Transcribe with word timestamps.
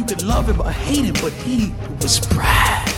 You 0.00 0.06
could 0.06 0.22
love 0.22 0.52
him 0.52 0.60
or 0.60 0.70
hate 0.70 1.04
him, 1.04 1.14
but 1.22 1.32
he 1.32 1.72
was 2.02 2.28
Brad. 2.28 2.88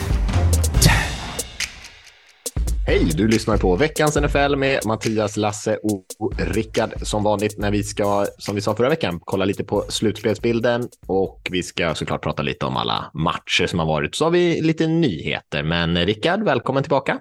Hej, 2.87 3.11
du 3.15 3.29
lyssnar 3.29 3.57
på 3.57 3.77
veckans 3.77 4.17
NFL 4.17 4.57
med 4.57 4.81
Mattias, 4.87 5.37
Lasse 5.37 5.77
och 5.77 6.07
Rickard 6.39 6.93
som 7.03 7.25
vanligt 7.25 7.59
när 7.59 7.71
vi 7.71 7.83
ska, 7.83 8.27
som 8.39 8.55
vi 8.55 8.61
sa 8.61 8.77
förra 8.77 8.89
veckan, 8.89 9.21
kolla 9.25 9.45
lite 9.45 9.65
på 9.65 9.85
slutspelsbilden 9.89 10.89
och 11.07 11.49
vi 11.51 11.63
ska 11.63 11.95
såklart 11.95 12.23
prata 12.23 12.43
lite 12.43 12.67
om 12.67 12.77
alla 12.77 13.11
matcher 13.15 13.67
som 13.67 13.79
har 13.79 13.87
varit. 13.87 14.15
Så 14.15 14.25
har 14.25 14.31
vi 14.31 14.61
lite 14.61 14.87
nyheter, 14.87 15.63
men 15.63 16.07
Rickard, 16.07 16.43
välkommen 16.43 16.83
tillbaka. 16.83 17.21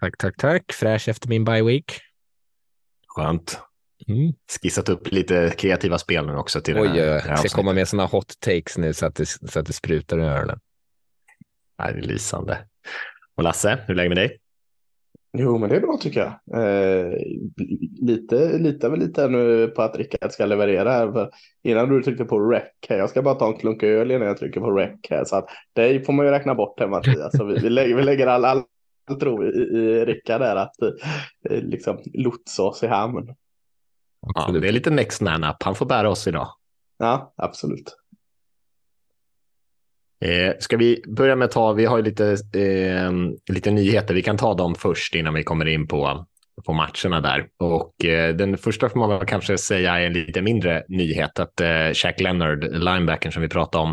Tack, 0.00 0.18
tack, 0.18 0.36
tack. 0.36 0.72
Fräsch 0.72 1.08
efter 1.08 1.28
min 1.28 1.44
bye 1.44 1.62
week. 1.62 2.00
Skönt. 3.08 3.58
Mm. 4.08 4.32
Skissat 4.62 4.88
upp 4.88 5.12
lite 5.12 5.52
kreativa 5.58 5.98
spel 5.98 6.26
nu 6.26 6.36
också. 6.36 6.60
Till 6.60 6.78
Oj, 6.78 6.88
den 6.88 6.96
här, 6.96 7.04
jag 7.04 7.20
här 7.20 7.36
ska 7.36 7.48
komma 7.48 7.72
med 7.72 7.88
sådana 7.88 8.06
hot 8.06 8.40
takes 8.40 8.78
nu 8.78 8.94
så 8.94 9.06
att 9.06 9.14
det, 9.14 9.26
så 9.26 9.58
att 9.60 9.66
det 9.66 9.72
sprutar 9.72 10.18
i 10.18 10.22
öronen. 10.22 10.58
Nej, 11.78 11.92
det 11.92 11.98
är 11.98 12.02
lysande. 12.02 12.58
Och 13.36 13.42
Lasse, 13.42 13.78
hur 13.86 13.90
är 13.90 13.96
läget 13.96 14.10
med 14.10 14.16
dig? 14.16 14.38
Jo, 15.38 15.58
men 15.58 15.68
det 15.68 15.76
är 15.76 15.80
bra 15.80 15.96
tycker 16.00 16.20
jag. 16.20 16.62
Eh, 16.62 17.12
lite, 18.00 18.58
litar 18.58 18.90
väl 18.90 18.98
lite 18.98 19.28
nu 19.28 19.68
på 19.68 19.82
att 19.82 19.96
Rickard 19.96 20.32
ska 20.32 20.46
leverera 20.46 20.90
här. 20.90 21.12
För 21.12 21.30
innan 21.62 21.88
du 21.88 22.02
tryckte 22.02 22.24
på 22.24 22.40
rec 22.40 22.62
här, 22.88 22.98
jag 22.98 23.10
ska 23.10 23.22
bara 23.22 23.34
ta 23.34 23.46
en 23.46 23.58
klunk 23.58 23.82
öl 23.82 24.10
innan 24.10 24.26
jag 24.26 24.38
trycker 24.38 24.60
på 24.60 24.70
rec 24.70 24.92
här. 25.10 25.24
Så 25.24 25.36
att 25.36 25.48
dig 25.72 26.04
får 26.04 26.12
man 26.12 26.26
ju 26.26 26.32
räkna 26.32 26.54
bort 26.54 26.80
här 26.80 26.88
Mattias. 26.88 27.36
Så 27.36 27.44
vi, 27.44 27.58
vi, 27.58 27.70
lägger, 27.70 27.96
vi 27.96 28.02
lägger 28.02 28.26
all, 28.26 28.44
all 28.44 28.64
tro 29.20 29.44
i, 29.44 29.48
i 29.48 30.04
Rickard 30.04 30.40
där 30.40 30.56
att 30.56 30.82
eh, 30.82 31.62
liksom 31.62 31.98
lotsa 32.14 32.62
oss 32.62 32.82
i 32.82 32.86
hamn. 32.86 33.34
Ja, 34.34 34.50
det 34.60 34.68
är 34.68 34.72
lite 34.72 34.90
next 34.90 35.20
man 35.20 35.44
up. 35.44 35.62
Han 35.62 35.74
får 35.74 35.86
bära 35.86 36.10
oss 36.10 36.26
idag. 36.26 36.48
Ja, 36.98 37.34
absolut. 37.36 37.96
Eh, 40.24 40.52
ska 40.58 40.76
vi 40.76 41.02
börja 41.06 41.36
med 41.36 41.46
att 41.46 41.52
ta, 41.52 41.72
vi 41.72 41.84
har 41.84 41.96
ju 41.96 42.02
lite, 42.02 42.36
eh, 42.54 43.12
lite 43.54 43.70
nyheter, 43.70 44.14
vi 44.14 44.22
kan 44.22 44.36
ta 44.36 44.54
dem 44.54 44.74
först 44.74 45.14
innan 45.14 45.34
vi 45.34 45.44
kommer 45.44 45.66
in 45.66 45.88
på, 45.88 46.26
på 46.66 46.72
matcherna 46.72 47.20
där. 47.20 47.46
Och 47.58 48.04
eh, 48.04 48.34
den 48.34 48.58
första 48.58 48.88
får 48.88 48.98
man 48.98 49.26
kanske 49.26 49.58
säga 49.58 49.98
är 49.98 50.06
en 50.06 50.12
lite 50.12 50.42
mindre 50.42 50.84
nyhet, 50.88 51.38
att 51.38 51.60
eh, 51.60 51.92
Shaq 51.94 52.20
Leonard, 52.20 52.64
linebacken 52.64 53.32
som 53.32 53.42
vi 53.42 53.48
pratade 53.48 53.84
om 53.84 53.90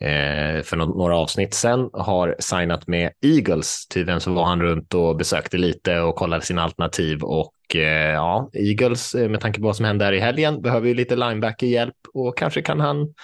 eh, 0.00 0.62
för 0.62 0.76
några 0.76 1.16
avsnitt 1.16 1.54
sedan, 1.54 1.90
har 1.92 2.36
signat 2.38 2.86
med 2.86 3.12
Eagles. 3.22 3.86
Tydligen 3.88 4.20
så 4.20 4.32
var 4.32 4.44
han 4.44 4.62
runt 4.62 4.94
och 4.94 5.16
besökte 5.16 5.58
lite 5.58 6.00
och 6.00 6.16
kollade 6.16 6.44
sina 6.44 6.62
alternativ 6.62 7.22
och 7.22 7.52
eh, 7.76 8.12
ja, 8.12 8.50
Eagles 8.52 9.14
eh, 9.14 9.28
med 9.28 9.40
tanke 9.40 9.60
på 9.60 9.66
vad 9.66 9.76
som 9.76 9.84
hände 9.84 10.04
här 10.04 10.12
i 10.12 10.20
helgen 10.20 10.62
behöver 10.62 10.88
ju 10.88 10.94
lite 10.94 11.16
linebacker-hjälp 11.16 11.96
och 12.14 12.38
kanske 12.38 12.62
kan 12.62 12.80
han 12.80 13.14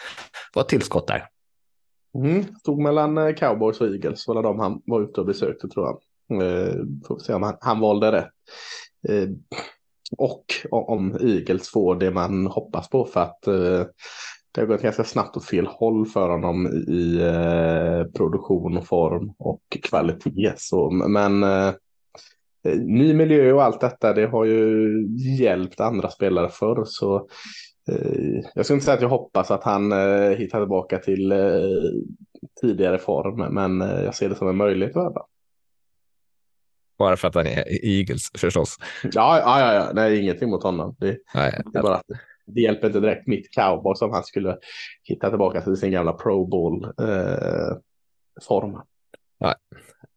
vara 0.55 0.67
tillskott 0.67 1.07
där. 1.07 1.29
Mm, 2.19 2.45
stod 2.61 2.79
mellan 2.79 3.19
eh, 3.19 3.35
cowboys 3.35 3.81
och 3.81 3.87
eagles, 3.87 4.29
var 4.29 4.43
de 4.43 4.59
han 4.59 4.83
var 4.87 5.03
ute 5.03 5.21
och 5.21 5.27
besökte 5.27 5.69
tror 5.69 5.87
jag. 5.87 5.99
Eh, 6.43 6.75
får 7.09 7.19
se 7.19 7.35
om 7.35 7.43
han, 7.43 7.57
han 7.61 7.81
valde 7.81 8.13
rätt. 8.13 8.31
Eh, 9.09 9.29
och 10.19 10.45
om 10.71 11.17
Eagles 11.21 11.69
får 11.69 11.95
det 11.95 12.11
man 12.11 12.47
hoppas 12.47 12.89
på 12.89 13.05
för 13.05 13.21
att 13.21 13.47
eh, 13.47 13.87
det 14.55 14.61
har 14.61 14.67
gått 14.67 14.83
ganska 14.83 15.05
snabbt 15.05 15.37
åt 15.37 15.45
fel 15.45 15.67
håll 15.67 16.07
för 16.07 16.29
honom 16.29 16.67
i 16.89 17.21
eh, 17.21 18.13
produktion 18.13 18.77
och 18.77 18.87
form 18.87 19.33
och 19.39 19.63
kvalitet. 19.83 20.53
Så, 20.57 20.91
men 20.91 21.43
eh, 21.43 21.73
ny 22.65 23.15
miljö 23.15 23.53
och 23.53 23.63
allt 23.63 23.81
detta 23.81 24.13
det 24.13 24.27
har 24.27 24.45
ju 24.45 24.91
hjälpt 25.39 25.81
andra 25.81 26.11
spelare 26.11 26.49
förr. 26.49 26.83
Så 26.87 27.29
jag 28.55 28.65
ska 28.65 28.75
inte 28.75 28.85
säga 28.85 28.95
att 28.95 29.03
jag 29.03 29.09
hoppas 29.09 29.51
att 29.51 29.65
han 29.65 29.93
eh, 29.93 30.31
hittar 30.31 30.61
tillbaka 30.61 30.99
till 30.99 31.33
eh, 31.33 31.39
tidigare 32.61 32.99
form, 32.99 33.55
men 33.55 33.83
eh, 33.83 34.05
jag 34.05 34.15
ser 34.15 34.29
det 34.29 34.35
som 34.35 34.49
en 34.49 34.57
möjlighet 34.57 34.97
att 34.97 35.15
Bara 36.99 37.17
för 37.17 37.29
att 37.29 37.35
han 37.35 37.47
är 37.47 37.85
Eagles 37.85 38.31
förstås. 38.39 38.77
Ja, 39.03 39.39
ja, 39.39 39.61
ja, 39.61 39.75
ja. 39.75 39.91
nej, 39.95 40.21
ingenting 40.21 40.51
mot 40.51 40.63
honom. 40.63 40.97
Det, 40.99 41.19
Nej, 41.35 41.63
det, 41.73 41.83
bara, 41.83 42.03
det 42.47 42.61
hjälper 42.61 42.87
inte 42.87 43.01
direkt 43.01 43.27
mitt 43.27 43.55
cowboy 43.55 43.97
som 43.97 44.11
han 44.11 44.25
skulle 44.25 44.59
hitta 45.03 45.29
tillbaka 45.29 45.61
till 45.61 45.77
sin 45.77 45.93
gamla 45.93 46.13
pro 46.13 46.47
bowl 46.47 46.85
eh, 46.85 47.77
form. 48.43 48.81
Nej. 49.41 49.55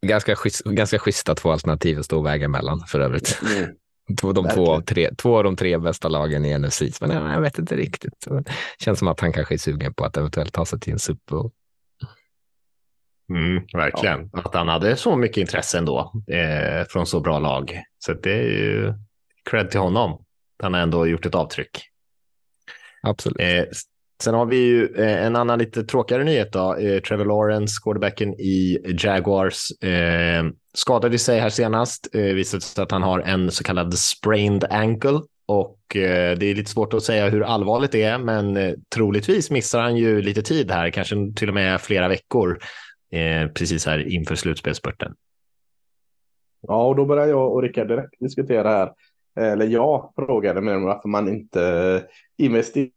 Ganska, 0.02 0.36
schysst, 0.36 0.64
ganska 0.64 1.00
schyssta 1.00 1.36
två 1.36 1.52
alternativ 1.52 2.00
att 2.00 2.06
stå 2.06 2.18
och 2.18 2.26
väga 2.26 2.48
mellan 2.48 2.80
för 2.88 3.00
övrigt. 3.00 3.42
Mm. 3.56 3.76
De 4.34 4.50
två 4.50 4.72
av, 4.72 4.82
tre, 4.82 5.16
två 5.16 5.38
av 5.38 5.44
de 5.44 5.56
tre 5.56 5.78
bästa 5.78 6.08
lagen 6.08 6.46
i 6.46 6.58
NFC. 6.58 7.02
Men 7.02 7.10
jag, 7.10 7.34
jag 7.34 7.42
vet 7.42 7.60
inte 7.60 7.76
riktigt. 7.76 8.28
Det 8.28 8.44
känns 8.80 9.00
som 9.00 9.08
att 9.08 9.20
han 9.20 9.34
kanske 9.34 9.56
är 9.56 9.58
sugen 9.58 9.94
på 9.94 10.06
att 10.06 10.18
eventuellt 10.18 10.54
ta 10.54 10.66
sig 10.66 10.80
till 10.80 10.94
en 10.94 11.00
Super 11.00 11.36
Bowl. 11.36 11.52
Mm, 13.30 13.64
verkligen. 13.74 14.30
Ja. 14.34 14.40
Att 14.40 14.54
han 14.54 14.68
hade 14.68 14.96
så 14.96 15.16
mycket 15.16 15.38
intresse 15.38 15.78
ändå 15.78 16.24
eh, 16.28 16.88
från 16.90 17.06
så 17.06 17.20
bra 17.20 17.40
lag. 17.40 17.84
Så 18.00 18.14
det 18.14 18.34
är 18.34 18.44
ju 18.44 18.94
cred 19.50 19.72
till 19.72 19.80
honom. 19.80 20.26
Han 20.64 20.74
har 20.74 20.82
ändå 20.82 21.08
gjort 21.08 21.26
ett 21.26 21.36
avtryck. 21.36 21.82
Absolut. 23.02 23.40
Eh, 23.40 23.64
sen 24.24 24.34
har 24.34 24.46
vi 24.46 24.58
ju 24.58 24.96
eh, 24.96 25.26
en 25.26 25.36
annan 25.36 25.60
lite 25.60 25.84
tråkigare 25.84 26.24
nyhet. 26.24 26.52
Då. 26.52 26.76
Eh, 26.76 27.02
Trevor 27.02 27.26
Lawrence, 27.26 27.76
quarterbacken 27.84 28.34
i 28.34 28.80
Jaguars, 29.00 29.72
eh, 29.84 30.46
skadade 30.74 31.18
sig 31.18 31.40
här 31.40 31.50
senast. 31.50 32.16
Eh, 32.16 32.22
visade 32.22 32.62
sig 32.62 32.84
att 32.84 32.92
han 32.92 33.04
har 33.04 33.20
en 33.20 33.52
så 33.52 33.64
kallad 33.64 33.98
sprained 33.98 34.64
ankle 34.64 35.20
och 35.48 35.96
eh, 35.96 36.38
det 36.38 36.46
är 36.46 36.56
lite 36.56 36.72
svårt 36.72 36.94
att 36.94 37.04
säga 37.04 37.30
hur 37.30 37.44
allvarligt 37.44 37.92
det 37.92 38.04
är, 38.04 38.18
men 38.18 38.58
eh, 38.58 38.74
troligtvis 38.96 39.52
missar 39.52 39.82
han 39.82 39.96
ju 39.98 40.22
lite 40.22 40.42
tid 40.42 40.72
här, 40.72 40.90
kanske 40.90 41.16
till 41.36 41.48
och 41.48 41.54
med 41.54 41.82
flera 41.82 42.08
veckor 42.08 42.60
eh, 43.12 43.48
precis 43.48 43.86
här 43.86 44.14
inför 44.14 44.36
slutspelsspurten. 44.36 45.14
Ja, 46.62 46.88
och 46.88 46.96
då 46.96 47.06
börjar 47.06 47.28
jag 47.28 47.54
och 47.54 47.62
Rickard 47.62 47.88
direkt 47.88 48.20
diskutera 48.20 48.70
här. 48.70 48.92
Eller 49.40 49.66
jag 49.66 50.14
frågade 50.16 50.62
mig 50.62 50.80
varför 50.80 51.10
man 51.10 51.30
inte 51.30 51.62
eh, 51.68 52.46
investerar 52.46 52.90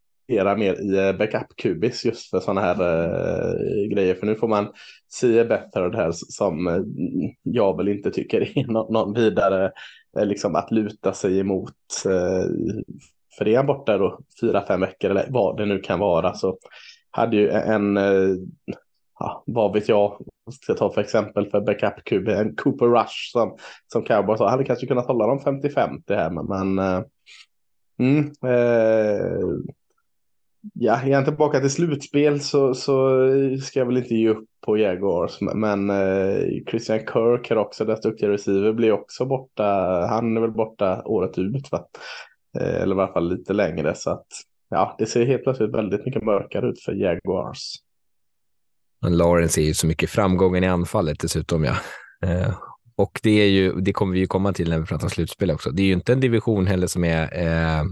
mer 0.57 0.81
i 0.81 1.09
eh, 1.09 1.17
backup-kubis 1.17 2.05
just 2.05 2.31
för 2.31 2.41
sådana 2.41 2.61
här 2.61 2.81
eh, 2.81 3.89
grejer. 3.89 4.15
För 4.15 4.27
nu 4.27 4.35
får 4.35 4.49
man 4.49 4.73
se 5.09 5.45
bättre 5.45 5.89
det 5.91 5.97
här 5.97 6.13
som 6.13 6.67
eh, 6.67 6.81
jag 7.43 7.77
väl 7.77 7.89
inte 7.89 8.11
tycker 8.11 8.59
är 8.59 8.67
någon, 8.73 8.93
någon 8.93 9.15
vidare 9.15 9.73
eh, 10.19 10.27
liksom 10.27 10.55
att 10.55 10.71
luta 10.71 11.13
sig 11.13 11.41
emot. 11.41 11.75
för 13.39 13.49
är 13.49 13.57
han 13.57 13.67
borta 13.67 13.99
då 13.99 14.21
fyra, 14.41 14.67
fem 14.67 14.81
veckor 14.81 15.11
eller 15.11 15.27
vad 15.29 15.57
det 15.57 15.67
nu 15.67 15.79
kan 15.79 15.99
vara 15.99 16.35
så 16.35 16.59
hade 17.11 17.37
ju 17.37 17.49
en 17.51 17.99
ja, 19.19 19.43
vad 19.47 19.73
vet 19.73 19.89
jag, 19.89 20.27
ska 20.63 20.75
ta 20.75 20.93
för 20.93 21.01
exempel 21.01 21.51
för 21.51 21.61
backup 21.61 22.05
QB, 22.05 22.29
en 22.29 22.57
Cooper 22.57 22.87
Rush 22.87 23.33
som, 23.33 23.57
som 23.93 24.03
Cowboy 24.03 24.37
sa, 24.37 24.51
hade 24.51 24.65
kanske 24.65 24.87
kunnat 24.87 25.07
hålla 25.07 25.27
dem 25.27 25.39
50-50 25.39 26.03
här, 26.09 26.31
men, 26.31 26.47
men 26.47 27.05
mm, 27.99 28.33
ja, 30.75 31.01
är 31.01 31.09
jag 31.09 31.25
tillbaka 31.25 31.61
till 31.61 31.71
slutspel 31.71 32.41
så, 32.41 32.75
så 32.75 33.21
ska 33.63 33.79
jag 33.79 33.87
väl 33.87 33.97
inte 33.97 34.15
ge 34.15 34.29
upp 34.29 34.45
på 34.67 34.79
Jaguars, 34.79 35.39
men 35.41 35.91
eh, 35.91 36.65
Christian 36.71 36.99
Kirk 36.99 37.51
har 37.51 37.57
också 37.57 37.85
deras 37.85 38.01
duktiga 38.01 38.31
receiver, 38.31 38.73
blir 38.73 38.93
också 38.93 39.27
borta, 39.27 39.65
han 40.11 40.37
är 40.37 40.41
väl 40.41 40.51
borta 40.51 41.03
året 41.05 41.39
ut, 41.39 41.73
va? 41.73 41.85
Eh, 42.59 42.83
eller 42.83 42.97
i 42.97 43.01
alla 43.01 43.13
fall 43.13 43.29
lite 43.29 43.53
längre, 43.53 43.95
så 43.95 44.11
att 44.11 44.27
ja, 44.71 44.97
det 44.99 45.07
ser 45.07 45.27
helt 45.27 45.43
plötsligt 45.43 45.75
väldigt 45.75 46.07
mycket 46.07 46.23
mörkare 46.23 46.67
ut 46.69 46.81
för 46.81 46.93
Jaguars. 46.93 47.75
Men 49.03 49.17
Lawrence 49.17 49.61
är 49.61 49.65
ju 49.65 49.75
så 49.75 49.87
mycket 49.87 50.11
framgången 50.11 50.65
i 50.65 50.67
anfallet 50.67 51.21
dessutom. 51.21 51.65
Ja. 51.65 51.77
Eh, 52.27 52.55
och 52.97 53.21
det, 53.23 53.31
är 53.31 53.47
ju, 53.47 53.73
det 53.81 53.93
kommer 53.93 54.13
vi 54.13 54.19
ju 54.19 54.27
komma 54.27 54.53
till 54.53 54.71
när 54.71 54.79
vi 54.79 54.87
pratar 54.87 55.09
slutspel 55.09 55.51
också. 55.51 55.71
Det 55.71 55.83
är 55.83 55.87
ju 55.87 55.93
inte 55.93 56.13
en 56.13 56.21
division 56.21 56.67
heller 56.67 56.87
som 56.87 57.05
är 57.05 57.23
eh, 57.23 57.85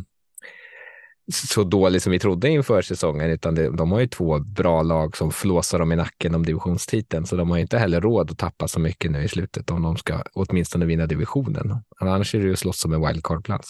så 1.32 1.64
dålig 1.64 2.02
som 2.02 2.12
vi 2.12 2.18
trodde 2.18 2.48
inför 2.48 2.82
säsongen, 2.82 3.30
utan 3.30 3.54
det, 3.54 3.70
de 3.70 3.92
har 3.92 4.00
ju 4.00 4.06
två 4.06 4.38
bra 4.38 4.82
lag 4.82 5.16
som 5.16 5.30
flåsar 5.30 5.78
dem 5.78 5.92
i 5.92 5.96
nacken 5.96 6.34
om 6.34 6.46
divisionstiteln, 6.46 7.26
så 7.26 7.36
de 7.36 7.50
har 7.50 7.56
ju 7.56 7.62
inte 7.62 7.78
heller 7.78 8.00
råd 8.00 8.30
att 8.30 8.38
tappa 8.38 8.68
så 8.68 8.80
mycket 8.80 9.10
nu 9.10 9.22
i 9.22 9.28
slutet 9.28 9.70
om 9.70 9.82
de 9.82 9.96
ska 9.96 10.22
åtminstone 10.32 10.86
vinna 10.86 11.06
divisionen. 11.06 11.82
Annars 12.00 12.34
är 12.34 12.38
det 12.38 12.46
ju 12.46 12.56
slåss 12.56 12.80
som 12.80 12.92
en 12.92 13.06
wildcard-plats. 13.06 13.68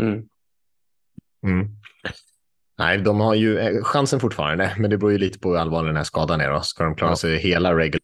Mm. 0.00 0.22
Mm. 1.46 1.68
Nej, 2.78 2.98
de 2.98 3.20
har 3.20 3.34
ju 3.34 3.58
eh, 3.58 3.82
chansen 3.82 4.20
fortfarande, 4.20 4.74
men 4.78 4.90
det 4.90 4.98
beror 4.98 5.12
ju 5.12 5.18
lite 5.18 5.38
på 5.38 5.50
hur 5.50 5.56
allvarlig 5.56 5.88
den 5.88 5.96
här 5.96 6.04
skadan 6.04 6.40
är. 6.40 6.50
Då. 6.50 6.60
Ska 6.60 6.84
de 6.84 6.94
klara 6.94 7.12
ja. 7.12 7.16
sig 7.16 7.38
hela 7.38 7.76
regular 7.76 8.00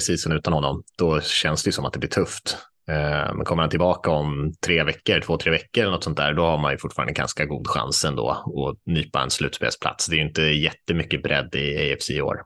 season 0.00 0.32
utan 0.32 0.52
honom, 0.52 0.82
då 0.98 1.20
känns 1.20 1.62
det 1.62 1.72
som 1.72 1.84
att 1.84 1.92
det 1.92 1.98
blir 1.98 2.10
tufft. 2.10 2.58
Eh, 2.88 3.34
men 3.34 3.44
kommer 3.44 3.62
han 3.62 3.70
tillbaka 3.70 4.10
om 4.10 4.54
tre 4.66 4.82
veckor, 4.82 5.20
två, 5.20 5.36
tre 5.36 5.50
veckor 5.50 5.82
eller 5.82 5.92
något 5.92 6.04
sånt 6.04 6.16
där, 6.16 6.34
då 6.34 6.42
har 6.42 6.58
man 6.58 6.72
ju 6.72 6.78
fortfarande 6.78 7.12
ganska 7.12 7.44
god 7.44 7.68
chans 7.68 8.04
ändå 8.04 8.30
att 8.30 8.78
nypa 8.86 9.22
en 9.22 9.30
slutspelsplats. 9.30 10.06
Det 10.06 10.14
är 10.14 10.18
ju 10.18 10.26
inte 10.26 10.42
jättemycket 10.42 11.22
bredd 11.22 11.54
i 11.54 11.92
AFC 11.92 12.10
i 12.10 12.20
år. 12.20 12.42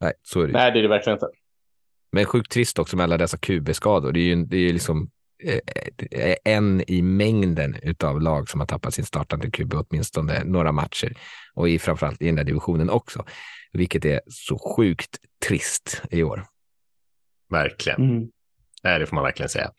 Nej, 0.00 0.12
så 0.22 0.40
är 0.40 0.46
det. 0.46 0.52
Nej, 0.52 0.72
det 0.72 0.78
är 0.78 0.82
det 0.82 0.88
verkligen 0.88 1.16
inte. 1.16 1.28
Men 2.12 2.24
sjukt 2.24 2.50
trist 2.52 2.78
också 2.78 2.96
med 2.96 3.04
alla 3.04 3.18
dessa 3.18 3.36
QB-skador. 3.36 4.12
Det 4.12 4.20
är 4.20 4.24
ju 4.24 4.44
det 4.44 4.56
är 4.56 4.72
liksom 4.72 5.10
eh, 5.44 6.34
en 6.44 6.84
i 6.90 7.02
mängden 7.02 7.76
av 8.04 8.20
lag 8.20 8.48
som 8.48 8.60
har 8.60 8.66
tappat 8.66 8.94
sin 8.94 9.04
startande 9.04 9.50
QB 9.50 9.74
åtminstone 9.74 10.44
några 10.44 10.72
matcher 10.72 11.16
och 11.54 11.68
i 11.68 11.78
framförallt 11.78 12.22
i 12.22 12.26
den 12.26 12.34
där 12.34 12.44
divisionen 12.44 12.90
också, 12.90 13.24
vilket 13.72 14.04
är 14.04 14.20
så 14.26 14.58
sjukt 14.76 15.18
trist 15.48 16.02
i 16.10 16.22
år. 16.22 16.46
Verkligen. 17.50 18.02
Mm. 18.10 18.28
Nej, 18.84 18.98
det 18.98 19.06
får 19.06 19.14
man 19.14 19.24
verkligen 19.24 19.48
säga. 19.48 19.70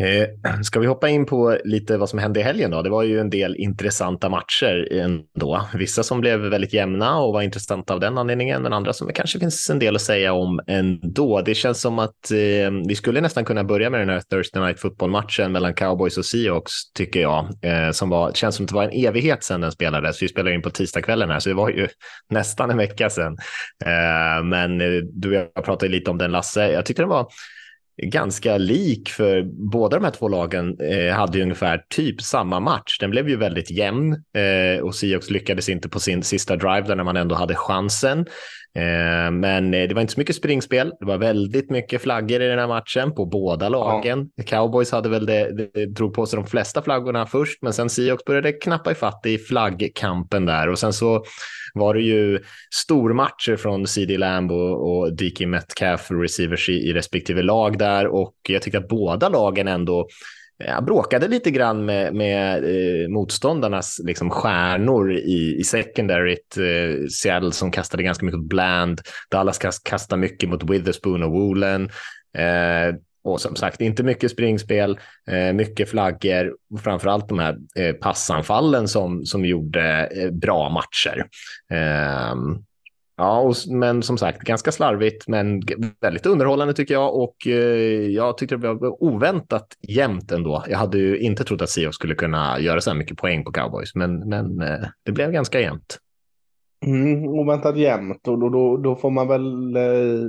Eh, 0.00 0.60
ska 0.62 0.80
vi 0.80 0.86
hoppa 0.86 1.08
in 1.08 1.26
på 1.26 1.58
lite 1.64 1.96
vad 1.96 2.08
som 2.08 2.18
hände 2.18 2.40
i 2.40 2.42
helgen 2.42 2.70
då? 2.70 2.82
Det 2.82 2.90
var 2.90 3.02
ju 3.02 3.20
en 3.20 3.30
del 3.30 3.56
intressanta 3.56 4.28
matcher 4.28 4.88
ändå. 4.90 5.68
Vissa 5.74 6.02
som 6.02 6.20
blev 6.20 6.40
väldigt 6.40 6.72
jämna 6.72 7.18
och 7.18 7.32
var 7.32 7.42
intressanta 7.42 7.94
av 7.94 8.00
den 8.00 8.18
anledningen, 8.18 8.62
men 8.62 8.72
andra 8.72 8.92
som 8.92 9.06
det 9.06 9.12
kanske 9.12 9.38
finns 9.38 9.70
en 9.70 9.78
del 9.78 9.96
att 9.96 10.02
säga 10.02 10.32
om 10.32 10.60
ändå. 10.66 11.42
Det 11.42 11.54
känns 11.54 11.80
som 11.80 11.98
att 11.98 12.30
eh, 12.30 12.70
vi 12.88 12.94
skulle 12.94 13.20
nästan 13.20 13.44
kunna 13.44 13.64
börja 13.64 13.90
med 13.90 14.00
den 14.00 14.08
här 14.08 14.20
Thursday 14.20 14.62
Night 14.62 14.80
Football-matchen 14.80 15.52
mellan 15.52 15.74
Cowboys 15.74 16.18
och 16.18 16.24
Seahawks, 16.24 16.72
tycker 16.94 17.20
jag, 17.20 17.48
eh, 17.62 17.90
som 17.90 18.08
var, 18.08 18.32
känns 18.32 18.56
som 18.56 18.64
att 18.64 18.68
det 18.68 18.74
var 18.74 18.84
en 18.84 19.06
evighet 19.06 19.44
sedan 19.44 19.60
den 19.60 19.72
spelades. 19.72 20.22
Vi 20.22 20.28
spelar 20.28 20.50
in 20.50 20.62
på 20.62 20.70
tisdagskvällen 20.70 21.30
här, 21.30 21.38
så 21.38 21.48
det 21.48 21.54
var 21.54 21.70
ju 21.70 21.88
nästan 22.30 22.70
en 22.70 22.76
vecka 22.76 23.10
sedan. 23.10 23.36
Eh, 23.84 24.44
men 24.44 24.80
eh, 24.80 25.02
du 25.12 25.28
och 25.28 25.50
jag 25.54 25.64
pratade 25.64 25.92
lite 25.92 26.10
om 26.10 26.18
den, 26.18 26.32
Lasse. 26.32 26.72
Jag 26.72 26.86
tyckte 26.86 27.02
den 27.02 27.08
var 27.08 27.26
ganska 27.96 28.58
lik 28.58 29.08
för 29.08 29.42
båda 29.72 29.96
de 29.98 30.04
här 30.04 30.10
två 30.12 30.28
lagen 30.28 30.76
eh, 30.80 31.14
hade 31.14 31.38
ju 31.38 31.42
ungefär 31.42 31.84
typ 31.88 32.22
samma 32.22 32.60
match. 32.60 32.98
Den 33.00 33.10
blev 33.10 33.28
ju 33.28 33.36
väldigt 33.36 33.70
jämn 33.70 34.12
eh, 34.12 34.82
och 34.82 34.94
Seahawks 34.94 35.30
lyckades 35.30 35.68
inte 35.68 35.88
på 35.88 36.00
sin 36.00 36.22
sista 36.22 36.56
drive 36.56 36.82
där 36.82 36.96
när 36.96 37.04
man 37.04 37.16
ändå 37.16 37.34
hade 37.34 37.54
chansen. 37.54 38.26
Eh, 38.74 39.30
men 39.30 39.74
eh, 39.74 39.88
det 39.88 39.94
var 39.94 40.00
inte 40.00 40.12
så 40.12 40.20
mycket 40.20 40.36
springspel. 40.36 40.92
Det 41.00 41.06
var 41.06 41.18
väldigt 41.18 41.70
mycket 41.70 42.02
flaggor 42.02 42.42
i 42.42 42.48
den 42.48 42.58
här 42.58 42.68
matchen 42.68 43.14
på 43.14 43.26
båda 43.26 43.68
lagen. 43.68 44.30
Ja. 44.34 44.44
Cowboys 44.44 44.92
hade 44.92 45.08
väl 45.08 45.26
det, 45.26 45.68
det, 45.74 45.86
drog 45.86 46.14
på 46.14 46.26
sig 46.26 46.36
de 46.36 46.46
flesta 46.46 46.82
flaggorna 46.82 47.26
först, 47.26 47.62
men 47.62 47.72
sen 47.72 47.90
Seahawks 47.90 48.24
började 48.24 48.52
knappa 48.52 48.92
ifatt 48.92 49.26
i 49.26 49.38
flaggkampen 49.38 50.46
där 50.46 50.68
och 50.68 50.78
sen 50.78 50.92
så 50.92 51.24
var 51.74 51.94
det 51.94 52.00
ju 52.00 52.40
stormatcher 52.74 53.56
från 53.56 53.86
CD 53.86 54.18
Lamb 54.18 54.52
och, 54.52 54.90
och 54.90 55.12
DK 55.12 55.46
Metcalf, 55.46 56.10
receivers 56.10 56.68
i, 56.68 56.72
i 56.72 56.92
respektive 56.92 57.42
lag 57.42 57.78
där 57.78 58.06
och 58.06 58.34
jag 58.48 58.62
tycker 58.62 58.78
att 58.78 58.88
båda 58.88 59.28
lagen 59.28 59.68
ändå 59.68 60.08
ja, 60.66 60.80
bråkade 60.80 61.28
lite 61.28 61.50
grann 61.50 61.84
med, 61.84 62.14
med 62.14 62.64
eh, 62.64 63.08
motståndarnas 63.08 64.00
liksom, 64.04 64.30
stjärnor 64.30 65.12
i, 65.12 65.56
i 65.58 65.64
secondaryt. 65.64 66.56
Eh, 66.56 67.06
Seattle 67.06 67.52
som 67.52 67.70
kastade 67.70 68.02
ganska 68.02 68.24
mycket 68.24 68.40
mot 68.40 68.48
Bland, 68.48 69.00
Dallas 69.30 69.58
kast, 69.58 69.84
kastade 69.84 70.20
mycket 70.20 70.48
mot 70.48 70.70
Witherspoon 70.70 71.22
och 71.22 71.32
Woolen. 71.32 71.90
Eh, 72.38 72.94
och 73.24 73.40
som 73.40 73.56
sagt, 73.56 73.80
inte 73.80 74.02
mycket 74.02 74.30
springspel, 74.30 74.98
eh, 75.30 75.52
mycket 75.52 75.88
flaggor 75.88 76.56
och 76.74 76.80
framför 76.80 77.08
allt 77.08 77.28
de 77.28 77.38
här 77.38 77.58
eh, 77.76 77.92
passanfallen 77.92 78.88
som, 78.88 79.26
som 79.26 79.44
gjorde 79.44 80.06
eh, 80.06 80.30
bra 80.30 80.68
matcher. 80.68 81.26
Ehm, 81.70 82.58
ja, 83.16 83.40
och, 83.40 83.54
men 83.68 84.02
som 84.02 84.18
sagt, 84.18 84.40
ganska 84.40 84.72
slarvigt, 84.72 85.28
men 85.28 85.62
väldigt 86.00 86.26
underhållande 86.26 86.74
tycker 86.74 86.94
jag. 86.94 87.14
Och 87.14 87.46
eh, 87.46 88.08
jag 88.08 88.38
tyckte 88.38 88.56
det 88.56 88.74
var 88.74 89.02
oväntat 89.02 89.66
jämnt 89.88 90.32
ändå. 90.32 90.64
Jag 90.68 90.78
hade 90.78 90.98
ju 90.98 91.18
inte 91.18 91.44
trott 91.44 91.62
att 91.62 91.70
Seahawks 91.70 91.96
skulle 91.96 92.14
kunna 92.14 92.60
göra 92.60 92.80
så 92.80 92.90
här 92.90 92.96
mycket 92.96 93.18
poäng 93.18 93.44
på 93.44 93.52
cowboys, 93.52 93.94
men, 93.94 94.28
men 94.28 94.62
eh, 94.62 94.86
det 95.04 95.12
blev 95.12 95.32
ganska 95.32 95.60
jämnt. 95.60 95.98
Mm, 96.82 97.28
oväntat 97.28 97.76
jämnt 97.76 98.28
och 98.28 98.38
då, 98.38 98.48
då, 98.48 98.76
då 98.76 98.96
får 98.96 99.10
man 99.10 99.28
väl 99.28 99.76
eh, 99.76 100.28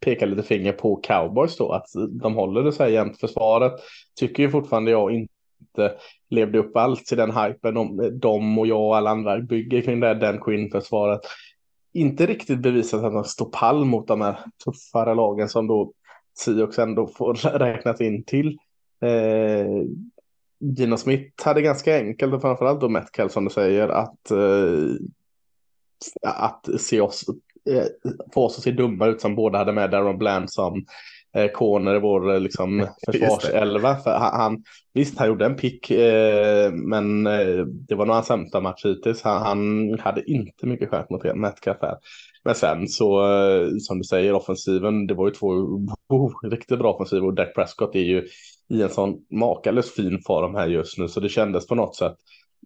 peka 0.00 0.26
lite 0.26 0.42
finger 0.42 0.72
på 0.72 0.96
cowboys 0.96 1.56
då. 1.56 1.72
Att 1.72 1.86
de 2.22 2.34
håller 2.34 2.62
det 2.62 2.72
så 2.72 2.82
här 2.82 2.90
jämnt. 2.90 3.20
Försvaret 3.20 3.72
tycker 4.20 4.42
ju 4.42 4.50
fortfarande 4.50 4.90
jag 4.90 5.12
inte 5.12 5.92
levde 6.30 6.58
upp 6.58 6.76
alls 6.76 7.04
till 7.04 7.16
den 7.16 7.30
hypen 7.30 7.74
de, 7.74 8.00
eh, 8.00 8.06
de 8.06 8.58
och 8.58 8.66
jag 8.66 8.80
och 8.80 8.96
alla 8.96 9.10
andra 9.10 9.38
bygger 9.38 9.80
kring 9.80 10.00
det 10.00 10.14
Den 10.14 10.40
Quinn-försvaret. 10.40 11.20
Inte 11.92 12.26
riktigt 12.26 12.58
bevisat 12.58 13.04
att 13.04 13.12
de 13.12 13.24
står 13.24 13.50
pall 13.50 13.84
mot 13.84 14.08
de 14.08 14.20
här 14.20 14.38
tuffare 14.64 15.14
lagen 15.14 15.48
som 15.48 15.66
då 15.66 15.92
Siox 16.44 16.78
ändå 16.78 17.06
får 17.06 17.34
räknas 17.58 18.00
in 18.00 18.24
till. 18.24 18.58
Eh, 19.02 19.84
Gino 20.76 20.96
Smith 20.96 21.44
hade 21.44 21.62
ganska 21.62 21.96
enkelt 21.96 22.34
och 22.34 22.40
framförallt 22.40 22.80
då 22.80 22.88
Metcalf 22.88 23.32
som 23.32 23.44
du 23.44 23.50
säger 23.50 23.88
att 23.88 24.30
eh, 24.30 24.96
att 26.22 26.68
se 26.78 27.00
oss, 27.00 27.24
eh, 27.70 27.84
få 28.34 28.44
oss 28.44 28.58
att 28.58 28.64
se 28.64 28.70
dumma 28.70 29.06
ut 29.06 29.20
som 29.20 29.36
båda 29.36 29.58
hade 29.58 29.72
med 29.72 29.90
Darren 29.90 30.18
Bland 30.18 30.50
som 30.50 30.84
eh, 31.36 31.50
corner 31.50 31.94
i 31.94 31.98
vår 31.98 32.34
eh, 32.34 32.40
liksom, 32.40 32.86
försvarselva. 33.06 33.96
För 33.96 34.10
han, 34.10 34.64
visst, 34.94 35.18
han 35.18 35.28
gjorde 35.28 35.46
en 35.46 35.56
pick, 35.56 35.90
eh, 35.90 36.72
men 36.72 37.24
det 37.88 37.94
var 37.94 38.06
nog 38.06 38.14
hans 38.14 38.26
sämsta 38.26 38.60
match 38.60 38.84
hittills. 38.84 39.22
Han, 39.22 39.42
han 39.42 39.98
hade 39.98 40.30
inte 40.30 40.66
mycket 40.66 40.90
chans 40.90 41.10
mot 41.10 41.36
Metcalf 41.36 41.78
här. 41.82 41.96
Men 42.44 42.54
sen 42.54 42.88
så, 42.88 43.22
som 43.80 43.98
du 43.98 44.04
säger, 44.04 44.32
offensiven, 44.32 45.06
det 45.06 45.14
var 45.14 45.26
ju 45.26 45.34
två 45.34 45.48
oh, 46.08 46.32
riktigt 46.50 46.78
bra 46.78 46.92
offensiver 46.92 47.26
och 47.26 47.34
Dak 47.34 47.54
Prescott 47.54 47.94
är 47.94 48.00
ju 48.00 48.26
i 48.68 48.82
en 48.82 48.90
sån 48.90 49.18
makalös 49.30 49.94
fin 49.94 50.22
form 50.26 50.54
här 50.54 50.66
just 50.66 50.98
nu, 50.98 51.08
så 51.08 51.20
det 51.20 51.28
kändes 51.28 51.66
på 51.66 51.74
något 51.74 51.96
sätt 51.96 52.16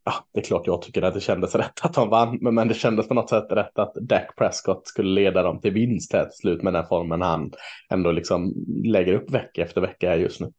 ja, 0.06 0.12
det 0.32 0.40
är 0.40 0.44
klart 0.44 0.66
jag 0.66 0.82
tycker 0.82 1.02
att 1.02 1.14
det 1.14 1.20
kändes 1.20 1.54
rätt 1.54 1.80
att 1.84 1.94
de 1.94 2.08
vann, 2.08 2.38
men, 2.40 2.54
men 2.54 2.68
det 2.68 2.74
kändes 2.74 3.08
på 3.08 3.14
något 3.14 3.30
sätt 3.30 3.46
rätt 3.50 3.78
att 3.78 3.94
Dak 3.94 4.36
Prescott 4.36 4.86
skulle 4.86 5.10
leda 5.10 5.42
dem 5.42 5.60
till 5.60 5.72
vinst 5.72 6.12
här 6.12 6.24
till 6.24 6.38
slut 6.38 6.62
med 6.62 6.72
den 6.72 6.86
formen 6.86 7.22
han 7.22 7.52
ändå 7.90 8.12
liksom 8.12 8.52
lägger 8.84 9.12
upp 9.12 9.30
vecka 9.30 9.62
efter 9.62 9.80
vecka 9.80 10.08
här 10.08 10.16
just 10.16 10.40
nu. 10.40 10.52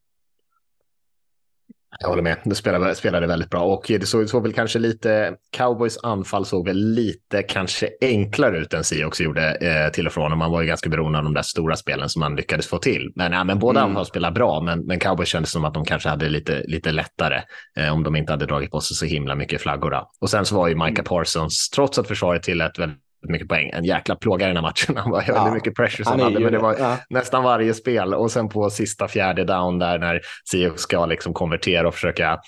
Jag 1.99 2.09
håller 2.09 2.23
med. 2.23 2.37
Det 2.43 2.55
spelade, 2.55 2.95
spelade 2.95 3.27
väldigt 3.27 3.49
bra 3.49 3.61
och 3.61 3.85
det 3.87 4.05
såg, 4.05 4.29
såg 4.29 4.43
väl 4.43 4.53
kanske 4.53 4.79
lite, 4.79 5.33
cowboys 5.51 5.97
anfall 6.03 6.45
såg 6.45 6.67
väl 6.67 6.77
lite 6.77 7.43
kanske 7.43 7.89
enklare 8.01 8.57
ut 8.57 8.73
än 8.73 8.83
Seahawks 8.83 9.21
gjorde 9.21 9.51
eh, 9.51 9.91
till 9.91 10.07
och 10.07 10.13
från 10.13 10.31
och 10.31 10.37
man 10.37 10.51
var 10.51 10.61
ju 10.61 10.67
ganska 10.67 10.89
beroende 10.89 11.17
av 11.17 11.23
de 11.23 11.33
där 11.33 11.41
stora 11.41 11.75
spelen 11.75 12.09
som 12.09 12.19
man 12.19 12.35
lyckades 12.35 12.67
få 12.67 12.77
till. 12.77 13.11
Men, 13.15 13.31
ja, 13.31 13.43
men 13.43 13.59
båda 13.59 13.79
mm. 13.79 13.89
anfall 13.89 14.05
spelar 14.05 14.31
bra, 14.31 14.61
men, 14.61 14.85
men 14.85 14.99
cowboys 14.99 15.29
kändes 15.29 15.51
som 15.51 15.65
att 15.65 15.73
de 15.73 15.85
kanske 15.85 16.09
hade 16.09 16.29
lite, 16.29 16.63
lite 16.67 16.91
lättare 16.91 17.41
eh, 17.77 17.93
om 17.93 18.03
de 18.03 18.15
inte 18.15 18.33
hade 18.33 18.45
dragit 18.45 18.71
på 18.71 18.81
sig 18.81 18.97
så 18.97 19.05
himla 19.05 19.35
mycket 19.35 19.61
flaggor. 19.61 20.03
Och 20.21 20.29
sen 20.29 20.45
så 20.45 20.55
var 20.55 20.67
ju 20.67 20.75
Micah 20.75 20.89
mm. 20.89 21.03
Parsons, 21.03 21.69
trots 21.69 21.99
att 21.99 22.07
försvaret 22.07 22.43
tillät 22.43 22.79
väldigt 22.79 23.06
mycket 23.27 23.47
poäng. 23.47 23.69
En 23.73 23.85
jäkla 23.85 24.15
plåga 24.15 24.45
i 24.45 24.47
den 24.47 24.57
här 24.57 24.63
matchen. 24.63 24.97
Han 24.97 25.11
var 25.11 25.23
ja, 25.27 25.33
väldigt 25.33 25.53
mycket 25.53 25.75
pressure 25.75 26.03
som 26.03 26.11
han 26.11 26.21
hade, 26.21 26.39
men 26.39 26.51
det 26.51 26.59
var 26.59 26.75
ja. 26.79 26.97
nästan 27.09 27.43
varje 27.43 27.73
spel. 27.73 28.13
Och 28.13 28.31
sen 28.31 28.49
på 28.49 28.69
sista 28.69 29.07
fjärde 29.07 29.43
down 29.43 29.79
där 29.79 29.99
när 29.99 30.21
Sio 30.51 30.71
ska 30.75 31.05
liksom 31.05 31.33
konvertera 31.33 31.87
och 31.87 31.93
försöka 31.93 32.39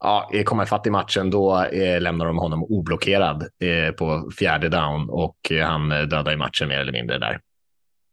ja, 0.00 0.30
komma 0.44 0.62
ifatt 0.62 0.86
i 0.86 0.90
matchen, 0.90 1.30
då 1.30 1.62
eh, 1.62 2.00
lämnar 2.00 2.26
de 2.26 2.38
honom 2.38 2.64
oblockerad 2.64 3.42
eh, 3.42 3.94
på 3.94 4.30
fjärde 4.38 4.68
down 4.68 5.10
och 5.10 5.36
eh, 5.50 5.66
han 5.66 5.88
dödar 5.88 6.32
i 6.32 6.36
matchen 6.36 6.68
mer 6.68 6.78
eller 6.78 6.92
mindre 6.92 7.18
där. 7.18 7.40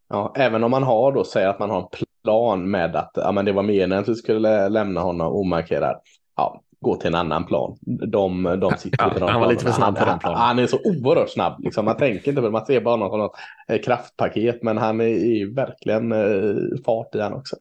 Ja, 0.10 0.34
även 0.38 0.64
om 0.64 0.72
man 0.72 0.84
har 0.84 1.12
då, 1.12 1.24
säger 1.24 1.48
att 1.48 1.60
man 1.60 1.70
har 1.70 1.82
en 1.82 1.88
plan 2.24 2.72
med 2.72 2.96
att 2.96 3.12
ja, 3.16 3.32
men 3.32 3.46
det 3.46 3.52
var 3.52 3.64
meningen 3.64 3.94
att 3.94 4.10
vi 4.10 4.16
skulle 4.16 4.70
lämna 4.70 5.02
honom 5.02 5.34
omarkerad. 5.34 6.02
Ja, 6.36 6.62
gå 6.82 6.96
till 6.96 7.08
en 7.08 7.16
annan 7.16 7.46
plan. 7.46 7.78
De, 8.12 8.44
de 8.44 8.72
sitter 8.78 8.98
ja, 9.00 9.14
de 9.20 9.32
Han 9.32 9.42
var 9.42 9.48
lite 9.48 9.66
för 9.66 9.72
snabb 9.72 10.00
på 10.00 10.06
den 10.06 10.20
planen. 10.20 10.38
Han, 10.38 10.48
han 10.48 10.60
är 10.60 10.68
så 10.68 10.80
oerhört 10.84 11.30
snabb. 11.30 11.64
Liksom. 11.64 11.86
Man 11.86 11.98
tänker 11.98 12.30
inte 12.30 12.42
på 12.42 12.50
Man 12.50 12.66
ser 12.66 12.82
bara 12.82 12.94
honom 12.94 13.10
som 13.10 13.20
något 13.20 13.36
eh, 13.68 13.82
kraftpaket. 13.82 14.64
Men 14.64 14.78
han 14.78 15.02
är, 15.02 15.06
är 15.06 15.56
verkligen 15.56 16.12
eh, 16.12 16.84
fart 16.86 17.16
i 17.16 17.22
han 17.22 17.34
också. 17.34 17.56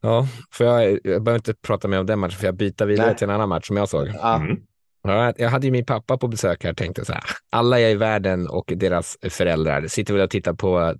Ja, 0.00 0.26
för 0.52 0.64
jag, 0.64 0.90
jag 1.04 1.22
behöver 1.22 1.34
inte 1.34 1.54
prata 1.54 1.88
mer 1.88 2.00
om 2.00 2.06
den 2.06 2.18
matchen, 2.18 2.38
för 2.38 2.46
jag 2.46 2.54
byter 2.54 2.86
vidare 2.86 3.06
Nej. 3.06 3.16
till 3.16 3.28
en 3.28 3.34
annan 3.34 3.48
match 3.48 3.66
som 3.66 3.76
jag 3.76 3.88
såg. 3.88 4.06
Mm. 4.06 4.62
Ja, 5.02 5.32
jag 5.36 5.50
hade 5.50 5.66
ju 5.66 5.70
min 5.70 5.84
pappa 5.84 6.18
på 6.18 6.28
besök 6.28 6.64
här 6.64 6.70
och 6.70 6.76
tänkte 6.76 7.04
så 7.04 7.12
här, 7.12 7.22
alla 7.50 7.80
i 7.80 7.94
världen 7.94 8.48
och 8.48 8.72
deras 8.76 9.16
föräldrar 9.30 9.86
sitter 9.86 10.14
väl 10.14 10.22
och 10.22 10.30
tittar 10.30 10.52
på, 10.52 10.94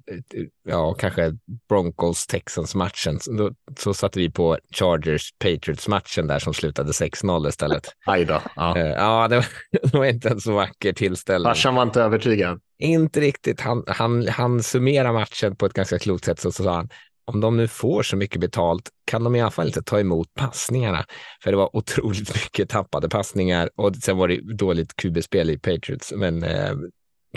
ja, 0.68 0.94
kanske 0.94 1.32
Broncos 1.68 2.26
Texans-matchen. 2.26 3.20
Så, 3.20 3.50
så 3.78 3.94
satte 3.94 4.18
vi 4.18 4.30
på 4.30 4.58
Chargers 4.74 5.30
Patriots-matchen 5.38 6.26
där 6.26 6.38
som 6.38 6.54
slutade 6.54 6.92
6-0 6.92 7.48
istället. 7.48 7.88
Aj 8.06 8.24
då. 8.24 8.40
Ja, 8.56 8.78
eh, 8.78 8.86
ja 8.86 9.28
det, 9.28 9.36
var, 9.36 9.46
det 9.82 9.98
var 9.98 10.04
inte 10.04 10.28
en 10.28 10.40
så 10.40 10.52
vacker 10.52 10.92
tillställning. 10.92 11.50
Farsan 11.50 11.74
var 11.74 11.82
inte 11.82 12.02
övertygad. 12.02 12.60
Inte 12.78 13.20
riktigt. 13.20 13.60
Han, 13.60 13.84
han, 13.86 14.28
han 14.28 14.62
summerar 14.62 15.12
matchen 15.12 15.56
på 15.56 15.66
ett 15.66 15.72
ganska 15.72 15.98
klokt 15.98 16.24
sätt. 16.24 16.38
Så, 16.38 16.52
så 16.52 16.62
sa 16.62 16.74
han, 16.74 16.88
om 17.24 17.40
de 17.40 17.56
nu 17.56 17.68
får 17.68 18.02
så 18.02 18.16
mycket 18.16 18.40
betalt, 18.40 18.90
kan 19.04 19.24
de 19.24 19.36
i 19.36 19.40
alla 19.40 19.50
fall 19.50 19.66
inte 19.66 19.82
ta 19.82 20.00
emot 20.00 20.34
passningarna? 20.34 21.04
För 21.42 21.50
det 21.50 21.56
var 21.56 21.76
otroligt 21.76 22.34
mycket 22.34 22.68
tappade 22.68 23.08
passningar 23.08 23.70
och 23.76 23.96
sen 23.96 24.16
var 24.16 24.28
det 24.28 24.56
dåligt 24.56 24.96
QB-spel 24.96 25.50
i 25.50 25.58
Patriots. 25.58 26.12
Men 26.16 26.42
eh, 26.42 26.74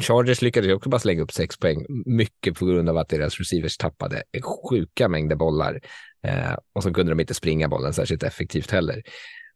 Chargers 0.02 0.42
lyckades 0.42 0.74
också 0.74 0.90
bara 0.90 1.00
slänga 1.00 1.22
upp 1.22 1.32
sex 1.32 1.58
poäng, 1.58 1.86
mycket 2.06 2.60
på 2.60 2.66
grund 2.66 2.90
av 2.90 2.98
att 2.98 3.10
deras 3.10 3.40
receivers 3.40 3.78
tappade 3.78 4.24
sjuka 4.70 5.08
mängder 5.08 5.36
bollar. 5.36 5.80
Eh, 6.28 6.54
och 6.76 6.84
så 6.84 6.94
kunde 6.94 7.12
de 7.12 7.20
inte 7.20 7.34
springa 7.34 7.68
bollen 7.68 7.94
särskilt 7.94 8.24
effektivt 8.24 8.72
heller. 8.72 9.04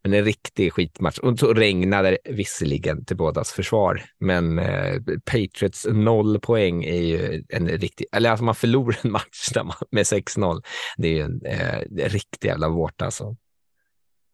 Men 0.03 0.13
en 0.13 0.25
riktig 0.25 0.74
skitmatch. 0.74 1.18
Och 1.18 1.39
så 1.39 1.53
regnade 1.53 2.10
det 2.10 2.32
visserligen 2.32 3.06
till 3.06 3.18
bådas 3.18 3.51
försvar. 3.51 4.01
Men 4.20 4.60
eh, 4.60 4.96
Patriots 5.25 5.88
noll 5.89 6.39
poäng 6.39 6.84
är 6.84 7.01
ju 7.01 7.44
en 7.50 7.68
riktig, 7.68 8.08
eller 8.12 8.29
alltså 8.29 8.44
man 8.44 8.56
förlorar 8.56 8.98
en 9.01 9.12
match 9.12 9.50
man, 9.56 9.74
med 9.91 10.03
6-0. 10.03 10.62
Det 10.98 11.08
är 11.08 11.13
ju 11.13 11.22
en 11.22 11.41
eh, 11.46 12.10
riktig 12.10 12.48
jävla 12.48 12.70
vårta 12.70 13.06
alltså. 13.06 13.36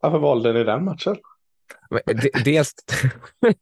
Varför 0.00 0.18
valde 0.18 0.52
ni 0.52 0.64
den 0.64 0.84
matchen? 0.84 1.16
Dels, 2.44 2.74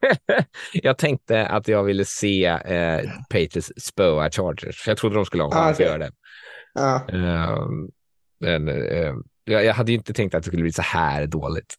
jag 0.73 0.99
tänkte 0.99 1.47
att 1.47 1.69
jag 1.69 1.85
ville 1.85 2.05
se 2.05 2.45
eh, 2.47 3.11
Patriots 3.31 3.73
spöa 3.77 4.31
Chargers. 4.31 4.89
Jag 4.89 4.97
trodde 4.97 5.17
de 5.17 5.25
skulle 5.25 5.43
ha 5.43 5.51
chans 5.51 5.81
att 5.81 5.87
göra 5.87 5.99
det. 5.99 6.11
Ja. 6.75 7.07
Uh, 7.13 7.69
men, 8.41 8.69
uh, 8.69 9.15
jag, 9.45 9.65
jag 9.65 9.75
hade 9.75 9.93
ju 9.93 9.99
inte 9.99 10.13
tänkt 10.13 10.35
att 10.35 10.43
det 10.43 10.47
skulle 10.47 10.63
bli 10.63 10.73
så 10.73 10.83
här 10.83 11.27
dåligt. 11.27 11.75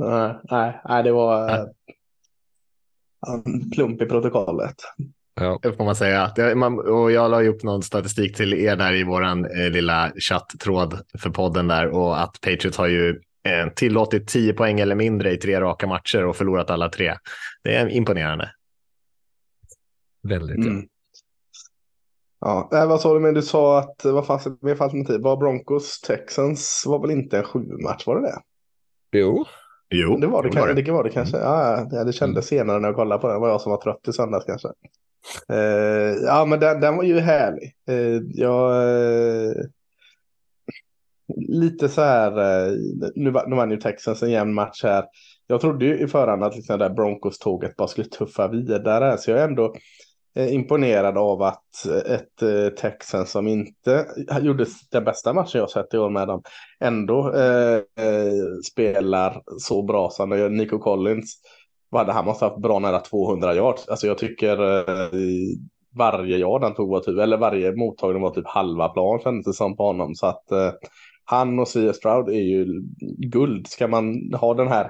Nej, 0.00 0.34
nej, 0.50 0.80
nej 0.84 1.02
det 1.02 1.12
var 1.12 1.50
uh, 1.50 1.66
en 3.28 3.70
plump 3.70 4.02
i 4.02 4.06
protokollet. 4.06 4.76
Ja. 5.34 5.58
Det 5.62 5.72
får 5.72 5.84
man 5.84 5.96
säga. 5.96 6.32
Det, 6.36 6.54
man, 6.54 6.78
och 6.78 7.12
jag 7.12 7.30
la 7.30 7.42
upp 7.42 7.62
någon 7.62 7.82
statistik 7.82 8.36
till 8.36 8.54
er 8.54 8.76
där 8.76 8.94
i 8.94 9.04
vår 9.04 9.22
eh, 9.24 9.70
lilla 9.70 10.12
chatttråd 10.16 11.00
för 11.18 11.30
podden 11.30 11.68
där 11.68 11.88
och 11.88 12.22
att 12.22 12.40
Patriots 12.40 12.78
har 12.78 12.86
ju 12.86 13.20
eh, 13.44 13.68
tillåtit 13.76 14.28
10 14.28 14.52
poäng 14.52 14.80
eller 14.80 14.94
mindre 14.94 15.32
i 15.32 15.36
tre 15.36 15.60
raka 15.60 15.86
matcher 15.86 16.24
och 16.24 16.36
förlorat 16.36 16.70
alla 16.70 16.88
tre. 16.88 17.14
Det 17.62 17.74
är 17.74 17.88
imponerande. 17.88 18.50
Väldigt. 20.22 20.66
Mm. 20.66 20.86
Ja, 22.40 22.70
äh, 22.72 22.88
vad 22.88 23.00
sa 23.00 23.14
du, 23.14 23.20
men 23.20 23.34
du 23.34 23.42
sa 23.42 23.78
att 23.78 24.04
vad 24.04 24.26
fanns 24.26 24.44
det 24.44 24.56
mer 24.60 24.74
för 24.74 24.84
alternativ? 24.84 25.20
Var 25.20 25.36
Broncos 25.36 26.00
Texans 26.00 26.84
var 26.86 27.00
väl 27.00 27.10
inte 27.10 27.38
en 27.38 27.44
sju 27.44 27.66
match, 27.84 28.06
var 28.06 28.20
det 28.20 28.22
det? 28.22 28.40
Jo. 29.18 29.44
Jo, 29.90 30.16
det 30.16 30.26
var 30.26 30.42
det, 30.42 30.50
det, 30.50 30.60
var 30.60 30.68
det. 30.68 30.82
det, 30.82 30.92
var 30.92 31.04
det 31.04 31.10
kanske. 31.10 31.36
Mm. 31.36 31.88
Ja, 31.92 32.04
det 32.04 32.12
kändes 32.12 32.52
mm. 32.52 32.58
senare 32.58 32.80
när 32.80 32.88
jag 32.88 32.96
kollade 32.96 33.20
på 33.20 33.26
den. 33.26 33.36
Det 33.36 33.40
var 33.40 33.48
jag 33.48 33.60
som 33.60 33.70
var 33.70 33.80
trött 33.80 34.08
i 34.08 34.12
söndags 34.12 34.44
kanske. 34.44 34.68
Uh, 35.52 36.24
ja, 36.24 36.44
men 36.44 36.60
den, 36.60 36.80
den 36.80 36.96
var 36.96 37.04
ju 37.04 37.18
härlig. 37.18 37.74
Uh, 37.90 38.22
jag, 38.34 38.84
uh, 38.84 39.52
lite 41.48 41.88
så 41.88 42.02
här, 42.02 42.32
nu, 43.14 43.32
nu 43.46 43.56
vann 43.56 43.70
ju 43.70 43.76
Texans 43.76 44.22
en 44.22 44.30
jämn 44.30 44.54
match 44.54 44.82
här. 44.82 45.04
Jag 45.46 45.60
trodde 45.60 45.84
ju 45.84 45.98
i 45.98 46.06
förhand 46.06 46.44
att 46.44 46.56
liksom 46.56 46.78
där 46.78 46.90
Broncos-tåget 46.90 47.76
bara 47.76 47.88
skulle 47.88 48.08
tuffa 48.08 48.48
vidare. 48.48 49.18
Så 49.18 49.30
jag 49.30 49.40
är 49.40 49.44
ändå 49.44 49.74
Eh, 50.34 50.54
imponerad 50.54 51.18
av 51.18 51.42
att 51.42 51.86
eh, 51.86 52.12
ett 52.14 52.42
eh, 52.42 52.68
Texan 52.68 53.26
som 53.26 53.48
inte 53.48 54.06
gjorde 54.40 54.66
den 54.90 55.04
bästa 55.04 55.32
matchen 55.32 55.58
jag 55.60 55.70
sett 55.70 55.94
i 55.94 55.98
år 55.98 56.10
med 56.10 56.28
dem 56.28 56.42
ändå 56.80 57.34
eh, 57.34 57.82
spelar 58.72 59.42
så 59.58 59.82
bra 59.82 60.10
som 60.10 60.30
Nico 60.30 60.78
Collins. 60.78 61.36
Vad 61.88 62.00
hade 62.00 62.12
han 62.12 62.24
måste 62.24 62.44
ha 62.44 62.50
haft 62.50 62.62
bra 62.62 62.78
nära 62.78 63.00
200 63.00 63.54
yards. 63.54 63.88
Alltså 63.88 64.06
jag 64.06 64.18
tycker 64.18 64.78
eh, 64.88 65.08
varje 65.96 66.36
yard 66.36 66.62
han 66.62 66.74
tog 66.74 66.90
var 66.90 67.00
typ, 67.00 67.18
eller 67.18 67.36
varje 67.36 67.72
mottagning 67.72 68.22
var 68.22 68.30
typ 68.30 68.46
halva 68.46 68.88
plan 68.88 69.20
kändes 69.20 69.46
det 69.46 69.52
som 69.52 69.76
på 69.76 69.82
honom. 69.86 70.14
Så 70.14 70.26
att 70.26 70.52
eh, 70.52 70.72
han 71.24 71.58
och 71.58 71.68
Sia 71.68 71.92
Stroud 71.92 72.28
är 72.28 72.42
ju 72.42 72.82
guld. 73.18 73.66
Ska 73.66 73.88
man 73.88 74.34
ha 74.40 74.54
den 74.54 74.68
här 74.68 74.84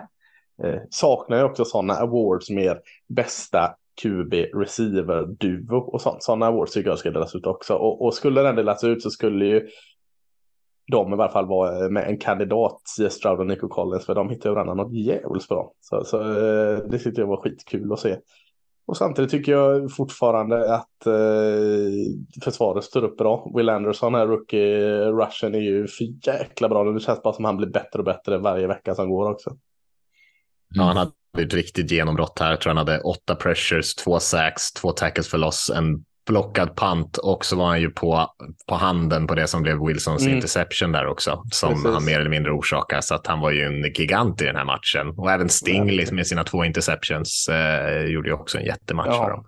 eh, 0.65 0.81
saknar 0.91 1.37
jag 1.37 1.51
också 1.51 1.65
sådana 1.65 1.95
awards 1.95 2.51
mer 2.51 2.81
bästa 3.09 3.75
QB 4.02 4.35
receiver 4.54 5.26
duo 5.26 5.76
och 5.76 6.00
sånt. 6.00 6.23
Sådana 6.23 6.47
awards 6.47 6.73
tycker 6.73 6.90
jag 6.90 6.99
ska 6.99 7.11
delas 7.11 7.35
ut 7.35 7.47
också. 7.47 7.75
Och, 7.75 8.04
och 8.04 8.14
skulle 8.14 8.42
den 8.42 8.57
delas 8.57 8.85
ut 8.85 9.02
så 9.02 9.11
skulle 9.11 9.47
ju 9.47 9.69
de 10.90 11.12
i 11.12 11.16
varje 11.16 11.33
fall 11.33 11.47
vara 11.47 11.85
eh, 11.85 11.90
med 11.90 12.09
en 12.09 12.19
kandidat, 12.19 12.83
i 13.00 13.11
Stroud 13.11 13.40
och 13.40 13.47
Nico 13.47 13.69
Collins, 13.69 14.07
för 14.07 14.14
de 14.14 14.30
hittar 14.30 14.50
varandra 14.50 14.75
något 14.75 14.92
jävligt 14.95 15.49
bra. 15.49 15.73
Så, 15.80 16.04
så 16.04 16.21
eh, 16.21 16.78
det 16.78 16.99
tyckte 16.99 17.21
jag 17.21 17.28
var 17.28 17.42
skitkul 17.42 17.92
att 17.92 18.00
se. 18.00 18.16
Och 18.87 18.97
samtidigt 18.97 19.30
tycker 19.30 19.52
jag 19.52 19.92
fortfarande 19.92 20.75
att 20.75 21.07
eh, 21.07 22.42
försvaret 22.45 22.85
står 22.85 23.04
upp 23.04 23.16
bra. 23.16 23.52
Will 23.57 23.69
Anderson, 23.69 24.14
här 24.14 24.26
rookie 24.26 25.02
eh, 25.02 25.16
rushen, 25.16 25.54
är 25.54 25.59
ju 25.59 25.87
för 25.87 26.04
jäkla 26.26 26.69
bra. 26.69 26.85
Det 26.85 27.00
känns 27.00 27.23
bara 27.23 27.35
som 27.35 27.45
han 27.45 27.57
blir 27.57 27.69
bättre 27.69 27.99
och 27.99 28.04
bättre 28.04 28.38
varje 28.38 28.66
vecka 28.66 28.95
som 28.95 29.11
går 29.11 29.30
också. 29.30 29.57
Ja, 30.69 30.83
han 30.83 30.97
hade 30.97 31.11
ett 31.39 31.55
riktigt 31.55 31.91
genombrott 31.91 32.39
här. 32.39 32.51
Jag 32.51 32.61
tror 32.61 32.71
han 32.71 32.89
hade 32.89 33.01
åtta 33.01 33.35
pressures, 33.35 33.95
två 33.95 34.21
sacks, 34.21 34.73
två 34.73 34.93
tackles 34.93 35.29
för 35.29 35.39
loss, 35.39 35.71
en 35.71 36.05
blockad 36.27 36.77
punt 36.77 37.17
och 37.17 37.45
så 37.45 37.57
var 37.57 37.67
han 37.67 37.81
ju 37.81 37.91
på, 37.91 38.31
på 38.69 38.75
handen 38.75 39.27
på 39.27 39.35
det 39.35 39.47
som 39.47 39.63
blev 39.63 39.87
Wilsons 39.87 40.23
mm. 40.23 40.35
interception 40.35 40.93
där 40.93 41.07
också, 41.07 41.43
som 41.51 41.71
Precis. 41.73 41.91
han 41.91 42.05
mer 42.05 42.21
eller 42.21 42.31
mindre 42.31 42.53
orsakade. 42.53 43.03
Så 43.03 43.15
att 43.15 43.27
han 43.27 43.41
var 43.41 43.51
ju 43.51 43.63
en 43.63 43.83
gigant 43.83 44.43
i 44.43 44.45
den 44.45 44.57
här 44.57 44.65
matchen. 44.65 45.09
Och 45.17 45.31
även 45.31 45.49
Stingley 45.49 46.13
med 46.13 46.27
sina 46.27 46.45
två 46.45 46.65
interceptions 46.65 47.49
eh, 47.49 48.05
gjorde 48.05 48.29
ju 48.29 48.35
också 48.35 48.59
en 48.59 48.65
jättematch 48.65 49.09
ja. 49.09 49.25
för 49.25 49.31
dem. 49.31 49.45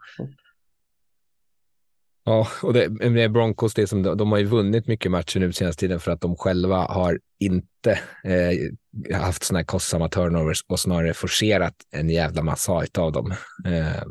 Ja, 2.24 2.48
och 2.62 2.72
det, 2.72 3.10
med 3.10 3.32
Broncos, 3.32 3.74
det 3.74 3.86
som, 3.86 4.02
de 4.02 4.32
har 4.32 4.38
ju 4.38 4.44
vunnit 4.44 4.86
mycket 4.86 5.10
matcher 5.10 5.40
nu 5.40 5.52
senaste 5.52 5.80
tiden 5.80 6.00
för 6.00 6.12
att 6.12 6.20
de 6.20 6.36
själva 6.36 6.76
har 6.76 7.18
inte 7.40 7.90
eh, 8.24 9.16
haft 9.16 9.42
sådana 9.42 9.58
här 9.58 9.64
kostsamma 9.64 10.08
turnovers 10.08 10.64
och 10.68 10.80
snarare 10.80 11.14
forcerat 11.14 11.74
en 11.90 12.10
jävla 12.10 12.42
massa 12.42 12.72
av 12.98 13.12
dem. 13.12 13.34
Eh, 13.66 14.02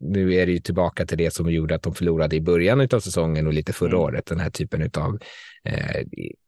nu 0.00 0.34
är 0.34 0.46
det 0.46 0.52
ju 0.52 0.58
tillbaka 0.58 1.06
till 1.06 1.18
det 1.18 1.34
som 1.34 1.50
gjorde 1.50 1.74
att 1.74 1.82
de 1.82 1.94
förlorade 1.94 2.36
i 2.36 2.40
början 2.40 2.80
av 2.80 3.00
säsongen 3.00 3.46
och 3.46 3.52
lite 3.52 3.72
förra 3.72 3.88
mm. 3.88 4.00
året, 4.00 4.26
den 4.26 4.40
här 4.40 4.50
typen 4.50 4.90
av 4.94 5.18
eh, 5.64 6.06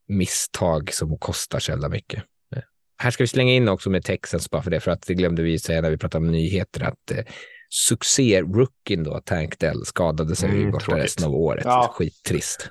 misstag 0.09 0.93
som 0.93 1.19
kostar 1.19 1.59
så 1.59 1.71
jävla 1.71 1.89
mycket. 1.89 2.23
Eh, 2.57 2.63
här 2.99 3.11
ska 3.11 3.23
vi 3.23 3.29
slänga 3.29 3.53
in 3.53 3.69
också 3.69 3.91
med 3.91 4.05
Texans 4.05 4.51
bara 4.51 4.63
för 4.63 4.71
det, 4.71 4.81
för 4.81 4.91
att 4.91 5.07
det 5.07 5.15
glömde 5.15 5.43
vi 5.43 5.59
säga 5.59 5.81
när 5.81 5.91
vi 5.91 5.99
pratade 5.99 6.27
om 6.27 6.33
nyheter, 6.33 6.83
att 6.83 7.11
eh, 7.11 7.25
succé-rookien 7.69 9.05
då, 9.05 9.21
Tank 9.25 9.59
Dell, 9.59 9.85
skadade 9.85 10.37
sig 10.37 10.51
mm, 10.51 10.71
borta 10.71 10.85
tråkigt. 10.85 11.05
resten 11.05 11.25
av 11.25 11.35
året. 11.35 11.65
Ja. 11.65 11.91
Skittrist. 11.95 12.71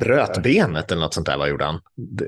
Bröt 0.00 0.42
benet 0.42 0.92
eller 0.92 1.02
något 1.02 1.14
sånt 1.14 1.26
där, 1.26 1.38
vad 1.38 1.48
gjorde 1.48 1.64
han? 1.64 1.74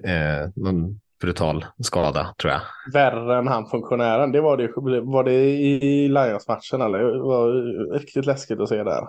Eh, 0.05 0.49
någon 0.57 1.01
brutal 1.21 1.65
skada, 1.79 2.35
tror 2.41 2.53
jag. 2.53 2.61
Värre 2.93 3.39
än 3.39 3.49
han 3.49 3.67
funktionären, 3.67 4.33
det 4.33 4.41
var 4.41 4.57
det, 4.57 5.01
var 5.01 5.25
det 5.25 5.33
i 5.33 6.09
Lions-matchen 6.09 6.81
eller? 6.81 6.99
Det 6.99 7.23
var 7.23 7.53
riktigt 7.99 8.27
läskigt 8.27 8.61
att 8.61 8.69
se 8.69 8.83
där. 8.83 9.09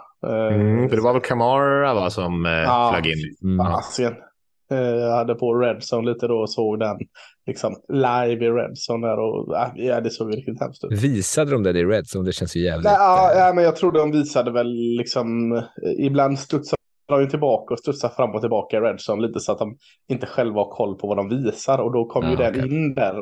Mm, 0.54 0.90
för 0.90 0.96
det 0.96 1.02
var 1.02 1.14
väl 1.14 1.22
Kamara 1.22 1.94
va, 1.94 2.10
som 2.10 2.46
eh, 2.46 2.52
ja, 2.52 2.92
flög 2.94 3.14
in. 3.14 3.36
Mm. 3.44 3.66
Jag 4.68 5.16
hade 5.16 5.36
på 5.36 5.54
Redson 5.54 6.06
lite 6.06 6.28
då 6.28 6.38
och 6.38 6.50
såg 6.50 6.80
den 6.80 6.98
liksom 7.48 7.76
live 7.90 8.46
i 8.46 8.50
Redson 8.50 9.02
där 9.02 9.20
och 9.20 9.58
äh, 9.58 9.68
ja, 9.76 10.02
det 10.02 10.10
såg 10.10 10.36
riktigt 10.38 10.60
hemskt 10.60 10.84
ut. 10.84 11.04
Visade 11.04 11.52
de 11.52 11.64
det 11.64 11.80
i 11.80 11.86
Redson? 11.86 12.26
Det 12.26 12.32
känns 12.32 12.56
ju 12.56 12.62
jävligt. 12.62 12.84
Nej, 12.86 12.96
ja, 12.98 13.32
ja, 13.36 13.54
men 13.54 13.64
jag 13.64 13.76
tror 13.76 13.92
de 13.92 14.12
visade 14.12 14.52
väl 14.52 14.74
liksom 14.98 15.62
ibland 15.98 16.40
studsar 16.40 16.78
de 17.08 17.30
tillbaka 17.30 17.74
och 17.74 17.80
studsar 17.80 18.10
fram 18.10 18.36
och 18.36 18.42
tillbaka 18.42 18.78
i 18.78 18.80
Redson 18.80 19.22
lite 19.22 19.40
så 19.40 19.52
att 19.52 19.60
de 19.60 19.78
inte 20.08 20.28
själva 20.28 20.62
har 20.62 20.72
koll 20.72 20.96
på 20.96 21.08
vad 21.08 21.18
de 21.18 21.30
visar 21.30 21.78
och 21.78 21.94
då 21.94 22.06
kom 22.06 22.24
ja, 22.24 22.30
ju 22.30 22.36
den 22.36 22.56
okay. 22.56 22.68
in 22.68 22.94
där. 22.94 23.16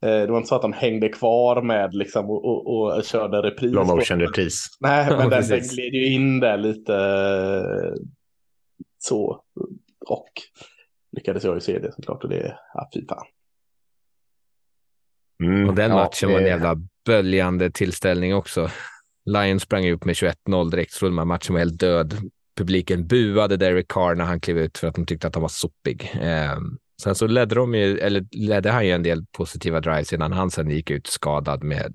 Det 0.00 0.26
var 0.26 0.36
inte 0.36 0.48
så 0.48 0.54
att 0.54 0.62
de 0.62 0.72
hängde 0.72 1.08
kvar 1.08 1.62
med 1.62 1.94
liksom 1.94 2.30
och, 2.30 2.66
och, 2.66 2.96
och 2.96 3.04
körde 3.04 3.42
repris. 3.42 3.70
Slow 3.70 3.86
motion 3.86 4.20
repris. 4.20 4.66
Nej, 4.80 5.06
men 5.18 5.30
den, 5.30 5.48
den 5.48 5.60
gled 5.60 5.94
ju 5.94 6.12
in 6.12 6.40
där 6.40 6.56
lite 6.56 6.94
så. 8.98 9.42
Och 10.06 10.30
lyckades 11.16 11.44
jag 11.44 11.54
ju 11.54 11.60
se 11.60 11.78
det 11.78 11.92
såklart 11.92 12.24
och 12.24 12.30
det, 12.30 12.58
ja 12.74 12.90
fy 12.94 13.06
fan. 13.06 13.26
Mm, 15.42 15.68
och 15.68 15.74
den 15.74 15.90
matchen 15.90 16.28
det... 16.28 16.34
var 16.34 16.40
en 16.40 16.46
jävla 16.46 16.76
böljande 17.06 17.70
tillställning 17.70 18.34
också. 18.34 18.70
Lions 19.24 19.62
sprang 19.62 19.90
upp 19.90 20.04
med 20.04 20.14
21-0 20.14 20.70
direkt, 20.70 20.92
så 20.92 21.10
man 21.10 21.28
matchen 21.28 21.52
var 21.52 21.60
helt 21.60 21.80
död. 21.80 22.14
Publiken 22.56 23.06
buade 23.06 23.56
Derek 23.56 23.88
Carr 23.88 24.14
när 24.14 24.24
han 24.24 24.40
klev 24.40 24.58
ut 24.58 24.78
för 24.78 24.88
att 24.88 24.94
de 24.94 25.06
tyckte 25.06 25.26
att 25.26 25.34
han 25.34 25.42
var 25.42 25.48
sopig. 25.48 26.10
Eh, 26.20 26.58
sen 27.02 27.14
så 27.14 27.26
ledde, 27.26 27.54
de 27.54 27.74
ju, 27.74 27.98
eller 27.98 28.26
ledde 28.30 28.70
han 28.70 28.86
ju 28.86 28.92
en 28.92 29.02
del 29.02 29.24
positiva 29.32 29.80
drives 29.80 30.12
innan 30.12 30.32
han 30.32 30.50
sen 30.50 30.70
gick 30.70 30.90
ut 30.90 31.06
skadad 31.06 31.62
med 31.62 31.94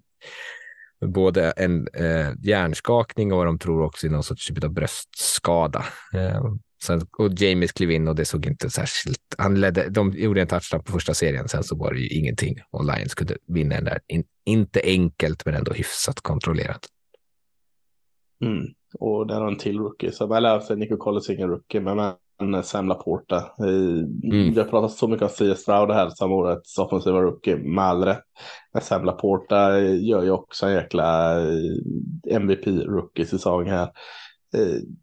både 1.05 1.51
en 1.51 1.87
eh, 1.93 2.33
hjärnskakning 2.39 3.31
och 3.31 3.37
vad 3.37 3.47
de 3.47 3.59
tror 3.59 3.83
också 3.83 4.07
i 4.07 4.09
någon 4.09 4.23
sorts 4.23 4.47
typ 4.47 4.63
av 4.63 4.73
bröstskada. 4.73 5.85
Eh, 6.13 6.43
Sen, 6.85 7.01
och 7.17 7.31
James 7.37 7.71
klev 7.71 7.91
in 7.91 8.07
och 8.07 8.15
det 8.15 8.25
såg 8.25 8.45
inte 8.45 8.69
särskilt... 8.69 9.35
Han 9.37 9.59
ledde, 9.59 9.89
de 9.89 10.11
gjorde 10.11 10.41
en 10.41 10.47
touchdown 10.47 10.83
på 10.83 10.91
första 10.91 11.13
serien, 11.13 11.47
sen 11.47 11.63
så 11.63 11.75
var 11.75 11.93
det 11.93 11.99
ju 11.99 12.07
ingenting 12.07 12.55
och 12.71 12.85
Lions 12.85 13.15
kunde 13.15 13.37
vinna 13.47 13.75
den 13.75 13.83
där. 13.83 13.99
In, 14.07 14.23
inte 14.45 14.81
enkelt, 14.83 15.45
men 15.45 15.55
ändå 15.55 15.73
hyfsat 15.73 16.21
kontrollerat. 16.21 16.87
Mm. 18.41 18.65
Och 18.99 19.27
där 19.27 19.35
har 19.35 19.47
en 19.47 19.57
till 19.57 19.79
rookie, 19.79 20.11
som, 20.11 20.31
eller 20.31 20.49
alltså 20.49 20.75
Nico 20.75 20.97
Collins 20.97 21.29
ingen 21.29 21.49
rookie, 21.49 21.81
men, 21.81 22.13
än 22.41 22.63
Sam 22.63 22.87
Laporta. 22.87 23.51
Mm. 23.59 24.53
Vi 24.53 24.59
har 24.59 24.65
pratat 24.65 24.91
så 24.91 25.07
mycket 25.07 25.23
om 25.23 25.29
C.S. 25.29 25.59
Stroud 25.59 25.91
här 25.91 26.09
som 26.09 26.31
årets 26.31 26.77
offensiva 26.77 27.21
rookie 27.21 27.55
med 27.55 27.83
all 27.83 28.03
rätt. 28.03 28.23
Men 28.73 28.81
Sam 28.81 29.05
Laporta 29.05 29.79
gör 29.79 30.23
ju 30.23 30.31
också 30.31 30.65
en 30.65 30.73
jäkla 30.73 31.39
MVP-rookie-säsong 32.29 33.69
här. 33.69 33.89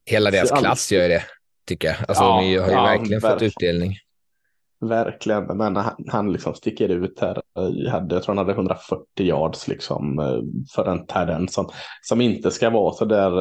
Hela 0.04 0.30
deras 0.30 0.50
klass 0.50 0.92
gör 0.92 1.08
det, 1.08 1.22
tycker 1.64 1.88
jag. 1.88 1.97
Alltså, 2.09 2.25
ja, 2.25 2.28
de 2.28 2.35
har 2.35 2.42
ju 2.42 2.73
ja, 2.73 2.83
verkligen 2.83 3.21
fått 3.21 3.42
utdelning. 3.42 3.97
Verkligen, 4.83 5.45
men 5.45 5.76
han, 5.76 6.04
han 6.09 6.33
liksom 6.33 6.54
sticker 6.54 6.88
ut 6.88 7.21
här. 7.21 7.42
Jag, 7.54 8.09
tror 8.09 8.26
han 8.26 8.38
hade 8.38 8.52
140 8.52 9.04
yards 9.16 9.69
liksom 9.69 10.16
för 10.75 10.88
en 10.88 11.07
Tadden 11.07 11.49
som, 11.49 11.69
som 12.02 12.21
inte 12.21 12.50
ska 12.50 12.71
vara 12.71 12.92
så 12.92 13.04
där 13.04 13.33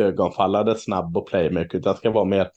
ögonfallande 0.00 0.74
snabb 0.74 1.16
och 1.16 1.28
playmaker 1.28 1.78
utan 1.78 1.96
ska 1.96 2.10
vara 2.10 2.24
mer, 2.24 2.48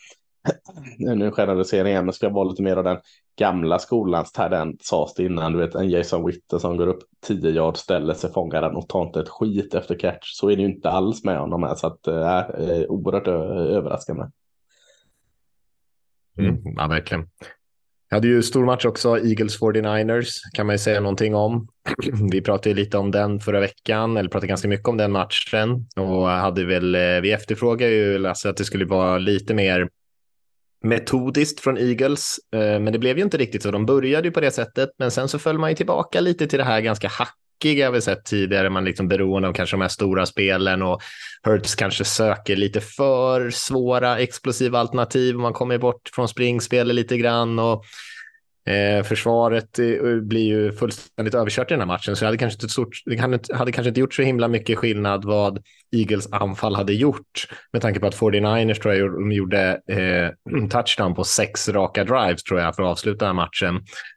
nu 0.98 1.32
generalisering 1.32 1.94
men 1.94 2.14
ska 2.14 2.30
vara 2.30 2.50
lite 2.50 2.62
mer 2.62 2.78
av 2.78 2.84
den 2.84 2.98
gamla 3.40 3.80
skolans 3.80 4.32
Tadden 4.32 4.78
sades 4.82 5.14
det 5.14 5.26
innan, 5.26 5.54
du 5.54 5.60
vet 5.60 5.76
en 5.76 5.90
Jason 5.90 6.26
Witter 6.26 6.58
som 6.58 6.78
går 6.78 6.88
upp 6.88 7.04
10 7.26 7.50
yards, 7.50 7.80
ställer 7.80 8.14
sig, 8.14 8.32
fångar 8.32 8.62
den 8.62 8.76
och 8.76 8.88
tar 8.90 9.02
inte 9.02 9.20
ett 9.20 9.30
skit 9.30 9.74
efter 9.76 10.00
catch. 10.00 10.32
Så 10.34 10.50
är 10.50 10.56
det 10.56 10.62
ju 10.62 10.70
inte 10.70 10.90
alls 10.90 11.24
med 11.24 11.40
honom 11.40 11.64
här 11.64 11.76
så 11.76 11.88
att 11.88 12.04
det 12.04 12.26
är 12.26 12.92
oerhört 12.92 13.28
överraskande. 13.28 14.24
Mm. 16.40 16.50
mm, 16.50 16.74
ja, 16.78 16.88
verkligen. 16.88 17.28
Jag 18.10 18.18
hade 18.18 18.28
ju 18.28 18.44
stor 18.44 18.66
match 18.66 18.86
också, 18.86 19.18
Eagles 19.18 19.60
49ers 19.60 20.30
kan 20.54 20.66
man 20.66 20.74
ju 20.74 20.80
säga 20.80 21.00
någonting 21.00 21.36
om. 21.36 21.68
Vi 22.32 22.42
pratade 22.42 22.76
lite 22.76 22.98
om 22.98 23.12
den 23.12 23.40
förra 23.40 23.60
veckan, 23.60 24.18
eller 24.18 24.30
pratade 24.30 24.48
ganska 24.48 24.68
mycket 24.68 24.88
om 24.88 24.98
den 24.98 25.12
matchen 25.12 25.88
och 25.96 26.28
hade 26.28 26.66
väl, 26.66 26.96
eh, 26.96 27.22
vi 27.22 27.32
efterfrågade 27.32 27.92
ju 27.92 28.18
Lasse 28.18 28.50
att 28.50 28.58
det 28.58 28.66
skulle 28.66 28.86
vara 28.86 29.18
lite 29.18 29.54
mer 29.54 29.90
metodiskt 30.84 31.60
från 31.60 31.78
Eagles, 31.78 32.38
eh, 32.54 32.60
men 32.60 32.94
det 32.94 33.00
blev 33.00 33.18
ju 33.18 33.24
inte 33.24 33.38
riktigt 33.38 33.64
så. 33.64 33.72
De 33.72 33.86
började 33.86 34.28
ju 34.28 34.32
på 34.32 34.42
det 34.42 34.52
sättet, 34.52 34.90
men 34.98 35.12
sen 35.12 35.28
så 35.28 35.40
föll 35.40 35.58
man 35.58 35.70
ju 35.70 35.76
tillbaka 35.76 36.22
lite 36.22 36.48
till 36.48 36.60
det 36.60 36.66
här 36.66 36.82
ganska 36.82 37.08
hackiga 37.54 37.92
vi 37.92 38.02
sett 38.02 38.26
tidigare. 38.26 38.70
Man 38.70 38.86
liksom 38.86 39.08
beroende 39.08 39.48
av 39.48 39.54
kanske 39.54 39.74
de 39.74 39.82
här 39.82 39.90
stora 39.90 40.26
spelen 40.26 40.82
och 40.82 41.02
Hurts 41.44 41.76
kanske 41.76 42.06
söker 42.06 42.56
lite 42.56 42.82
för 42.82 43.50
svåra 43.50 44.20
explosiva 44.20 44.80
alternativ. 44.80 45.36
Man 45.36 45.54
kommer 45.54 45.78
bort 45.78 46.10
från 46.14 46.28
springspelet 46.28 46.96
lite 46.96 47.18
grann 47.18 47.60
och 47.60 47.84
Eh, 48.66 49.04
försvaret 49.04 49.80
eh, 49.80 50.16
blir 50.22 50.44
ju 50.44 50.72
fullständigt 50.72 51.34
överkört 51.34 51.72
i 51.72 51.74
den 51.74 51.80
här 51.80 51.88
matchen, 51.88 52.16
så 52.16 52.26
det 52.26 52.28
hade 52.28 52.38
kanske 52.38 52.56
inte, 52.56 52.70
stort, 52.70 52.90
det 53.06 53.56
hade 53.56 53.72
kanske 53.72 53.88
inte 53.90 54.00
gjort 54.00 54.14
så 54.14 54.22
himla 54.22 54.48
mycket 54.48 54.78
skillnad 54.78 55.26
vad 55.26 55.64
Eagles 55.96 56.32
anfall 56.32 56.76
hade 56.76 56.94
gjort 56.94 57.48
med 57.74 57.82
tanke 57.82 58.00
på 58.00 58.08
att 58.08 58.16
49ers 58.16 58.82
tror 58.82 58.94
jag 58.94 59.12
de 59.12 59.32
gjorde 59.32 59.82
eh, 59.88 60.68
touchdown 60.70 61.16
på 61.16 61.24
sex 61.24 61.70
raka 61.70 62.04
drives 62.04 62.44
tror 62.44 62.60
jag 62.60 62.76
för 62.76 62.84
att 62.84 62.90
avsluta 62.90 63.26
den 63.26 63.38
här 63.38 63.46
matchen. 63.46 63.76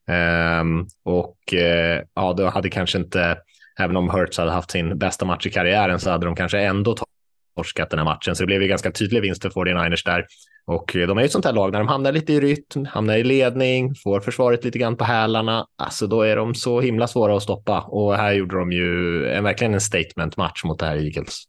Eh, 0.08 0.86
och 1.04 1.54
eh, 1.54 2.02
ja, 2.14 2.32
då 2.32 2.46
hade 2.48 2.68
kanske 2.68 2.98
inte, 2.98 3.38
även 3.78 3.96
om 3.96 4.10
Hurts 4.10 4.38
hade 4.38 4.50
haft 4.50 4.70
sin 4.70 4.98
bästa 4.98 5.24
match 5.24 5.46
i 5.46 5.50
karriären 5.50 6.00
så 6.00 6.10
hade 6.10 6.26
de 6.26 6.36
kanske 6.36 6.60
ändå 6.60 6.94
tagit 6.94 7.15
torskat 7.56 7.90
den 7.90 7.98
här 7.98 8.04
matchen. 8.04 8.36
Så 8.36 8.42
det 8.42 8.46
blev 8.46 8.62
ju 8.62 8.68
ganska 8.68 8.90
tydlig 8.90 9.22
vinst 9.22 9.42
för 9.42 9.50
49ers 9.50 10.04
där. 10.04 10.26
Och 10.66 10.96
eh, 10.96 11.06
de 11.08 11.18
är 11.18 11.22
ju 11.22 11.26
ett 11.26 11.32
sånt 11.32 11.44
här 11.44 11.52
lag 11.52 11.72
när 11.72 11.78
de 11.78 11.88
hamnar 11.88 12.12
lite 12.12 12.32
i 12.32 12.40
rytm, 12.40 12.84
hamnar 12.84 13.16
i 13.16 13.24
ledning, 13.24 13.94
får 13.94 14.20
försvaret 14.20 14.64
lite 14.64 14.78
grann 14.78 14.96
på 14.96 15.04
hälarna. 15.04 15.66
Alltså 15.76 16.06
då 16.06 16.22
är 16.22 16.36
de 16.36 16.54
så 16.54 16.80
himla 16.80 17.06
svåra 17.06 17.36
att 17.36 17.42
stoppa. 17.42 17.80
Och 17.80 18.14
här 18.14 18.32
gjorde 18.32 18.58
de 18.58 18.72
ju 18.72 19.26
en, 19.28 19.44
verkligen 19.44 19.74
en 19.74 19.80
statement 19.80 20.36
match 20.36 20.64
mot 20.64 20.78
det 20.78 20.86
här 20.86 20.96
Eagles. 20.96 21.44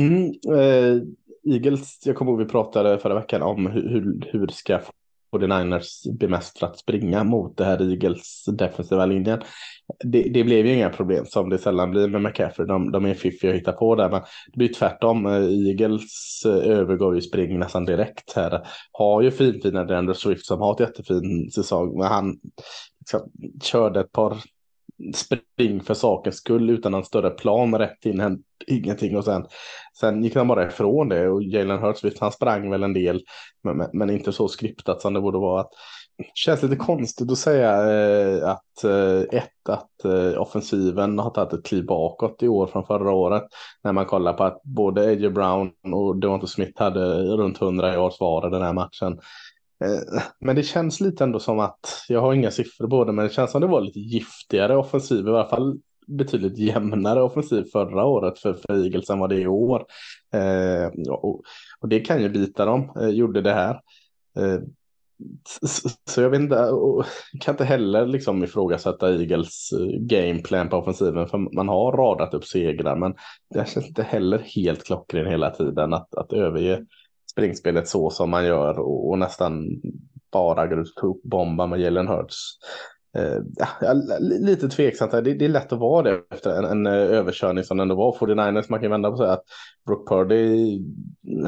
Mm, 0.00 0.24
eh, 0.58 1.02
Eagles, 1.54 1.98
jag 2.04 2.16
kommer 2.16 2.30
ihåg 2.32 2.40
vi 2.40 2.48
pratade 2.48 2.98
förra 2.98 3.14
veckan 3.14 3.42
om 3.42 3.66
hur, 3.66 3.88
hur, 3.88 4.30
hur 4.32 4.46
ska 4.46 4.80
49ers 5.38 6.18
bemästrat 6.18 6.78
springa 6.78 7.24
mot 7.24 7.56
det 7.56 7.64
här 7.64 7.90
Eagles 7.90 8.44
defensiva 8.46 9.06
linjen. 9.06 9.42
Det, 10.04 10.22
det, 10.22 10.44
blev 10.44 10.66
ju 10.66 10.74
inga 10.74 10.90
problem 10.90 11.26
som 11.26 11.50
det 11.50 11.58
sällan 11.58 11.90
blir 11.90 12.08
med 12.08 12.22
McCaffrey. 12.22 12.66
De, 12.66 12.92
de 12.92 13.04
är 13.04 13.14
fiffiga 13.14 13.50
att 13.50 13.56
hitta 13.56 13.72
på 13.72 13.94
där, 13.94 14.10
men 14.10 14.20
det 14.52 14.56
blir 14.56 14.72
tvärtom. 14.72 15.26
Eagles 15.26 16.42
eh, 16.46 16.70
övergav 16.70 17.14
ju 17.14 17.20
spring 17.20 17.58
nästan 17.58 17.84
direkt 17.84 18.32
här. 18.36 18.66
Har 18.92 19.22
ju 19.22 19.30
finfina 19.30 19.80
Andrew 19.80 20.14
Swift 20.14 20.46
som 20.46 20.60
har 20.60 20.74
ett 20.74 20.80
jättefin 20.80 21.50
säsong, 21.50 21.98
men 21.98 22.06
han 22.06 22.36
liksom, 23.00 23.30
körde 23.62 24.00
ett 24.00 24.12
par 24.12 24.36
spring 25.14 25.80
för 25.80 25.94
sakens 25.94 26.36
skull 26.36 26.70
utan 26.70 26.92
någon 26.92 27.04
större 27.04 27.30
plan 27.30 27.78
rätt 27.78 28.06
in, 28.06 28.42
ingenting 28.66 29.16
och 29.16 29.24
sen, 29.24 29.46
sen 30.00 30.24
gick 30.24 30.36
han 30.36 30.48
bara 30.48 30.66
ifrån 30.66 31.08
det 31.08 31.28
och 31.28 31.42
Jalen 31.42 31.78
Hurts, 31.78 32.04
visst 32.04 32.18
han 32.18 32.32
sprang 32.32 32.70
väl 32.70 32.82
en 32.82 32.92
del 32.92 33.22
men, 33.62 33.88
men, 33.92 34.10
inte 34.10 34.32
så 34.32 34.48
skriptat 34.48 35.02
som 35.02 35.14
det 35.14 35.20
borde 35.20 35.38
vara. 35.38 35.60
Att, 35.60 35.70
känns 36.34 36.62
lite 36.62 36.76
konstigt 36.76 37.30
att 37.30 37.38
säga 37.38 37.70
eh, 37.70 38.48
att 38.48 38.84
eh, 38.84 39.38
ett, 39.38 39.68
att 39.68 40.04
eh, 40.04 40.40
offensiven 40.40 41.18
har 41.18 41.30
tagit 41.30 41.52
ett 41.52 41.66
kliv 41.66 41.86
bakåt 41.86 42.42
i 42.42 42.48
år 42.48 42.66
från 42.66 42.86
förra 42.86 43.12
året. 43.12 43.44
När 43.84 43.92
man 43.92 44.06
kollar 44.06 44.32
på 44.32 44.44
att 44.44 44.62
både 44.62 45.00
AJ 45.00 45.30
Brown 45.30 45.70
och 45.92 46.16
Devonta 46.16 46.46
Smith 46.46 46.82
hade 46.82 47.22
runt 47.22 47.62
100 47.62 47.94
yards 47.94 48.20
var 48.20 48.50
den 48.50 48.62
här 48.62 48.72
matchen. 48.72 49.20
Eh, 49.84 50.22
men 50.40 50.56
det 50.56 50.62
känns 50.62 51.00
lite 51.00 51.24
ändå 51.24 51.38
som 51.38 51.58
att, 51.60 52.04
jag 52.08 52.20
har 52.20 52.34
inga 52.34 52.50
siffror 52.50 52.88
på 52.88 53.04
det, 53.04 53.12
men 53.12 53.24
det 53.24 53.32
känns 53.32 53.50
som 53.50 53.60
det 53.60 53.66
var 53.66 53.80
lite 53.80 54.00
giftigare 54.00 54.76
offensiv, 54.76 55.26
i 55.26 55.30
alla 55.30 55.48
fall 55.48 55.78
betydligt 56.06 56.58
jämnare 56.58 57.22
offensiv 57.22 57.64
förra 57.72 58.04
året 58.04 58.38
för, 58.38 58.54
för 58.54 58.84
Eagles 58.84 59.10
än 59.10 59.18
vad 59.18 59.30
det 59.30 59.36
är 59.36 59.40
i 59.40 59.46
år. 59.46 59.84
Eh, 60.34 61.12
och, 61.12 61.42
och, 61.80 61.88
det 61.88 62.00
kan 62.00 62.22
ju 62.22 62.28
bita 62.28 62.64
dem, 62.64 62.92
eh, 63.00 63.08
gjorde 63.08 63.40
det 63.40 63.54
här. 63.54 63.80
Eh, 64.38 64.60
så, 65.62 65.88
så 66.10 66.20
jag 66.20 66.30
vet 66.30 66.40
inte, 66.40 66.64
och 66.70 67.04
kan 67.40 67.54
inte 67.54 67.64
heller 67.64 68.06
liksom 68.06 68.44
ifrågasätta 68.44 69.10
Eagles 69.10 69.72
eh, 69.72 69.86
gameplan 69.86 70.68
på 70.68 70.76
offensiven, 70.76 71.28
för 71.28 71.38
man 71.38 71.68
har 71.68 71.92
radat 71.92 72.34
upp 72.34 72.44
segrar, 72.44 72.96
men 72.96 73.14
det 73.54 73.68
känns 73.68 73.86
inte 73.86 74.02
heller 74.02 74.38
helt 74.38 74.84
klockren 74.84 75.26
hela 75.26 75.50
tiden 75.50 75.94
att, 75.94 76.14
att 76.14 76.32
överge 76.32 76.84
springspelet 77.34 77.88
så 77.88 78.10
som 78.10 78.30
man 78.30 78.46
gör 78.46 78.78
och, 78.78 79.10
och 79.10 79.18
nästan 79.18 79.68
bara 80.32 80.66
går 80.66 80.80
ut 80.80 80.98
och 81.02 81.20
bomba 81.24 81.66
med 81.66 81.80
Jalen 81.80 82.08
Hurts. 82.08 82.36
Uh, 83.18 83.42
ja, 83.80 83.92
lite 84.20 84.68
tveksamt, 84.68 85.12
det, 85.12 85.20
det, 85.20 85.44
är 85.44 85.48
lätt 85.48 85.72
att 85.72 85.78
vara 85.78 86.02
det 86.02 86.20
efter 86.30 86.50
en, 86.50 86.64
en 86.64 86.86
eh, 86.86 86.92
överkörning 86.92 87.64
som 87.64 87.80
ändå 87.80 87.94
var 87.94 88.12
49ers. 88.12 88.66
Man 88.68 88.80
kan 88.80 88.90
vända 88.90 89.10
på 89.10 89.16
sig 89.16 89.30
att 89.30 89.44
Brook 89.86 90.08
Purdy 90.08 90.80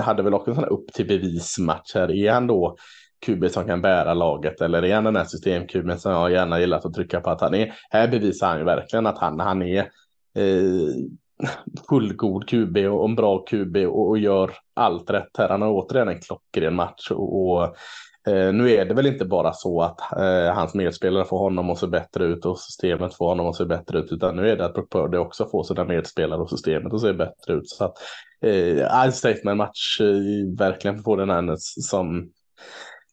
hade 0.00 0.22
väl 0.22 0.34
också 0.34 0.50
en 0.50 0.54
sån 0.54 0.64
här 0.64 0.72
upp 0.72 0.92
till 0.92 1.06
bevismatch 1.06 1.94
här. 1.94 2.10
Är 2.10 2.32
han 2.32 2.46
då 2.46 2.76
QB 3.26 3.50
som 3.50 3.66
kan 3.66 3.82
bära 3.82 4.14
laget 4.14 4.60
eller 4.60 4.84
är 4.84 4.94
han 4.94 5.04
den 5.04 5.16
här 5.16 5.24
systemkuben 5.24 5.98
som 5.98 6.12
jag 6.12 6.32
gärna 6.32 6.60
gillat 6.60 6.84
att 6.84 6.94
trycka 6.94 7.20
på 7.20 7.30
att 7.30 7.40
han 7.40 7.54
är? 7.54 7.74
Här 7.90 8.08
bevisar 8.08 8.46
han 8.46 8.58
ju 8.58 8.64
verkligen 8.64 9.06
att 9.06 9.18
han, 9.18 9.40
han 9.40 9.62
är 9.62 9.80
eh, 10.36 10.94
fullgod 11.88 12.48
QB 12.48 12.76
och 12.76 13.08
en 13.08 13.14
bra 13.14 13.38
QB 13.38 13.76
och, 13.76 14.08
och, 14.08 14.18
gör 14.18 14.50
allt 14.74 15.10
rätt 15.10 15.36
här. 15.38 15.48
Han 15.48 15.62
har 15.62 15.70
återigen 15.70 16.08
en 16.08 16.20
klockren 16.20 16.74
match 16.74 17.10
och, 17.10 17.50
och 17.50 17.64
eh, 18.28 18.52
nu 18.52 18.70
är 18.70 18.84
det 18.84 18.94
väl 18.94 19.06
inte 19.06 19.24
bara 19.24 19.52
så 19.52 19.82
att 19.82 20.00
eh, 20.18 20.54
hans 20.54 20.74
medspelare 20.74 21.24
får 21.24 21.38
honom 21.38 21.70
att 21.70 21.78
se 21.78 21.86
bättre 21.86 22.24
ut 22.24 22.46
och 22.46 22.58
systemet 22.58 23.14
får 23.14 23.28
honom 23.28 23.46
att 23.46 23.56
se 23.56 23.64
bättre 23.64 23.98
ut, 23.98 24.12
utan 24.12 24.36
nu 24.36 24.50
är 24.50 24.56
det 24.56 24.64
att 24.64 24.74
Brook 24.74 24.92
Purdy 24.92 25.16
också 25.16 25.48
får 25.48 25.62
sina 25.62 25.84
medspelare 25.84 26.40
och 26.40 26.50
systemet 26.50 26.92
att 26.92 27.00
se 27.00 27.12
bättre 27.12 27.54
ut. 27.54 27.68
Så 27.68 27.84
att 27.84 27.96
eh, 28.42 29.04
en 29.04 29.12
statement 29.12 29.56
match 29.56 30.00
eh, 30.00 30.56
verkligen 30.58 31.02
får 31.02 31.16
den 31.16 31.30
här 31.30 31.56
som 31.58 32.30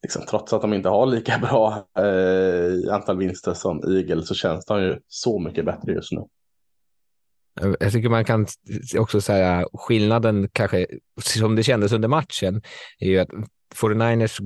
Liksom, 0.03 0.21
trots 0.29 0.53
att 0.53 0.61
de 0.61 0.73
inte 0.73 0.89
har 0.89 1.05
lika 1.05 1.37
bra 1.37 1.87
eh, 1.97 2.95
antal 2.95 3.17
vinster 3.17 3.53
som 3.53 3.81
Eagle 3.95 4.23
så 4.23 4.35
känns 4.35 4.65
de 4.65 4.81
ju 4.81 4.99
så 5.07 5.39
mycket 5.39 5.65
bättre 5.65 5.93
just 5.93 6.11
nu. 6.11 6.21
Jag 7.79 7.91
tycker 7.91 8.09
man 8.09 8.25
kan 8.25 8.47
också 8.97 9.21
säga 9.21 9.67
skillnaden 9.73 10.49
kanske 10.53 10.87
som 11.21 11.55
det 11.55 11.63
kändes 11.63 11.91
under 11.91 12.07
matchen 12.07 12.61
är 12.99 13.07
ju 13.07 13.19
att 13.19 13.29
49ers 13.75 14.41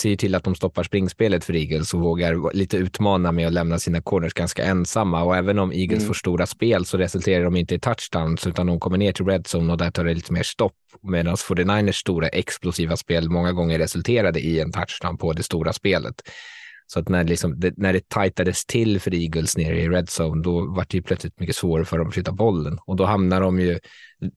ser 0.00 0.16
till 0.16 0.34
att 0.34 0.44
de 0.44 0.54
stoppar 0.54 0.82
springspelet 0.82 1.44
för 1.44 1.56
Eagles 1.56 1.94
och 1.94 2.00
vågar 2.00 2.54
lite 2.54 2.76
utmana 2.76 3.32
med 3.32 3.46
att 3.46 3.52
lämna 3.52 3.78
sina 3.78 4.00
corners 4.00 4.34
ganska 4.34 4.64
ensamma. 4.64 5.22
Och 5.22 5.36
även 5.36 5.58
om 5.58 5.72
Eagles 5.72 5.98
mm. 5.98 6.06
får 6.06 6.14
stora 6.14 6.46
spel 6.46 6.84
så 6.84 6.98
resulterar 6.98 7.44
de 7.44 7.56
inte 7.56 7.74
i 7.74 7.78
touchdowns 7.78 8.46
utan 8.46 8.66
de 8.66 8.80
kommer 8.80 8.98
ner 8.98 9.12
till 9.12 9.26
red 9.26 9.46
zone 9.54 9.72
och 9.72 9.78
där 9.78 9.90
tar 9.90 10.04
det 10.04 10.14
lite 10.14 10.32
mer 10.32 10.42
stopp. 10.42 10.76
Medan 11.02 11.34
49ers 11.34 11.92
stora 11.92 12.28
explosiva 12.28 12.96
spel 12.96 13.30
många 13.30 13.52
gånger 13.52 13.78
resulterade 13.78 14.40
i 14.40 14.60
en 14.60 14.72
touchdown 14.72 15.18
på 15.18 15.32
det 15.32 15.42
stora 15.42 15.72
spelet. 15.72 16.14
Så 16.86 17.00
att 17.00 17.08
när, 17.08 17.24
liksom, 17.24 17.60
det, 17.60 17.74
när 17.76 17.92
det 17.92 18.08
tajtades 18.08 18.64
till 18.66 19.00
för 19.00 19.14
Eagles 19.14 19.56
nere 19.56 19.80
i 19.80 19.88
red 19.88 20.08
zone, 20.20 20.42
då 20.42 20.66
var 20.66 20.86
det 20.88 20.96
ju 20.96 21.02
plötsligt 21.02 21.40
mycket 21.40 21.56
svårare 21.56 21.84
för 21.84 21.98
dem 21.98 22.08
att 22.08 22.14
flytta 22.14 22.32
bollen. 22.32 22.78
Och 22.86 22.96
då 22.96 23.04
hamnar 23.04 23.40
de 23.40 23.60
ju 23.60 23.78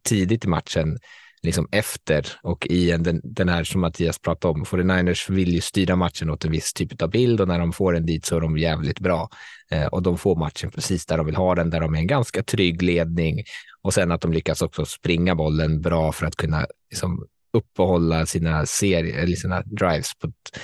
tidigt 0.04 0.46
i 0.46 0.48
matchen 0.48 0.98
liksom 1.46 1.68
efter 1.72 2.28
och 2.44 2.68
i 2.68 2.92
en, 2.92 3.04
den, 3.04 3.22
den 3.24 3.50
här 3.50 3.64
som 3.64 3.82
Mattias 3.82 4.20
pratade 4.20 4.54
om. 4.54 4.66
49ers 4.66 5.32
vill 5.32 5.54
ju 5.54 5.62
styra 5.62 5.96
matchen 5.96 6.30
åt 6.30 6.46
en 6.46 6.52
viss 6.52 6.74
typ 6.74 7.02
av 7.02 7.10
bild 7.10 7.42
och 7.42 7.48
när 7.48 7.60
de 7.60 7.74
får 7.74 7.94
den 7.94 8.06
dit 8.06 8.26
så 8.26 8.36
är 8.36 8.42
de 8.42 8.58
jävligt 8.58 9.00
bra. 9.00 9.30
Eh, 9.72 9.86
och 9.86 10.02
de 10.02 10.18
får 10.18 10.36
matchen 10.36 10.72
precis 10.72 11.06
där 11.06 11.18
de 11.18 11.26
vill 11.26 11.36
ha 11.36 11.56
den, 11.56 11.70
där 11.70 11.80
de 11.80 11.94
är 11.96 12.00
en 12.00 12.08
ganska 12.08 12.44
trygg 12.44 12.82
ledning 12.82 13.44
och 13.82 13.94
sen 13.94 14.12
att 14.12 14.22
de 14.22 14.34
lyckas 14.34 14.62
också 14.62 14.86
springa 14.86 15.36
bollen 15.36 15.82
bra 15.82 16.12
för 16.12 16.26
att 16.26 16.36
kunna 16.36 16.66
liksom, 16.90 17.26
uppehålla 17.54 18.26
sina 18.26 18.66
serier 18.66 19.24
eller 19.24 19.36
sina 19.36 19.62
drives 19.62 20.20
på 20.20 20.28
ett 20.28 20.60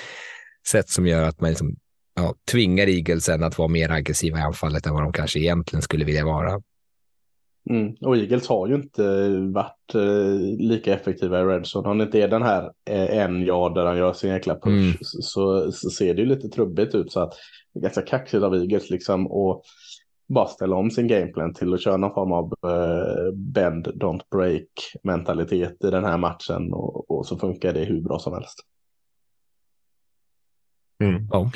sätt 0.68 0.90
som 0.90 1.08
gör 1.08 1.24
att 1.24 1.42
man 1.42 1.50
liksom, 1.50 1.76
ja, 2.16 2.36
tvingar 2.52 2.88
Eaglesen 2.88 3.44
att 3.44 3.58
vara 3.58 3.68
mer 3.68 3.92
aggressiva 3.92 4.40
i 4.40 4.42
anfallet 4.42 4.86
än 4.86 4.94
vad 4.94 5.04
de 5.04 5.14
kanske 5.14 5.40
egentligen 5.40 5.82
skulle 5.82 6.06
vilja 6.06 6.26
vara. 6.26 6.62
Mm. 7.70 7.96
Och 8.02 8.18
Eagles 8.18 8.48
har 8.48 8.68
ju 8.68 8.76
inte 8.76 9.30
varit 9.54 9.96
eh, 9.96 10.58
lika 10.58 10.94
effektiva 10.94 11.42
i 11.42 11.44
Redson. 11.44 11.86
Om 11.86 11.98
det 11.98 12.04
inte 12.04 12.22
är 12.22 12.28
den 12.28 12.42
här 12.42 12.72
eh, 12.90 13.18
en 13.18 13.44
yard 13.44 13.76
där 13.76 13.86
han 13.86 13.98
gör 13.98 14.14
sin 14.14 14.30
jäkla 14.30 14.56
push 14.56 14.68
Mm. 14.68 14.94
så, 15.02 15.72
så 15.72 15.90
ser 15.90 16.14
det 16.14 16.22
ju 16.22 16.28
lite 16.28 16.50
trubbigt 16.50 16.96
ut. 16.96 17.12
Så 17.12 17.20
att 17.20 17.34
det 17.74 17.80
är 17.80 17.84
ganska 17.84 18.02
kaxigt 18.02 18.44
av 18.44 18.56
Eagles 18.56 18.90
liksom 18.90 19.28
och 19.28 19.64
bara 20.34 20.48
ställa 20.48 20.76
om 20.76 20.92
sin 20.92 21.08
gameplan 21.08 21.54
till 21.54 21.74
att 21.74 21.82
köra 21.82 21.98
någon 21.98 22.14
form 22.14 22.32
av 22.32 22.54
eh, 22.72 23.34
bend, 23.34 23.88
don't 23.88 24.22
break 24.32 24.68
mentalitet 25.04 25.84
i 25.84 25.92
den 25.92 26.06
här 26.06 26.18
matchen 26.18 26.74
och, 26.74 27.12
och 27.12 27.26
så 27.26 27.38
funkar 27.38 27.74
det 27.74 27.86
hur 27.86 28.02
bra 28.02 28.20
som 28.20 28.34
helst. 28.34 28.60
Mm. 31.02 31.28
Ja. 31.32 31.52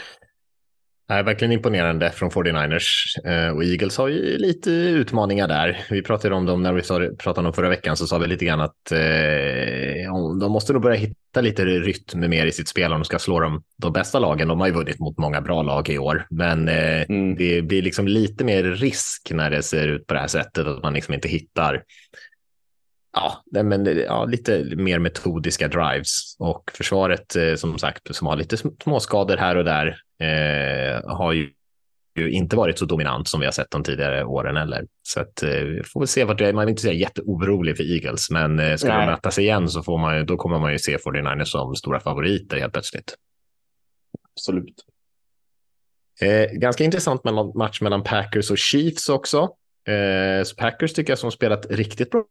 är 1.07 1.23
verkligen 1.23 1.51
imponerande 1.51 2.11
från 2.11 2.29
49ers. 2.31 3.05
Eh, 3.25 3.49
och 3.55 3.63
Eagles 3.63 3.97
har 3.97 4.07
ju 4.07 4.37
lite 4.37 4.71
utmaningar 4.71 5.47
där. 5.47 5.85
Vi 5.89 6.01
pratade 6.01 6.35
om 6.35 6.45
dem 6.45 6.63
när 6.63 6.73
vi 6.73 6.81
pratade 7.17 7.39
om 7.39 7.43
dem 7.43 7.53
förra 7.53 7.69
veckan, 7.69 7.97
så 7.97 8.07
sa 8.07 8.17
vi 8.17 8.27
lite 8.27 8.45
grann 8.45 8.61
att 8.61 8.91
eh, 8.91 10.13
de 10.39 10.51
måste 10.51 10.73
nog 10.73 10.81
börja 10.81 10.97
hitta 10.97 11.41
lite 11.41 11.65
rytm 11.65 12.29
mer 12.29 12.45
i 12.45 12.51
sitt 12.51 12.67
spel 12.67 12.93
om 12.93 12.99
de 12.99 13.05
ska 13.05 13.19
slå 13.19 13.39
de, 13.39 13.63
de 13.77 13.93
bästa 13.93 14.19
lagen. 14.19 14.47
De 14.47 14.59
har 14.59 14.67
ju 14.67 14.73
vunnit 14.73 14.99
mot 14.99 15.17
många 15.17 15.41
bra 15.41 15.61
lag 15.61 15.89
i 15.89 15.97
år, 15.97 16.27
men 16.29 16.67
eh, 16.69 17.01
Mm. 17.09 17.35
det 17.35 17.61
blir 17.61 17.81
liksom 17.81 18.07
lite 18.07 18.43
mer 18.43 18.63
risk 18.63 19.31
när 19.31 19.49
det 19.49 19.63
ser 19.63 19.87
ut 19.87 20.07
på 20.07 20.13
det 20.13 20.19
här 20.19 20.27
sättet, 20.27 20.67
att 20.67 20.83
man 20.83 20.93
liksom 20.93 21.13
inte 21.13 21.27
hittar 21.27 21.83
Ja, 23.15 23.43
men, 23.63 23.85
ja, 23.85 24.25
lite 24.25 24.75
mer 24.75 24.99
metodiska 24.99 25.67
drives 25.67 26.35
och 26.39 26.71
försvaret 26.73 27.35
eh, 27.35 27.55
som 27.55 27.79
sagt 27.79 28.15
som 28.15 28.27
har 28.27 28.35
lite 28.35 28.55
sm- 28.55 28.83
småskador 28.83 29.37
här 29.37 29.55
och 29.55 29.65
där 29.65 29.87
eh, 30.19 31.15
har 31.15 31.33
ju, 31.33 31.51
inte 32.17 32.55
varit 32.55 32.79
så 32.79 32.85
dominant 32.85 33.27
som 33.27 33.39
vi 33.39 33.45
har 33.45 33.51
sett 33.51 33.71
de 33.71 33.83
tidigare 33.83 34.25
åren 34.25 34.57
heller. 34.57 34.85
Så 35.03 35.19
att 35.19 35.43
eh, 35.43 35.49
vi 35.49 35.81
får 35.83 35.99
väl 35.99 36.07
se 36.07 36.23
vart 36.23 36.37
det 36.37 36.47
är. 36.47 36.53
Man 36.53 36.65
vill 36.65 36.69
inte 36.71 36.81
säga 36.81 36.93
jätteorolig 36.93 37.77
för 37.77 37.83
Eagles, 37.83 38.29
men 38.29 38.59
eh, 38.59 38.75
ska 38.75 38.87
Nej. 38.87 39.05
de 39.05 39.11
mötas 39.11 39.39
igen 39.39 39.69
så 39.69 39.83
får 39.83 39.97
man 39.97 40.17
ju, 40.17 40.23
då 40.23 40.37
kommer 40.37 40.59
man 40.59 40.71
ju 40.71 40.79
se 40.79 40.97
49ers 40.97 41.45
som 41.45 41.75
stora 41.75 41.99
favoriter 41.99 42.57
helt 42.57 42.73
plötsligt. 42.73 43.15
Absolut. 44.33 44.75
Eh, 46.21 46.51
ganska 46.51 46.83
intressant 46.83 47.23
mellan, 47.23 47.51
match 47.55 47.81
mellan 47.81 48.03
Packers 48.03 48.51
och 48.51 48.57
Chiefs 48.57 49.09
också. 49.09 49.49
Eh, 49.87 50.43
så 50.43 50.55
Packers 50.55 50.93
tycker 50.93 51.11
jag 51.11 51.19
som 51.19 51.31
spelat 51.31 51.65
riktigt 51.69 52.11
bra 52.11 52.23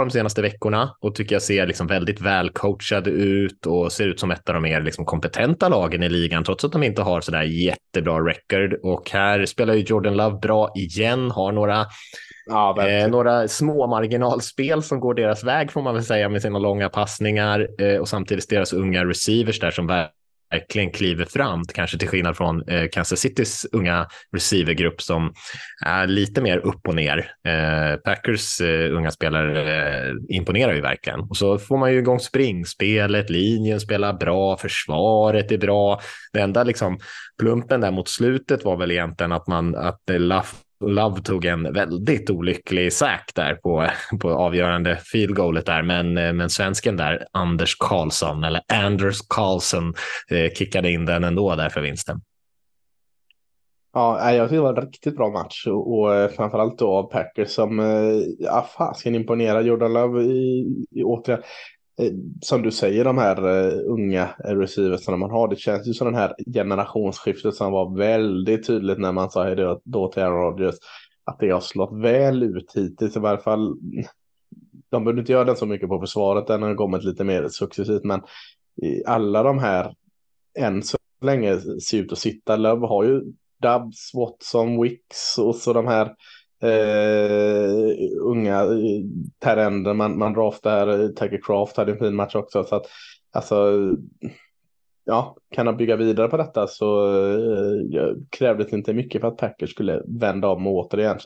de 0.00 0.10
senaste 0.10 0.42
veckorna 0.42 0.96
och 1.00 1.14
tycker 1.14 1.34
jag 1.34 1.42
ser 1.42 1.66
liksom 1.66 1.86
väldigt 1.86 2.20
välcoachade 2.20 3.10
ut 3.10 3.66
och 3.66 3.92
ser 3.92 4.08
ut 4.08 4.20
som 4.20 4.30
ett 4.30 4.48
av 4.48 4.54
de 4.54 4.62
mer 4.62 4.80
liksom 4.80 5.04
kompetenta 5.04 5.68
lagen 5.68 6.02
i 6.02 6.08
ligan 6.08 6.44
trots 6.44 6.64
att 6.64 6.72
de 6.72 6.82
inte 6.82 7.02
har 7.02 7.20
sådär 7.20 7.42
jättebra 7.42 8.18
record. 8.20 8.74
Och 8.82 9.10
här 9.10 9.46
spelar 9.46 9.74
ju 9.74 9.80
Jordan 9.80 10.16
Love 10.16 10.38
bra 10.38 10.72
igen, 10.76 11.30
har 11.30 11.52
några 11.52 11.86
Ja, 12.46 12.88
Eh, 12.88 13.08
några 13.08 13.48
små 13.48 13.86
marginalspel 13.86 14.82
som 14.82 15.00
går 15.00 15.14
deras 15.14 15.44
väg 15.44 15.72
får 15.72 15.82
man 15.82 15.94
väl 15.94 16.04
säga 16.04 16.28
med 16.28 16.42
sina 16.42 16.58
långa 16.58 16.88
passningar 16.88 17.68
eh, 17.78 17.96
och 17.96 18.08
samtidigt 18.08 18.48
deras 18.50 18.72
unga 18.72 19.04
receivers 19.04 19.60
där 19.60 19.70
som 19.70 19.86
verkligen 20.52 20.90
kliver 20.90 21.24
fram, 21.24 21.62
kanske 21.74 21.98
till 21.98 22.08
skillnad 22.08 22.36
från 22.36 22.68
eh, 22.68 22.88
Kansas 22.92 23.20
Citys 23.20 23.66
unga 23.72 24.06
receivergrupp 24.32 25.02
som 25.02 25.34
är 25.84 26.06
lite 26.06 26.40
mer 26.40 26.58
upp 26.58 26.88
och 26.88 26.94
ner. 26.94 27.18
Eh, 27.18 27.96
Packers 27.96 28.60
eh, 28.60 28.96
unga 28.96 29.10
spelare 29.10 30.08
eh, 30.08 30.12
imponerar 30.28 30.74
ju 30.74 30.80
verkligen 30.80 31.20
och 31.20 31.36
så 31.36 31.58
får 31.58 31.78
man 31.78 31.92
ju 31.92 31.98
igång 31.98 32.20
springspelet, 32.20 33.30
linjen 33.30 33.80
spelar 33.80 34.12
bra, 34.12 34.56
försvaret 34.56 35.52
är 35.52 35.58
bra. 35.58 36.00
Det 36.32 36.40
enda 36.40 36.64
liksom 36.64 36.98
plumpen 37.38 37.80
där 37.80 37.90
mot 37.90 38.08
slutet 38.08 38.64
var 38.64 38.76
väl 38.76 38.90
egentligen 38.90 39.32
att 39.32 39.46
man 39.46 39.74
att 39.74 40.10
eh, 40.10 40.18
Love 40.82 41.22
tog 41.22 41.44
en 41.44 41.72
väldigt 41.72 42.30
olycklig 42.30 42.92
säk 42.92 43.32
där 43.34 43.54
på, 43.54 43.86
på 44.20 44.30
avgörande 44.30 44.96
field 44.96 45.36
goalet 45.36 45.66
där, 45.66 45.82
men, 45.82 46.18
eh, 46.18 46.32
men 46.32 46.50
svensken 46.50 46.96
där, 46.96 47.26
Anders 47.32 47.76
Karlsson, 47.78 48.44
eller 48.44 48.62
Anders 48.72 49.18
Karlsson, 49.28 49.94
eh, 50.30 50.52
kickade 50.52 50.90
in 50.90 51.06
den 51.06 51.24
ändå 51.24 51.54
där 51.54 51.68
för 51.68 51.80
vinsten. 51.80 52.20
Ja, 53.94 54.32
jag 54.32 54.48
tycker 54.48 54.56
det 54.56 54.62
var 54.62 54.82
en 54.82 54.86
riktigt 54.86 55.16
bra 55.16 55.30
match 55.30 55.66
och, 55.66 55.98
och 55.98 56.14
eh, 56.14 56.30
framförallt 56.30 56.78
då 56.78 56.92
av 56.92 57.02
Packers 57.02 57.48
som, 57.48 57.80
eh, 57.80 58.22
ja 58.38 58.68
fasiken 58.76 59.14
imponerar. 59.14 59.60
Jordan 59.60 59.92
Love 59.92 60.22
i, 60.22 60.66
i 60.90 61.02
återigen, 61.04 61.42
Eh, 61.98 62.12
som 62.40 62.62
du 62.62 62.70
säger, 62.70 63.04
de 63.04 63.18
här 63.18 63.36
eh, 63.36 63.80
unga 63.86 64.26
receiversarna 64.38 64.62
receivers 64.62 65.04
som 65.04 65.20
man 65.20 65.30
har, 65.30 65.48
det 65.48 65.56
känns 65.56 65.88
ju 65.88 65.94
som 65.94 66.06
den 66.06 66.14
här 66.14 66.34
generationsskiftet 66.54 67.54
som 67.54 67.72
var 67.72 67.96
väldigt 67.96 68.66
tydligt 68.66 68.98
när 68.98 69.12
man 69.12 69.30
sa 69.30 69.44
hej 69.44 69.56
då, 69.56 69.80
då 69.84 70.12
till 70.12 70.22
Aaron 70.22 70.42
Rodgers, 70.42 70.74
att 71.24 71.38
det 71.38 71.50
har 71.50 71.60
slått 71.60 72.02
väl 72.02 72.42
ut 72.42 72.72
hittills 72.74 73.16
i 73.16 73.20
varje 73.20 73.42
fall. 73.42 73.76
De 74.90 75.04
behöver 75.04 75.20
inte 75.20 75.32
göra 75.32 75.44
den 75.44 75.56
så 75.56 75.66
mycket 75.66 75.88
på 75.88 76.00
försvaret, 76.00 76.46
den 76.46 76.62
har 76.62 76.74
kommit 76.74 77.04
lite 77.04 77.24
mer 77.24 77.48
successivt, 77.48 78.04
men 78.04 78.22
alla 79.06 79.42
de 79.42 79.58
här 79.58 79.94
än 80.58 80.82
så 80.82 80.98
länge 81.22 81.60
ser 81.60 81.98
ut 81.98 82.12
att 82.12 82.18
sitta. 82.18 82.56
Love 82.56 82.86
har 82.86 83.04
ju 83.04 83.20
Dubs, 83.62 84.14
Watson, 84.14 84.82
Wicks 84.82 85.38
och 85.38 85.56
så 85.56 85.72
de 85.72 85.86
här 85.86 86.14
eh, 86.62 88.10
unga 88.20 88.62
eh, 88.62 89.04
terrender 89.38 89.94
man, 89.94 90.18
man 90.18 90.32
draftar. 90.32 90.88
Eh, 90.88 91.08
Tucker 91.08 91.40
Craft 91.42 91.76
hade 91.76 91.92
en 91.92 91.98
fin 91.98 92.14
match 92.14 92.34
också. 92.34 92.64
Så 92.64 92.76
att, 92.76 92.86
alltså, 93.32 93.78
ja, 95.04 95.36
kan 95.50 95.66
han 95.66 95.76
bygga 95.76 95.96
vidare 95.96 96.28
på 96.28 96.36
detta 96.36 96.66
så 96.66 97.16
eh, 97.94 98.16
krävdes 98.30 98.72
inte 98.72 98.94
mycket 98.94 99.20
för 99.20 99.28
att 99.28 99.36
Packers 99.36 99.70
skulle 99.70 100.02
vända 100.06 100.48
om 100.48 100.66
och 100.66 100.72
återigen 100.74 101.18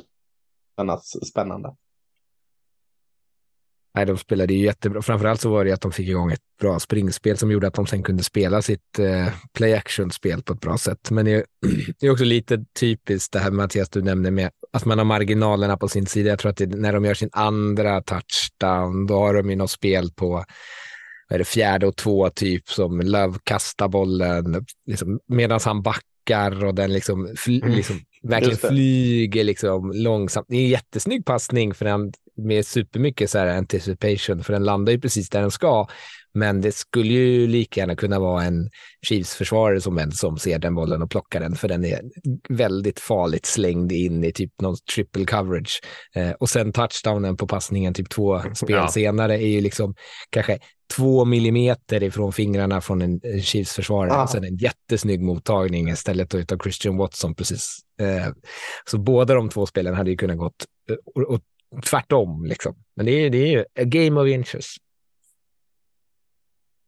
kännas 0.77 1.27
spännande. 1.29 1.75
Nej, 3.97 4.07
de 4.07 4.17
spelade 4.17 4.55
ju 4.55 4.65
jättebra. 4.65 5.03
Framförallt 5.03 5.41
så 5.41 5.51
var 5.51 5.65
det 5.65 5.73
att 5.73 5.81
de 5.81 5.93
fick 5.93 6.09
igång 6.09 6.33
ett 6.33 6.41
bra 6.61 6.79
springspel 6.81 7.37
som 7.37 7.51
gjorde 7.51 7.67
att 7.67 7.75
de 7.75 7.87
sen 7.87 8.03
kunde 8.03 8.23
spela 8.23 8.63
sitt 8.63 8.99
eh, 8.99 9.29
play 9.53 9.75
action-spel 9.75 10.43
på 10.43 10.53
ett 10.53 10.61
bra 10.61 10.79
sätt. 10.79 11.11
Men 11.11 11.25
det 11.25 11.33
är, 11.33 11.45
det 12.01 12.07
är 12.07 12.11
också 12.11 12.25
lite 12.25 12.65
typiskt 12.81 13.33
det 13.33 13.39
här 13.39 13.51
Mattias 13.51 13.89
du 13.89 14.03
nämnde 14.03 14.31
med 14.31 14.51
att 14.77 14.85
man 14.85 14.99
har 14.99 15.05
marginalerna 15.05 15.77
på 15.77 15.89
sin 15.89 16.07
sida. 16.07 16.31
Jag 16.31 16.39
tror 16.39 16.51
att 16.51 16.57
det, 16.57 16.67
när 16.67 16.93
de 16.93 17.05
gör 17.05 17.15
sin 17.15 17.31
andra 17.33 18.03
touchdown, 18.03 19.07
då 19.07 19.19
har 19.19 19.35
de 19.35 19.51
ju 19.51 19.57
något 19.57 19.71
spel 19.71 20.11
på 20.13 20.45
är 21.29 21.39
det, 21.39 21.45
fjärde 21.45 21.87
och 21.87 21.97
två 21.97 22.31
typ 22.31 22.69
som 22.69 23.01
Love 23.01 23.39
kastar 23.45 23.89
bollen 23.89 24.67
liksom, 24.87 25.21
medan 25.27 25.61
han 25.65 25.83
backar 25.83 26.65
och 26.65 26.75
den 26.75 26.93
liksom, 26.93 27.35
fly, 27.37 27.61
Mm. 27.61 27.75
liksom 27.75 28.01
verkligen 28.23 28.59
flyger 28.59 29.45
liksom 29.45 29.93
långsamt. 29.95 30.47
Det 30.49 30.57
är 30.57 30.61
en 30.61 30.69
jättesnygg 30.69 31.25
passning 31.25 31.75
för 31.75 31.85
den 31.85 32.13
med 32.37 32.67
supermycket 32.67 33.31
så 33.31 33.39
här 33.39 33.47
anticipation, 33.47 34.45
för 34.45 34.53
den 34.53 34.65
landar 34.65 34.93
ju 34.93 35.01
precis 35.01 35.31
där 35.31 35.41
den 35.41 35.51
ska. 35.51 35.87
Men 36.37 36.61
det 36.61 36.73
skulle 36.73 37.13
ju 37.13 37.47
lika 37.47 37.81
gärna 37.81 37.97
kunna 37.97 38.19
vara 38.19 38.45
en 38.45 38.71
Chiefs-försvarare 39.07 39.81
som, 39.81 39.99
en, 39.99 40.13
som 40.13 40.39
ser 40.39 40.59
den 40.59 40.75
bollen 40.75 41.03
och 41.03 41.11
plockar 41.11 41.41
den, 41.41 41.55
för 41.55 41.69
den 41.69 41.85
är 41.85 42.01
väldigt 42.49 43.01
farligt 43.01 43.47
slängd 43.47 43.93
in 43.93 44.25
i 44.25 44.33
typ 44.33 44.61
någon 44.63 44.77
triple 44.95 45.25
coverage. 45.25 45.81
Eh, 46.15 46.31
och 46.31 46.51
sen 46.51 46.73
touchdownen 46.73 47.37
på 47.37 47.47
passningen 47.47 47.95
typ 47.95 48.11
två 48.11 48.43
spel 48.55 48.77
Ja. 48.77 48.89
senare 48.89 49.35
är 49.35 49.47
ju 49.47 49.61
liksom 49.61 49.95
kanske 50.31 50.59
två 50.97 51.25
millimeter 51.25 52.03
ifrån 52.03 52.33
fingrarna 52.33 52.81
från 52.81 53.03
en, 53.03 53.21
Chiefs-försvarare. 53.43 54.13
Ah. 54.13 54.23
Och 54.23 54.31
sen 54.31 54.45
en 54.45 54.57
jättesnygg 54.57 55.23
mottagning 55.23 55.89
istället 55.89 56.35
utav 56.35 56.59
Christian 56.59 56.97
Watson 56.97 57.35
precis. 57.35 57.79
Eh, 58.01 58.33
så 58.91 58.99
båda 58.99 59.35
de 59.35 59.49
två 59.49 59.67
spelen 59.67 59.95
hade 59.95 60.11
ju 60.11 60.17
kunnat 60.17 60.39
gått 60.39 60.65
eh, 60.91 60.97
och, 61.15 61.35
och 61.35 61.41
tvärtom 61.91 62.45
liksom. 62.45 62.75
Men 62.97 63.07
det 63.07 63.13
är, 63.13 63.31
det 63.31 63.39
är 63.39 63.47
ju 63.47 63.61
a 63.61 63.85
game 63.85 64.21
of 64.21 64.29
inches. 64.29 64.77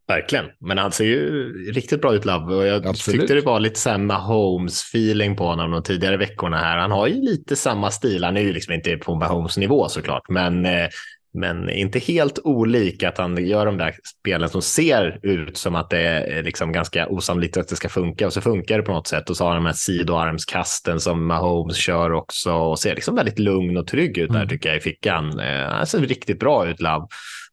Verkligen, 0.08 0.44
men 0.60 0.78
han 0.78 0.92
ser 0.92 1.04
ju 1.04 1.52
riktigt 1.72 2.00
bra 2.00 2.14
ut 2.14 2.24
Love 2.24 2.54
och 2.54 2.66
jag 2.66 2.86
Absolut. 2.86 3.20
tyckte 3.20 3.34
det 3.34 3.40
var 3.40 3.60
lite 3.60 3.80
samma 3.80 4.18
Holmes-feeling 4.18 5.36
på 5.36 5.44
honom 5.44 5.70
de 5.70 5.82
tidigare 5.82 6.16
veckorna 6.16 6.56
här. 6.56 6.78
Han 6.78 6.90
har 6.90 7.06
ju 7.06 7.14
lite 7.14 7.56
samma 7.56 7.90
stil, 7.90 8.24
han 8.24 8.36
är 8.36 8.40
ju 8.40 8.52
liksom 8.52 8.74
inte 8.74 8.96
på 8.96 9.14
Mahomes 9.14 9.56
nivå 9.58 9.88
såklart, 9.88 10.22
men, 10.28 10.66
eh, 10.66 10.88
men 11.34 11.70
inte 11.70 11.98
helt 11.98 12.38
olik 12.44 13.02
att 13.02 13.18
han 13.18 13.46
gör 13.46 13.66
de 13.66 13.76
där 13.76 13.94
spelen 14.20 14.48
som 14.48 14.62
ser 14.62 15.18
ut 15.22 15.56
som 15.56 15.74
att 15.74 15.90
det 15.90 16.00
är 16.00 16.42
liksom 16.42 16.72
ganska 16.72 17.06
osannolikt 17.08 17.56
att 17.56 17.68
det 17.68 17.76
ska 17.76 17.88
funka 17.88 18.26
och 18.26 18.32
så 18.32 18.40
funkar 18.40 18.76
det 18.76 18.82
på 18.82 18.92
något 18.92 19.06
sätt 19.06 19.30
och 19.30 19.36
så 19.36 19.44
har 19.44 19.50
han 19.52 19.62
de 19.62 19.66
här 19.66 19.74
sidoarmskasten 19.76 21.00
som 21.00 21.26
Mahomes 21.26 21.76
kör 21.76 22.12
också 22.12 22.52
och 22.52 22.78
ser 22.78 22.94
liksom 22.94 23.14
väldigt 23.14 23.38
lugn 23.38 23.76
och 23.76 23.86
trygg 23.86 24.18
ut 24.18 24.28
där 24.30 24.36
Mm. 24.36 24.48
tycker 24.48 24.68
jag 24.68 24.78
i 24.78 24.80
fickan. 24.80 25.40
Eh, 25.40 25.68
Han 25.70 25.86
ser 25.86 25.98
riktigt 26.00 26.40
bra 26.40 26.66
ut 26.68 26.80
Love. 26.80 27.06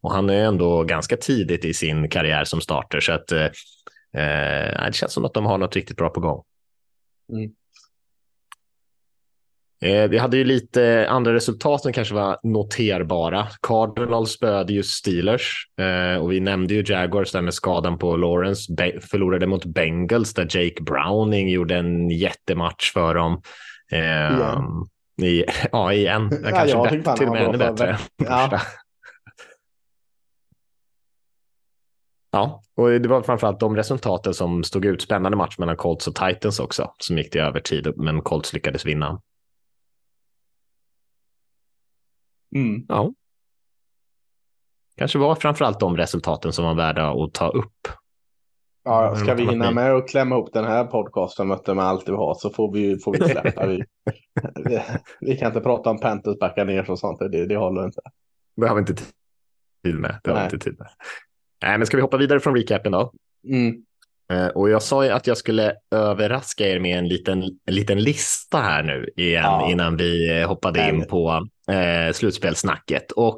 Och 0.06 0.12
han 0.12 0.30
är 0.30 0.46
ändå 0.46 0.84
ganska 0.84 1.18
tidigt 1.18 1.66
i 1.66 1.74
sin 1.74 2.10
karriär 2.10 2.44
som 2.44 2.62
starter, 2.62 3.00
så 3.00 3.12
att 3.12 3.32
eh, 3.32 3.44
eh, 4.14 4.86
det 4.86 4.94
känns 4.94 5.14
som 5.14 5.26
att 5.26 5.34
de 5.34 5.46
har 5.46 5.58
något 5.58 5.76
riktigt 5.76 5.98
bra 5.98 6.10
på 6.10 6.20
gång. 6.20 6.44
Mm. 7.34 7.52
Eh, 9.82 10.10
vi 10.10 10.18
hade 10.18 10.38
ju 10.38 10.44
lite 10.44 11.08
andra 11.10 11.34
resultat 11.34 11.82
som 11.82 11.94
kanske 11.94 12.14
var 12.14 12.38
noterbara. 12.44 13.48
Cardinals 13.62 14.32
spöade 14.32 14.74
ju 14.74 14.84
Steelers 14.84 15.68
eh, 15.80 16.22
och 16.22 16.32
vi 16.32 16.40
nämnde 16.40 16.74
ju 16.74 16.84
Jaguars 16.88 17.32
där 17.32 17.42
med 17.42 17.54
skadan 17.54 17.98
på 17.98 18.18
Lawrence. 18.18 18.74
Be 18.74 19.00
förlorade 19.02 19.48
mot 19.48 19.66
Bengals 19.66 20.34
där 20.34 20.48
Jake 20.50 20.84
Browning 20.84 21.50
gjorde 21.50 21.76
en 21.76 22.10
jättematch 22.10 22.94
för 22.94 23.16
dem. 23.16 23.42
Eh, 23.92 24.00
igen. 24.00 24.88
I, 25.22 25.46
ja, 25.72 25.94
igen. 25.94 26.30
Jag 26.44 26.54
kanske 26.54 26.78
ja, 26.78 26.88
jag 26.92 27.04
bättre, 27.04 27.18
till 27.18 27.28
och 27.28 27.34
med 27.34 27.44
ännu 27.44 27.58
bättre. 27.58 27.98
Ja. 28.18 28.62
Ja, 32.36 32.62
och 32.76 32.90
det 32.90 33.10
var 33.10 33.22
framförallt 33.22 33.60
de 33.60 33.76
resultaten 33.76 34.34
som 34.34 34.64
stod 34.64 34.86
ut. 34.86 35.02
Spännande 35.02 35.38
match 35.38 35.58
mellan 35.58 35.78
Colts 35.78 36.08
och 36.08 36.16
Titans 36.16 36.60
också, 36.60 36.94
som 36.98 37.18
gick 37.18 37.32
till 37.32 37.42
övertid, 37.42 37.94
men 37.98 38.22
Colts 38.22 38.54
lyckades 38.54 38.86
vinna. 38.86 39.22
Mm. 42.56 42.86
Ja. 42.88 43.14
Kanske 44.98 45.20
var 45.20 45.36
framförallt 45.36 45.80
de 45.80 45.98
resultaten 45.98 46.54
som 46.54 46.66
var 46.66 46.76
värda 46.76 47.12
att 47.12 47.34
ta 47.34 47.50
upp. 47.50 47.88
Ja, 48.84 49.16
ska 49.16 49.34
vi 49.34 49.46
hinna 49.46 49.72
med 49.72 49.96
att 49.96 50.10
klämma 50.10 50.38
upp 50.38 50.54
den 50.54 50.66
här 50.66 50.86
podcasten 50.86 51.48
med 51.48 51.80
allt 51.80 52.10
vi 52.10 52.14
har 52.14 52.36
så 52.36 52.50
får 52.50 52.74
vi, 52.74 53.00
får 53.00 53.12
vi 53.12 53.30
släppa. 53.30 53.68
vi, 53.68 53.84
vi, 55.20 55.38
kan 55.38 55.48
inte 55.48 55.62
prata 55.62 55.90
om 55.90 56.00
Panthers 56.00 56.40
backa 56.40 56.64
ner 56.64 56.90
och 56.90 57.00
sånt, 57.00 57.20
det, 57.20 57.46
det 57.46 57.58
håller 57.58 57.86
inte. 57.86 58.02
Det 58.56 58.68
har 58.68 58.76
vi 58.76 58.80
inte 58.80 58.96
tid 59.84 60.00
med. 60.00 60.20
Det 60.24 60.32
har 60.32 60.38
vi 60.38 60.44
inte 60.44 60.60
tid 60.60 60.80
med. 60.80 60.88
Nej, 61.66 61.78
men 61.78 61.88
ska 61.88 61.98
vi 61.98 62.02
hoppa 62.02 62.18
vidare 62.18 62.40
från 62.40 62.56
recapen 62.56 62.92
då? 62.92 63.12
Mm. 63.48 63.76
Uh, 64.34 64.48
och 64.48 64.70
jag 64.70 64.82
sa 64.82 65.06
ju 65.06 65.12
att 65.12 65.28
jag 65.28 65.38
skulle 65.38 65.74
överraska 65.92 66.68
er 66.68 66.80
med 66.80 67.00
en 67.00 67.08
liten, 67.08 67.44
en 67.44 67.76
liten 67.76 68.04
lista 68.04 68.58
här 68.58 68.84
nu 68.84 69.10
igen 69.16 69.44
ja. 69.44 69.72
innan 69.72 69.98
vi 69.98 70.40
eh, 70.40 70.48
hoppade 70.48 70.90
in 70.90 71.08
på 71.08 71.48
uh, 71.72 72.14
slutspelssnacket. 72.14 73.12
Och 73.12 73.38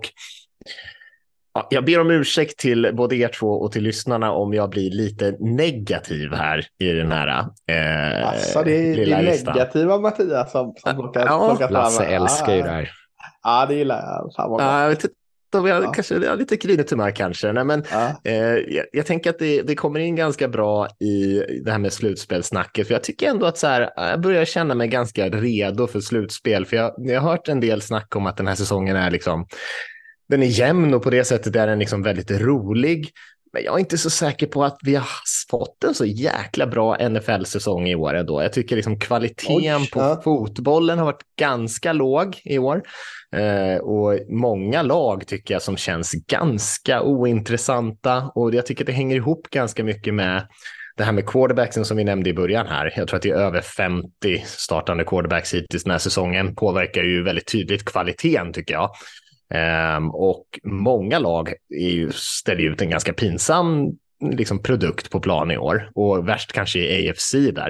ja, 1.54 1.68
jag 1.70 1.86
ber 1.86 2.00
om 2.00 2.12
ursäkt 2.12 2.60
till 2.60 2.90
både 2.94 3.16
er 3.16 3.28
två 3.28 3.52
och 3.52 3.72
till 3.72 3.84
lyssnarna 3.84 4.32
om 4.32 4.54
jag 4.54 4.70
blir 4.70 4.92
lite 4.92 5.36
negativ 5.40 6.34
här 6.34 6.66
i 6.80 6.92
den 6.92 7.12
här 7.12 7.28
uh, 7.40 8.28
alltså, 8.28 8.63
det 8.63 8.72
är, 8.72 8.96
lilla 8.96 9.22
det 9.22 9.40
är 9.40 9.46
negativa 9.46 10.00
Mattias 10.00 10.52
som, 10.52 10.74
som 10.78 10.96
plockar, 10.96 11.26
ja, 11.26 11.50
plockar 11.50 11.68
fram. 11.68 11.74
Lasse 11.74 12.06
älskar 12.06 12.56
ju 12.56 12.62
det 12.62 12.70
här. 12.70 12.90
Ja, 13.44 13.66
det 13.66 13.76
gillar 13.76 13.96
jag. 13.96 14.34
Fan 14.36 14.50
vad 14.50 14.62
jag 15.52 15.64
de 15.64 15.66
är 15.66 15.82
ja. 15.82 15.92
kanske 15.92 16.16
ja, 16.16 16.36
lite 16.36 16.56
grinigt 16.56 16.92
humör 16.92 17.12
kanske. 17.12 17.54
Nej, 17.54 17.64
men, 17.64 17.84
ja. 17.92 18.22
eh, 18.24 18.36
jag, 18.36 18.86
jag, 18.92 19.06
tänker 19.06 19.30
att 19.30 19.40
det, 19.40 19.62
det, 19.62 19.76
kommer 19.76 20.00
in 20.00 20.16
ganska 20.16 20.48
bra 20.48 20.88
i 20.88 21.44
det 21.66 21.72
här 21.72 21.80
med 21.80 21.94
slutspelsnacket. 21.94 22.88
För 22.88 22.94
jag 22.94 23.04
tycker 23.04 23.30
ändå 23.30 23.46
att 23.46 23.58
så 23.58 23.68
här, 23.68 23.90
jag 23.96 24.22
börjar 24.22 24.46
känna 24.46 24.76
mig 24.76 24.88
ganska 24.88 25.30
redo 25.30 25.88
för 25.88 26.00
slutspel. 26.00 26.66
För 26.66 26.78
jag, 26.78 26.94
jag 26.98 27.22
har 27.22 27.32
hört 27.32 27.48
en 27.48 27.60
del 27.60 27.82
snack 27.82 28.16
om 28.16 28.26
att 28.26 28.38
den 28.38 28.48
här 28.48 28.56
säsongen 28.56 28.96
är 28.96 29.12
liksom 29.12 29.48
den 30.30 30.44
är 30.44 30.48
jämn 30.48 30.94
och 30.94 31.04
på 31.04 31.10
det 31.10 31.24
sättet 31.24 31.56
är 31.56 31.68
den 31.68 31.80
liksom 31.80 32.04
väldigt 32.04 32.32
rolig. 32.32 33.12
Men 33.54 33.64
jag 33.64 33.76
är 33.76 33.80
inte 33.80 33.98
så 33.98 34.10
säker 34.10 34.48
på 34.48 34.64
att 34.64 34.78
vi 34.82 34.96
har 34.96 35.08
fått 35.50 35.84
en 35.84 35.94
så 35.94 36.06
jäkla 36.06 36.68
bra 36.68 37.10
NFL-säsong 37.10 37.88
i 37.88 37.96
år 37.96 38.14
ändå. 38.14 38.42
Jag 38.42 38.54
tycker 38.54 38.76
liksom 38.76 39.00
kvaliteten 39.00 39.82
Oj, 39.82 39.90
på 39.92 40.00
ja. 40.00 40.22
fotbollen 40.24 40.98
har 40.98 41.06
varit 41.06 41.24
ganska 41.40 41.94
låg 41.94 42.42
i 42.44 42.58
år. 42.58 42.84
Eh, 43.36 43.78
och 43.78 44.20
många 44.30 44.82
lag 44.82 45.28
tycker 45.28 45.54
jag 45.54 45.62
som 45.62 45.78
känns 45.78 46.12
ganska 46.12 47.02
ointressanta 47.02 48.32
och 48.36 48.56
jag 48.56 48.66
tycker 48.66 48.86
det 48.86 48.92
hänger 48.92 49.16
ihop 49.16 49.48
ganska 49.50 49.84
mycket 49.84 50.13
med 50.13 50.48
det 50.98 51.04
här 51.04 51.12
med 51.12 51.28
quarterbacksen 51.28 51.86
som 51.86 51.98
vi 51.98 52.04
nämnde 52.04 52.30
i 52.30 52.34
början 52.34 52.68
här. 52.68 52.94
Jag 52.96 53.08
tror 53.08 53.18
att 53.18 53.24
det 53.24 53.30
är 53.30 53.36
över 53.36 53.62
50 53.62 54.44
startande 54.46 55.04
quarterbacks 55.04 55.54
hittills 55.54 55.84
den 55.84 55.92
här 55.92 55.98
säsongen 55.98 56.56
påverkar 56.56 57.04
ju 57.04 57.24
väldigt 57.24 57.52
tydligt 57.52 57.86
kvaliteten 57.86 58.54
tycker 58.54 58.74
jag. 58.74 58.90
Um, 59.98 60.10
och 60.10 60.46
många 60.63 61.20
lag 61.20 61.54
ju, 61.70 62.12
ställer 62.12 62.62
ut 62.62 62.82
en 62.82 62.90
ganska 62.90 63.13
pinsam 63.13 63.98
liksom, 64.22 64.64
produkt 64.64 65.10
på 65.10 65.20
plan 65.20 65.52
i 65.52 65.58
år 65.58 65.92
och 65.96 66.28
värst 66.28 66.52
kanske 66.52 66.80
i 66.80 67.10
AFC 67.10 67.32
där. 67.32 67.70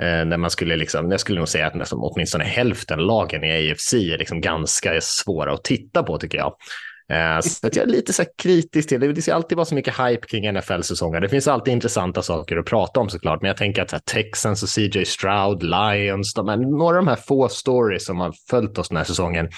Eh, 0.00 0.24
när 0.24 0.36
man 0.36 0.50
skulle 0.50 0.76
liksom, 0.76 1.10
jag 1.10 1.20
skulle 1.20 1.38
nog 1.38 1.48
säga 1.48 1.66
att 1.66 1.74
nästan 1.74 1.98
åtminstone 2.02 2.44
hälften 2.44 2.98
lagen 2.98 3.44
i 3.44 3.70
AFC 3.72 3.94
är 3.94 4.18
liksom 4.18 4.40
ganska 4.40 5.00
svåra 5.00 5.52
att 5.52 5.64
titta 5.64 6.02
på 6.02 6.18
tycker 6.18 6.38
jag. 6.38 6.56
Eh, 7.12 7.40
så 7.40 7.66
att 7.66 7.76
jag 7.76 7.82
är 7.82 7.90
lite 7.90 8.12
så 8.12 8.24
kritisk 8.38 8.88
till 8.88 9.00
det. 9.00 9.12
Det 9.12 9.22
ska 9.22 9.34
alltid 9.34 9.56
vara 9.56 9.64
så 9.64 9.74
mycket 9.74 10.00
hype 10.00 10.26
kring 10.26 10.52
NFL-säsonger. 10.52 11.20
Det 11.20 11.28
finns 11.28 11.48
alltid 11.48 11.72
intressanta 11.72 12.22
saker 12.22 12.56
att 12.56 12.66
prata 12.66 13.00
om 13.00 13.08
såklart, 13.08 13.42
men 13.42 13.48
jag 13.48 13.56
tänker 13.56 13.82
att 13.82 13.92
här, 13.92 13.98
Texans 13.98 14.62
och 14.62 14.68
CJ 14.68 15.04
Stroud, 15.04 15.62
Lions, 15.62 16.34
de 16.34 16.48
här, 16.48 16.56
några 16.56 16.98
av 16.98 17.04
de 17.04 17.08
här 17.08 17.16
få 17.16 17.48
stories 17.48 18.06
som 18.06 18.20
har 18.20 18.34
följt 18.50 18.78
oss 18.78 18.88
den 18.88 18.96
här 18.96 19.04
säsongen 19.04 19.48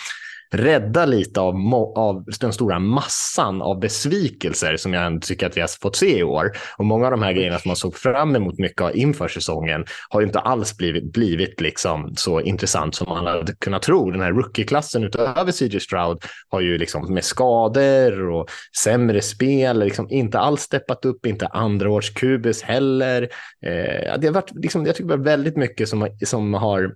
rädda 0.50 1.06
lite 1.06 1.40
av, 1.40 1.54
av 1.96 2.24
den 2.40 2.52
stora 2.52 2.78
massan 2.78 3.62
av 3.62 3.80
besvikelser 3.80 4.76
som 4.76 4.94
jag 4.94 5.22
tycker 5.22 5.46
att 5.46 5.56
vi 5.56 5.60
har 5.60 5.80
fått 5.82 5.96
se 5.96 6.18
i 6.18 6.22
år. 6.22 6.52
Och 6.76 6.84
många 6.84 7.04
av 7.04 7.10
de 7.10 7.22
här 7.22 7.32
grejerna 7.32 7.58
som 7.58 7.68
man 7.68 7.76
såg 7.76 7.96
fram 7.96 8.36
emot 8.36 8.58
mycket 8.58 8.94
inför 8.94 9.28
säsongen 9.28 9.84
har 10.08 10.22
inte 10.22 10.38
alls 10.38 10.76
blivit, 10.76 11.12
blivit 11.12 11.60
liksom 11.60 12.14
så 12.16 12.40
intressant 12.40 12.94
som 12.94 13.08
man 13.08 13.26
hade 13.26 13.52
kunnat 13.52 13.82
tro. 13.82 14.10
Den 14.10 14.20
här 14.20 14.32
rookie-klassen 14.32 15.04
utöver 15.04 15.52
CJ 15.52 15.80
Stroud 15.80 16.18
har 16.48 16.60
ju 16.60 16.78
liksom 16.78 17.14
med 17.14 17.24
skador 17.24 18.30
och 18.30 18.48
sämre 18.84 19.22
spel 19.22 19.78
liksom 19.78 20.10
inte 20.10 20.38
alls 20.38 20.60
steppat 20.62 21.04
upp, 21.04 21.26
inte 21.26 21.46
andra 21.46 21.90
års 21.90 22.10
kubis 22.10 22.62
heller. 22.62 23.22
Eh, 23.66 24.18
det 24.18 24.26
har 24.26 24.32
varit, 24.32 24.50
liksom, 24.54 24.86
jag 24.86 24.94
tycker 24.94 25.08
det 25.08 25.16
var 25.16 25.24
väldigt 25.24 25.56
mycket 25.56 25.88
som, 25.88 26.08
som 26.24 26.54
har 26.54 26.94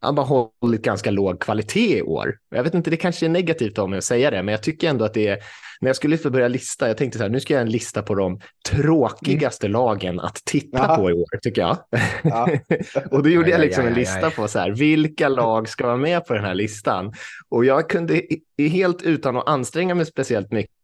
han 0.00 0.18
har 0.18 0.50
hållit 0.60 0.82
ganska 0.82 1.10
låg 1.10 1.40
kvalitet 1.40 1.98
i 1.98 2.02
år. 2.02 2.34
Jag 2.50 2.62
vet 2.62 2.74
inte, 2.74 2.90
det 2.90 2.96
kanske 2.96 3.26
är 3.26 3.30
negativt 3.30 3.78
av 3.78 3.90
mig 3.90 3.98
att 3.98 4.04
säga 4.04 4.30
det, 4.30 4.42
men 4.42 4.52
jag 4.52 4.62
tycker 4.62 4.88
ändå 4.88 5.04
att 5.04 5.14
det 5.14 5.26
är, 5.26 5.38
när 5.80 5.88
jag 5.88 5.96
skulle 5.96 6.16
börja 6.16 6.48
lista, 6.48 6.88
jag 6.88 6.96
tänkte 6.96 7.18
så 7.18 7.24
här, 7.24 7.30
nu 7.30 7.40
ska 7.40 7.54
jag 7.54 7.60
en 7.60 7.70
lista 7.70 8.02
på 8.02 8.14
de 8.14 8.40
tråkigaste 8.70 9.66
mm. 9.66 9.72
lagen 9.72 10.20
att 10.20 10.42
titta 10.44 10.78
ja. 10.88 10.96
på 10.96 11.10
i 11.10 11.12
år, 11.12 11.38
tycker 11.42 11.60
jag. 11.60 11.76
Ja. 12.22 12.48
och 13.10 13.22
då 13.22 13.28
gjorde 13.28 13.50
jag 13.50 13.60
liksom 13.60 13.86
en 13.86 13.94
lista 13.94 14.30
på 14.30 14.48
så 14.48 14.58
här, 14.58 14.70
vilka 14.70 15.28
lag 15.28 15.68
ska 15.68 15.86
vara 15.86 15.96
med 15.96 16.26
på 16.26 16.34
den 16.34 16.44
här 16.44 16.54
listan? 16.54 17.12
Och 17.48 17.64
jag 17.64 17.88
kunde 17.88 18.22
helt 18.58 19.02
utan 19.02 19.36
att 19.36 19.48
anstränga 19.48 19.94
mig 19.94 20.06
speciellt 20.06 20.52
mycket 20.52 20.77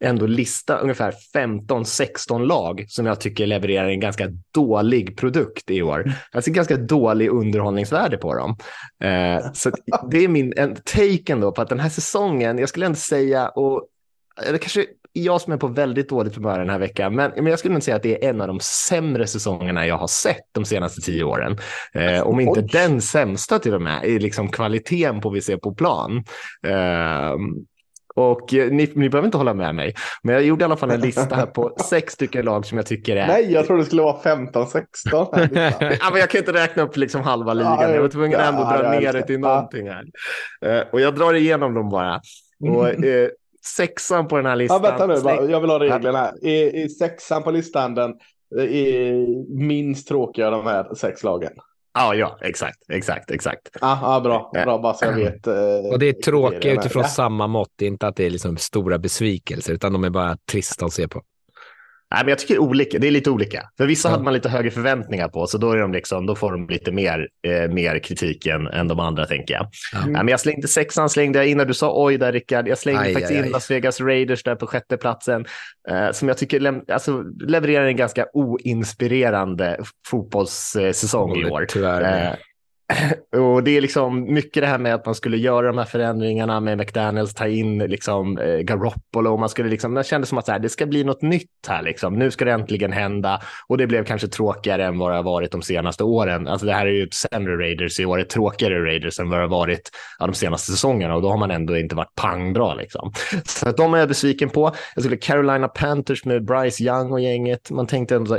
ändå 0.00 0.26
lista 0.26 0.78
ungefär 0.78 1.14
15-16 1.34 2.46
lag 2.46 2.84
som 2.88 3.06
jag 3.06 3.20
tycker 3.20 3.46
levererar 3.46 3.88
en 3.88 4.00
ganska 4.00 4.28
dålig 4.54 5.16
produkt 5.16 5.70
i 5.70 5.82
år. 5.82 6.12
Alltså 6.32 6.50
ganska 6.50 6.76
dålig 6.76 7.28
underhållningsvärde 7.28 8.16
på 8.16 8.34
dem. 8.34 8.56
Eh, 9.04 9.52
så 9.54 9.70
det 10.10 10.24
är 10.24 10.28
min 10.28 10.52
en 10.56 10.74
take 10.74 11.32
ändå 11.32 11.52
på 11.52 11.62
att 11.62 11.68
den 11.68 11.80
här 11.80 11.88
säsongen, 11.88 12.58
jag 12.58 12.68
skulle 12.68 12.86
ändå 12.86 12.96
säga, 12.96 13.48
och 13.48 13.88
det 14.52 14.58
kanske 14.58 14.86
jag 15.12 15.40
som 15.40 15.52
är 15.52 15.56
på 15.56 15.66
väldigt 15.68 16.08
dåligt 16.08 16.36
humör 16.36 16.58
den 16.58 16.70
här 16.70 16.78
veckan, 16.78 17.14
men, 17.14 17.32
men 17.36 17.46
jag 17.46 17.58
skulle 17.58 17.74
nog 17.74 17.82
säga 17.82 17.96
att 17.96 18.02
det 18.02 18.24
är 18.24 18.30
en 18.30 18.40
av 18.40 18.46
de 18.46 18.60
sämre 18.60 19.26
säsongerna 19.26 19.86
jag 19.86 19.98
har 19.98 20.06
sett 20.06 20.44
de 20.52 20.64
senaste 20.64 21.00
tio 21.00 21.24
åren. 21.24 21.58
Eh, 21.94 22.22
om 22.22 22.40
inte 22.40 22.60
Oj. 22.60 22.68
den 22.72 23.00
sämsta 23.00 23.58
till 23.58 23.74
och 23.74 23.82
med, 23.82 24.04
i 24.04 24.18
liksom 24.18 24.50
kvaliteten 24.50 25.20
på 25.20 25.30
vi 25.30 25.42
ser 25.42 25.56
på 25.56 25.74
plan. 25.74 26.24
Eh, 26.66 27.34
och 28.16 28.54
eh, 28.54 28.70
ni, 28.70 28.92
ni 28.94 29.08
behöver 29.08 29.26
inte 29.26 29.38
hålla 29.38 29.54
med 29.54 29.74
mig, 29.74 29.94
men 30.22 30.34
jag 30.34 30.44
gjorde 30.44 30.62
i 30.62 30.64
alla 30.64 30.76
fall 30.76 30.90
en 30.90 31.00
lista 31.00 31.34
här 31.34 31.46
på 31.46 31.76
sex 31.90 32.12
stycken 32.12 32.44
lag 32.44 32.66
som 32.66 32.78
jag 32.78 32.86
tycker 32.86 33.16
är... 33.16 33.26
Nej, 33.26 33.52
jag 33.52 33.66
trodde 33.66 33.82
det 33.82 33.86
skulle 33.86 34.02
vara 34.02 34.16
15-16. 34.16 34.84
ja, 36.00 36.10
men 36.10 36.20
jag 36.20 36.30
kan 36.30 36.38
inte 36.38 36.52
räkna 36.52 36.82
upp 36.82 36.96
liksom 36.96 37.22
halva 37.22 37.54
ligan. 37.54 37.78
Ja, 37.80 37.90
jag 37.90 38.02
var 38.02 38.08
tvungen 38.08 38.40
att 38.40 38.46
ändå 38.46 38.62
ja, 38.62 38.82
dra 38.82 38.90
ner 38.90 39.12
det 39.12 39.22
till 39.22 39.40
någonting 39.40 39.88
här. 39.88 40.04
Uh, 40.66 40.84
och 40.92 41.00
jag 41.00 41.14
drar 41.14 41.34
igenom 41.34 41.74
dem 41.74 41.90
bara. 41.90 42.20
Och, 42.60 43.04
uh, 43.04 43.28
sexan 43.76 44.28
på 44.28 44.36
den 44.36 44.46
här 44.46 44.56
listan. 44.56 44.80
Ja, 44.82 44.90
vänta 44.90 45.06
nu, 45.06 45.20
bara, 45.20 45.50
jag 45.50 45.60
vill 45.60 45.70
ha 45.70 45.80
reglerna. 45.80 46.32
I, 46.42 46.82
I 46.82 46.88
sexan 46.88 47.42
på 47.42 47.50
listan 47.50 47.94
den 47.94 48.14
är 48.58 49.56
minst 49.58 50.08
tråkiga 50.08 50.50
de 50.50 50.66
här 50.66 50.94
sex 50.94 51.24
lagen. 51.24 51.52
Ja, 51.98 52.14
ja, 52.14 52.38
exakt, 52.40 52.78
exakt, 52.88 53.30
exakt. 53.30 53.68
Ja, 53.80 53.98
ah, 54.02 54.20
bra, 54.20 54.50
bra, 54.52 54.78
bara 54.78 54.94
så 54.94 55.04
jag 55.04 55.12
vet. 55.12 55.46
Eh, 55.46 55.54
och 55.92 55.98
det 55.98 56.08
är 56.08 56.12
tråkiga 56.12 56.72
utifrån 56.72 57.04
samma 57.04 57.46
mått, 57.46 57.68
det 57.76 57.84
är 57.84 57.88
inte 57.88 58.06
att 58.06 58.16
det 58.16 58.26
är 58.26 58.30
liksom 58.30 58.56
stora 58.56 58.98
besvikelser, 58.98 59.72
utan 59.72 59.92
de 59.92 60.04
är 60.04 60.10
bara 60.10 60.36
trista 60.50 60.86
att 60.86 60.92
se 60.92 61.08
på. 61.08 61.22
Nej, 62.10 62.24
men 62.24 62.28
jag 62.28 62.38
tycker 62.38 62.58
olika. 62.58 62.98
det 62.98 63.06
är 63.06 63.10
lite 63.10 63.30
olika. 63.30 63.62
För 63.76 63.86
vissa 63.86 64.08
ja. 64.08 64.12
hade 64.12 64.24
man 64.24 64.34
lite 64.34 64.48
högre 64.48 64.70
förväntningar 64.70 65.28
på, 65.28 65.46
så 65.46 65.58
då, 65.58 65.72
är 65.72 65.76
de 65.76 65.92
liksom, 65.92 66.26
då 66.26 66.34
får 66.34 66.52
de 66.52 66.68
lite 66.68 66.92
mer, 66.92 67.28
eh, 67.46 67.70
mer 67.70 67.98
kritik 67.98 68.46
än, 68.46 68.66
än 68.66 68.88
de 68.88 69.00
andra, 69.00 69.26
tänker 69.26 69.54
jag. 69.54 69.68
Ja. 69.92 69.98
Nej, 70.00 70.12
men 70.12 70.28
jag 70.28 70.40
slängde 70.40 70.68
sexan, 70.68 71.10
slängde 71.10 71.38
jag 71.38 71.48
in 71.48 71.56
när 71.56 71.64
du 71.64 71.74
sa 71.74 72.04
oj 72.04 72.18
där, 72.18 72.32
Rickard. 72.32 72.68
Jag 72.68 72.78
slängde 72.78 73.00
aj, 73.00 73.12
faktiskt 73.12 73.30
aj, 73.30 73.38
in 73.38 73.44
aj. 73.44 73.50
Las 73.50 73.70
Vegas 73.70 74.00
Raiders 74.00 74.42
där 74.42 74.54
på 74.54 74.66
sjätte 74.66 74.96
platsen, 74.96 75.46
eh, 75.90 76.12
som 76.12 76.28
jag 76.28 76.38
tycker 76.38 76.82
alltså, 76.92 77.22
levererar 77.40 77.86
en 77.86 77.96
ganska 77.96 78.26
oinspirerande 78.32 79.78
fotbollssäsong 80.08 81.36
i 81.36 81.44
år. 81.44 81.66
Tyvärr. 81.68 82.30
Eh, 82.30 82.34
och 83.36 83.62
det 83.62 83.76
är 83.76 83.80
liksom 83.80 84.34
mycket 84.34 84.62
det 84.62 84.66
här 84.66 84.78
med 84.78 84.94
att 84.94 85.06
man 85.06 85.14
skulle 85.14 85.36
göra 85.36 85.66
de 85.66 85.78
här 85.78 85.84
förändringarna 85.84 86.60
med 86.60 86.78
McDaniels, 86.78 87.34
ta 87.34 87.46
in 87.46 87.78
liksom 87.78 88.38
eh, 88.38 88.58
Garoppolo. 88.58 89.36
Man 89.36 89.48
skulle 89.48 89.68
liksom, 89.68 89.94
det 89.94 90.06
kändes 90.06 90.28
som 90.28 90.38
att 90.38 90.46
så 90.46 90.52
här, 90.52 90.58
det 90.58 90.68
ska 90.68 90.86
bli 90.86 91.04
något 91.04 91.22
nytt 91.22 91.66
här 91.68 91.82
liksom. 91.82 92.14
Nu 92.14 92.30
ska 92.30 92.44
det 92.44 92.52
äntligen 92.52 92.92
hända 92.92 93.42
och 93.68 93.78
det 93.78 93.86
blev 93.86 94.04
kanske 94.04 94.28
tråkigare 94.28 94.84
än 94.84 94.98
vad 94.98 95.10
det 95.10 95.16
har 95.16 95.22
varit 95.22 95.52
de 95.52 95.62
senaste 95.62 96.04
åren. 96.04 96.48
Alltså 96.48 96.66
det 96.66 96.72
här 96.72 96.86
är 96.86 96.90
ju 96.90 97.02
ett 97.02 97.14
sämre 97.14 97.56
Raiders 97.56 98.00
i 98.00 98.04
år, 98.04 98.20
ett 98.20 98.30
tråkigare 98.30 98.84
Raiders 98.84 99.20
än 99.20 99.30
vad 99.30 99.38
det 99.38 99.42
har 99.42 99.48
varit 99.48 99.90
de 100.18 100.34
senaste 100.34 100.72
säsongerna 100.72 101.14
och 101.14 101.22
då 101.22 101.30
har 101.30 101.38
man 101.38 101.50
ändå 101.50 101.78
inte 101.78 101.94
varit 101.94 102.14
pangbra 102.14 102.74
liksom. 102.74 103.12
Så 103.44 103.68
att 103.68 103.76
de 103.76 103.94
är 103.94 103.98
jag 103.98 104.08
besviken 104.08 104.50
på. 104.50 104.72
Jag 104.94 105.04
skulle 105.04 105.16
Carolina 105.16 105.68
Panthers 105.68 106.24
med 106.24 106.44
Bryce 106.44 106.84
Young 106.84 107.12
och 107.12 107.20
gänget. 107.20 107.70
Man 107.70 107.86
tänkte 107.86 108.16
ändå 108.16 108.38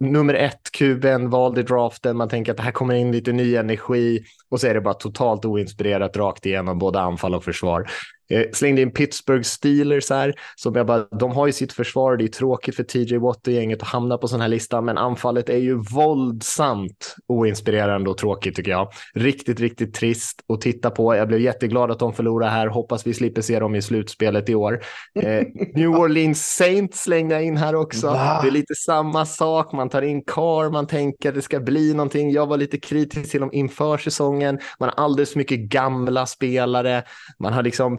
nummer 0.00 0.34
ett 0.34 0.72
kuben 0.72 1.30
vald 1.30 1.58
i 1.58 1.62
draften. 1.62 2.16
Man 2.16 2.28
tänker 2.28 2.52
att 2.52 2.56
det 2.56 2.62
här 2.62 2.72
kommer 2.72 2.94
in 2.94 3.12
lite 3.12 3.32
ny 3.32 3.56
energi 3.56 4.24
och 4.48 4.60
så 4.60 4.66
är 4.66 4.74
det 4.74 4.80
bara 4.80 4.94
totalt 4.94 5.44
oinspirerat 5.44 6.16
rakt 6.16 6.46
igenom 6.46 6.78
både 6.78 7.00
anfall 7.00 7.34
och 7.34 7.44
försvar. 7.44 7.90
Eh, 8.30 8.46
slängde 8.52 8.82
in 8.82 8.90
Pittsburgh 8.90 9.42
Steelers 9.42 10.10
här, 10.10 10.34
som 10.56 10.74
jag 10.74 10.86
bara, 10.86 11.04
de 11.18 11.30
har 11.30 11.46
ju 11.46 11.52
sitt 11.52 11.72
försvar, 11.72 12.16
det 12.16 12.24
är 12.24 12.28
tråkigt 12.28 12.76
för 12.76 12.82
TJ 12.82 13.18
Watt 13.18 13.46
och 13.46 13.52
gänget 13.52 13.82
att 13.82 13.88
hamna 13.88 14.18
på 14.18 14.28
sån 14.28 14.40
här 14.40 14.48
lista, 14.48 14.80
men 14.80 14.98
anfallet 14.98 15.48
är 15.48 15.56
ju 15.56 15.74
våldsamt 15.74 17.16
oinspirerande 17.26 18.10
och 18.10 18.18
tråkigt 18.18 18.56
tycker 18.56 18.70
jag. 18.70 18.88
Riktigt, 19.14 19.60
riktigt 19.60 19.94
trist 19.94 20.44
att 20.48 20.60
titta 20.60 20.90
på. 20.90 21.16
Jag 21.16 21.28
blev 21.28 21.40
jätteglad 21.40 21.90
att 21.90 21.98
de 21.98 22.12
förlorade 22.12 22.50
här, 22.50 22.66
hoppas 22.66 23.06
vi 23.06 23.14
slipper 23.14 23.42
se 23.42 23.58
dem 23.58 23.74
i 23.74 23.82
slutspelet 23.82 24.48
i 24.48 24.54
år. 24.54 24.80
Eh, 25.14 25.42
New 25.74 25.90
Orleans 25.90 26.46
Saints 26.56 27.02
slängde 27.02 27.34
jag 27.34 27.44
in 27.44 27.56
här 27.56 27.74
också. 27.74 28.06
Va? 28.06 28.40
Det 28.42 28.48
är 28.48 28.52
lite 28.52 28.74
samma 28.74 29.26
sak, 29.26 29.72
man 29.72 29.88
tar 29.88 30.02
in 30.02 30.22
Carr, 30.26 30.70
man 30.70 30.86
tänker 30.86 31.28
att 31.28 31.34
det 31.34 31.42
ska 31.42 31.60
bli 31.60 31.94
någonting. 31.94 32.30
Jag 32.30 32.46
var 32.46 32.56
lite 32.56 32.78
kritisk 32.78 33.30
till 33.30 33.40
dem 33.40 33.50
inför 33.52 33.98
säsongen, 33.98 34.58
man 34.78 34.88
har 34.88 35.04
alldeles 35.04 35.32
för 35.32 35.38
mycket 35.38 35.60
gamla 35.60 36.26
spelare, 36.26 37.02
man 37.38 37.52
har 37.52 37.62
liksom 37.62 37.98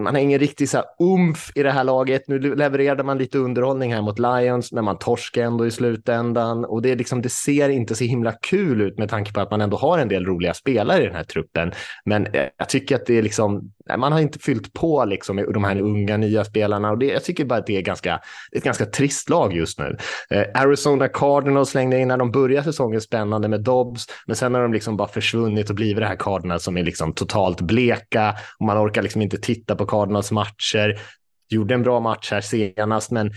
man 0.00 0.14
har 0.14 0.22
ingen 0.22 0.38
riktig 0.38 0.68
så 0.68 0.76
här 0.76 0.86
umf 0.98 1.52
i 1.54 1.62
det 1.62 1.70
här 1.70 1.84
laget. 1.84 2.28
Nu 2.28 2.38
levererade 2.38 3.02
man 3.02 3.18
lite 3.18 3.38
underhållning 3.38 3.94
här 3.94 4.02
mot 4.02 4.18
Lions, 4.18 4.72
men 4.72 4.84
man 4.84 4.98
torskar 4.98 5.42
ändå 5.42 5.66
i 5.66 5.70
slutändan 5.70 6.64
och 6.64 6.82
det, 6.82 6.90
är 6.90 6.96
liksom, 6.96 7.22
det 7.22 7.28
ser 7.28 7.68
inte 7.68 7.94
så 7.94 8.04
himla 8.04 8.32
kul 8.32 8.80
ut 8.80 8.98
med 8.98 9.08
tanke 9.08 9.32
på 9.32 9.40
att 9.40 9.50
man 9.50 9.60
ändå 9.60 9.76
har 9.76 9.98
en 9.98 10.08
del 10.08 10.26
roliga 10.26 10.54
spelare 10.54 11.02
i 11.02 11.06
den 11.06 11.14
här 11.14 11.24
truppen. 11.24 11.72
Men 12.04 12.26
eh, 12.26 12.44
jag 12.58 12.68
tycker 12.68 12.96
att 12.96 13.06
det 13.06 13.18
är 13.18 13.22
liksom, 13.22 13.72
man 13.98 14.12
har 14.12 14.20
inte 14.20 14.38
fyllt 14.38 14.72
på 14.72 15.04
liksom 15.04 15.36
med 15.36 15.52
de 15.54 15.64
här 15.64 15.80
unga 15.80 16.16
nya 16.16 16.44
spelarna 16.44 16.90
och 16.90 16.98
det, 16.98 17.06
jag 17.06 17.24
tycker 17.24 17.44
bara 17.44 17.58
att 17.58 17.66
det 17.66 17.76
är 17.76 17.82
ganska, 17.82 18.20
ett 18.52 18.64
ganska 18.64 18.86
trist 18.86 19.30
lag 19.30 19.56
just 19.56 19.78
nu. 19.78 19.96
Eh, 20.30 20.62
Arizona 20.62 21.08
Cardinals 21.08 21.68
slängde 21.68 21.98
in 21.98 22.08
när 22.08 22.16
de 22.16 22.30
började 22.30 22.64
säsongen 22.64 23.00
spännande 23.00 23.48
med 23.48 23.60
Dobbs, 23.60 24.06
men 24.26 24.36
sen 24.36 24.54
har 24.54 24.62
de 24.62 24.72
liksom 24.72 24.96
bara 24.96 25.08
försvunnit 25.08 25.70
och 25.70 25.76
blivit 25.76 26.02
det 26.02 26.06
här 26.06 26.16
Cardinals 26.16 26.62
som 26.62 26.76
är 26.76 26.82
liksom 26.82 27.12
totalt 27.12 27.60
bleka 27.60 28.34
och 28.58 28.66
man 28.66 28.78
orkar 28.78 29.02
liksom 29.02 29.22
inte 29.26 29.38
titta 29.38 29.76
på 29.76 29.86
Cardinals 29.86 30.32
matcher. 30.32 31.00
Gjorde 31.48 31.74
en 31.74 31.82
bra 31.82 32.00
match 32.00 32.30
här 32.30 32.40
senast, 32.40 33.10
men 33.10 33.30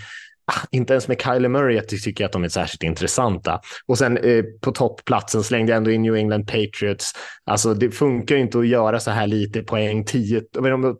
ah, 0.45 0.65
inte 0.71 0.93
ens 0.93 1.07
med 1.07 1.21
Kyler 1.21 1.49
Murray 1.49 1.81
tycker 1.81 2.23
jag 2.23 2.27
att 2.27 2.33
de 2.33 2.43
är 2.43 2.49
särskilt 2.49 2.83
intressanta. 2.83 3.59
Och 3.87 3.97
sen 3.97 4.17
eh, 4.17 4.43
på 4.61 4.71
toppplatsen 4.71 5.43
slängde 5.43 5.71
jag 5.71 5.77
ändå 5.77 5.91
in 5.91 6.01
New 6.01 6.15
England 6.15 6.45
Patriots. 6.45 7.13
Alltså 7.45 7.73
det 7.73 7.91
funkar 7.91 8.35
inte 8.35 8.59
att 8.59 8.67
göra 8.67 8.99
så 8.99 9.11
här 9.11 9.27
lite 9.27 9.63
poäng, 9.63 10.05
10, 10.05 10.41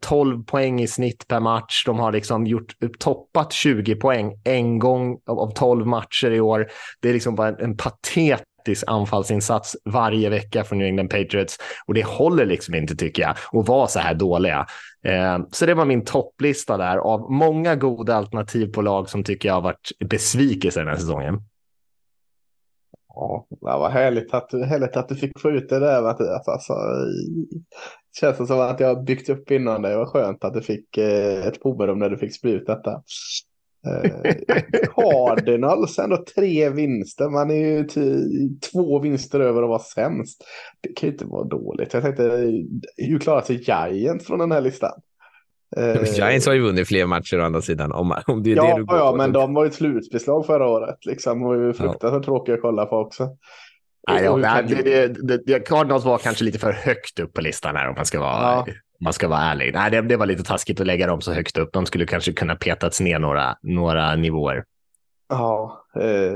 12 0.02 0.44
poäng 0.44 0.82
i 0.82 0.88
snitt 0.88 1.28
per 1.28 1.40
match. 1.40 1.84
De 1.86 2.00
har 2.00 2.12
liksom 2.12 2.48
gjort, 2.48 2.84
eh, 2.84 2.90
toppat 3.00 3.54
20 3.54 3.96
poäng 3.96 4.34
en 4.44 4.80
gång 4.80 5.18
av, 5.28 5.40
av 5.40 5.54
12 5.54 5.88
matcher 5.88 6.32
i 6.32 6.40
år. 6.40 6.68
Det 7.02 7.10
är 7.10 7.14
liksom 7.14 7.36
bara 7.36 7.48
en, 7.48 7.60
en 7.60 7.78
patet 7.78 8.44
anfallsinsats 8.88 9.78
varje 9.86 10.30
vecka 10.30 10.64
från 10.64 10.78
New 10.78 10.88
England 10.88 11.10
Patriots 11.10 11.58
och 11.86 11.94
det 11.94 12.06
håller 12.06 12.46
liksom 12.46 12.76
inte 12.76 12.96
tycker 12.96 13.22
jag 13.22 13.32
att 13.32 13.68
vara 13.68 13.88
så 13.88 14.00
här 14.00 14.14
dåliga. 14.14 14.66
Eh, 15.06 15.40
så 15.52 15.66
det 15.66 15.74
var 15.74 15.86
min 15.86 16.06
topplista 16.06 16.78
där 16.78 16.98
av 16.98 17.32
många 17.32 17.76
goda 17.76 18.16
alternativ 18.16 18.74
på 18.74 18.82
lag 18.82 19.10
som 19.10 19.24
tycker 19.24 19.50
jag 19.50 19.56
har 19.56 19.62
varit 19.62 19.92
besvikelse 20.10 20.80
den 20.80 20.90
här 20.90 20.96
säsongen. 20.96 21.42
Ja, 23.16 23.48
vad 23.62 23.92
härligt 23.92 24.34
att, 24.34 24.54
härligt 24.54 24.98
att 24.98 25.10
du 25.10 25.16
fick 25.16 25.40
få 25.40 25.50
ut 25.50 25.70
det 25.70 25.80
där 25.80 26.02
Mattias. 26.02 26.48
Alltså, 26.48 26.74
det 28.22 28.48
som 28.48 28.60
att 28.60 28.80
jag 28.80 29.04
byggt 29.04 29.30
upp 29.30 29.52
innan 29.52 29.82
det. 29.82 29.98
var 29.98 30.06
skönt 30.06 30.44
att 30.44 30.54
du 30.54 30.62
fick 30.62 30.98
eh, 30.98 31.48
ett 31.48 31.62
påberöm 31.62 32.00
när 32.00 32.10
du 32.10 32.18
fick 32.18 32.36
spela 32.36 32.54
ut 32.54 32.68
detta. 32.68 33.04
Eh, 33.86 34.34
Cardinals 34.96 36.00
ändå 36.00 36.24
tre 36.36 36.70
vinster. 36.70 37.30
Man 37.30 37.52
är 37.52 37.56
ju 37.56 37.88
två 38.72 39.00
vinster 39.00 39.40
över 39.40 39.64
att 39.64 39.70
vara 39.70 39.80
sämst. 39.80 40.44
Det 40.82 40.94
kan 40.94 41.08
ju 41.08 41.14
inte 41.14 41.26
vara 41.26 41.44
dåligt. 41.44 41.94
Jag 41.94 42.04
tänkte, 42.04 42.24
hur 42.98 43.20
klarar 43.20 43.42
sig 43.42 43.56
Giants 43.56 44.28
från 44.28 44.40
den 44.40 44.52
här 44.52 44.62
listan? 44.62 44.92
Eh, 45.78 46.04
Giants 46.04 46.48
har 46.48 46.54
ju 46.54 46.62
vunnit 46.62 46.88
fler 46.88 47.06
matcher 47.06 47.40
å 47.40 47.44
andra 47.44 47.62
sidan. 47.62 47.92
Om, 47.92 48.16
om 48.28 48.44
det 48.44 48.52
är 48.52 48.56
ja, 48.56 48.64
det 48.64 48.82
du 48.82 48.86
går 48.86 48.98
ja, 48.98 49.16
men 49.16 49.32
de 49.32 49.54
var 49.54 49.64
ju 49.64 49.70
ett 49.70 49.76
slutbeslag 49.76 50.46
förra 50.46 50.68
året. 50.68 51.06
Liksom, 51.06 51.44
och 51.44 51.56
ju 51.56 51.74
fruktansvärt 51.74 52.14
ja. 52.14 52.24
tråkiga 52.24 52.56
att 52.56 52.62
kolla 52.62 52.86
på 52.86 52.96
också. 52.96 53.30
Nej, 54.08 54.24
ja, 54.24 54.62
det, 54.62 55.08
det, 55.08 55.38
det, 55.46 55.60
Cardinals 55.60 56.06
var 56.06 56.18
kanske 56.18 56.44
lite 56.44 56.60
för 56.60 56.72
högt 56.72 57.20
upp 57.20 57.34
på 57.34 57.42
listan 57.42 57.76
här 57.76 57.90
om 57.90 57.96
man 57.96 58.06
ska 58.06 58.20
vara 58.20 58.42
ja 58.42 58.66
man 59.00 59.14
ska 59.14 59.28
vara 59.28 59.40
ärlig. 59.40 59.74
Nej, 59.74 59.92
det, 59.92 60.02
det, 60.02 60.18
var 60.18 60.26
lite 60.26 60.44
taskigt 60.44 60.80
att 60.80 60.88
lägga 60.88 61.08
dem 61.08 61.22
så 61.22 61.34
högt 61.34 61.58
upp. 61.58 61.74
De 61.74 61.86
skulle 61.86 62.06
kanske 62.06 62.34
kunna 62.34 62.56
petats 62.56 63.02
ner 63.02 63.20
några, 63.20 63.58
några 63.62 64.16
nivåer. 64.16 64.64
Ja, 65.30 65.84
eh, 65.96 66.34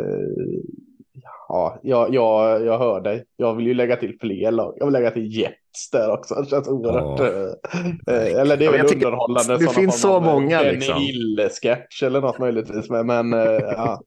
ja 1.50 1.80
jag, 1.84 2.14
jag, 2.14 2.66
jag 2.66 2.78
hör 2.78 3.02
dig. 3.02 3.24
Jag 3.38 3.56
vill 3.56 3.68
ju 3.68 3.74
lägga 3.74 3.96
till 3.96 4.18
fler 4.22 4.52
lag. 4.52 4.76
Jag 4.78 4.86
vill 4.86 4.94
lägga 4.94 5.12
till 5.12 5.38
Jets 5.38 5.90
där 5.92 6.12
också. 6.12 6.36
Det 6.36 6.50
känns 6.50 6.68
oerhört. 6.68 7.20
Oh. 7.20 7.28
Eh, 8.16 8.42
eller 8.42 8.58
det 8.58 8.66
är 8.66 8.72
väl 8.72 8.94
underhållande. 8.94 9.58
Det 9.58 9.70
finns 9.70 10.02
så 10.02 10.20
många. 10.20 10.62
liksom. 10.62 10.98
En 11.40 11.50
sketch 11.50 12.04
eller 12.04 12.22
något 12.22 12.40
möjligtvis. 12.40 12.90
Men, 12.90 13.08
men 13.08 13.34
eh, 13.34 13.60
ja. 13.62 14.02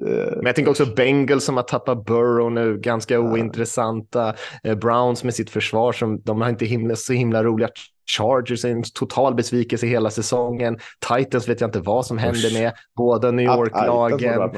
Men 0.00 0.46
jag 0.46 0.54
tänker 0.54 0.70
också 0.70 0.86
Bengals 0.86 1.44
som 1.44 1.56
har 1.56 1.62
tappat 1.62 2.04
Burrow 2.04 2.52
nu, 2.52 2.78
ganska 2.78 3.20
ointressanta. 3.20 4.34
Eh, 4.64 4.74
Browns 4.74 5.24
med 5.24 5.34
sitt 5.34 5.50
försvar 5.50 5.92
som 5.92 6.20
de 6.20 6.40
har 6.40 6.48
inte 6.48 6.64
himla, 6.64 6.96
så 6.96 7.12
himla 7.12 7.44
roliga. 7.44 7.68
Chargers 8.16 8.64
är 8.64 8.70
en 8.70 8.82
total 8.94 9.34
besvikelse 9.34 9.86
hela 9.86 10.10
säsongen. 10.10 10.78
Titans 11.16 11.48
vet 11.48 11.60
jag 11.60 11.68
inte 11.68 11.80
vad 11.80 12.06
som 12.06 12.18
händer 12.18 12.60
med. 12.60 12.72
Båda 12.96 13.30
New 13.30 13.46
York-lagen. 13.46 14.50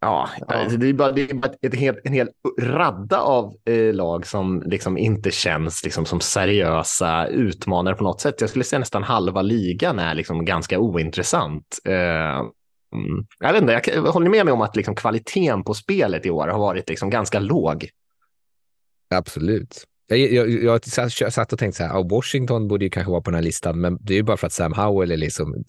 Ja, 0.00 0.28
alltså 0.48 0.76
det 0.76 0.88
är 0.88 0.92
bara, 0.92 1.12
det 1.12 1.30
är 1.30 1.34
bara 1.34 1.52
ett 1.62 1.74
helt, 1.74 1.98
en 2.04 2.12
hel 2.12 2.28
radda 2.60 3.20
av 3.20 3.54
eh, 3.64 3.94
lag 3.94 4.26
som 4.26 4.62
liksom 4.66 4.98
inte 4.98 5.30
känns 5.30 5.84
liksom 5.84 6.06
som 6.06 6.20
seriösa 6.20 7.26
utmanare 7.26 7.94
på 7.94 8.04
något 8.04 8.20
sätt. 8.20 8.40
Jag 8.40 8.50
skulle 8.50 8.64
säga 8.64 8.78
nästan 8.78 9.02
halva 9.02 9.42
ligan 9.42 9.98
är 9.98 10.14
liksom 10.14 10.44
ganska 10.44 10.78
ointressant. 10.78 11.78
Eh, 11.84 12.42
Mm. 12.94 13.26
Jag, 13.38 13.52
vet 13.52 13.62
inte, 13.62 13.90
jag 13.90 14.02
håller 14.02 14.30
med 14.30 14.44
mig 14.44 14.52
om 14.52 14.60
att 14.60 14.76
liksom 14.76 14.94
kvaliteten 14.94 15.64
på 15.64 15.74
spelet 15.74 16.26
i 16.26 16.30
år 16.30 16.48
har 16.48 16.58
varit 16.58 16.88
liksom 16.88 17.10
ganska 17.10 17.40
låg. 17.40 17.88
Absolut. 19.14 19.84
Jag, 20.06 20.50
jag, 20.50 20.80
jag 21.20 21.32
satt 21.32 21.52
och 21.52 21.58
tänkte 21.58 21.76
så 21.76 21.84
här, 21.84 22.08
Washington 22.08 22.68
borde 22.68 22.84
ju 22.84 22.90
kanske 22.90 23.10
vara 23.10 23.20
på 23.20 23.30
den 23.30 23.34
här 23.34 23.44
listan, 23.44 23.80
men 23.80 23.98
det 24.00 24.12
är 24.12 24.16
ju 24.16 24.22
bara 24.22 24.36
för 24.36 24.46
att 24.46 24.52
Sam 24.52 24.72
Howell 24.72 25.10
är 25.10 25.16
liksom... 25.16 25.64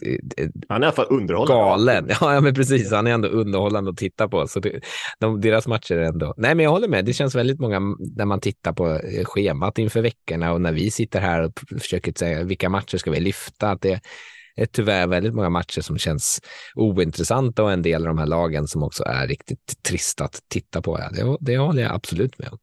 Han 0.69 0.83
är 0.83 0.85
i 0.85 0.87
alla 0.87 0.91
fall 0.91 1.05
underhållande. 1.09 1.53
Galen. 1.53 2.07
Ja, 2.21 2.33
ja, 2.33 2.41
men 2.41 2.53
precis. 2.53 2.91
Han 2.91 3.07
är 3.07 3.11
ändå 3.11 3.27
underhållande 3.27 3.91
att 3.91 3.97
titta 3.97 4.27
på. 4.27 4.47
Så 4.47 4.59
det, 4.59 4.79
de, 5.19 5.41
deras 5.41 5.67
matcher 5.67 5.95
är 5.95 6.03
ändå... 6.03 6.33
Nej, 6.37 6.55
men 6.55 6.63
jag 6.63 6.71
håller 6.71 6.87
med. 6.87 7.05
Det 7.05 7.13
känns 7.13 7.35
väldigt 7.35 7.59
många 7.59 7.79
när 8.15 8.25
man 8.25 8.39
tittar 8.39 8.73
på 8.73 8.89
eh, 8.89 9.25
schemat 9.25 9.77
inför 9.77 10.01
veckorna 10.01 10.53
och 10.53 10.61
när 10.61 10.71
vi 10.71 10.91
sitter 10.91 11.19
här 11.19 11.41
och 11.41 11.51
försöker 11.81 12.13
säga 12.15 12.43
vilka 12.43 12.69
matcher 12.69 12.97
ska 12.97 13.11
vi 13.11 13.19
lyfta. 13.19 13.69
Att 13.69 13.81
det, 13.81 14.01
är 14.55 14.65
tyvärr 14.65 15.07
väldigt 15.07 15.33
många 15.33 15.49
matcher 15.49 15.81
som 15.81 15.97
känns 15.97 16.41
ointressanta 16.75 17.63
och 17.63 17.71
en 17.71 17.81
del 17.81 18.01
av 18.01 18.07
de 18.07 18.17
här 18.17 18.25
lagen 18.25 18.67
som 18.67 18.83
också 18.83 19.03
är 19.03 19.27
riktigt 19.27 19.83
trista 19.83 20.23
att 20.23 20.39
titta 20.47 20.81
på. 20.81 20.97
Det, 20.97 21.37
det 21.39 21.57
håller 21.57 21.81
jag 21.81 21.91
absolut 21.91 22.39
med 22.39 22.49
om 22.51 22.57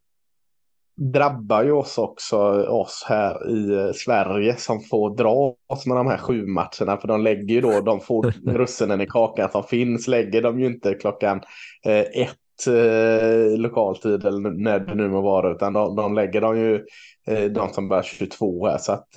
drabbar 0.96 1.64
ju 1.64 1.72
oss 1.72 1.98
också, 1.98 2.36
oss 2.66 3.04
här 3.08 3.50
i 3.50 3.74
eh, 3.74 3.92
Sverige 3.92 4.56
som 4.56 4.80
får 4.80 5.16
dras 5.16 5.86
med 5.86 5.96
de 5.96 6.06
här 6.06 6.18
sju 6.18 6.46
matcherna. 6.46 6.96
För 7.00 7.08
de 7.08 7.22
lägger 7.22 7.54
ju 7.54 7.60
då, 7.60 7.80
de 7.80 8.00
får 8.00 8.22
russinen 8.46 9.00
i 9.00 9.06
kakan 9.06 9.50
som 9.50 9.64
finns, 9.64 10.08
lägger 10.08 10.42
de 10.42 10.60
ju 10.60 10.66
inte 10.66 10.94
klockan 10.94 11.40
eh, 11.86 12.00
ett 12.22 12.36
eh, 12.66 13.58
lokaltid 13.58 14.24
eller 14.24 14.50
när 14.50 14.78
det 14.78 14.94
nu 14.94 15.08
må 15.08 15.20
vara, 15.20 15.52
utan 15.52 15.72
de, 15.72 15.96
de 15.96 16.14
lägger 16.14 16.40
de 16.40 16.58
ju 16.58 16.84
Eh, 17.26 17.44
de 17.44 17.72
som 17.72 17.88
börjar 17.88 18.02
22 18.02 18.66
här. 18.66 18.78
Så 18.78 18.92
att 18.92 19.08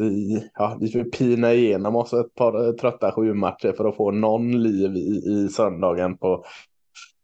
ja, 0.53 0.77
vi 0.81 0.91
får 0.91 1.03
pina 1.03 1.53
igenom 1.53 1.95
oss 1.95 2.13
ett 2.13 2.35
par 2.35 2.67
eh, 2.67 2.71
trötta 2.71 3.11
sju 3.11 3.33
matcher 3.33 3.73
för 3.77 3.85
att 3.85 3.95
få 3.95 4.11
någon 4.11 4.63
liv 4.63 4.95
i, 4.95 5.23
i 5.25 5.49
söndagen 5.49 6.17
på 6.17 6.45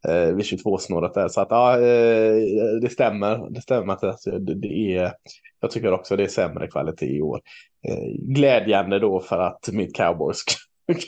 eh, 0.07 0.35
vid 0.35 0.45
22-snåret 0.45 1.13
där. 1.13 1.27
Så 1.27 1.41
att 1.41 1.47
ja, 1.51 1.75
eh, 1.75 2.35
det 2.81 2.91
stämmer. 2.91 3.49
Det 3.49 3.61
stämmer 3.61 3.93
att 3.93 4.03
alltså, 4.03 4.31
det, 4.31 4.55
det, 4.55 4.97
är, 4.97 5.11
jag 5.59 5.71
tycker 5.71 5.93
också 5.93 6.15
det 6.15 6.23
är 6.23 6.27
sämre 6.27 6.67
kvalitet 6.67 7.17
i 7.17 7.21
år. 7.21 7.41
Eh, 7.87 8.33
glädjande 8.35 8.99
då 8.99 9.19
för 9.19 9.37
att 9.37 9.69
mitt 9.71 9.95
cowboys 9.95 10.43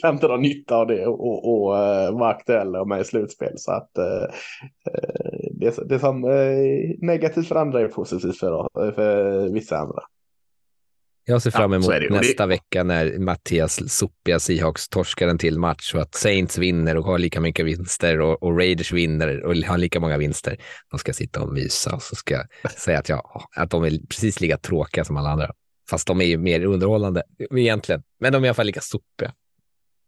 kan 0.02 0.16
dra 0.16 0.36
nytta 0.36 0.76
av 0.76 0.86
det 0.86 1.06
och, 1.06 1.20
och, 1.20 1.52
och 1.52 1.68
vara 2.18 2.30
aktuella 2.30 2.80
och 2.80 2.88
med 2.88 3.00
i 3.00 3.04
slutspel. 3.04 3.52
Så 3.56 3.72
att 3.72 3.90
uh, 3.98 4.34
det, 5.50 5.88
det 5.88 5.98
som 5.98 6.24
eh, 6.24 6.98
negativt 6.98 7.48
för 7.48 7.56
andra 7.56 7.80
är 7.80 7.88
positivt 7.88 8.38
för, 8.38 8.68
för 8.94 9.48
vissa 9.48 9.78
andra. 9.78 10.02
Jag 11.26 11.42
ser 11.42 11.50
fram 11.50 11.72
Ja, 11.72 11.76
emot 11.76 11.90
är. 11.90 12.06
Och 12.06 12.16
nästa 12.16 12.46
vecka 12.46 12.84
när 12.84 13.18
Mattias 13.18 13.92
sopiga 13.92 14.40
Seahawks 14.40 14.88
torskar 14.88 15.28
en 15.28 15.38
till 15.38 15.58
match 15.58 15.94
och 15.94 16.00
att 16.00 16.14
Saints 16.14 16.58
vinner 16.58 16.96
och 16.96 17.04
har 17.04 17.18
lika 17.18 17.40
mycket 17.40 17.66
vinster 17.66 18.20
och, 18.20 18.42
och 18.42 18.58
Raiders 18.58 18.92
vinner 18.92 19.44
och 19.44 19.56
har 19.56 19.78
lika 19.78 20.00
många 20.00 20.18
vinster. 20.18 20.56
De 20.90 20.98
ska 20.98 21.12
sitta 21.12 21.42
och 21.42 21.52
mysa 21.52 21.94
och 21.94 22.02
så 22.02 22.16
ska 22.16 22.34
jag 22.34 22.72
säga 22.72 22.98
att, 22.98 23.08
jag, 23.08 23.22
att 23.56 23.70
de 23.70 23.84
är 23.84 23.90
precis 24.08 24.40
lika 24.40 24.58
tråkiga 24.58 25.04
som 25.04 25.16
alla 25.16 25.30
andra. 25.30 25.50
Fast 25.90 26.06
de 26.06 26.20
är 26.20 26.24
ju 26.24 26.38
mer 26.38 26.64
underhållande 26.64 27.22
egentligen. 27.56 28.02
Men 28.20 28.32
de 28.32 28.42
är 28.42 28.46
i 28.46 28.48
alla 28.48 28.54
fall 28.54 28.66
lika 28.66 28.80
sopiga. 28.80 29.32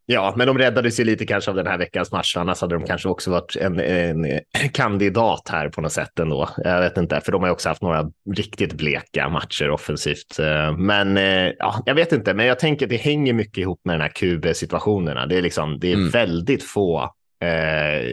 Ja, 0.09 0.35
men 0.37 0.47
de 0.47 0.59
räddades 0.59 1.01
ju 1.01 1.05
lite 1.05 1.27
kanske 1.27 1.51
av 1.51 1.57
den 1.57 1.67
här 1.67 1.79
veckans 1.79 2.13
match. 2.13 2.37
Annars 2.37 2.61
hade 2.61 2.75
de 2.75 2.85
kanske 2.87 3.09
också 3.09 3.31
varit 3.31 3.57
en, 3.57 3.81
en 3.81 4.27
kandidat 4.73 5.49
här 5.49 5.69
på 5.69 5.81
något 5.81 5.93
sätt 5.93 6.19
ändå. 6.19 6.49
Jag 6.57 6.81
vet 6.81 6.97
inte, 6.97 7.21
för 7.21 7.33
de 7.33 7.41
har 7.41 7.49
ju 7.49 7.53
också 7.53 7.69
haft 7.69 7.83
några 7.83 8.05
riktigt 8.37 8.73
bleka 8.73 9.29
matcher 9.29 9.71
offensivt. 9.71 10.39
Eh, 10.39 10.77
Men 10.77 11.17
eh, 11.17 11.51
ja, 11.59 11.83
jag 11.87 11.95
vet 11.95 12.13
inte, 12.13 12.35
men 12.35 12.47
jag 12.47 12.59
tänker 12.59 12.87
att 12.87 12.91
det 12.91 12.97
hänger 12.97 13.33
mycket 13.33 13.59
ihop 13.59 13.81
med 13.85 13.95
den 13.95 14.01
här 14.01 14.09
QB-situationerna. 14.09 15.27
Det 15.27 15.37
är 15.39 15.43
liksom, 15.43 15.79
det 15.81 15.93
är 15.93 15.97
Mm. 15.97 16.11
väldigt 16.11 16.65
få 16.65 17.03
eh, 17.43 18.07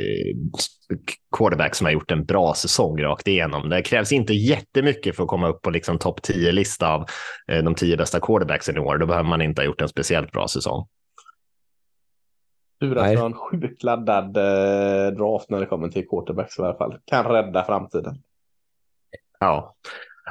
quarterbacks 1.37 1.77
som 1.77 1.85
har 1.85 1.91
gjort 1.91 2.11
en 2.11 2.25
bra 2.25 2.53
säsong 2.53 3.01
rakt 3.01 3.27
igenom. 3.27 3.69
Det 3.69 3.81
krävs 3.81 4.11
inte 4.11 4.33
jättemycket 4.33 5.15
för 5.15 5.23
att 5.23 5.29
komma 5.29 5.47
upp 5.47 5.61
på 5.61 5.69
liksom 5.69 5.97
topp 5.99 6.19
10-lista 6.27 6.87
av 6.93 7.05
eh, 7.51 7.63
de 7.63 7.75
tio 7.75 7.97
bästa 7.97 8.19
quarterbacksen 8.19 8.75
i 8.77 8.79
år. 8.79 8.97
Då 8.97 9.05
behöver 9.05 9.29
man 9.29 9.41
inte 9.41 9.61
ha 9.61 9.65
gjort 9.65 9.81
en 9.81 9.87
speciellt 9.89 10.31
bra 10.31 10.47
säsong. 10.47 10.87
Tur 12.83 12.97
att 12.97 13.11
vi 13.11 13.15
har 13.15 13.25
en 13.25 13.33
sjukt 13.33 13.83
laddad 13.83 14.37
eh, 14.37 15.13
draft 15.13 15.49
när 15.49 15.59
det 15.59 15.65
kommer 15.65 15.89
till 15.89 16.07
quarterbacks 16.07 16.59
i 16.59 16.61
alla 16.61 16.77
fall. 16.77 16.97
Kan 17.05 17.25
rädda 17.25 17.63
framtiden. 17.63 18.15
Ja, 19.39 19.75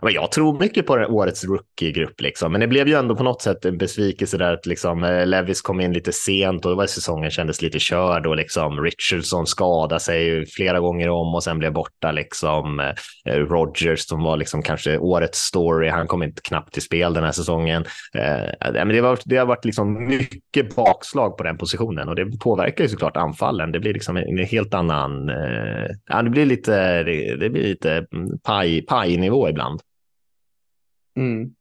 men 0.01 0.13
jag 0.13 0.33
tror 0.33 0.59
mycket 0.59 0.87
på 0.87 0.93
årets 0.93 1.45
rookie-grupp, 1.45 2.21
liksom. 2.21 2.53
men 2.53 2.61
det 2.61 2.67
blev 2.67 2.89
ju 2.89 2.95
ändå 2.95 3.17
på 3.17 3.23
något 3.23 3.43
sätt 3.43 3.65
en 3.65 3.79
besvikelse 3.79 4.39
där 4.39 4.53
att 4.53 4.67
liksom, 4.67 5.05
eh, 5.05 5.27
Levis 5.27 5.63
kom 5.63 5.81
in 5.81 5.93
lite 5.93 6.13
sent 6.13 6.65
och 6.65 6.71
då 6.71 6.77
var 6.77 6.87
säsongen 6.87 7.31
kändes 7.31 7.63
lite 7.63 7.79
körd 7.79 8.27
och 8.27 8.37
liksom, 8.37 8.81
Richardson 8.81 9.47
skadade 9.47 10.01
sig 10.01 10.47
flera 10.47 10.81
gånger 10.81 11.09
om 11.09 11.35
och 11.35 11.43
sen 11.43 11.59
blev 11.59 11.73
borta. 11.73 12.13
Liksom, 12.13 12.81
eh, 12.81 13.35
Rogers 13.35 14.01
som 14.01 14.23
var 14.23 14.37
liksom 14.37 14.63
kanske 14.63 14.99
årets 14.99 15.39
story, 15.39 15.89
han 15.89 16.07
kom 16.07 16.23
inte 16.23 16.43
knappt 16.43 16.73
till 16.73 16.83
spel 16.83 17.15
den 17.15 17.25
här 17.25 17.33
säsongen. 17.33 17.85
Eh, 18.15 18.73
men 18.73 18.89
det, 18.89 19.01
var, 19.01 19.19
det 19.25 19.37
har 19.37 19.47
varit 19.47 19.65
liksom 19.65 20.09
mycket 20.09 20.77
bakslag 20.77 21.37
på 21.37 21.43
den 21.43 21.59
positionen 21.59 22.09
och 22.09 22.15
det 22.15 22.39
påverkar 22.39 22.85
ju 22.85 22.89
såklart 22.91 23.17
anfallen. 23.17 23.73
Det 23.73 23.81
blir 23.81 23.95
liksom 23.95 24.17
en 24.17 24.39
helt 24.39 24.75
annan, 24.75 25.29
eh, 25.29 25.87
ja, 26.09 26.23
det 26.23 26.31
blir 26.31 26.47
lite, 26.47 27.03
det, 27.03 27.37
det 27.37 27.51
blir 27.51 27.63
lite 27.63 28.07
mm, 28.13 28.39
paj, 28.39 28.83
pajnivå 28.87 29.49
ibland. 29.49 29.82
Mm. 31.17 31.55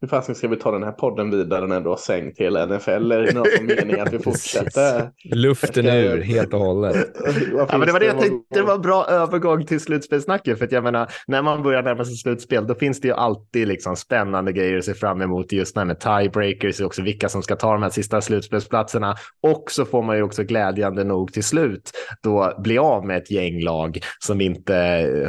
Hur 0.00 0.08
fasen 0.08 0.34
ska 0.34 0.48
vi 0.48 0.56
ta 0.56 0.70
den 0.70 0.82
här 0.82 0.92
podden 0.92 1.30
vidare 1.30 1.66
när 1.66 1.80
du 1.80 1.88
har 1.88 1.96
sänkt 1.96 2.38
hela 2.38 2.66
NFL? 2.66 3.12
Är 3.12 3.22
det 3.22 3.34
någon 3.34 3.66
mening 3.66 4.00
att 4.00 4.12
vi 4.12 4.18
fortsätter? 4.24 5.10
Luften 5.24 5.86
ur 5.86 6.20
helt 6.20 6.54
och 6.54 6.60
hållet. 6.60 6.96
Ja, 7.52 7.78
men 7.78 7.86
det 7.86 7.92
var 7.92 8.00
det 8.00 8.06
jag 8.06 8.20
tänkte, 8.20 8.54
det 8.54 8.62
var 8.62 8.74
en 8.74 8.80
bra 8.80 9.06
övergång 9.06 9.66
till 9.66 9.80
slutspelssnacket. 9.80 10.58
För 10.58 10.64
att 10.64 10.72
jag 10.72 10.84
menar, 10.84 11.10
när 11.26 11.42
man 11.42 11.62
börjar 11.62 11.82
närma 11.82 12.04
sig 12.04 12.16
slutspel, 12.16 12.66
då 12.66 12.74
finns 12.74 13.00
det 13.00 13.08
ju 13.08 13.14
alltid 13.14 13.68
liksom 13.68 13.96
spännande 13.96 14.52
grejer 14.52 14.78
att 14.78 14.84
se 14.84 14.94
fram 14.94 15.22
emot. 15.22 15.52
Just 15.52 15.74
det 15.74 15.80
här 15.80 15.86
med 15.86 16.00
tiebreakers, 16.00 16.80
också 16.80 17.02
vilka 17.02 17.28
som 17.28 17.42
ska 17.42 17.56
ta 17.56 17.72
de 17.72 17.82
här 17.82 17.90
sista 17.90 18.20
slutspelsplatserna. 18.20 19.16
Och 19.42 19.64
så 19.70 19.84
får 19.84 20.02
man 20.02 20.16
ju 20.16 20.22
också 20.22 20.42
glädjande 20.42 21.04
nog 21.04 21.32
till 21.32 21.44
slut 21.44 21.90
då 22.22 22.54
bli 22.58 22.78
av 22.78 23.06
med 23.06 23.16
ett 23.16 23.30
gäng 23.30 23.60
lag 23.60 23.98
som 24.18 24.40
inte 24.40 24.74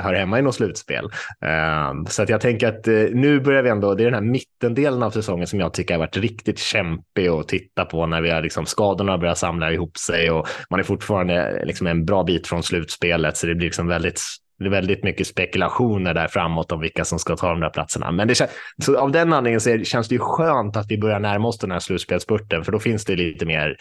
hör 0.04 0.14
hemma 0.14 0.40
i 0.40 0.42
något 0.42 0.56
slutspel. 0.56 1.06
Ehm, 1.46 2.06
så 2.06 2.24
att 2.24 2.30
jag 2.30 2.42
tänker 2.42 2.68
att 2.68 2.88
eh, 2.88 2.94
nu 2.94 3.40
börjar 3.40 3.64
vi 3.64 3.70
ändå, 3.70 3.96
det 3.96 4.04
är 4.04 4.12
den 4.12 4.14
här 4.14 4.32
mittendelen 4.60 5.04
av 5.04 5.12
säsongen 5.12 5.48
som 5.48 5.60
jag 5.60 5.74
tycker 5.74 5.94
har 5.94 6.00
varit 6.00 6.18
riktigt 6.18 6.60
kämpig 6.60 7.28
att 7.28 7.48
titta 7.48 7.86
på 7.86 8.06
när 8.06 8.22
vi 8.22 8.30
har 8.30 8.42
liksom 8.42 8.66
skadorna 8.66 9.18
börjar 9.18 9.36
samla 9.36 9.72
ihop 9.72 9.98
sig 9.98 10.32
och 10.32 10.48
man 10.70 10.80
är 10.80 10.84
fortfarande 10.84 11.60
eh, 11.60 11.66
liksom 11.66 11.88
en 11.88 12.06
bra 12.06 12.24
bit 12.24 12.48
från 12.48 12.64
slutspelet. 12.64 13.38
Så 13.38 13.48
det 13.48 13.56
blir 13.56 13.68
liksom 13.68 13.88
väldigt 13.88 14.22
det 14.60 14.66
är 14.66 14.70
väldigt 14.70 15.04
mycket 15.04 15.28
spekulationer 15.28 16.14
där 16.14 16.28
framåt 16.28 16.72
om 16.72 16.80
vilka 16.80 17.06
som 17.06 17.20
ska 17.20 17.36
ta 17.36 17.50
de 17.50 17.60
där 17.60 17.70
platserna. 17.70 18.12
Men 18.12 18.28
det, 18.28 18.50
så 18.84 18.98
av 18.98 19.12
den 19.12 19.34
anledningen 19.34 19.62
så 19.62 19.84
känns 19.84 20.08
det 20.08 20.16
ju 20.16 20.20
skönt 20.20 20.78
att 20.78 20.92
vi 20.92 20.98
börjar 20.98 21.20
närma 21.20 21.48
oss 21.48 21.58
den 21.60 21.72
här 21.72 21.80
slutspelsspurten, 21.80 22.64
för 22.64 22.72
då 22.72 22.80
finns 22.80 23.06
det 23.06 23.16
lite 23.16 23.46
mer, 23.46 23.78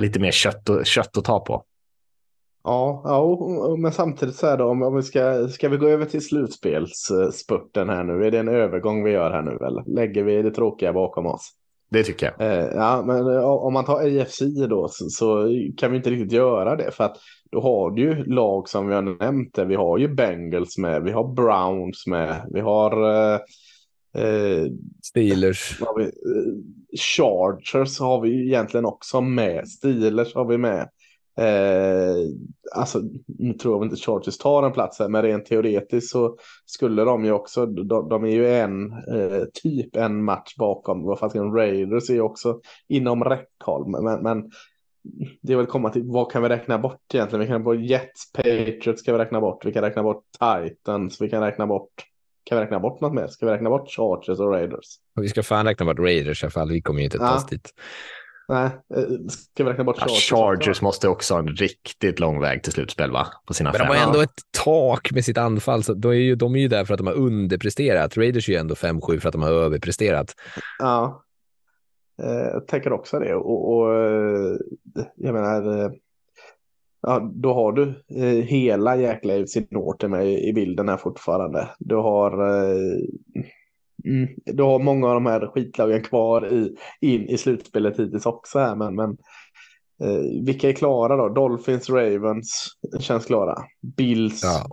lite 0.00 0.20
mer 0.20 0.30
kött, 0.30 0.68
och, 0.68 0.86
kött 0.86 1.16
att 1.16 1.24
ta 1.24 1.40
på. 1.40 1.64
Ja, 2.68 3.02
ja 3.04 3.76
men 3.76 3.92
samtidigt 3.92 4.34
så 4.34 4.46
är 4.46 4.56
det 4.56 4.64
om, 4.64 4.82
om 4.82 4.96
vi 4.96 5.02
ska, 5.02 5.48
ska 5.48 5.68
vi 5.68 5.76
gå 5.76 5.88
över 5.88 6.04
till 6.04 6.24
slutspelsspurten 6.24 7.88
här 7.88 8.04
nu? 8.04 8.26
Är 8.26 8.30
det 8.30 8.38
en 8.38 8.48
övergång 8.48 9.04
vi 9.04 9.10
gör 9.10 9.30
här 9.30 9.42
nu 9.42 9.66
eller 9.66 9.84
lägger 9.86 10.24
vi 10.24 10.42
det 10.42 10.50
tråkiga 10.50 10.92
bakom 10.92 11.26
oss? 11.26 11.50
Det 11.90 12.04
tycker 12.04 12.34
jag. 12.38 12.52
Eh, 12.52 12.68
ja, 12.74 13.02
men 13.06 13.34
eh, 13.34 13.44
om 13.44 13.72
man 13.72 13.84
tar 13.84 14.20
AFC 14.20 14.42
då 14.68 14.88
så, 14.88 15.10
så 15.10 15.48
kan 15.76 15.90
vi 15.90 15.96
inte 15.96 16.10
riktigt 16.10 16.32
göra 16.32 16.76
det 16.76 16.90
för 16.90 17.04
att 17.04 17.16
då 17.50 17.60
har 17.60 17.90
du 17.90 18.02
ju 18.02 18.24
lag 18.24 18.68
som 18.68 18.88
vi 18.88 18.94
har 18.94 19.02
nämnt. 19.02 19.54
det. 19.54 19.64
Vi 19.64 19.74
har 19.74 19.98
ju 19.98 20.08
Bengals 20.08 20.78
med, 20.78 21.02
vi 21.02 21.12
har 21.12 21.34
Browns 21.34 22.06
med, 22.06 22.46
vi 22.50 22.60
har 22.60 23.10
eh, 23.10 23.40
eh, 24.22 24.66
Steelers. 25.04 25.80
har 25.80 25.98
vi, 25.98 26.04
eh, 26.04 26.54
Chargers 27.16 28.00
har 28.00 28.20
vi 28.20 28.46
egentligen 28.46 28.86
också 28.86 29.20
med. 29.20 29.68
Steelers 29.68 30.34
har 30.34 30.44
vi 30.44 30.58
med. 30.58 30.88
Eh, 31.38 32.16
alltså, 32.74 33.00
nu 33.26 33.52
tror 33.52 33.74
jag 33.74 33.84
inte 33.84 33.96
Chargers 33.96 34.38
tar 34.38 34.62
en 34.62 34.72
plats 34.72 34.98
här, 34.98 35.08
men 35.08 35.22
rent 35.22 35.46
teoretiskt 35.46 36.10
så 36.10 36.36
skulle 36.66 37.04
de 37.04 37.24
ju 37.24 37.32
också, 37.32 37.66
de, 37.66 38.08
de 38.08 38.24
är 38.24 38.28
ju 38.30 38.48
en, 38.48 38.92
eh, 38.92 39.44
typ 39.62 39.96
en 39.96 40.24
match 40.24 40.56
bakom, 40.56 41.02
vad 41.02 41.18
fan 41.18 41.54
Raiders 41.54 42.10
är 42.10 42.14
ju 42.14 42.20
också 42.20 42.60
inom 42.88 43.24
räckhåll, 43.24 43.88
men, 43.88 44.22
men 44.22 44.50
det 45.42 45.52
är 45.52 45.56
väl 45.56 45.66
komma 45.66 45.90
till, 45.90 46.02
vad 46.04 46.32
kan 46.32 46.42
vi 46.42 46.48
räkna 46.48 46.78
bort 46.78 47.14
egentligen? 47.14 47.40
Vi 47.40 47.46
kan 47.46 47.54
räkna 47.54 47.64
bort 47.64 47.80
Jets, 47.80 48.32
Patriots 48.32 49.00
ska 49.00 49.12
vi 49.12 49.18
räkna 49.18 49.40
bort, 49.40 49.64
vi 49.64 49.72
kan 49.72 49.82
räkna 49.82 50.02
bort 50.02 50.24
Titans, 50.32 51.20
vi 51.20 51.30
kan 51.30 51.42
räkna 51.42 51.66
bort, 51.66 51.90
kan 52.44 52.58
vi 52.58 52.64
räkna 52.64 52.80
bort 52.80 53.00
något 53.00 53.14
mer? 53.14 53.26
Ska 53.26 53.46
vi 53.46 53.52
räkna 53.52 53.70
bort 53.70 53.90
Chargers 53.90 54.40
och 54.40 54.50
Raiders? 54.52 54.86
Vi 55.20 55.28
ska 55.28 55.42
fan 55.42 55.66
räkna 55.66 55.86
bort 55.86 55.98
Raiders 55.98 56.42
i 56.42 56.46
alla 56.46 56.50
fall. 56.50 56.70
Vi 56.70 56.82
kommer 56.82 56.98
ju 56.98 57.04
inte 57.04 57.18
ta 57.18 57.24
Ja. 57.24 57.36
oss 57.36 57.46
dit. 57.46 57.70
Nej, 58.48 58.64
eh, 58.96 59.02
ska 59.28 59.64
vi 59.64 59.70
räkna 59.70 59.84
bort 59.84 59.96
Ja, 59.98 60.06
Chargers? 60.06 60.30
Chargers 60.30 60.68
också? 60.68 60.84
måste 60.84 61.08
också 61.08 61.34
ha 61.34 61.38
en 61.40 61.48
riktigt 61.48 62.20
lång 62.20 62.40
väg 62.40 62.62
till 62.62 62.72
slutspel 62.72 63.10
va? 63.10 63.26
på 63.46 63.54
sina 63.54 63.70
Men 63.72 63.78
de 63.78 63.86
fem. 63.86 63.96
har 63.96 64.06
ändå 64.06 64.20
ett 64.20 64.40
tak 64.64 65.12
med 65.12 65.24
sitt 65.24 65.38
anfall, 65.38 65.82
så 65.82 65.94
då 65.94 66.08
är 66.14 66.18
ju, 66.18 66.34
de 66.34 66.54
är 66.54 66.60
ju 66.60 66.68
där 66.68 66.84
för 66.84 66.94
att 66.94 66.98
de 66.98 67.06
har 67.06 67.14
underpresterat. 67.14 68.16
Raiders 68.16 68.48
är 68.48 68.52
ju 68.52 68.58
ändå 68.58 68.74
5-7 68.74 69.18
för 69.20 69.28
att 69.28 69.32
de 69.32 69.42
har 69.42 69.50
överpresterat. 69.50 70.34
Ja, 70.78 71.24
Eh, 72.22 72.48
jag 72.52 72.66
tänker 72.66 72.92
också 72.92 73.18
det. 73.18 73.34
Och, 73.34 73.76
och 73.76 73.94
eh, 73.94 74.56
jag 75.16 75.34
menar, 75.34 75.92
ja, 77.02 77.30
då 77.34 77.54
har 77.54 77.72
du 77.72 77.82
eh, 78.16 78.44
hela 78.44 78.96
jäkla 78.96 79.46
FC 79.46 79.56
Norte 79.70 80.08
med 80.08 80.26
i 80.26 80.48
i 80.48 80.52
bilden 80.52 80.88
här 80.88 80.96
fortfarande. 80.96 81.68
Du 81.78 81.94
har, 81.96 82.48
eh, 82.48 82.98
mm, 84.04 84.28
du 84.44 84.62
har 84.62 84.78
många 84.78 85.08
av 85.08 85.14
de 85.14 85.26
här 85.26 85.46
skitlagen 85.46 86.02
kvar 86.02 86.52
i, 86.52 86.76
in 87.00 87.28
i 87.28 87.38
slutspelet 87.38 87.98
hittills 87.98 88.26
också 88.26 88.58
här, 88.58 88.76
men, 88.76 88.94
men 88.94 89.10
eh, 90.02 90.44
vilka 90.44 90.68
är 90.68 90.72
klara 90.72 91.16
då? 91.16 91.28
Dolphins, 91.28 91.90
Ravens 91.90 92.66
känns 93.00 93.26
klara. 93.26 93.54
Bills, 93.96 94.42
Ja. 94.44 94.66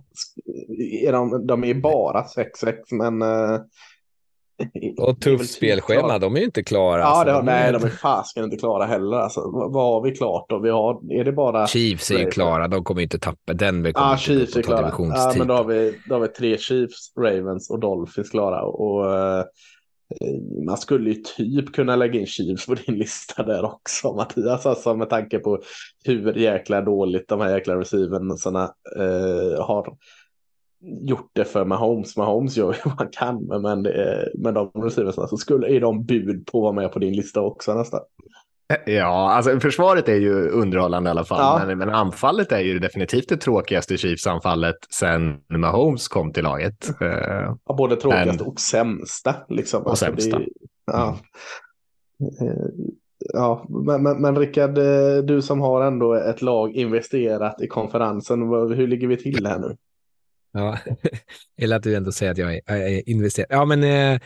är 1.07 1.11
de, 1.11 1.47
de 1.47 1.63
är 1.63 1.73
bara 1.73 2.23
6-6, 2.23 2.75
men 2.91 3.21
eh, 3.21 3.59
Och 4.97 5.21
tufft 5.21 5.43
typ 5.43 5.49
spelschema, 5.49 6.19
de 6.19 6.35
är 6.35 6.39
ju 6.39 6.45
inte 6.45 6.63
klara. 6.63 6.99
Ja, 6.99 7.05
alltså. 7.05 7.25
det 7.25 7.31
De 7.31 7.45
nej, 7.45 7.71
de 7.71 7.83
är 7.83 7.89
fasken 7.89 8.43
inte 8.43 8.57
klara 8.57 8.85
heller. 8.85 9.17
Alltså, 9.17 9.41
vad, 9.51 9.73
har 9.73 10.01
vi 10.01 10.11
klart 10.11 10.45
då? 10.49 10.59
Vi 10.59 10.69
har, 10.69 11.13
är 11.13 11.23
det 11.23 11.31
bara... 11.31 11.67
Chiefs 11.67 12.11
är 12.11 12.19
ju 12.19 12.31
klara, 12.31 12.67
de 12.67 12.83
kommer 12.83 13.01
ju 13.01 13.03
inte 13.03 13.19
tappa. 13.19 13.53
Denver 13.53 13.91
kommer 13.91 14.07
Ja, 14.07 14.11
inte 14.11 14.33
gå 14.33 14.39
Chiefs 14.39 14.55
är 14.55 14.61
klara. 14.61 14.93
Ja, 14.97 15.33
men 15.37 15.47
då 15.47 15.53
har, 15.53 15.63
vi, 15.63 15.99
då 16.09 16.15
har 16.15 16.19
vi 16.19 16.27
tre 16.27 16.57
Chiefs, 16.57 17.13
Ravens 17.19 17.69
och 17.69 17.79
Dolphins 17.79 18.29
klara. 18.29 18.61
Och, 18.61 19.15
eh, 19.15 19.43
man 20.65 20.77
skulle 20.77 21.09
ju 21.09 21.15
typ 21.15 21.73
kunna 21.73 21.95
lägga 21.95 22.19
in 22.19 22.27
Chiefs 22.27 22.65
på 22.65 22.75
din 22.75 22.95
lista 22.95 23.43
där 23.43 23.65
också, 23.65 24.13
Mattias. 24.13 24.65
Alltså 24.65 24.95
med 24.95 25.09
tanke 25.09 25.39
på 25.39 25.59
hur 26.05 26.33
jäkla 26.33 26.81
dåligt 26.81 27.27
de 27.27 27.41
här 27.41 27.55
jäkla 27.55 27.79
receiversarna 27.79 28.63
eh, 28.99 29.65
har 29.65 29.95
gjort 31.01 31.29
det 31.33 31.45
för 31.45 31.65
Mahomes. 31.65 32.17
Mahomes 32.17 32.57
gör 32.57 32.73
ju 32.73 32.79
vad 32.85 32.93
han 32.97 33.09
kan, 33.11 33.45
men, 33.45 33.81
men 34.37 34.53
de 34.53 34.71
receiversarna 34.75 35.27
så 35.27 35.37
skulle, 35.37 35.67
är 35.75 35.79
de 35.79 36.05
bud 36.05 36.47
på 36.51 36.57
att 36.57 36.61
vara 36.63 36.71
med 36.83 36.91
på 36.91 36.99
din 36.99 37.13
lista 37.15 37.41
också 37.41 37.73
nästan. 37.73 37.99
Ja, 38.85 39.31
alltså 39.31 39.59
försvaret 39.59 40.09
är 40.09 40.15
ju 40.15 40.49
underhållande 40.49 41.09
i 41.09 41.11
alla 41.11 41.23
fall, 41.25 41.39
Ja. 41.61 41.67
men, 41.67 41.77
men 41.77 41.89
anfallet 41.89 42.51
är 42.51 42.59
ju 42.59 42.79
definitivt 42.79 43.29
det 43.29 43.37
tråkigaste 43.37 43.97
Chiefs-anfallet 43.97 44.75
sen 44.99 45.37
Mahomes 45.49 46.07
kom 46.07 46.33
till 46.33 46.43
laget. 46.43 47.01
Eh, 47.01 47.07
Ja, 47.65 47.75
både 47.77 47.95
tråkigaste 47.95 48.43
Men- 48.43 48.51
och 48.51 48.59
sämsta. 48.59 49.35
Liksom. 49.49 49.83
Och 49.83 49.97
sämsta. 49.97 50.39
Det, 50.39 50.45
ja. 50.85 51.17
Eh, 52.41 52.55
ja, 53.33 53.65
men, 53.69 54.03
men, 54.03 54.21
men 54.21 54.37
Rickard, 54.37 54.77
eh, 54.77 55.17
du 55.23 55.41
som 55.41 55.61
har 55.61 55.81
ändå 55.85 56.13
ett 56.13 56.41
lag 56.41 56.71
investerat 56.71 57.61
i 57.61 57.67
konferensen, 57.67 58.41
hur 58.49 58.87
ligger 58.87 59.07
vi 59.07 59.17
till 59.17 59.45
här 59.45 59.59
nu? 59.59 59.75
Ja, 60.55 60.79
eller 61.57 61.75
att 61.75 61.83
du 61.83 61.95
ändå 61.95 62.11
säger 62.11 62.31
att 62.31 62.37
jag 62.37 62.55
är, 62.55 62.61
är 62.67 63.09
investerad. 63.09 63.47
Ja, 63.49 63.65
men 63.65 63.83
eh, 63.83 64.19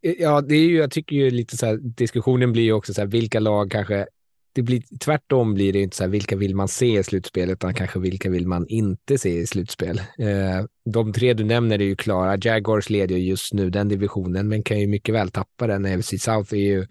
ja, 0.00 0.40
det 0.40 0.54
är 0.54 0.66
ju, 0.66 0.76
jag 0.76 0.90
tycker 0.90 1.16
ju 1.16 1.30
lite 1.30 1.56
så 1.56 1.66
här, 1.66 1.76
diskussionen 1.76 2.52
blir 2.52 2.62
ju 2.62 2.72
också 2.72 2.94
så 2.94 3.00
här, 3.00 3.08
vilka 3.08 3.40
lag 3.40 3.70
kanske, 3.70 4.06
det 4.52 4.62
blir 4.62 4.82
tvärtom 5.00 5.54
blir 5.54 5.72
det 5.72 5.80
inte 5.80 5.96
så 5.96 6.02
här, 6.02 6.10
vilka 6.10 6.36
vill 6.36 6.54
man 6.54 6.68
se 6.68 6.98
i 6.98 7.02
slutspel, 7.02 7.50
utan 7.50 7.74
kanske 7.74 7.98
vilka 7.98 8.30
vill 8.30 8.46
man 8.46 8.66
inte 8.68 9.18
se 9.18 9.38
i 9.38 9.46
slutspel. 9.46 9.98
Eh, 9.98 10.64
de 10.84 11.12
tre 11.12 11.34
du 11.34 11.44
nämner 11.44 11.78
är 11.78 11.84
ju 11.84 11.96
klara. 11.96 12.38
Jaguars 12.40 12.90
leder 12.90 13.16
ju 13.16 13.24
just 13.24 13.54
nu 13.54 13.70
den 13.70 13.88
divisionen, 13.88 14.48
men 14.48 14.62
kan 14.62 14.80
ju 14.80 14.86
mycket 14.86 15.14
väl 15.14 15.30
tappa 15.30 15.66
den. 15.66 15.86
AFC 15.86 16.14
South 16.18 16.54
är 16.54 16.58
ju 16.58 16.86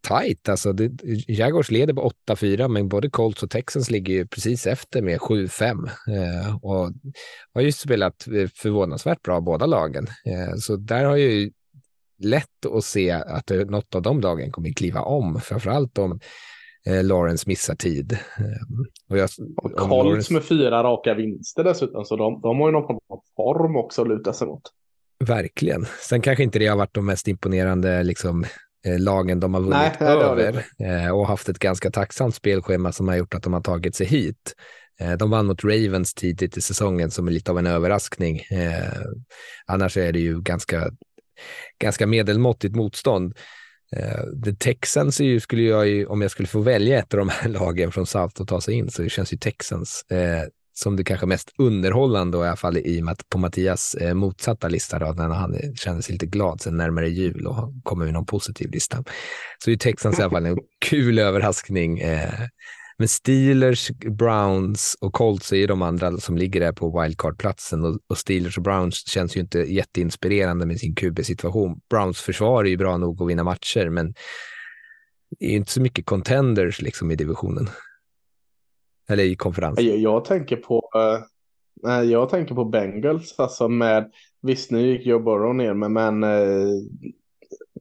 tight. 0.00 0.48
Alltså 0.48 0.72
det, 0.72 0.90
Jaguars 1.28 1.70
leder 1.70 1.94
på 1.94 2.10
8-4, 2.28 2.68
men 2.68 2.88
både 2.88 3.10
Colts 3.10 3.42
och 3.42 3.50
Texans 3.50 3.90
ligger 3.90 4.14
ju 4.14 4.26
precis 4.26 4.66
efter 4.66 5.02
med 5.02 5.18
7-5 5.18 5.88
eh, 6.08 6.56
och 6.56 6.92
har 7.54 7.60
ju 7.60 7.72
spelat 7.72 8.22
förvånansvärt 8.54 9.22
bra 9.22 9.40
båda 9.40 9.66
lagen. 9.66 10.06
Eh, 10.06 10.56
så 10.56 10.76
där 10.76 11.04
har 11.04 11.16
ju 11.16 11.50
lätt 12.18 12.66
att 12.66 12.84
se 12.84 13.10
att 13.10 13.50
något 13.50 13.94
av 13.94 14.02
de 14.02 14.20
lagen 14.20 14.52
kommer 14.52 14.72
kliva 14.72 15.00
om, 15.00 15.40
framförallt 15.40 15.98
om 15.98 16.20
eh, 16.86 17.04
Lawrence 17.04 17.44
missar 17.48 17.74
tid. 17.74 18.12
Eh, 18.12 18.46
och, 19.10 19.18
jag, 19.18 19.28
och 19.56 19.72
Colts 19.72 19.90
Lawrence... 19.90 20.32
med 20.32 20.44
fyra 20.44 20.82
raka 20.82 21.14
vinster 21.14 21.64
dessutom, 21.64 22.04
så 22.04 22.16
de, 22.16 22.40
de 22.40 22.60
har 22.60 22.68
ju 22.68 22.72
någon 22.72 22.98
form 23.36 23.76
också 23.76 24.02
att 24.02 24.08
luta 24.08 24.32
sig 24.32 24.46
mot. 24.46 24.62
Verkligen. 25.24 25.86
Sen 26.08 26.20
kanske 26.20 26.44
inte 26.44 26.58
det 26.58 26.66
har 26.66 26.76
varit 26.76 26.94
de 26.94 27.06
mest 27.06 27.28
imponerande 27.28 28.02
liksom, 28.02 28.44
Eh, 28.44 28.69
lagen 28.84 29.40
de 29.40 29.54
har 29.54 29.60
vunnit 29.60 30.00
Nej, 30.00 30.08
över 30.08 30.64
eh, 30.78 31.10
och 31.10 31.28
haft 31.28 31.48
ett 31.48 31.58
ganska 31.58 31.90
tacksamt 31.90 32.34
spelschema 32.34 32.92
som 32.92 33.08
har 33.08 33.16
gjort 33.16 33.34
att 33.34 33.42
de 33.42 33.52
har 33.52 33.60
tagit 33.60 33.96
sig 33.96 34.06
hit. 34.06 34.54
Eh, 35.00 35.12
de 35.12 35.30
vann 35.30 35.46
mot 35.46 35.64
Ravens 35.64 36.14
tidigt 36.14 36.56
i 36.56 36.60
säsongen 36.60 37.10
som 37.10 37.28
är 37.28 37.32
lite 37.32 37.50
av 37.50 37.58
en 37.58 37.66
överraskning. 37.66 38.40
Annars 39.66 39.96
är 39.96 40.12
det 40.12 40.20
ju 40.20 40.40
ganska, 40.40 40.90
ganska 41.78 42.06
medelmåttigt 42.06 42.74
motstånd. 42.74 43.34
The 44.44 44.54
Texans 44.54 45.20
ju, 45.20 45.40
skulle 45.40 45.62
jag 45.62 45.88
ju, 45.88 46.06
om 46.06 46.22
jag 46.22 46.30
skulle 46.30 46.48
få 46.48 46.60
välja 46.60 46.98
ett 46.98 47.14
av 47.14 47.18
de 47.18 47.28
här 47.28 47.48
lagen 47.48 47.92
från 47.92 48.06
South 48.06 48.42
att 48.42 48.48
ta 48.48 48.60
sig 48.60 48.74
in 48.74 48.90
så 48.90 49.02
det 49.02 49.08
känns 49.08 49.32
ju 49.32 49.36
Texans 49.36 50.04
som 50.80 50.96
det 50.96 51.04
kanske 51.04 51.26
mest 51.26 51.52
underhållande 51.58 52.38
och 52.38 52.44
i 52.44 52.46
alla 52.46 52.56
fall 52.56 52.76
i 52.76 53.02
på 53.28 53.38
Mattias 53.38 53.94
eh, 53.94 54.14
motsatta 54.14 54.68
lista 54.68 54.98
då, 54.98 55.12
när 55.12 55.28
han 55.28 55.56
kände 55.74 56.02
sig 56.02 56.12
lite 56.12 56.26
glad 56.26 56.60
sen 56.60 56.76
närmare 56.76 57.08
jul 57.08 57.46
och 57.46 57.72
kommer 57.82 58.04
med 58.04 58.14
någon 58.14 58.26
positiv 58.26 58.70
lista. 58.70 59.04
Så 59.64 59.70
är 59.70 59.76
Texans 59.76 60.18
i 60.18 60.22
alla 60.22 60.30
fall 60.30 60.46
en 60.46 60.58
kul 60.86 61.18
överraskning. 61.18 61.98
Eh, 61.98 62.48
men 62.98 63.08
Steelers, 63.08 63.90
Browns 63.90 64.96
och 65.00 65.12
Colts 65.12 65.52
är 65.52 65.56
ju 65.56 65.66
de 65.66 65.82
andra 65.82 66.16
som 66.16 66.38
ligger 66.38 66.60
där 66.60 66.72
på 66.72 67.02
wildcard-platsen 67.02 67.84
och, 67.84 67.98
och 68.08 68.18
Steelers 68.18 68.56
och 68.56 68.62
Browns 68.62 69.08
känns 69.08 69.36
ju 69.36 69.40
inte 69.40 69.58
jätteinspirerande 69.58 70.66
med 70.66 70.80
sin 70.80 70.94
QB-situation. 70.94 71.80
Browns 71.90 72.20
försvar 72.20 72.64
är 72.64 72.68
ju 72.68 72.76
bra 72.76 72.96
nog 72.96 73.22
att 73.22 73.28
vinna 73.28 73.44
matcher, 73.44 73.88
men 73.88 74.14
det 75.38 75.46
är 75.46 75.50
ju 75.50 75.56
inte 75.56 75.72
så 75.72 75.80
mycket 75.80 76.06
contenders 76.06 76.82
liksom 76.82 77.10
i 77.10 77.16
divisionen. 77.16 77.68
Eller 79.10 79.24
i 79.24 79.36
konferens. 79.36 79.80
Jag, 79.80 79.98
jag 79.98 80.24
tänker 80.24 80.56
på 80.56 80.90
uh, 80.96 82.04
jag 82.04 82.28
tänker 82.28 82.54
på 82.54 82.64
Bengals, 82.64 83.34
alltså 83.38 83.68
med, 83.68 84.10
visst 84.42 84.70
nu 84.70 84.86
gick 84.86 85.06
Joe 85.06 85.18
Burrow 85.18 85.54
ner, 85.54 85.74
men, 85.74 85.92
men 85.92 86.24
uh, 86.24 86.82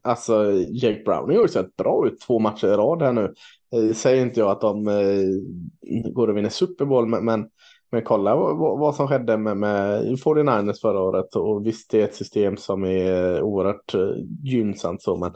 alltså 0.04 0.52
Jake 0.70 1.04
Browning 1.06 1.38
har 1.38 1.44
ju 1.44 1.50
sett 1.50 1.76
bra 1.76 2.08
ut 2.08 2.20
två 2.20 2.40
matcher 2.40 2.68
i 2.68 2.72
rad 2.72 3.02
här 3.02 3.14
nu. 3.14 3.34
Uh, 3.76 3.94
säger 3.94 4.26
inte 4.26 4.40
jag 4.40 4.52
att 4.52 4.62
de 4.62 4.88
uh, 4.88 6.12
går 6.12 6.28
och 6.28 6.38
vinner 6.38 6.50
Super 6.50 6.86
Bowl, 6.86 7.08
men, 7.08 7.26
men, 7.26 7.50
men 7.92 8.02
kolla 8.02 8.36
vad, 8.36 8.80
vad 8.80 8.96
som 8.96 9.08
skedde 9.08 9.38
med, 9.38 9.58
med 9.58 10.04
49ers 10.04 10.82
förra 10.82 11.02
året 11.02 11.36
och 11.36 11.66
visst 11.66 11.92
det 11.92 12.02
är 12.02 12.04
ett 12.04 12.16
system 12.16 12.58
som 12.58 12.84
är 12.84 13.42
oerhört 13.42 13.96
gynnsamt 14.44 15.02
så, 15.02 15.18
men 15.18 15.32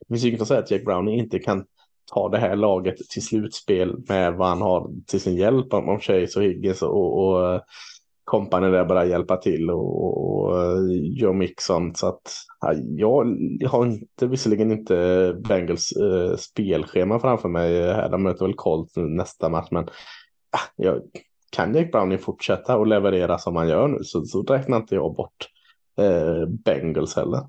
det 0.00 0.14
finns 0.14 0.24
ju 0.24 0.28
inget 0.28 0.42
att 0.42 0.48
säga 0.48 0.60
att 0.60 0.70
Jake 0.70 0.84
Browning 0.84 1.18
inte 1.18 1.38
kan 1.38 1.64
ta 2.12 2.28
det 2.28 2.38
här 2.38 2.56
laget 2.56 2.96
till 2.96 3.26
slutspel 3.26 3.96
med 4.08 4.34
vad 4.34 4.48
han 4.48 4.62
har 4.62 4.90
till 5.06 5.20
sin 5.20 5.36
hjälp 5.36 5.74
om, 5.74 6.00
Chase 6.00 6.38
och 6.38 6.44
Higgins 6.44 6.82
och, 6.82 7.26
och 7.26 7.54
eh, 7.54 7.60
kompani 8.24 8.70
där 8.70 8.84
bara 8.84 9.04
hjälpa 9.04 9.36
till 9.36 9.70
och, 9.70 10.46
och 10.46 10.54
Joe 10.90 11.30
eh, 11.30 11.36
Mixon. 11.36 11.94
Så 11.94 12.06
att 12.06 12.32
ja, 12.60 12.72
jag 13.58 13.68
har 13.68 13.86
inte, 13.86 14.26
visserligen 14.26 14.72
inte 14.72 15.36
Bengals 15.48 15.92
eh, 15.92 16.36
spelschema 16.36 17.18
framför 17.18 17.48
mig 17.48 17.92
här. 17.92 18.08
De 18.08 18.22
möter 18.22 18.44
väl 18.44 18.54
Colts 18.54 18.96
nästa 18.96 19.48
match, 19.48 19.68
men 19.70 19.88
ja, 20.52 20.58
jag, 20.76 21.02
kan 21.50 21.74
Jake 21.74 21.90
Browning 21.90 22.18
fortsätta 22.18 22.76
och 22.76 22.86
leverera 22.86 23.38
som 23.38 23.56
han 23.56 23.68
gör 23.68 23.88
nu 23.88 23.98
så, 24.04 24.24
så 24.24 24.42
räknar 24.42 24.76
inte 24.76 24.94
jag 24.94 25.14
bort 25.14 25.48
eh, 25.98 26.46
Bengals 26.46 27.16
heller. 27.16 27.40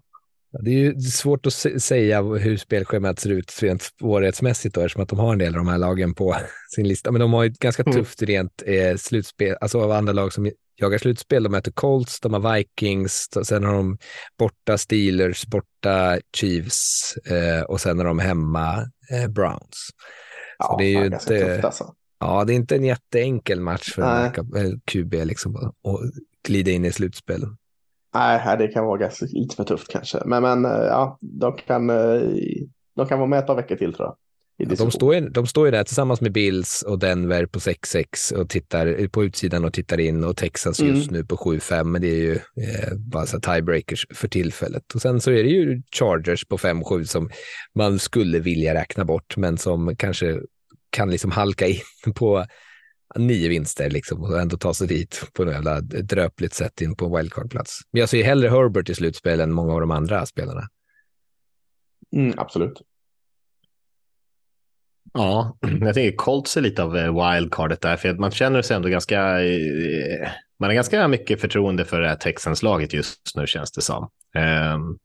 Det 0.51 0.69
är 0.69 0.73
ju 0.73 1.01
svårt 1.01 1.45
att 1.45 1.53
säga 1.81 2.21
hur 2.21 2.57
spelschemat 2.57 3.19
ser 3.19 3.29
ut 3.29 3.59
rent 3.61 3.81
svårighetsmässigt 3.81 4.75
då, 4.75 4.81
eftersom 4.81 5.03
att 5.03 5.09
de 5.09 5.19
har 5.19 5.33
en 5.33 5.39
del 5.39 5.53
av 5.53 5.57
de 5.57 5.67
här 5.67 5.77
lagen 5.77 6.13
på 6.13 6.35
sin 6.75 6.87
lista. 6.87 7.11
Men 7.11 7.21
de 7.21 7.33
har 7.33 7.43
ju 7.43 7.49
ett 7.49 7.59
ganska 7.59 7.83
mm. 7.83 7.93
tufft 7.93 8.21
mm. 8.21 8.27
rent 8.27 8.63
eh, 8.65 8.97
slutspel, 8.97 9.55
alltså 9.61 9.81
av 9.81 9.91
andra 9.91 10.13
lag 10.13 10.33
som 10.33 10.51
jagar 10.75 10.97
slutspel. 10.97 11.43
De 11.43 11.49
möter 11.49 11.71
Colts, 11.71 12.19
de 12.19 12.33
har 12.33 12.55
Vikings, 12.55 13.29
sen 13.43 13.63
har 13.63 13.73
de 13.73 13.97
borta 14.39 14.77
Steelers, 14.77 15.45
borta 15.45 16.19
Chiefs 16.35 17.17
eh, 17.25 17.61
och 17.61 17.81
sen 17.81 17.97
har 17.97 18.05
de 18.05 18.19
hemma 18.19 18.91
eh, 19.11 19.27
Browns. 19.27 19.89
Ja, 20.59 20.65
Så 20.65 20.77
det 20.77 20.85
är 20.85 20.99
ju 20.99 21.05
inte, 21.05 21.39
tufft 21.39 21.65
alltså. 21.65 21.93
Ja, 22.19 22.43
det 22.43 22.53
är 22.53 22.55
inte 22.55 22.75
en 22.75 22.83
jätteenkel 22.83 23.59
match 23.59 23.93
för 23.93 24.31
QB 24.85 25.13
liksom, 25.13 25.55
att 25.55 25.73
glida 26.47 26.71
in 26.71 26.85
i 26.85 26.91
slutspel. 26.91 27.43
Nej, 28.17 28.57
det 28.57 28.67
kan 28.67 28.85
vara 28.85 28.97
ganska 28.97 29.25
lite 29.25 29.55
för 29.55 29.63
tufft 29.63 29.87
kanske. 29.87 30.17
Men, 30.25 30.43
men 30.43 30.65
eh, 30.65 30.71
ja, 30.71 31.17
de 31.21 31.55
kan, 31.55 31.89
eh, 31.89 32.21
de 32.95 33.07
kan 33.07 33.19
vara 33.19 33.29
med 33.29 33.39
ett 33.39 33.47
par 33.47 33.55
veckor 33.55 33.75
till 33.75 33.93
tror 33.93 34.07
jag. 34.07 34.15
Ja, 34.59 34.75
de, 34.75 34.91
står 34.91 35.15
ju, 35.15 35.29
de 35.29 35.47
står 35.47 35.65
ju 35.65 35.71
där 35.71 35.83
tillsammans 35.83 36.21
med 36.21 36.31
Bills 36.31 36.83
och 36.87 36.99
Denver 36.99 37.45
på 37.45 37.59
6-6 37.59 38.33
och 38.33 38.49
tittar 38.49 39.07
på 39.07 39.23
utsidan 39.23 39.65
och 39.65 39.73
tittar 39.73 39.99
in 39.99 40.23
och 40.23 40.37
Texas 40.37 40.79
mm. 40.79 40.95
just 40.95 41.11
nu 41.11 41.25
på 41.25 41.35
7-5, 41.35 41.83
men 41.83 42.01
det 42.01 42.07
är 42.07 42.21
ju 42.21 42.33
eh, 42.35 42.95
bara 42.97 43.25
så 43.25 43.39
tiebreakers 43.39 44.07
för 44.13 44.27
tillfället. 44.27 44.95
Och 44.95 45.01
sen 45.01 45.21
så 45.21 45.31
är 45.31 45.43
det 45.43 45.49
ju 45.49 45.81
Chargers 45.91 46.45
på 46.45 46.57
5-7 46.57 47.03
som 47.03 47.29
man 47.75 47.99
skulle 47.99 48.39
vilja 48.39 48.73
räkna 48.73 49.05
bort, 49.05 49.37
men 49.37 49.57
som 49.57 49.95
kanske 49.95 50.39
kan 50.89 51.11
liksom 51.11 51.31
halka 51.31 51.67
in 51.67 52.13
på 52.15 52.45
nio 53.17 53.49
vinster 53.49 53.89
liksom 53.89 54.23
och 54.23 54.41
ändå 54.41 54.57
ta 54.57 54.73
sig 54.73 54.87
dit 54.87 55.23
på 55.33 55.45
något 55.45 55.53
jävla 55.53 55.81
dröpligt 55.81 56.53
sätt 56.53 56.81
in 56.81 56.95
på 56.95 57.05
en 57.05 57.11
wildcard-plats. 57.11 57.79
Men 57.91 57.99
jag 57.99 58.09
ser 58.09 58.23
hellre 58.23 58.49
Herbert 58.49 58.89
i 58.89 58.95
slutspel 58.95 59.39
än 59.39 59.51
många 59.51 59.73
av 59.73 59.79
de 59.79 59.91
andra 59.91 60.25
spelarna. 60.25 60.61
Mm, 62.15 62.33
absolut. 62.37 62.81
Ja, 65.13 65.57
jag 65.81 65.93
tänker 65.93 66.15
Colts 66.15 66.57
är 66.57 66.61
lite 66.61 66.83
av 66.83 66.97
eh, 66.97 67.33
wildcardet 67.33 67.81
där, 67.81 67.97
för 67.97 68.13
man 68.13 68.31
känner 68.31 68.61
sig 68.61 68.75
ändå 68.75 68.89
ganska... 68.89 69.41
Eh, 69.41 70.29
man 70.59 70.69
har 70.69 70.75
ganska 70.75 71.07
mycket 71.07 71.41
förtroende 71.41 71.85
för 71.85 72.01
det 72.01 72.07
här 72.07 72.15
Texans-laget 72.15 72.93
just 72.93 73.35
nu 73.35 73.47
känns 73.47 73.71
det 73.71 73.81
som. 73.81 74.09
Um, 74.73 74.97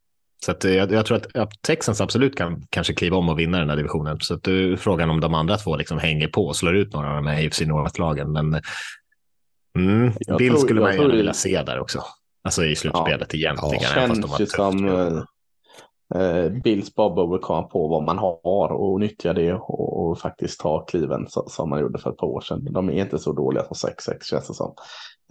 så 0.44 0.50
att 0.50 0.64
jag, 0.64 0.92
jag, 0.92 1.06
tror 1.06 1.16
att, 1.16 1.36
att 1.36 1.62
Texans 1.62 2.00
absolut 2.00 2.36
kan 2.36 2.66
kanske 2.70 2.94
kliva 2.94 3.16
om 3.16 3.28
och 3.28 3.38
vinna 3.38 3.58
den 3.58 3.70
här 3.70 3.76
divisionen. 3.76 4.20
Så 4.20 4.34
att 4.34 4.42
du, 4.42 4.76
frågan 4.76 5.10
om 5.10 5.20
de 5.20 5.34
andra 5.34 5.56
två 5.56 5.76
liksom 5.76 5.98
hänger 5.98 6.28
på 6.28 6.46
och 6.46 6.56
slår 6.56 6.76
ut 6.76 6.92
några 6.92 7.08
av 7.08 7.14
de 7.14 7.26
här 7.26 7.46
AFC 7.46 7.60
North-lagen. 7.60 8.32
Men 8.32 8.60
mm, 9.78 10.12
Bill 10.38 10.58
skulle 10.58 10.80
man 10.80 10.96
gärna 10.96 11.14
vilja 11.14 11.34
se 11.34 11.62
där 11.62 11.80
också. 11.80 12.02
Alltså 12.44 12.64
i 12.64 12.76
slutspelet 12.76 13.28
ja, 13.34 13.38
egentligen. 13.38 13.78
Ja, 13.82 13.88
känns 13.88 14.20
fast 14.20 14.38
de 14.38 14.42
ju 14.42 14.46
som 14.46 15.16
eh, 16.14 16.62
Bills 16.64 16.94
bara 16.94 17.14
behöver 17.14 17.38
komma 17.38 17.62
på 17.62 17.88
vad 17.88 18.02
man 18.02 18.18
har 18.18 18.72
och 18.72 19.00
nyttja 19.00 19.32
det 19.32 19.52
och, 19.52 20.10
och 20.10 20.18
faktiskt 20.18 20.60
ta 20.60 20.84
kliven 20.84 21.26
så, 21.28 21.48
som 21.48 21.70
man 21.70 21.80
gjorde 21.80 21.98
för 21.98 22.10
ett 22.10 22.16
par 22.16 22.26
år 22.26 22.40
sedan. 22.40 22.72
De 22.72 22.90
är 22.90 23.02
inte 23.02 23.18
så 23.18 23.32
dåliga 23.32 23.64
som 23.64 23.90
6-6 23.90 24.24
känns 24.30 24.48
det 24.48 24.54
som. 24.54 24.74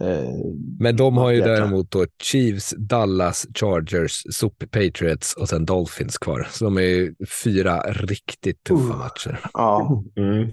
Eh, 0.02 0.34
Men 0.78 0.96
de 0.96 1.16
har 1.16 1.30
ju 1.30 1.40
däremot 1.40 1.90
då 1.90 2.06
Chiefs, 2.22 2.74
Dallas, 2.78 3.46
Chargers, 3.54 4.22
Super 4.30 4.66
Patriots 4.66 5.34
och 5.34 5.48
sen 5.48 5.64
Dolphins 5.64 6.18
kvar. 6.18 6.46
Så 6.50 6.64
de 6.64 6.76
är 6.76 6.82
ju 6.82 7.14
fyra 7.44 7.80
riktigt 7.80 8.64
tuffa 8.64 8.94
uh, 8.94 8.98
matcher. 8.98 9.40
Ja. 9.52 10.02
Mm. 10.16 10.50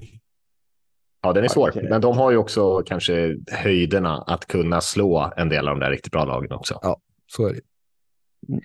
Ja, 1.21 1.33
den 1.33 1.43
är 1.43 1.47
svår. 1.47 1.69
Okay. 1.69 1.89
Men 1.89 2.01
de 2.01 2.17
har 2.17 2.31
ju 2.31 2.37
också 2.37 2.83
kanske 2.85 3.37
höjderna 3.51 4.21
att 4.21 4.45
kunna 4.45 4.81
slå 4.81 5.31
en 5.37 5.49
del 5.49 5.67
av 5.67 5.75
de 5.75 5.85
där 5.85 5.91
riktigt 5.91 6.11
bra 6.11 6.25
lagen 6.25 6.51
också. 6.51 6.79
Ja, 6.81 6.97
så 7.27 7.47
är 7.47 7.53
det. 7.53 7.61
Mm. 8.49 8.61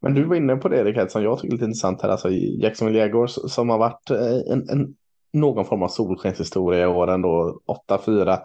Men 0.00 0.14
du 0.14 0.24
var 0.24 0.36
inne 0.36 0.56
på 0.56 0.68
det, 0.68 0.84
Rickard, 0.84 1.10
som 1.10 1.22
jag 1.22 1.38
tycker 1.38 1.48
är 1.48 1.52
lite 1.52 1.64
intressant 1.64 2.02
här. 2.02 2.08
Alltså 2.08 2.30
Jacksonville 2.30 2.98
Jaguars 2.98 3.30
som 3.30 3.68
har 3.68 3.78
varit 3.78 4.10
eh, 4.10 4.52
en, 4.52 4.68
en, 4.68 4.94
någon 5.32 5.64
form 5.64 5.82
av 5.82 5.88
solskenshistoria 5.88 6.82
i 6.82 6.86
år 6.86 7.10
ändå. 7.10 7.60
8-4 7.88 8.38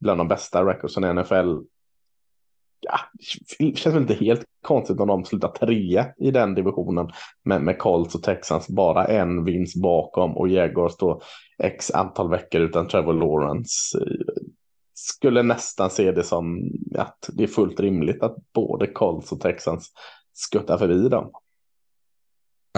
bland 0.00 0.20
de 0.20 0.28
bästa 0.28 0.66
recordsen 0.66 1.04
i 1.04 1.22
NFL. 1.22 1.58
Ja, 2.80 2.98
det 3.58 3.78
känns 3.78 3.94
väl 3.94 4.02
inte 4.02 4.14
helt 4.14 4.44
konstigt 4.62 5.00
om 5.00 5.08
de 5.08 5.24
slutar 5.24 5.48
trea 5.48 6.06
i 6.18 6.30
den 6.30 6.54
divisionen 6.54 7.10
med, 7.44 7.62
med 7.62 7.78
Colts 7.78 8.14
och 8.14 8.22
Texans 8.22 8.68
bara 8.68 9.04
en 9.04 9.44
vinst 9.44 9.82
bakom 9.82 10.36
och 10.36 10.48
Jaguars 10.48 10.96
då 10.96 11.20
x 11.58 11.90
antal 11.90 12.30
veckor 12.30 12.60
utan 12.60 12.88
Trevor 12.88 13.12
Lawrence. 13.12 13.98
skulle 14.94 15.42
nästan 15.42 15.90
se 15.90 16.12
det 16.12 16.22
som 16.22 16.70
att 16.98 17.30
det 17.32 17.42
är 17.42 17.48
fullt 17.48 17.80
rimligt 17.80 18.22
att 18.22 18.36
både 18.54 18.86
Colts 18.86 19.32
och 19.32 19.40
Texans 19.40 19.92
skuttar 20.32 20.78
förbi 20.78 21.08
dem. 21.08 21.30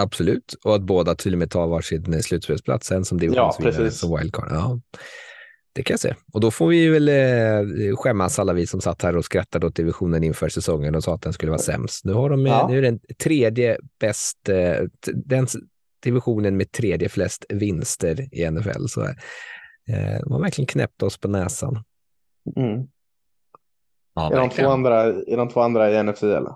Absolut, 0.01 0.55
och 0.63 0.75
att 0.75 0.81
båda 0.81 1.15
till 1.15 1.33
och 1.33 1.39
med 1.39 1.51
tar 1.51 1.67
varsin 1.67 2.23
slutspelsplats, 2.23 2.91
en 2.91 3.05
som 3.05 3.19
divisionsvinnare, 3.19 3.83
ja, 3.83 3.91
som 3.91 4.17
wildcard. 4.17 4.47
Ja, 4.51 4.79
det 5.79 5.83
kan 5.83 5.93
jag 5.93 5.99
se. 5.99 6.15
Och 6.33 6.39
då 6.39 6.51
får 6.51 6.67
vi 6.67 6.89
väl 6.89 7.09
eh, 7.09 7.95
skämmas 7.95 8.39
alla 8.39 8.53
vi 8.53 8.67
som 8.67 8.81
satt 8.81 9.01
här 9.01 9.17
och 9.17 9.25
skrattade 9.25 9.67
åt 9.67 9.75
divisionen 9.75 10.23
inför 10.23 10.49
säsongen 10.49 10.95
och 10.95 11.03
sa 11.03 11.15
att 11.15 11.21
den 11.21 11.33
skulle 11.33 11.51
vara 11.51 11.61
sämst. 11.61 12.05
Nu, 12.05 12.13
har 12.13 12.29
de, 12.29 12.45
ja. 12.45 12.67
nu 12.69 12.77
är 12.77 12.81
den 12.81 12.99
tredje 13.23 13.77
bäst, 13.99 14.49
eh, 14.49 14.83
den 15.13 15.47
divisionen 16.03 16.57
med 16.57 16.71
tredje 16.71 17.09
flest 17.09 17.45
vinster 17.49 18.35
i 18.35 18.51
NFL. 18.51 18.85
Så 18.87 19.01
eh, 19.03 20.19
de 20.23 20.31
har 20.31 20.39
verkligen 20.39 20.67
knäppt 20.67 21.03
oss 21.03 21.17
på 21.17 21.27
näsan. 21.27 21.83
Mm. 22.55 22.87
Ja, 24.15 24.31
är, 24.31 24.35
de 24.35 24.49
två 24.49 24.67
andra, 24.67 25.03
är 25.03 25.37
de 25.37 25.49
två 25.49 25.61
andra 25.61 25.91
i 25.91 26.03
NFC 26.03 26.23
eller? 26.23 26.53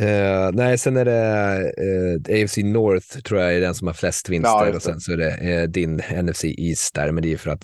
Uh, 0.00 0.50
nej, 0.52 0.78
sen 0.78 0.96
är 0.96 1.04
det 1.04 1.72
uh, 1.82 2.42
AFC 2.42 2.56
North 2.56 3.18
tror 3.18 3.40
jag 3.40 3.54
är 3.54 3.60
den 3.60 3.74
som 3.74 3.86
har 3.86 3.94
flest 3.94 4.28
vinster 4.28 4.66
ja, 4.66 4.74
och 4.74 4.82
sen 4.82 5.00
så 5.00 5.12
är 5.12 5.16
det 5.16 5.62
uh, 5.62 5.68
din 5.68 6.02
NFC 6.22 6.44
East 6.44 6.94
där, 6.94 7.12
men 7.12 7.22
det 7.22 7.32
är 7.32 7.36
för 7.36 7.50
att 7.50 7.62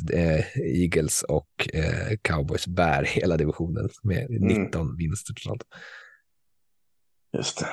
Eagles 0.57 1.22
och 1.22 1.68
Cowboys 2.22 2.66
bär 2.66 3.03
hela 3.03 3.37
divisionen 3.37 3.89
med 4.03 4.30
mm. 4.30 4.62
19 4.62 4.97
vinster 4.97 5.34
totalt. 5.34 5.62
Just 7.37 7.59
det. 7.59 7.66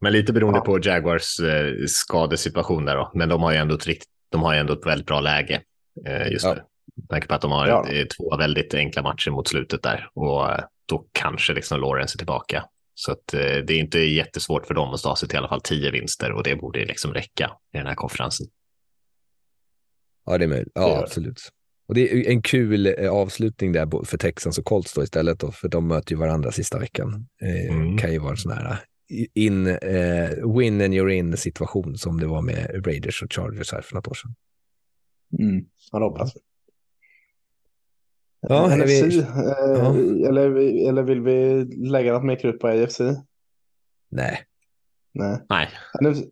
Men 0.00 0.12
lite 0.12 0.32
beroende 0.32 0.58
ja. 0.58 0.64
på 0.64 0.78
Jaguars 0.82 1.36
skadesituation 1.86 2.84
där 2.84 2.96
då, 2.96 3.10
men 3.14 3.28
de 3.28 3.42
har 3.42 3.52
ju 3.52 3.58
ändå 3.58 3.74
ett, 3.74 3.86
rikt, 3.86 4.04
de 4.30 4.42
har 4.42 4.54
ju 4.54 4.60
ändå 4.60 4.72
ett 4.72 4.86
väldigt 4.86 5.06
bra 5.06 5.20
läge 5.20 5.62
just 6.30 6.44
ja. 6.44 6.54
nu. 6.54 6.60
Med 6.96 7.08
tanke 7.08 7.26
på 7.26 7.34
att 7.34 7.40
de 7.40 7.50
har 7.50 7.68
ja. 7.68 7.86
två 8.16 8.36
väldigt 8.36 8.74
enkla 8.74 9.02
matcher 9.02 9.30
mot 9.30 9.48
slutet 9.48 9.82
där 9.82 10.08
och 10.14 10.46
då 10.88 11.06
kanske 11.12 11.52
liksom 11.52 11.80
Lawrence 11.80 12.16
är 12.16 12.18
tillbaka. 12.18 12.64
Så 13.00 13.12
att, 13.12 13.34
eh, 13.34 13.40
det 13.40 13.72
är 13.72 13.78
inte 13.78 13.98
jättesvårt 13.98 14.66
för 14.66 14.74
dem 14.74 14.94
att 14.94 15.02
ta 15.02 15.16
sig 15.16 15.28
till 15.28 15.36
i 15.36 15.38
alla 15.38 15.48
fall 15.48 15.60
tio 15.60 15.90
vinster 15.90 16.32
och 16.32 16.42
det 16.42 16.56
borde 16.56 16.84
liksom 16.84 17.14
räcka 17.14 17.50
i 17.74 17.76
den 17.76 17.86
här 17.86 17.94
konferensen. 17.94 18.46
Ja, 20.26 20.38
det 20.38 20.44
är 20.44 20.48
möjligt. 20.48 20.72
Ja, 20.74 20.98
absolut. 20.98 21.40
Och 21.88 21.94
det 21.94 22.12
är 22.12 22.30
en 22.30 22.42
kul 22.42 22.86
eh, 22.86 23.10
avslutning 23.10 23.72
där 23.72 24.04
för 24.04 24.18
Texans 24.18 24.58
och 24.58 24.64
Colts 24.64 24.94
då 24.94 25.02
istället, 25.02 25.38
då, 25.38 25.52
för 25.52 25.68
de 25.68 25.86
möter 25.86 26.12
ju 26.12 26.18
varandra 26.18 26.52
sista 26.52 26.78
veckan. 26.78 27.26
Eh, 27.42 27.76
mm. 27.76 27.98
kan 27.98 28.12
ju 28.12 28.18
vara 28.18 28.30
en 28.30 28.36
sån 28.36 28.52
här 28.52 28.78
in, 29.34 29.66
eh, 29.66 30.56
win 30.56 30.80
and 30.80 30.94
you're 30.94 31.10
in 31.10 31.36
situation 31.36 31.98
som 31.98 32.20
det 32.20 32.26
var 32.26 32.42
med 32.42 32.86
Raiders 32.86 33.22
och 33.22 33.32
Chargers 33.32 33.72
här 33.72 33.82
för 33.82 33.94
något 33.94 34.08
år 34.08 34.14
sedan. 34.14 34.34
Mm. 35.38 35.64
Det 35.92 35.98
hoppas. 35.98 36.32
Ja, 38.40 38.76
NFC, 38.76 38.88
vi... 38.88 39.18
Eh, 39.18 39.26
ja. 39.56 39.94
Eller, 40.28 40.56
eller 40.88 41.02
vill 41.02 41.20
vi 41.20 41.64
lägga 41.64 42.12
något 42.12 42.24
mer 42.24 42.36
krut 42.36 42.60
på 42.60 42.68
AFC? 42.68 43.00
Nej. 44.10 44.44
Nej. 45.12 45.38
Nej. 45.48 45.68
NFC, 46.00 46.24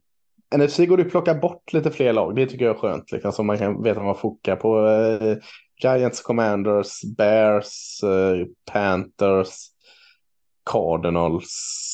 NFC 0.56 0.78
går 0.78 0.96
det 0.96 1.02
att 1.02 1.10
plocka 1.10 1.34
bort 1.34 1.72
lite 1.72 1.90
fler 1.90 2.12
lag. 2.12 2.36
Det 2.36 2.46
tycker 2.46 2.64
jag 2.64 2.76
är 2.76 2.80
skönt. 2.80 3.12
Liksom, 3.12 3.32
så 3.32 3.42
man 3.42 3.58
kan 3.58 3.82
veta 3.82 4.00
vad 4.00 4.06
man 4.06 4.16
fokar 4.16 4.56
på. 4.56 4.88
Eh, 4.88 5.36
Giants, 5.82 6.22
Commanders, 6.22 7.02
Bears, 7.16 8.02
eh, 8.02 8.46
Panthers, 8.72 9.48
Cardinals 10.70 11.84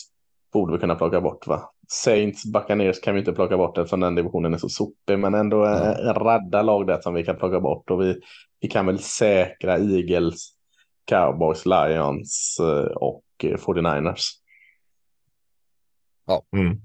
borde 0.52 0.72
vi 0.72 0.78
kunna 0.78 0.94
plocka 0.94 1.20
bort 1.20 1.46
va? 1.46 1.70
Saints, 1.88 2.44
Buccaneers 2.52 3.00
kan 3.00 3.14
vi 3.14 3.20
inte 3.20 3.32
plocka 3.32 3.56
bort 3.56 3.78
eftersom 3.78 4.00
den 4.00 4.14
divisionen 4.14 4.54
är 4.54 4.58
så 4.58 4.68
sopig. 4.68 5.18
Men 5.18 5.34
ändå 5.34 5.64
en 5.64 5.82
mm. 5.82 6.14
radda 6.14 6.62
lag 6.62 6.86
där 6.86 7.00
som 7.00 7.14
vi 7.14 7.24
kan 7.24 7.36
plocka 7.36 7.60
bort. 7.60 7.90
Och 7.90 8.02
vi, 8.02 8.20
vi 8.60 8.68
kan 8.68 8.86
väl 8.86 8.98
säkra 8.98 9.78
Eagles, 9.78 10.48
Cowboys, 11.04 11.66
Lions 11.66 12.56
eh, 12.60 12.92
och 12.96 13.24
49ers. 13.42 14.08
Eh, 14.08 14.14
ja. 16.26 16.42
Mm. 16.56 16.80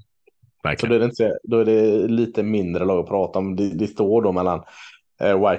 Så 0.77 0.87
då 0.87 0.95
är, 0.95 0.99
det 0.99 1.05
inte, 1.05 1.37
då 1.43 1.59
är 1.59 1.65
det 1.65 2.07
lite 2.07 2.43
mindre 2.43 2.85
lag 2.85 2.99
att 2.99 3.07
prata 3.07 3.39
om. 3.39 3.55
Det, 3.55 3.69
det 3.69 3.87
står 3.87 4.21
då 4.21 4.31
mellan 4.31 4.63
eh, 5.19 5.49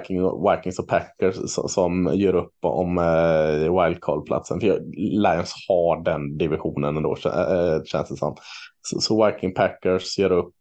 Vikings 0.51 0.79
och 0.79 0.87
Packers 0.87 1.35
som 1.71 2.11
gör 2.13 2.35
upp 2.35 2.55
om 2.61 2.97
eh, 2.97 3.83
wildcard-platsen. 3.83 4.59
För 4.59 4.79
Lions 4.97 5.53
har 5.67 6.03
den 6.03 6.37
divisionen 6.37 6.97
ändå, 6.97 7.17
eh, 7.25 7.83
känns 7.83 8.09
det 8.09 8.17
som. 8.17 8.35
Så, 8.81 9.01
så 9.01 9.25
Viking 9.25 9.53
Packers 9.53 10.19
gör 10.19 10.31
upp 10.31 10.55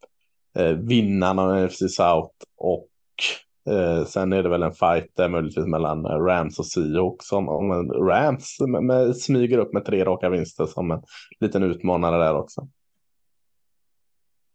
eh, 0.58 0.72
vinnarna 0.72 1.42
av 1.42 1.64
NFC 1.64 1.96
South 1.96 2.34
och 2.58 2.86
Eh, 3.70 4.04
sen 4.04 4.32
är 4.32 4.42
det 4.42 4.48
väl 4.48 4.62
en 4.62 4.72
fight 4.72 5.16
där 5.16 5.28
möjligtvis 5.28 5.66
mellan 5.66 6.06
eh, 6.06 6.10
Rams 6.10 6.58
och 6.58 6.66
Seahawks. 6.66 7.26
Som, 7.26 7.48
om 7.48 7.92
Rams 7.92 8.56
med, 8.60 8.82
med, 8.82 9.16
smyger 9.16 9.58
upp 9.58 9.72
med 9.72 9.84
tre 9.84 10.04
raka 10.04 10.28
vinster 10.28 10.66
som 10.66 10.90
en 10.90 11.02
liten 11.40 11.62
utmanare 11.62 12.24
där 12.24 12.36
också. 12.36 12.68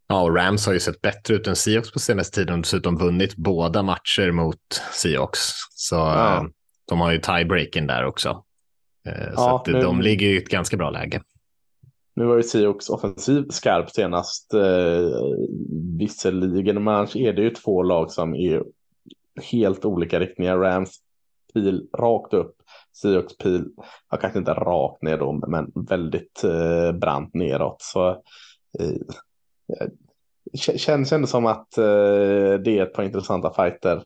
Ja, 0.08 0.22
och 0.22 0.36
Rams 0.36 0.66
har 0.66 0.74
ju 0.74 0.80
sett 0.80 1.01
bättre 1.01 1.34
ut 1.34 1.47
än 1.47 1.56
Seahawks 1.56 1.91
på 1.91 1.99
senaste 1.99 2.36
tiden 2.36 2.53
och 2.53 2.62
dessutom 2.62 2.97
vunnit 2.97 3.36
båda 3.36 3.84
matcher 3.84 4.32
mot 4.32 4.82
Seahawks. 4.91 5.39
Så 5.72 5.95
ja. 5.95 6.38
Eh, 6.38 6.43
de 6.88 7.01
har 7.01 7.12
ju 7.12 7.20
tiebreaken 7.20 7.88
där 7.88 8.06
också. 8.06 8.43
Eh, 9.08 9.36
så 9.36 9.41
ja, 9.41 9.56
att 9.56 9.68
nu... 9.68 9.82
de 9.82 10.01
ligger 10.01 10.28
i 10.28 10.38
ett 10.38 10.49
ganska 10.49 10.78
bra 10.78 10.89
läge. 10.89 11.22
Nu 12.16 12.26
var 12.26 12.38
ju 12.38 12.43
Seahawks 12.43 12.89
offensiv 12.89 13.45
skarp 13.49 13.89
senast 13.89 14.53
eh, 14.53 15.22
visserligen, 15.99 16.84
men 16.84 16.93
annars 16.93 17.16
är 17.16 17.34
det 17.34 17.41
ju 17.41 17.49
två 17.49 17.84
lag 17.84 18.12
som 18.12 18.36
är 18.36 18.64
helt 19.51 19.86
olika 19.86 20.20
riktningar. 20.20 20.58
Rams 20.58 20.99
pil 21.53 21.88
rakt 21.97 22.34
upp, 22.34 22.56
Seahawks 23.01 23.38
pil, 23.38 23.66
ja, 24.12 24.18
kanske 24.18 24.39
inte 24.39 24.53
rakt 24.53 25.01
ner 25.01 25.18
då, 25.18 25.41
men 25.47 25.72
väldigt 25.76 26.43
eh, 26.43 26.91
brant 26.91 27.34
neråt. 27.34 27.82
Så 27.82 28.22
känns 30.57 31.11
ändå 31.11 31.28
som 31.28 31.45
att 31.45 31.78
eh, 31.78 32.53
det 32.63 32.78
är 32.78 32.84
ett 32.84 32.93
par 32.93 33.03
intressanta 33.03 33.53
fighter, 33.53 34.03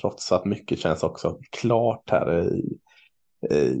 trots 0.00 0.32
att 0.32 0.44
mycket 0.44 0.78
känns 0.78 1.02
också 1.02 1.38
klart 1.50 2.10
här. 2.10 2.38
Eh, 2.38 3.58
eh 3.58 3.76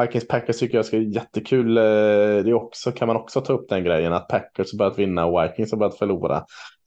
Vikings 0.00 0.28
Packers 0.28 0.58
tycker 0.58 0.78
jag 0.78 0.86
ska 0.86 0.96
vara 0.96 1.06
jättekul. 1.06 1.76
Eh, 1.76 2.44
det 2.44 2.54
också, 2.54 2.92
kan 2.92 3.08
man 3.08 3.16
också 3.16 3.40
ta 3.40 3.52
upp 3.52 3.68
den 3.68 3.84
grejen 3.84 4.12
att 4.12 4.28
Packers 4.28 4.72
har 4.72 4.78
börjat 4.78 4.98
vinna 4.98 5.26
och 5.26 5.44
Vikings 5.44 5.70
har 5.70 5.78
börjat 5.78 5.98
förlora. 5.98 6.44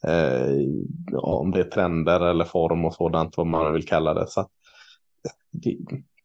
Eh, 0.08 0.56
om 1.14 1.52
det 1.52 1.60
är 1.60 1.64
trender 1.64 2.20
eller 2.20 2.46
form 2.46 2.86
och 2.86 2.94
sådant, 2.94 3.38
vad 3.38 3.48
man 3.48 3.74
vill 3.74 3.88
kalla 3.88 4.14
det. 4.14 4.28
Så 4.28 4.48
det, 5.52 5.78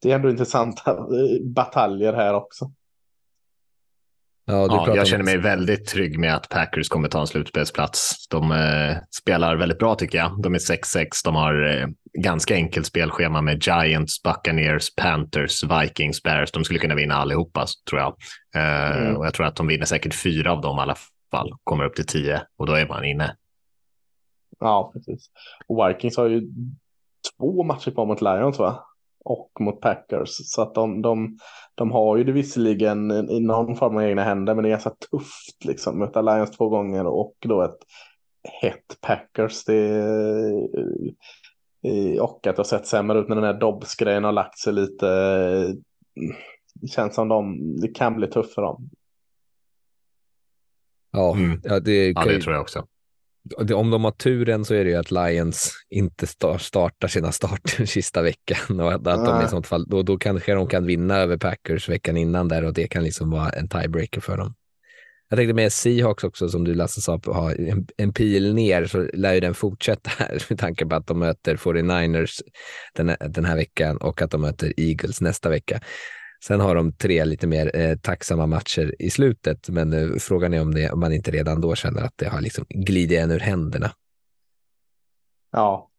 det 0.03 0.11
är 0.11 0.15
ändå 0.15 0.31
intressanta 0.31 0.91
eh, 0.91 1.45
bataljer 1.45 2.13
här 2.13 2.35
också. 2.35 2.71
Ja, 4.51 4.87
ja, 4.87 4.97
jag 4.97 5.07
känner 5.07 5.25
mig 5.25 5.39
väldigt 5.39 5.87
trygg 5.87 6.19
med 6.19 6.35
att 6.35 6.49
Packers 6.49 6.89
kommer 6.89 7.09
ta 7.09 7.21
en 7.21 7.27
slutspelsplats. 7.27 8.29
De 8.29 8.53
eh, 8.53 8.97
spelar 9.21 9.57
väldigt 9.57 9.79
bra 9.79 9.95
tycker 9.95 10.19
jag. 10.19 10.43
De 10.43 10.55
är 10.55 10.59
6-6. 10.59 11.07
De 11.25 11.35
har 11.35 11.77
eh, 11.77 11.87
ganska 12.19 12.55
enkelt 12.55 12.87
spelschema 12.87 13.43
med 13.43 13.67
Giants, 13.67 14.23
Buccaneers, 14.23 14.95
Panthers, 14.95 15.65
Vikings, 15.65 16.23
Bears. 16.23 16.53
De 16.53 16.65
skulle 16.65 16.79
kunna 16.79 16.95
vinna 16.95 17.15
allihopa 17.15 17.67
tror 17.91 18.01
jag. 18.01 18.17
Eh, 18.55 18.97
mm. 18.97 19.17
Och 19.17 19.27
jag 19.27 19.35
tror 19.35 19.47
att 19.47 19.57
de 19.57 19.67
vinner 19.67 19.87
säkert 19.87 20.15
fyra 20.15 20.53
av 20.53 20.61
dem 20.61 20.79
i 20.79 20.81
alla 20.81 20.97
fall. 21.31 21.53
Kommer 21.65 21.85
upp 21.85 21.95
till 21.95 22.07
tio 22.07 22.43
och 22.59 22.67
då 22.67 22.73
är 22.73 22.87
man 22.87 23.05
inne. 23.05 23.37
Ja, 24.59 24.91
precis. 24.95 25.31
Och 25.67 25.89
Vikings 25.89 26.17
har 26.17 26.27
ju 26.27 26.43
två 27.39 27.63
matcher 27.63 27.91
kvar 27.91 28.07
mot 28.07 28.21
Lions 28.21 28.59
va? 28.59 28.85
Och 29.25 29.51
mot 29.61 29.81
Packers. 29.81 30.31
Så 30.31 30.63
att 30.63 30.75
de, 30.75 31.03
de, 31.03 31.39
de 31.75 31.91
har 31.91 32.17
ju 32.17 32.25
det 32.25 32.33
visserligen 32.33 33.11
i 33.31 33.41
någon 33.41 33.77
form 33.77 33.97
av 33.97 34.03
egna 34.03 34.25
händer, 34.25 34.55
men 34.55 34.63
det 34.63 34.69
är 34.69 34.71
ganska 34.71 34.95
tufft 35.11 35.65
liksom. 35.65 35.99
Möta 35.99 36.23
Lions 36.23 36.51
två 36.51 36.69
gånger 36.69 37.07
och 37.07 37.37
då 37.41 37.63
ett 37.63 37.79
hett 38.63 39.01
Packers. 39.01 39.65
Det, 39.65 40.03
och 42.21 42.47
att 42.47 42.57
det 42.57 42.57
har 42.57 42.65
sett 42.65 42.87
sämre 42.87 43.19
ut 43.19 43.29
när 43.29 43.37
den 43.37 43.45
här 43.45 43.61
Dobbs-grejen 43.61 44.25
har 44.25 44.33
lagt 44.33 44.59
sig 44.59 44.73
lite. 44.73 45.07
Det 46.75 46.89
känns 46.89 47.15
som 47.15 47.29
de, 47.29 47.59
det 47.81 47.89
kan 47.89 48.17
bli 48.17 48.27
tufft 48.27 48.55
för 48.55 48.63
dem. 48.63 48.91
Ja, 51.13 51.37
mm. 51.37 51.61
ja, 51.65 51.81
det, 51.81 52.11
ja, 52.11 52.25
det 52.25 52.41
tror 52.41 52.55
jag 52.55 52.63
också 52.63 52.87
om 53.59 53.91
de 53.91 54.05
har 54.05 54.11
turen 54.11 54.65
så 54.65 54.75
är 54.75 54.85
det 54.85 54.91
ju 54.91 54.97
att 54.97 55.11
Lions 55.11 55.73
inte 55.91 56.27
startar 56.59 57.09
sina 57.09 57.33
starter 57.33 57.85
sista 57.87 58.23
veckan 58.23 58.81
och 58.81 58.93
att, 58.93 59.07
att 59.07 59.25
de 59.25 59.45
i 59.45 59.49
sånt 59.49 59.67
fall, 59.67 59.87
då, 59.89 60.03
då 60.03 60.19
kanske 60.19 60.55
de 60.55 60.67
kan 60.67 60.87
vinna 60.87 61.17
över 61.17 61.37
Packers 61.37 61.89
veckan 61.89 62.17
innan 62.17 62.49
där 62.49 62.65
och 62.65 62.75
det 62.75 62.89
kan 62.89 63.05
liksom 63.05 63.31
vara 63.31 63.49
en 63.49 63.69
tiebreaker 63.69 64.21
för 64.21 64.37
dem. 64.37 64.55
Jag 65.29 65.37
tänkte 65.37 65.55
med 65.55 65.73
Seahawks 65.73 66.25
också, 66.25 66.49
som 66.49 66.65
du 66.65 66.75
Lasse 66.75 67.01
sa, 67.01 67.21
har 67.27 67.55
en, 67.61 67.87
en 67.97 68.13
pil 68.13 68.55
ner 68.55 68.87
så 68.87 69.09
lär 69.15 69.35
ju 69.35 69.41
den 69.41 69.55
fortsätta 69.55 70.11
här 70.19 70.43
med 70.49 70.59
tanke 70.59 70.87
på 70.87 70.95
att 70.95 71.07
de 71.07 71.19
möter 71.19 71.57
49ers 71.57 72.41
den, 72.95 73.17
den 73.29 73.45
här 73.45 73.57
veckan 73.57 73.97
och 73.97 74.23
att 74.23 74.31
de 74.31 74.41
möter 74.41 74.73
Eagles 74.77 75.21
nästa 75.21 75.49
vecka. 75.49 75.81
Sen 76.45 76.61
har 76.61 76.75
de 76.75 76.93
tre 76.93 77.25
lite 77.25 77.47
mer 77.47 77.77
eh, 77.77 77.97
tacksamma 77.97 78.47
matcher 78.47 78.95
i 78.99 79.11
slutet, 79.11 79.69
men 79.69 79.93
eh, 79.93 80.19
frågan 80.19 80.55
är 80.55 80.61
om, 80.61 80.75
det, 80.75 80.91
om 80.91 81.01
man 81.01 81.13
inte 81.13 81.31
redan 81.31 81.61
då 81.61 81.75
känner 81.75 82.03
att 82.03 82.15
det 82.17 82.29
har 82.29 82.41
liksom 82.41 82.65
glidit 82.69 83.19
en 83.19 83.31
ur 83.31 83.41
händerna. 83.41 83.93
Ja, 85.53 85.91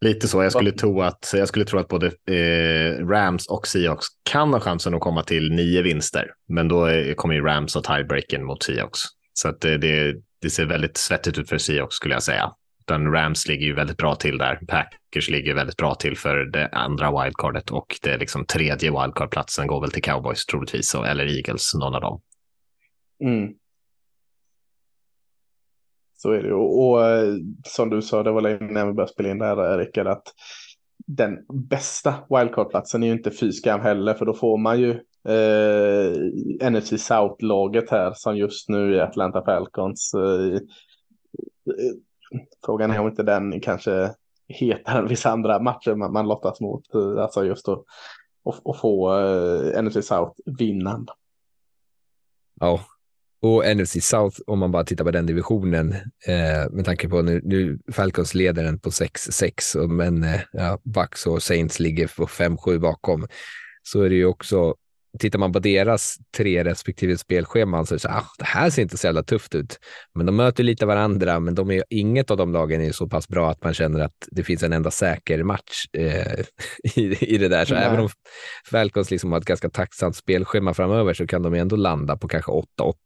Lite 0.00 0.28
så. 0.28 0.42
Jag 0.42 0.52
skulle, 0.52 0.72
tro 0.72 1.02
att, 1.02 1.32
jag 1.34 1.48
skulle 1.48 1.64
tro 1.64 1.78
att 1.78 1.88
både 1.88 2.06
eh, 2.06 3.06
Rams 3.06 3.46
och 3.46 3.66
Seahawks 3.66 4.06
kan 4.30 4.52
ha 4.52 4.60
chansen 4.60 4.94
att 4.94 5.00
komma 5.00 5.22
till 5.22 5.52
nio 5.52 5.82
vinster. 5.82 6.30
Men 6.48 6.68
då 6.68 6.84
är, 6.84 7.14
kommer 7.14 7.34
ju 7.34 7.40
Rams 7.40 7.76
och 7.76 7.84
tiebreaken 7.84 8.44
mot 8.44 8.62
Seahawks. 8.62 9.00
Så 9.32 9.48
att 9.48 9.60
det, 9.60 9.78
det, 9.78 10.14
det 10.42 10.50
ser 10.50 10.66
väldigt 10.66 10.96
svettigt 10.96 11.38
ut 11.38 11.48
för 11.48 11.58
Seahawks 11.58 11.96
skulle 11.96 12.14
jag 12.14 12.22
säga. 12.22 12.52
Utan 12.86 13.12
Rams 13.12 13.48
ligger 13.48 13.66
ju 13.66 13.74
väldigt 13.74 13.96
bra 13.96 14.14
till 14.14 14.38
där. 14.38 14.60
Packers 14.68 15.30
ligger 15.30 15.54
väldigt 15.54 15.76
bra 15.76 15.94
till 15.94 16.16
för 16.16 16.36
det 16.36 16.68
andra 16.72 17.22
wildcardet 17.22 17.70
och 17.70 17.98
det 18.02 18.16
liksom 18.16 18.46
tredje 18.46 18.90
wildcardplatsen 18.90 19.66
går 19.66 19.80
väl 19.80 19.90
till 19.90 20.02
Cowboys 20.02 20.46
troligtvis, 20.46 20.94
eller 20.94 21.36
Eagles, 21.36 21.74
någon 21.74 21.94
av 21.94 22.00
dem. 22.00 22.20
Mm. 23.20 23.54
Så 26.16 26.30
är 26.30 26.42
det 26.42 26.54
och, 26.54 26.88
och 26.88 27.06
eh, 27.06 27.34
som 27.64 27.90
du 27.90 28.02
sa, 28.02 28.22
det 28.22 28.30
var 28.30 28.40
länge 28.40 28.72
när 28.72 28.86
vi 28.86 28.92
började 28.92 29.12
spela 29.12 29.30
in 29.30 29.38
det 29.38 29.46
här, 29.46 29.78
Rickard, 29.78 30.06
att 30.06 30.32
den 31.06 31.38
bästa 31.68 32.14
wildcardplatsen 32.30 33.02
är 33.02 33.06
ju 33.06 33.12
inte 33.12 33.30
fyskam 33.30 33.80
heller, 33.80 34.14
för 34.14 34.26
då 34.26 34.34
får 34.34 34.58
man 34.58 34.80
ju 34.80 34.90
eh, 35.28 36.70
NFC 36.70 37.06
South-laget 37.06 37.90
här 37.90 38.12
som 38.14 38.36
just 38.36 38.68
nu 38.68 38.96
är 38.96 39.00
Atlanta 39.00 39.44
Falcons. 39.44 40.14
Eh, 40.14 40.60
frågan 42.66 42.90
är 42.90 42.98
om 42.98 43.08
inte 43.08 43.22
den 43.22 43.60
kanske 43.60 44.14
hetare 44.48 44.98
än 44.98 45.08
vissa 45.08 45.30
andra 45.30 45.58
matcher 45.58 45.94
man, 45.94 46.12
man 46.12 46.28
lottas 46.28 46.60
mot. 46.60 46.94
Alltså 46.94 47.44
just 47.44 47.68
att 47.68 47.84
och, 48.64 48.78
få 48.78 49.18
eh, 49.18 49.78
uh, 49.78 49.82
NFC 49.82 50.06
South 50.06 50.32
vinnande. 50.58 51.12
Ja, 52.60 52.80
och 53.42 53.76
NFC 53.76 54.04
South, 54.04 54.40
om 54.46 54.58
man 54.58 54.72
bara 54.72 54.84
tittar 54.84 55.04
på 55.04 55.10
den 55.10 55.26
divisionen, 55.26 55.92
eh, 56.26 56.70
med 56.70 56.84
tanke 56.84 57.08
på 57.08 57.22
nu, 57.22 57.40
nu 57.44 57.78
Falcons 57.92 58.34
leder 58.34 58.64
den 58.64 58.78
på 58.78 58.90
6-6, 58.90 59.86
men 59.86 60.24
eh, 60.24 60.40
ja, 60.52 60.78
Bucks 60.82 61.26
och 61.26 61.42
Saints 61.42 61.80
ligger 61.80 62.10
på 62.16 62.26
5-7 62.26 62.78
bakom, 62.78 63.26
så 63.82 64.02
är 64.02 64.08
det 64.08 64.14
ju 64.14 64.26
också 64.26 64.74
tittar 65.16 65.38
man 65.38 65.52
på 65.52 65.58
deras 65.58 66.16
tre 66.36 66.64
respektive 66.64 67.18
spelscheman 67.18 67.86
så 67.86 67.94
är 67.94 67.96
det 67.96 68.00
så 68.00 68.08
ah, 68.08 68.26
det 68.38 68.44
här 68.44 68.70
ser 68.70 68.82
inte 68.82 68.98
så 68.98 69.06
jävla 69.06 69.22
tufft 69.22 69.54
ut. 69.54 69.78
Men 70.14 70.26
de 70.26 70.36
möter 70.36 70.64
lite 70.64 70.86
varandra, 70.86 71.40
men 71.40 71.54
de 71.54 71.70
är, 71.70 71.84
inget 71.90 72.30
av 72.30 72.36
de 72.36 72.52
lagen 72.52 72.82
är 72.82 72.92
så 72.92 73.08
pass 73.08 73.28
bra 73.28 73.50
att 73.50 73.64
man 73.64 73.74
känner 73.74 74.00
att 74.00 74.28
det 74.30 74.44
finns 74.44 74.62
en 74.62 74.72
enda 74.72 74.90
säker 74.90 75.42
match 75.42 75.84
eh, 75.92 76.44
i, 76.94 77.34
i 77.34 77.38
det 77.38 77.48
där. 77.48 77.64
Så 77.64 77.74
Nej. 77.74 77.84
även 77.84 78.00
om 78.00 78.08
Falcons 78.70 79.10
liksom 79.10 79.32
har 79.32 79.38
ett 79.38 79.44
ganska 79.44 79.70
tacksamt 79.70 80.16
spelschema 80.16 80.74
framöver 80.74 81.14
så 81.14 81.26
kan 81.26 81.42
de 81.42 81.54
ändå 81.54 81.76
landa 81.76 82.16
på 82.16 82.28
kanske 82.28 82.52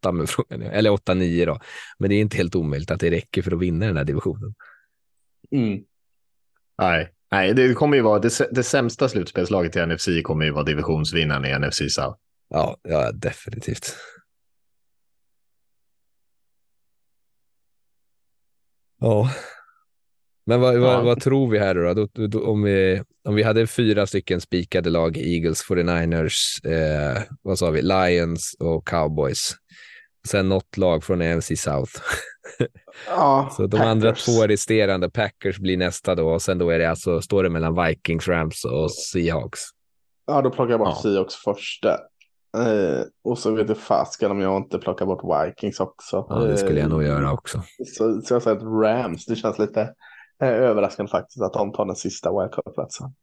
8-8 0.05 0.13
med 0.13 0.29
frågan, 0.29 0.63
eller 0.63 0.91
8-9 0.91 1.47
då. 1.47 1.61
Men 1.99 2.11
det 2.11 2.17
är 2.17 2.21
inte 2.21 2.37
helt 2.37 2.55
omöjligt 2.55 2.91
att 2.91 3.01
det 3.01 3.11
räcker 3.11 3.43
för 3.43 3.53
att 3.53 3.63
vinna 3.63 3.87
den 3.87 3.97
här 3.97 4.05
divisionen. 4.05 4.55
Mm. 5.51 5.81
Nej, 6.79 7.11
Nej, 7.31 7.55
det 7.55 7.75
kommer 7.75 7.97
ju 7.97 8.03
vara 8.03 8.19
det, 8.19 8.49
det 8.51 8.63
sämsta 8.63 9.09
slutspelslaget 9.09 9.77
i 9.77 9.87
NFC 9.87 10.09
kommer 10.25 10.45
ju 10.45 10.51
vara 10.51 10.65
divisionsvinnaren 10.65 11.45
i 11.45 11.67
NFC 11.67 11.79
South. 11.95 12.19
Ja, 12.49 12.77
ja 12.83 13.13
definitivt. 13.13 13.97
Ja. 19.01 19.31
Men 20.47 20.61
vad, 20.61 20.77
ja. 20.77 21.03
vad, 21.03 21.21
tror 21.21 21.51
vi 21.51 21.59
här 21.59 21.75
då? 21.75 21.95
då, 21.95 22.09
då, 22.13 22.27
då 22.27 22.47
om, 22.47 22.63
vi, 22.63 23.03
om 23.25 23.35
vi 23.35 23.43
hade 23.43 23.67
fyra 23.67 24.07
stycken 24.07 24.41
spikade 24.41 24.91
lag, 24.91 25.17
Eagles, 25.17 25.65
49ers, 25.65 26.67
eh, 26.67 27.23
vad 27.43 27.59
sa 27.59 27.71
vi, 27.71 27.83
Lions 27.83 28.57
och 28.59 28.87
Cowboys. 28.87 29.57
Sen 30.29 30.49
något 30.49 30.77
lag 30.77 31.05
från 31.05 31.37
NFC 31.37 31.53
South. 31.57 31.93
Ja, 33.09 33.49
så 33.53 33.63
de 33.63 33.71
Packers. 33.71 33.87
andra 33.87 34.13
två 34.13 34.47
resterande, 34.47 35.11
Packers 35.11 35.59
blir 35.59 35.77
nästa 35.77 36.15
då 36.15 36.29
och 36.29 36.43
sen 36.43 36.59
då 36.59 36.71
är 36.71 36.79
det 36.79 36.91
alltså, 36.91 37.23
står 37.23 37.43
det 37.43 37.51
mellan 37.51 37.85
Vikings, 37.85 38.29
Rams 38.29 38.65
och 38.65 38.93
Seahawks. 38.93 39.61
Ja, 40.27 40.43
då 40.43 40.51
plockar 40.51 40.71
jag 40.71 40.81
bort 40.81 40.89
ja. 40.89 41.03
Seahawks 41.03 41.35
första. 41.35 41.99
Eh, 42.57 43.03
och 43.25 43.39
så 43.39 43.55
vet 43.55 43.69
jag 43.69 43.79
fasken 43.79 44.31
om 44.31 44.41
jag 44.41 44.57
inte 44.57 44.79
plockar 44.79 45.07
bort 45.07 45.23
Vikings 45.25 45.81
också. 45.81 46.27
Ja, 46.29 46.35
det 46.35 46.57
skulle 46.57 46.81
jag 46.81 46.91
nog 46.91 47.03
göra 47.03 47.25
eh, 47.25 47.33
också. 47.33 47.63
Så, 47.87 48.21
så 48.23 48.35
jag 48.35 48.43
säger 48.43 48.57
att 48.57 48.63
Rams, 48.63 49.27
det 49.27 49.37
känns 49.37 49.59
lite 49.59 49.81
eh, 50.43 50.49
överraskande 50.49 51.11
faktiskt 51.11 51.43
att 51.43 51.53
de 51.53 51.73
tar 51.73 51.87
den 51.87 51.97
sista 51.97 52.31
wildcard-platsen. 52.31 53.15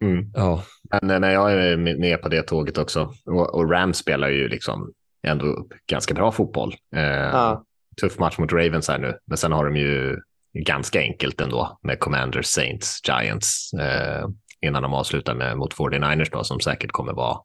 Mm. 0.00 0.30
Ja. 0.34 0.62
Men 1.02 1.20
när 1.20 1.30
jag 1.30 1.52
är 1.52 1.76
med 1.76 2.22
på 2.22 2.28
det 2.28 2.42
tåget 2.42 2.78
också, 2.78 3.12
och, 3.24 3.54
och 3.54 3.70
Rams 3.70 3.96
spelar 3.96 4.28
ju 4.28 4.48
liksom 4.48 4.92
ändå 5.26 5.46
upp 5.46 5.72
ganska 5.86 6.14
bra 6.14 6.32
fotboll. 6.32 6.74
Eh, 6.96 7.02
ja. 7.02 7.64
Tuff 8.00 8.18
match 8.18 8.38
mot 8.38 8.52
Ravens 8.52 8.88
här 8.88 8.98
nu, 8.98 9.18
men 9.26 9.38
sen 9.38 9.52
har 9.52 9.64
de 9.64 9.76
ju 9.76 10.16
ganska 10.64 11.00
enkelt 11.00 11.40
ändå 11.40 11.78
med 11.82 12.00
Commanders, 12.00 12.46
Saints, 12.46 13.00
Giants 13.08 13.72
eh, 13.72 14.28
innan 14.60 14.82
de 14.82 14.94
avslutar 14.94 15.34
med, 15.34 15.58
mot 15.58 15.74
49ers 15.74 16.28
då, 16.32 16.44
som 16.44 16.60
säkert 16.60 16.92
kommer 16.92 17.12
vara 17.12 17.38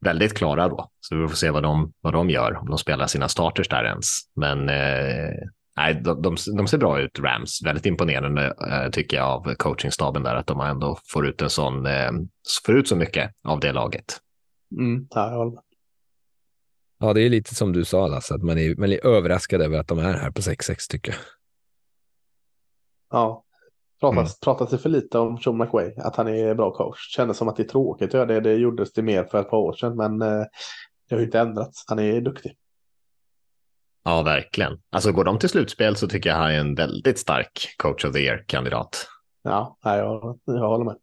väldigt 0.00 0.36
klara 0.36 0.68
då. 0.68 0.90
Så 1.00 1.16
vi 1.16 1.28
får 1.28 1.36
se 1.36 1.50
vad 1.50 1.62
de, 1.62 1.92
vad 2.00 2.12
de 2.12 2.30
gör, 2.30 2.56
om 2.56 2.66
de 2.68 2.78
spelar 2.78 3.06
sina 3.06 3.28
starters 3.28 3.68
där 3.68 3.84
ens. 3.84 4.06
Men 4.36 4.68
eh, 4.68 5.34
nej, 5.76 5.94
de, 5.94 6.22
de, 6.22 6.36
de, 6.56 6.66
ser 6.66 6.78
bra 6.78 7.00
ut, 7.00 7.18
Rams. 7.18 7.60
Väldigt 7.64 7.86
imponerande 7.86 8.54
eh, 8.70 8.90
tycker 8.90 9.16
jag 9.16 9.26
av 9.26 9.54
coachingstaben 9.54 10.22
där, 10.22 10.34
att 10.34 10.46
de 10.46 10.60
ändå 10.60 10.98
får 11.12 11.26
ut 11.26 11.42
en 11.42 11.50
sån, 11.50 11.86
eh, 11.86 12.10
får 12.66 12.76
ut 12.76 12.88
så 12.88 12.96
mycket 12.96 13.30
av 13.48 13.60
det 13.60 13.72
laget. 13.72 14.04
Mm, 14.78 15.06
ja, 15.10 15.52
Ja, 16.98 17.12
det 17.12 17.22
är 17.22 17.30
lite 17.30 17.54
som 17.54 17.72
du 17.72 17.84
sa 17.84 18.06
Lasse, 18.06 18.34
att 18.34 18.42
man 18.42 18.58
är, 18.58 18.76
man 18.76 18.92
är 18.92 19.06
överraskad 19.06 19.62
över 19.62 19.78
att 19.78 19.88
de 19.88 19.98
är 19.98 20.02
här 20.02 20.30
på 20.30 20.40
6-6 20.40 20.90
tycker 20.90 21.12
jag. 21.12 21.20
Ja, 23.10 23.44
pratas, 24.00 24.18
mm. 24.18 24.28
pratas 24.42 24.70
det 24.70 24.78
för 24.78 24.88
lite 24.88 25.18
om 25.18 25.38
Sean 25.38 25.58
McWay, 25.58 25.94
att 25.96 26.16
han 26.16 26.28
är 26.28 26.54
bra 26.54 26.70
coach. 26.70 27.14
Kändes 27.14 27.36
som 27.36 27.48
att 27.48 27.56
det 27.56 27.62
är 27.62 27.68
tråkigt 27.68 28.08
att 28.08 28.14
göra 28.14 28.26
det. 28.26 28.40
Det 28.40 28.54
gjordes 28.54 28.92
det 28.92 29.02
mer 29.02 29.24
för 29.24 29.40
ett 29.40 29.50
par 29.50 29.58
år 29.58 29.72
sedan, 29.72 29.96
men 29.96 30.22
eh, 30.22 30.44
det 31.08 31.14
har 31.14 31.18
ju 31.18 31.24
inte 31.24 31.40
ändrats. 31.40 31.84
Han 31.86 31.98
är 31.98 32.20
duktig. 32.20 32.56
Ja, 34.04 34.22
verkligen. 34.22 34.82
Alltså 34.90 35.12
går 35.12 35.24
de 35.24 35.38
till 35.38 35.48
slutspel 35.48 35.96
så 35.96 36.08
tycker 36.08 36.30
jag 36.30 36.36
han 36.36 36.50
är 36.50 36.60
en 36.60 36.74
väldigt 36.74 37.18
stark 37.18 37.74
coach 37.76 38.04
of 38.04 38.12
the 38.12 38.18
year-kandidat. 38.18 39.08
Ja, 39.42 39.78
jag, 39.82 40.38
jag 40.44 40.68
håller 40.68 40.84
med. 40.84 40.96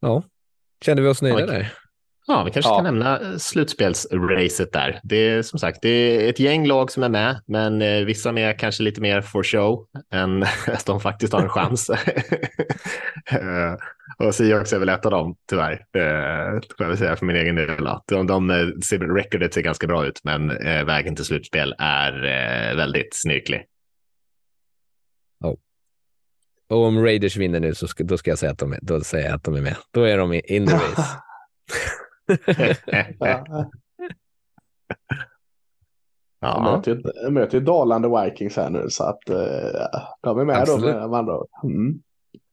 Ja, 0.00 0.22
kände 0.80 1.02
vi 1.02 1.08
oss 1.08 1.22
nöjda 1.22 1.40
ja, 1.40 1.46
där? 1.46 1.72
Ja, 2.26 2.44
vi 2.44 2.50
kanske 2.50 2.70
ja. 2.70 2.74
ska 2.74 2.82
nämna 2.82 3.20
eh, 3.20 3.36
slutspelsracet 3.36 4.72
där. 4.72 5.00
Det 5.02 5.16
är 5.16 5.42
som 5.42 5.58
sagt 5.58 5.78
det 5.82 5.88
är 5.88 6.30
ett 6.30 6.38
gäng 6.38 6.66
lag 6.66 6.90
som 6.90 7.02
är 7.02 7.08
med, 7.08 7.40
men 7.46 7.82
eh, 7.82 8.04
vissa 8.04 8.32
med 8.32 8.58
kanske 8.58 8.82
lite 8.82 9.00
mer 9.00 9.20
for 9.20 9.42
show 9.42 9.86
än 10.12 10.42
att 10.66 10.86
de 10.86 11.00
faktiskt 11.00 11.32
har 11.32 11.42
en 11.42 11.48
chans. 11.48 11.90
Eh, 13.26 13.74
och 14.26 14.34
Seahawks 14.34 14.72
är 14.72 14.78
väl 14.78 14.88
ett 14.88 15.04
av 15.04 15.10
dem, 15.10 15.36
tyvärr, 15.50 15.72
uh, 15.72 16.60
får 16.60 16.84
jag 16.84 16.88
väl 16.88 16.98
säga 16.98 17.16
för 17.16 17.26
min 17.26 17.36
egen 17.36 17.54
del. 17.54 17.88
De, 18.06 18.26
de, 18.26 18.26
de, 18.26 18.50
recordet 19.16 19.54
ser 19.54 19.60
ganska 19.60 19.86
bra 19.86 20.06
ut, 20.06 20.20
men 20.24 20.48
vägen 20.86 21.16
till 21.16 21.24
slutspel 21.24 21.74
är 21.78 22.12
väldigt 22.76 23.14
snirklig. 23.14 23.64
Oh. 25.40 25.54
Och 26.68 26.84
om 26.84 27.04
Raiders 27.04 27.36
vinner 27.36 27.60
nu 27.60 27.74
så 27.74 27.88
ska, 27.88 28.04
då 28.04 28.18
ska 28.18 28.30
jag 28.30 28.38
säga 28.38 28.52
att 28.52 28.58
de 28.58 28.78
då 28.82 29.00
säger 29.00 29.26
jag 29.26 29.34
att 29.34 29.44
de 29.44 29.54
är 29.54 29.60
med. 29.60 29.76
Då 29.90 30.02
är 30.02 30.18
de 30.18 30.32
in 30.34 30.66
the 30.66 30.74
race. 30.74 31.18
Ja. 33.18 33.70
Jag 36.40 36.62
möter, 36.62 37.02
jag 37.22 37.32
möter 37.32 37.58
ju 37.58 37.64
dalande 37.64 38.08
Vikings 38.08 38.56
här 38.56 38.70
nu 38.70 38.86
så 38.88 39.04
att 39.04 39.30
uh, 39.30 39.36
de 40.22 40.38
är 40.38 40.44
med 40.44 40.56
Absolut. 40.56 40.94
då 40.94 41.08
med 41.08 41.28
mm. 41.64 42.00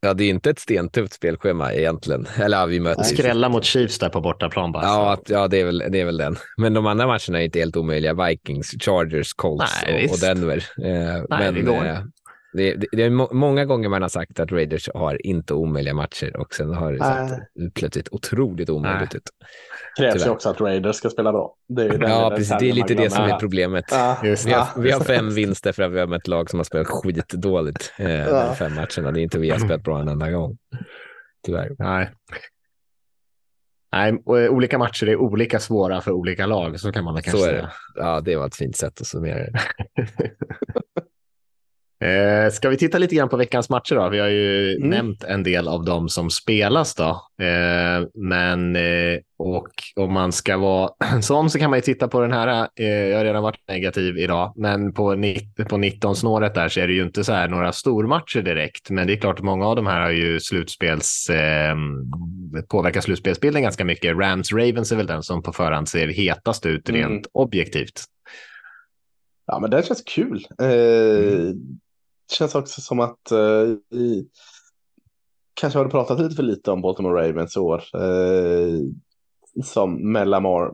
Ja, 0.03 0.13
det 0.13 0.23
är 0.23 0.29
inte 0.29 0.49
ett 0.49 0.59
stentufft 0.59 1.13
spelschema 1.13 1.73
egentligen. 1.73 2.27
Eller 2.39 2.57
ja, 2.57 2.65
vi 2.65 2.79
möter 2.79 3.03
Skrälla 3.03 3.49
mot 3.49 3.65
Chiefs 3.65 3.99
där 3.99 4.09
på 4.09 4.21
bortaplan 4.21 4.71
bara. 4.71 4.83
Ja, 4.83 5.13
att, 5.13 5.29
ja 5.29 5.47
det, 5.47 5.59
är 5.59 5.65
väl, 5.65 5.83
det 5.89 5.99
är 5.99 6.05
väl 6.05 6.17
den. 6.17 6.35
Men 6.57 6.73
de 6.73 6.85
andra 6.85 7.07
matcherna 7.07 7.41
är 7.41 7.41
inte 7.41 7.59
helt 7.59 7.77
omöjliga. 7.77 8.13
Vikings, 8.13 8.71
Chargers, 8.79 9.33
Colts 9.33 9.83
Nej, 9.85 10.05
och, 10.05 10.13
och, 10.13 10.19
Denver. 10.19 10.57
Eh, 10.57 10.85
Nej, 10.85 11.25
men, 11.29 11.53
det 11.53 11.61
går. 11.61 11.85
Eh, 11.85 11.99
det, 12.53 12.75
det, 12.75 12.87
det, 12.91 13.03
är 13.03 13.09
må 13.09 13.29
många 13.31 13.65
gånger 13.65 13.89
man 13.89 14.01
har 14.01 14.09
sagt 14.09 14.39
att 14.39 14.51
Raiders 14.51 14.89
har 14.93 15.25
inte 15.25 15.53
omöjliga 15.53 15.93
matcher 15.93 16.37
och 16.37 16.53
sen 16.53 16.73
har 16.73 16.93
det 16.93 16.99
sett 16.99 17.73
plötsligt 17.73 18.07
otroligt 18.11 18.69
omöjligt 18.69 19.15
ut. 19.15 19.23
krävs 19.99 20.25
ju 20.25 20.29
också 20.29 20.49
att 20.49 20.61
Raiders 20.61 20.95
ska 20.95 21.09
spela 21.09 21.31
bra. 21.31 21.55
Det 21.67 21.83
är 21.83 22.09
ja, 22.09 22.33
precis. 22.35 22.55
Det 22.59 22.69
är 22.69 22.73
lite 22.73 22.93
det 22.93 23.09
som 23.09 23.23
är 23.23 23.39
problemet. 23.39 23.85
Ja, 23.91 24.17
vi, 24.23 24.29
har, 24.29 24.81
vi 24.81 24.91
har 24.91 24.99
fem 24.99 25.29
vinster 25.29 25.71
för 25.71 25.83
att 25.83 25.91
vi 25.91 25.99
har 25.99 26.07
mött 26.07 26.27
lag 26.27 26.49
som 26.49 26.59
har 26.59 26.63
spelat 26.63 26.87
skitdåligt 26.87 27.93
eh, 27.97 28.11
ja. 28.11 28.45
de 28.45 28.55
fem 28.55 28.75
matcherna. 28.75 29.11
Det 29.11 29.21
är 29.21 29.23
inte 29.23 29.39
vi 29.39 29.49
har 29.49 29.59
spelat 29.59 29.83
bra 29.83 30.01
en 30.01 30.07
enda 30.07 30.31
gång. 30.31 30.57
Tyvärr. 31.45 31.75
Nej. 31.79 32.09
Nej, 33.91 34.09
eh, 34.09 34.51
olika 34.51 34.77
matcher 34.77 35.09
är 35.09 35.15
olika 35.15 35.59
svåra 35.59 36.01
för 36.01 36.11
olika 36.11 36.45
lag, 36.45 36.79
så 36.79 36.91
kan 36.91 37.03
man 37.03 37.13
väl 37.13 37.23
kanske 37.23 37.41
säga. 37.41 37.71
Ja, 37.95 38.21
det 38.21 38.35
var 38.35 38.47
ett 38.47 38.55
fint 38.55 38.75
sätt 38.75 39.01
att 39.01 39.07
summera 39.07 39.37
det. 39.37 39.59
Eh, 42.01 42.51
ska 42.51 42.69
vi 42.69 42.77
titta 42.77 42.97
lite 42.97 43.15
grann 43.15 43.29
på 43.29 43.37
veckans 43.37 43.69
matcher 43.69 43.95
då? 43.95 44.09
Vi 44.09 44.19
har 44.19 44.27
ju 44.27 44.75
Mm. 44.75 44.89
nämnt 44.89 45.23
en 45.23 45.43
del 45.43 45.67
av 45.67 45.85
dem 45.85 46.09
som 46.09 46.29
spelas 46.29 46.95
då. 46.95 47.09
Eh, 47.45 48.07
men 48.15 48.75
eh, 48.75 49.19
och 49.37 49.67
om 49.95 50.13
man 50.13 50.31
ska 50.31 50.57
vara 50.57 50.89
sån 51.21 51.49
så 51.49 51.59
kan 51.59 51.69
man 51.69 51.77
ju 51.77 51.81
titta 51.81 52.07
på 52.07 52.21
den 52.21 52.31
här. 52.31 52.67
Eh, 52.79 52.85
jag 52.87 53.17
har 53.17 53.23
redan 53.25 53.43
varit 53.43 53.67
negativ 53.67 54.17
idag, 54.17 54.53
men 54.55 54.93
på, 54.93 55.15
på 55.69 55.77
19 55.77 56.15
snåret 56.15 56.55
där 56.55 56.69
så 56.69 56.79
är 56.79 56.87
det 56.87 56.93
ju 56.93 57.03
inte 57.03 57.23
så 57.23 57.33
här 57.33 57.47
några 57.47 57.71
stormatcher 57.71 58.41
direkt. 58.41 58.89
Men 58.89 59.07
det 59.07 59.13
är 59.13 59.17
klart 59.17 59.39
att 59.39 59.45
många 59.45 59.67
av 59.67 59.75
de 59.75 59.87
här 59.87 60.01
har 60.01 60.11
ju 60.11 60.39
slutspels 60.39 61.29
eh, 61.29 61.75
påverkar 62.69 63.01
slutspelsbilden 63.01 63.61
ganska 63.61 63.85
mycket. 63.85 64.17
Rams 64.17 64.51
Ravens 64.53 64.91
är 64.91 64.95
väl 64.95 65.07
den 65.07 65.23
som 65.23 65.43
på 65.43 65.53
förhand 65.53 65.89
ser 65.89 66.07
hetast 66.07 66.65
ut 66.65 66.89
Mm. 66.89 67.01
rent 67.11 67.27
objektivt. 67.33 68.03
Ja, 69.47 69.59
men 69.59 69.69
det 69.69 69.85
känns 69.87 70.03
kul. 70.03 70.45
Eh, 70.61 70.67
Känns 72.31 72.55
också 72.55 72.81
som 72.81 72.99
att 72.99 73.31
eh, 73.31 73.97
i, 73.99 74.27
kanske 75.53 75.79
har 75.79 75.85
det 75.85 75.91
pratat 75.91 76.19
lite 76.19 76.35
för 76.35 76.43
lite 76.43 76.71
om 76.71 76.81
Baltimore 76.81 77.29
Ravens 77.29 77.55
i 77.55 77.59
år. 77.59 77.83
Eh, 77.95 78.79
som 79.63 80.11
med 80.11 80.27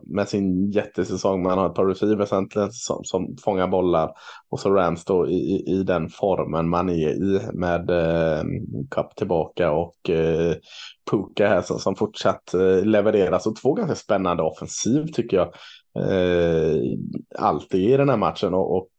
med 0.06 0.28
sin 0.28 0.70
jättesäsong. 0.70 1.42
Man 1.42 1.58
har 1.58 1.66
ett 1.66 1.74
par 1.74 1.86
receivers 1.86 2.32
äntligen 2.32 2.72
som, 2.72 3.04
som 3.04 3.36
fångar 3.44 3.68
bollar. 3.68 4.10
Och 4.48 4.60
så 4.60 4.70
Rams 4.74 5.04
då 5.04 5.28
i, 5.28 5.34
i, 5.34 5.72
i 5.72 5.82
den 5.82 6.08
formen 6.08 6.68
man 6.68 6.88
är 6.88 7.08
i 7.08 7.40
med 7.52 7.90
eh, 7.90 8.44
Cup 8.90 9.16
tillbaka 9.16 9.72
och 9.72 10.10
eh, 10.10 10.54
Puka 11.10 11.48
här 11.48 11.62
som, 11.62 11.78
som 11.78 11.94
fortsatt 11.94 12.54
eh, 12.54 12.84
levererar. 12.84 13.38
Så 13.38 13.54
två 13.54 13.74
ganska 13.74 13.94
spännande 13.94 14.42
offensiv 14.42 15.06
tycker 15.12 15.36
jag. 15.36 15.48
Eh, 15.98 16.76
alltid 17.38 17.90
i 17.90 17.96
den 17.96 18.08
här 18.08 18.16
matchen 18.16 18.54
och, 18.54 18.76
och 18.76 18.90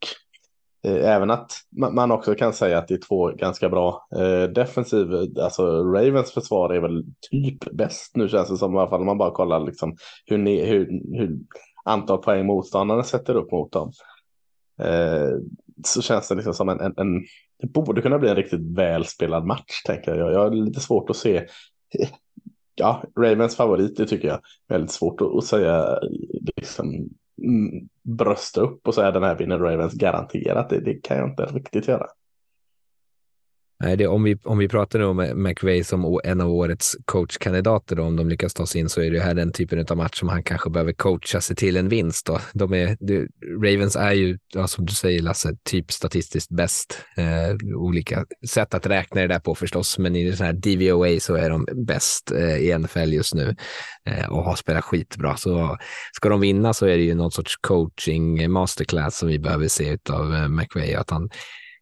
Eh, 0.84 1.16
även 1.16 1.32
att 1.32 1.52
man, 1.72 2.12
också 2.12 2.36
kan 2.36 2.54
säga 2.54 2.78
att 2.78 2.88
det 2.88 2.94
är 2.94 3.08
två 3.08 3.28
ganska 3.28 3.70
bra 3.70 4.08
eh, 4.16 4.44
defensiv. 4.44 5.08
Alltså 5.42 5.84
Ravens 5.84 6.32
försvar 6.32 6.70
är 6.70 6.80
väl 6.80 7.06
typ 7.32 7.72
bäst 7.72 8.16
nu 8.16 8.30
känns 8.30 8.50
det 8.50 8.58
som 8.58 8.76
i 8.76 8.78
alla 8.78 8.90
fall 8.90 9.00
om 9.00 9.06
man 9.06 9.18
bara 9.18 9.32
kollar 9.32 9.60
liksom 9.60 9.98
hur, 10.26 10.38
ne, 10.38 10.66
hur, 10.66 10.86
hur 11.18 11.40
antal 11.86 12.18
poäng 12.18 12.46
motståndarna 12.46 13.04
sätter 13.04 13.36
upp 13.36 13.52
mot 13.52 13.72
dem. 13.72 13.92
Eh, 14.82 15.30
så 15.86 16.02
känns 16.02 16.28
det 16.28 16.36
liksom 16.36 16.54
som 16.54 16.70
en, 16.70 16.80
en, 16.80 16.94
en 16.98 17.24
det 17.62 17.68
borde 17.68 18.02
kunna 18.02 18.20
bli 18.20 18.30
en 18.30 18.36
riktigt 18.36 18.78
välspelad 18.78 19.46
match 19.46 19.84
tänker 19.86 20.16
jag. 20.16 20.34
Jag 20.34 20.40
har 20.40 20.52
lite 20.52 20.80
svårt 20.80 21.10
att 21.10 21.16
se 21.16 21.38
eh, 21.38 22.10
ja, 22.76 23.04
Ravens 23.18 23.56
favorit, 23.56 23.98
det 23.98 24.06
tycker 24.06 24.28
jag. 24.28 24.40
Väldigt 24.68 24.92
svårt 24.92 25.22
att, 25.22 25.36
att 25.36 25.46
säga, 25.46 25.88
eh, 25.88 26.10
liksom, 26.56 27.10
Mm, 27.44 27.90
brösta 28.04 28.62
upp 28.62 28.88
och 28.88 28.96
säga 28.96 29.12
den 29.12 29.24
här 29.24 29.36
vinner 29.36 29.60
Ravens 29.60 29.94
garanterat. 29.94 30.70
Det, 30.70 30.80
det 30.80 30.94
kan 30.94 31.18
jag 31.18 31.30
inte 31.30 31.46
riktigt 31.46 31.88
göra. 31.88 32.08
Nej, 33.84 33.98
det, 33.98 34.08
om, 34.08 34.24
vi, 34.24 34.38
om 34.44 34.58
vi 34.58 34.68
pratar 34.68 35.00
nu 35.00 35.06
om 35.06 35.44
McVay 35.44 35.84
som 35.84 36.20
en 36.24 36.42
av 36.42 36.52
årets 36.52 36.98
coachkandidater, 37.06 37.96
då, 37.96 38.04
om 38.04 38.16
de 38.16 38.30
lyckas 38.30 38.54
ta 38.54 38.66
sig 38.66 38.82
in, 38.82 38.90
så 38.90 39.02
är 39.02 39.12
det 39.12 39.20
här 39.20 39.34
den 39.34 39.52
typen 39.52 39.86
av 39.90 39.98
match 39.98 40.20
som 40.20 40.30
han 40.30 40.44
kanske 40.44 40.70
behöver 40.70 40.94
coacha 40.94 41.42
sig 41.42 41.56
till 41.56 41.78
en 41.78 41.90
vinst. 41.90 42.26
Då. 42.26 42.40
De 42.54 42.74
är, 42.74 42.98
de, 43.00 43.28
Ravens 43.64 43.96
är 43.96 44.12
ju, 44.12 44.38
ja, 44.54 44.68
som 44.68 44.86
du 44.86 44.94
säger 44.94 45.22
Lasse, 45.22 45.56
typ 45.64 45.92
statistiskt 45.92 46.50
bäst. 46.50 47.06
Eh, 47.18 47.78
olika 47.78 48.26
sätt 48.48 48.74
att 48.74 48.86
räkna 48.86 49.22
det 49.22 49.28
där 49.28 49.40
på 49.40 49.56
förstås, 49.56 49.98
men 49.98 50.16
i 50.16 50.30
den 50.30 50.46
här 50.46 50.54
DVOA 50.54 51.20
så 51.20 51.36
är 51.36 51.50
de 51.50 51.68
bäst 51.86 52.32
eh, 52.32 52.58
i 52.58 52.78
NFL 52.78 53.14
just 53.14 53.34
nu 53.34 53.56
eh, 54.06 54.30
och 54.30 54.44
har 54.44 54.56
spelat 54.56 54.84
skitbra. 54.84 55.38
Så 55.38 55.78
ska 56.14 56.30
de 56.30 56.40
vinna 56.40 56.74
så 56.74 56.86
är 56.86 56.98
det 56.98 57.04
ju 57.04 57.16
någon 57.16 57.32
sorts 57.32 57.58
coaching 57.62 58.52
masterclass 58.52 59.18
som 59.18 59.28
vi 59.28 59.40
behöver 59.40 59.68
se 59.68 59.98
av 60.10 60.36
eh, 60.36 60.48
McVay, 60.48 60.94
att 60.94 61.10
han 61.10 61.30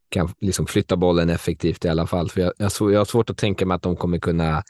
kan 0.08 0.34
liksom 0.40 0.66
flytta 0.66 0.96
bollen 0.96 1.30
effektivt 1.30 1.84
i 1.84 1.88
alla 1.88 2.06
fall. 2.06 2.30
För 2.30 2.40
jag, 2.40 2.52
jag, 2.58 2.92
jag 2.92 3.00
har 3.00 3.04
svårt 3.04 3.30
att 3.30 3.36
tänka 3.38 3.66
mig 3.66 3.74
att 3.74 3.82
de 3.82 3.96
kommer 3.96 4.18
kunna 4.18 4.62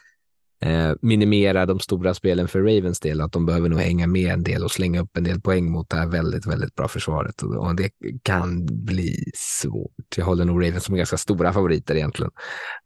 eh, 0.62 0.92
minimera 1.02 1.66
de 1.66 1.80
stora 1.80 2.14
spelen 2.14 2.48
för 2.48 2.58
Ravens 2.58 3.00
del, 3.00 3.20
att 3.20 3.32
de 3.32 3.46
behöver 3.46 3.68
nog 3.68 3.80
hänga 3.80 4.06
med 4.06 4.32
en 4.32 4.42
del 4.42 4.64
och 4.64 4.70
slänga 4.70 5.00
upp 5.00 5.16
en 5.16 5.24
del 5.24 5.40
poäng 5.40 5.70
mot 5.70 5.90
det 5.90 5.96
här 5.96 6.06
väldigt, 6.06 6.46
väldigt 6.46 6.74
bra 6.74 6.88
försvaret. 6.88 7.42
Och, 7.42 7.56
och 7.56 7.76
det 7.76 7.90
kan 8.22 8.66
bli 8.66 9.24
svårt. 9.34 10.16
Jag 10.16 10.24
håller 10.24 10.44
nog 10.44 10.66
Ravens 10.66 10.84
som 10.84 10.96
ganska 10.96 11.16
stora 11.16 11.52
favoriter 11.52 11.94
egentligen. 11.94 12.30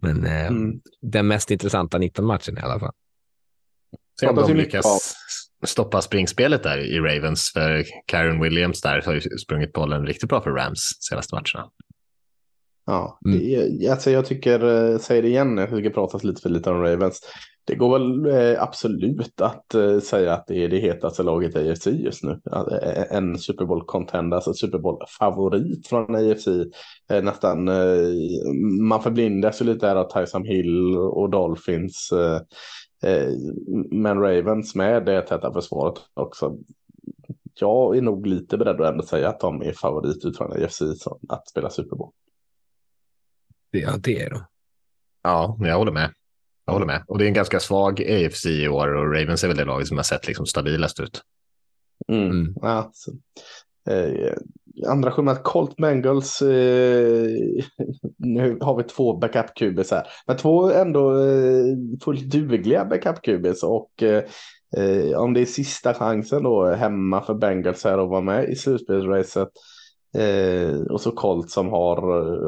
Men 0.01 0.27
eh, 0.27 0.47
Mm. 0.47 0.81
den 1.03 1.27
mest 1.27 1.51
intressanta 1.51 1.99
19-matchen 1.99 2.59
i 2.59 2.61
alla 2.61 2.81
fall. 2.81 2.93
Se 4.21 4.27
om 4.29 4.37
de 4.37 4.55
lyckas 4.55 5.15
stoppa 5.65 6.03
springspelet 6.03 6.63
där 6.63 6.79
i 6.79 6.99
Ravens. 7.01 7.51
För 7.53 7.85
Karen 8.07 8.41
Williams 8.41 8.81
där 8.81 9.03
har 9.07 9.15
ju 9.15 9.21
sprungit 9.21 9.73
bollen 9.73 10.07
riktigt 10.07 10.29
bra 10.29 10.41
för 10.41 10.51
Rams 10.51 10.97
senaste 11.01 11.35
matcherna. 11.35 11.71
Ja, 12.87 13.19
Mm. 13.27 13.39
det- 13.79 13.89
alltså 13.89 14.11
jag 14.11 14.27
tycker, 14.27 14.91
eh, 14.93 14.99
säger 14.99 15.23
det 15.23 15.29
igen, 15.29 15.59
jag 15.59 15.69
tycker 15.71 15.83
det 15.83 15.91
pratas 15.91 16.25
lite 16.25 16.43
för 16.43 16.49
lite 16.49 16.71
om 16.71 16.83
Ravens. 16.83 17.21
Det 17.65 17.75
går 17.75 17.99
väl 17.99 18.27
eh, 18.27 18.63
absolut 18.63 19.41
att 19.41 19.75
eh, 19.75 19.99
säga 19.99 20.33
att 20.35 20.47
det 20.47 20.65
är 20.65 20.69
det 20.69 20.79
hetaste 20.79 21.23
laget 21.23 21.57
i 21.57 21.71
AFC 21.71 21.87
just 21.87 22.25
nu. 22.25 22.41
En 23.11 23.39
Super 23.39 23.65
Bowl-contender, 23.65 24.35
alltså 24.35 24.55
Super 24.55 24.79
Bowl-favorit 24.79 25.87
från 25.87 26.15
AFC. 26.15 26.47
Eh, 27.11 27.23
Nästan, 27.23 27.69
eh, 27.69 28.09
man 28.81 29.03
förblindas 29.03 29.61
ju 29.63 29.65
lite 29.67 29.87
här 29.87 29.97
av 29.97 30.05
Tyson 30.11 30.45
Hill 30.45 30.97
och 30.99 31.31
Dolphins. 31.31 32.11
eh, 32.13 32.41
Men 33.91 34.19
Ravens 34.21 34.75
med 34.75 35.05
det 35.05 35.23
täta 35.23 35.53
försvaret 35.53 35.95
också. 36.15 36.57
Jag 37.61 37.97
är 37.97 38.03
nog 38.03 38.27
lite 38.27 38.59
beredd 38.59 38.81
att 38.81 38.93
ändå 38.93 39.03
säga 39.03 39.29
att 39.29 39.41
de 39.41 39.63
är 39.63 39.73
favorit 39.73 40.25
utifrån 40.25 40.53
AFC 40.53 40.83
att 41.29 41.49
spela 41.49 41.71
Super 41.71 41.97
Bowl. 41.97 42.11
Ja, 43.73 43.97
det 43.99 44.23
är 44.23 44.31
de. 44.31 44.45
Ja, 45.23 45.57
jag 45.61 45.77
håller 45.77 45.93
med. 45.93 46.11
Jag 46.65 46.73
håller 46.73 46.87
med. 46.87 47.05
Och 47.07 47.19
det 47.19 47.25
är 47.25 47.29
en 47.29 47.35
ganska 47.35 47.61
svag 47.61 48.03
AFC 48.03 48.47
i 48.47 48.69
år 48.69 48.95
och 48.95 49.15
Ravens 49.15 49.45
är 49.45 49.49
väl 49.49 49.57
det 49.57 49.65
laget 49.65 49.89
som 49.89 49.97
har 49.97 50.05
sett 50.05 50.27
liksom 50.27 50.47
stabilast 50.47 51.01
ut. 51.01 51.23
Mm. 52.09 52.31
Mm. 52.31 52.55
Ja, 52.63 52.91
så. 52.93 53.13
Eh, 53.91 54.33
andra 54.89 55.11
skedet, 55.11 55.43
Colt 55.43 55.77
Bengals. 55.77 56.43
Eh, 56.43 57.29
nu 58.19 58.59
har 58.61 58.77
vi 58.77 58.83
två 58.83 59.21
backup-QBs 59.21 59.91
här. 59.91 60.07
Men 60.27 60.37
två 60.37 60.71
ändå 60.71 61.25
eh, 61.25 61.65
fullt 62.05 62.31
dugliga 62.31 62.85
backup-QBs. 62.85 63.65
Och 63.65 64.03
eh, 64.03 64.25
eh, 64.77 65.19
om 65.19 65.35
det 65.35 65.41
är 65.41 65.47
sista 65.47 65.95
chansen 65.95 66.43
då 66.43 66.67
hemma 66.67 67.23
för 67.23 67.35
Bengals 67.35 67.85
här 67.85 67.99
att 67.99 68.09
vara 68.09 68.21
med 68.21 68.49
i 68.49 68.57
slutspelsracet. 68.57 69.49
Eh, 70.19 70.81
och 70.91 71.01
så 71.01 71.11
Colt 71.11 71.51
som 71.51 71.69
har, 71.69 71.97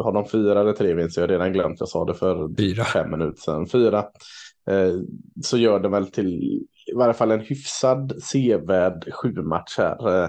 har 0.03 0.13
de 0.13 0.25
fyra 0.29 0.61
eller 0.61 0.73
tre 0.73 0.95
vinster, 0.95 1.23
jag 1.23 1.29
har 1.29 1.33
redan 1.33 1.53
glömt, 1.53 1.81
jag 1.81 1.89
sa 1.89 2.05
det 2.05 2.15
för 2.15 2.57
Fyra. 2.59 2.85
fem 2.85 3.11
minuter 3.11 3.41
sedan. 3.41 3.67
Fyra. 3.67 3.99
Eh, 4.71 4.93
så 5.45 5.59
gör 5.59 5.81
det 5.81 5.89
väl 5.89 6.07
till 6.07 6.43
i 6.87 6.95
varje 6.97 7.15
fall 7.15 7.31
en 7.31 7.41
hyfsad 7.41 8.23
sevärd 8.23 9.13
sju 9.13 9.33
match 9.43 9.75
här. 9.79 10.23
Eh, 10.23 10.29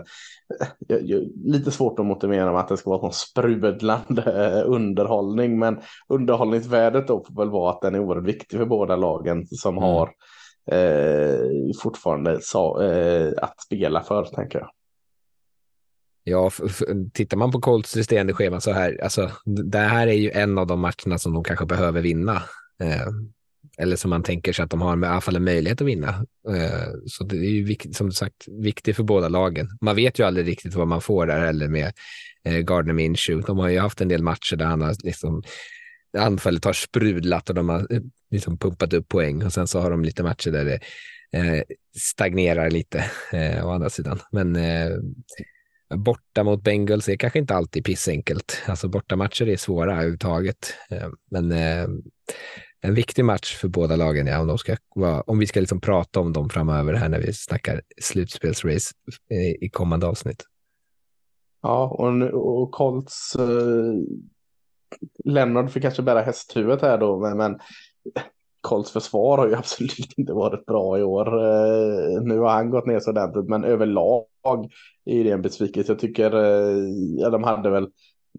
lite 1.45 1.71
svårt 1.71 1.99
att 1.99 2.05
motivera 2.05 2.51
med 2.51 2.61
att 2.61 2.67
det 2.67 2.77
ska 2.77 2.89
vara 2.89 3.01
någon 3.01 3.13
sprudlande 3.13 4.21
eh, 4.21 4.69
underhållning, 4.71 5.59
men 5.59 5.79
underhållningsvärdet 6.07 7.07
då 7.07 7.23
får 7.27 7.35
väl 7.41 7.49
vara 7.49 7.71
att 7.71 7.81
den 7.81 7.95
är 7.95 7.99
oerhört 7.99 8.27
viktig 8.27 8.59
för 8.59 8.65
båda 8.65 8.95
lagen 8.95 9.45
som 9.47 9.77
Mm. 9.77 9.83
har 9.89 10.09
eh, 10.71 11.39
fortfarande 11.83 12.39
sa, 12.41 12.83
eh, 12.83 13.31
att 13.37 13.61
spela 13.61 14.01
för, 14.01 14.23
tänker 14.23 14.59
jag. 14.59 14.69
Ja, 16.27 16.51
tittar 17.13 17.37
man 17.37 17.51
på 17.51 17.61
Colts 17.61 17.95
resterande 17.95 18.33
schema 18.33 18.61
så 18.61 18.71
här, 18.71 19.03
alltså 19.03 19.31
det 19.45 19.79
här 19.79 20.07
är 20.07 20.13
ju 20.13 20.31
en 20.31 20.57
av 20.57 20.67
de 20.67 20.79
matcherna 20.79 21.17
som 21.17 21.33
de 21.33 21.43
kanske 21.43 21.65
behöver 21.65 22.01
vinna. 22.01 22.43
Eh, 22.83 23.07
eller 23.77 23.95
som 23.95 24.09
man 24.09 24.23
tänker 24.23 24.53
sig 24.53 24.63
att 24.63 24.69
de 24.69 24.81
har 24.81 25.03
i 25.03 25.05
alla 25.05 25.21
fall 25.21 25.35
en 25.35 25.43
möjlighet 25.43 25.81
att 25.81 25.87
vinna. 25.87 26.09
Eh, 26.49 26.93
så 27.05 27.23
det 27.23 27.35
är 27.35 27.49
ju 27.49 27.63
vikt, 27.63 27.95
som 27.95 28.11
sagt 28.11 28.47
viktigt 28.47 28.95
för 28.95 29.03
båda 29.03 29.29
lagen. 29.29 29.67
Man 29.81 29.95
vet 29.95 30.19
ju 30.19 30.23
aldrig 30.23 30.47
riktigt 30.47 30.73
vad 30.73 30.87
man 30.87 31.01
får 31.01 31.25
där 31.25 31.39
heller 31.39 31.67
med 31.67 31.93
eh, 32.45 32.57
Gardner 32.57 32.93
Minshew. 32.93 33.47
De 33.47 33.57
har 33.57 33.69
ju 33.69 33.79
haft 33.79 34.01
en 34.01 34.07
del 34.07 34.23
matcher 34.23 34.55
där 34.55 34.65
han 34.65 34.81
har 34.81 34.95
liksom 35.03 35.43
anfallet 36.17 36.65
har 36.65 36.73
sprudlat 36.73 37.49
och 37.49 37.55
de 37.55 37.69
har 37.69 37.93
eh, 37.93 38.01
liksom 38.31 38.57
pumpat 38.57 38.93
upp 38.93 39.07
poäng 39.07 39.43
och 39.43 39.53
sen 39.53 39.67
så 39.67 39.79
har 39.79 39.91
de 39.91 40.03
lite 40.03 40.23
matcher 40.23 40.51
där 40.51 40.65
det 40.65 40.79
eh, 41.39 41.63
stagnerar 41.97 42.69
lite 42.69 43.05
eh, 43.31 43.67
å 43.67 43.71
andra 43.71 43.89
sidan. 43.89 44.19
Men 44.31 44.55
eh, 44.55 44.89
borta 45.89 46.43
mot 46.43 46.63
Bengals 46.63 47.09
är 47.09 47.15
kanske 47.15 47.39
inte 47.39 47.55
alltid 47.55 47.85
pissenkelt. 47.85 48.63
Alltså 48.67 48.87
bortamatcher 48.87 49.49
är 49.49 49.57
svåra 49.57 49.93
överhuvudtaget. 49.93 50.73
Eh, 50.89 51.09
men 51.31 51.51
eh, 51.51 51.87
en 52.81 52.93
viktig 52.93 53.25
match 53.25 53.55
för 53.55 53.67
båda 53.67 53.95
lagen, 53.95 54.27
ja, 54.27 54.39
om, 54.39 54.47
de 54.47 54.57
ska 54.57 54.77
vara, 54.95 55.21
om 55.21 55.39
vi 55.39 55.47
ska 55.47 55.59
liksom 55.59 55.81
prata 55.81 56.19
om 56.19 56.33
dem 56.33 56.49
framöver 56.49 56.93
här 56.93 57.09
när 57.09 57.19
vi 57.19 57.33
snackar 57.33 57.81
slutspelsrace 58.01 58.93
eh, 59.31 59.65
i 59.65 59.69
kommande 59.73 60.07
avsnitt. 60.07 60.43
Ja, 61.61 61.87
och, 61.87 62.61
och 62.61 62.71
Colts 62.71 63.35
eh, 63.35 63.93
Leonard 65.23 65.71
fick 65.71 65.83
kanske 65.83 66.01
bära 66.01 66.21
hästhuvudet 66.21 66.81
här 66.81 66.97
då, 66.97 67.19
men, 67.19 67.37
men 67.37 67.59
Colts 68.65 68.91
försvar 68.91 69.37
har 69.37 69.47
ju 69.47 69.55
absolut 69.57 70.17
inte 70.17 70.33
varit 70.33 70.65
bra 70.65 70.99
i 70.99 71.03
år. 71.03 71.27
Eh, 71.27 72.21
nu 72.21 72.39
har 72.39 72.49
han 72.49 72.69
gått 72.69 72.85
ner 72.85 72.99
så 72.99 73.11
ordentligt, 73.11 73.49
men 73.49 73.63
överlag 73.63 74.25
är 75.05 75.23
det 75.23 75.31
en 75.31 75.41
besvikelse. 75.41 75.91
Jag 75.91 75.99
tycker, 75.99 76.33
eh, 76.33 76.89
ja, 77.17 77.29
de 77.29 77.43
hade 77.43 77.69
väl 77.69 77.87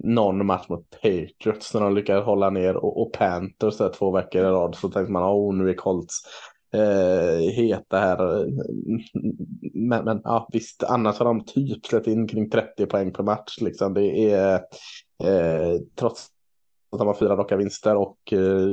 någon 0.05 0.47
match 0.47 0.69
mot 0.69 0.91
Patriots 0.91 1.75
när 1.75 1.81
de 1.81 1.95
lyckades 1.95 2.25
hålla 2.25 2.51
ner 2.51 2.77
och, 2.77 3.03
och 3.03 3.13
Panthers 3.13 3.77
där 3.77 3.89
två 3.89 4.11
veckor 4.11 4.43
i 4.43 4.45
rad 4.45 4.75
så 4.75 4.89
tänkte 4.89 5.13
man 5.13 5.23
oh 5.23 5.55
nu 5.55 5.71
är 5.71 5.75
Colts 5.75 6.23
eh, 6.75 7.39
heta 7.39 7.99
här. 7.99 8.41
Eh, 8.41 8.47
men, 9.75 10.05
men 10.05 10.21
ja, 10.25 10.49
visst, 10.53 10.83
annars 10.83 11.19
har 11.19 11.27
de 11.27 11.45
typ 11.45 11.87
släppt 11.87 12.07
in 12.07 12.29
kring 12.29 12.51
30 12.51 12.87
poäng 12.87 13.13
per 13.13 13.23
match. 13.23 13.61
Liksom. 13.61 13.95
Det 13.95 14.33
är 14.33 14.55
eh, 15.25 15.81
trots 15.95 16.29
att 16.93 16.99
de 16.99 17.07
har 17.07 17.15
fyra 17.15 17.37
raka 17.37 17.57
vinster 17.57 17.97
och 17.97 18.33
eh, 18.33 18.69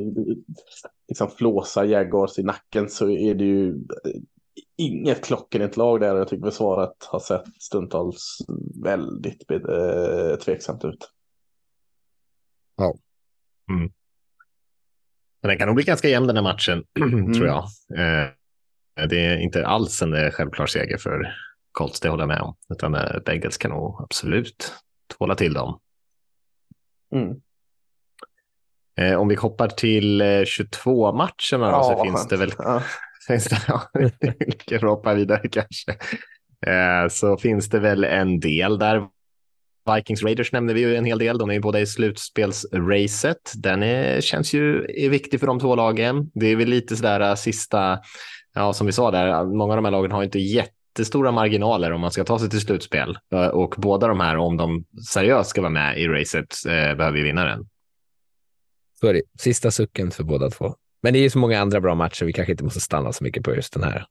liksom 1.07 1.29
flåsar 1.29 1.83
Jaguars 1.83 2.39
i 2.39 2.43
nacken 2.43 2.89
så 2.89 3.09
är 3.09 3.35
det 3.35 3.43
ju 3.43 3.75
inget 4.77 5.25
klockrent 5.25 5.77
lag 5.77 5.99
där. 5.99 6.15
Jag 6.15 6.27
tycker 6.27 6.45
försvaret 6.45 6.93
har 7.07 7.19
sett 7.19 7.43
stundtals 7.59 8.37
väldigt 8.83 9.51
eh, 9.51 10.35
tveksamt 10.45 10.85
ut. 10.85 11.11
Ja. 12.75 12.95
Mm. 13.69 13.91
Men 15.41 15.49
den 15.49 15.57
kan 15.57 15.67
nog 15.67 15.75
bli 15.75 15.83
ganska 15.83 16.09
jämn 16.09 16.27
den 16.27 16.35
här 16.35 16.43
matchen, 16.43 16.83
mm. 16.99 17.33
tror 17.33 17.47
jag. 17.47 17.63
Eh, 17.97 18.29
det 19.09 19.25
är 19.25 19.37
inte 19.37 19.65
alls 19.65 20.01
en 20.01 20.31
självklar 20.31 20.65
seger 20.65 20.97
för 20.97 21.35
Colts, 21.71 21.99
det 21.99 22.09
håller 22.09 22.21
jag 22.21 22.27
med 22.27 22.41
om. 22.41 22.55
Utan 22.69 22.95
eh, 22.95 23.19
Bengals 23.25 23.57
kan 23.57 23.71
nog 23.71 24.01
absolut 24.01 24.73
tvåla 25.17 25.35
till 25.35 25.53
dem. 25.53 25.79
Mm. 27.15 27.41
Eh, 28.97 29.15
om 29.15 29.27
vi 29.27 29.35
hoppar 29.35 29.67
till 29.67 30.21
22-matcherna 30.21 31.71
ja, 31.71 31.83
så 31.83 32.03
finns 32.03 32.27
det 32.27 32.37
väl... 32.37 32.53
Ja. 32.57 32.83
finns 33.27 33.45
det, 33.45 33.57
ja, 33.67 33.81
vi 34.39 34.51
kan 34.51 34.89
hoppa 34.89 35.13
vidare 35.13 35.47
kanske. 35.51 35.95
så 37.09 37.37
finns 37.37 37.69
det 37.69 37.79
väl 37.79 38.03
en 38.03 38.39
del 38.39 38.79
där. 38.79 39.07
Vikings 39.95 40.23
Raiders 40.23 40.51
nämnde 40.51 40.73
vi 40.73 40.81
ju 40.81 40.95
en 40.95 41.05
hel 41.05 41.19
del. 41.19 41.37
De 41.37 41.49
är 41.49 41.53
ju 41.53 41.59
båda 41.59 41.79
i 41.79 41.85
slutspelsracet. 41.85 43.53
Den 43.55 43.83
är, 43.83 44.21
känns 44.21 44.53
ju 44.53 44.85
är 44.97 45.09
viktig 45.09 45.39
för 45.39 45.47
de 45.47 45.59
två 45.59 45.75
lagen. 45.75 46.31
Det 46.33 46.47
är 46.47 46.55
väl 46.55 46.69
lite 46.69 46.95
sådär 46.95 47.19
äh, 47.19 47.35
sista, 47.35 47.99
ja 48.55 48.73
som 48.73 48.87
vi 48.87 48.93
sa 48.93 49.11
där, 49.11 49.45
många 49.45 49.73
av 49.73 49.77
de 49.77 49.85
här 49.85 49.91
lagen 49.91 50.11
har 50.11 50.23
inte 50.23 50.39
jättestora 50.39 51.31
marginaler 51.31 51.91
om 51.91 52.01
man 52.01 52.11
ska 52.11 52.23
ta 52.23 52.39
sig 52.39 52.49
till 52.49 52.61
slutspel. 52.61 53.17
Äh, 53.33 53.47
och 53.47 53.75
båda 53.77 54.07
de 54.07 54.19
här, 54.19 54.37
om 54.37 54.57
de 54.57 54.83
seriöst 55.13 55.49
ska 55.49 55.61
vara 55.61 55.71
med 55.71 55.97
i 55.97 56.07
racet, 56.07 56.55
eh, 56.67 56.97
behöver 56.97 57.17
ju 57.17 57.23
vinna 57.23 57.45
den. 57.45 57.67
Så 59.03 59.07
är 59.07 59.13
det. 59.13 59.21
Sista 59.39 59.71
sucken 59.71 60.11
för 60.11 60.23
båda 60.23 60.49
två. 60.49 60.75
Men 61.01 61.13
det 61.13 61.19
är 61.19 61.21
ju 61.21 61.29
så 61.29 61.39
många 61.39 61.59
andra 61.59 61.81
bra 61.81 61.95
matcher. 61.95 62.25
Vi 62.25 62.33
kanske 62.33 62.51
inte 62.51 62.63
måste 62.63 62.79
stanna 62.79 63.13
så 63.13 63.23
mycket 63.23 63.43
på 63.43 63.55
just 63.55 63.73
den 63.73 63.83
här. 63.83 64.05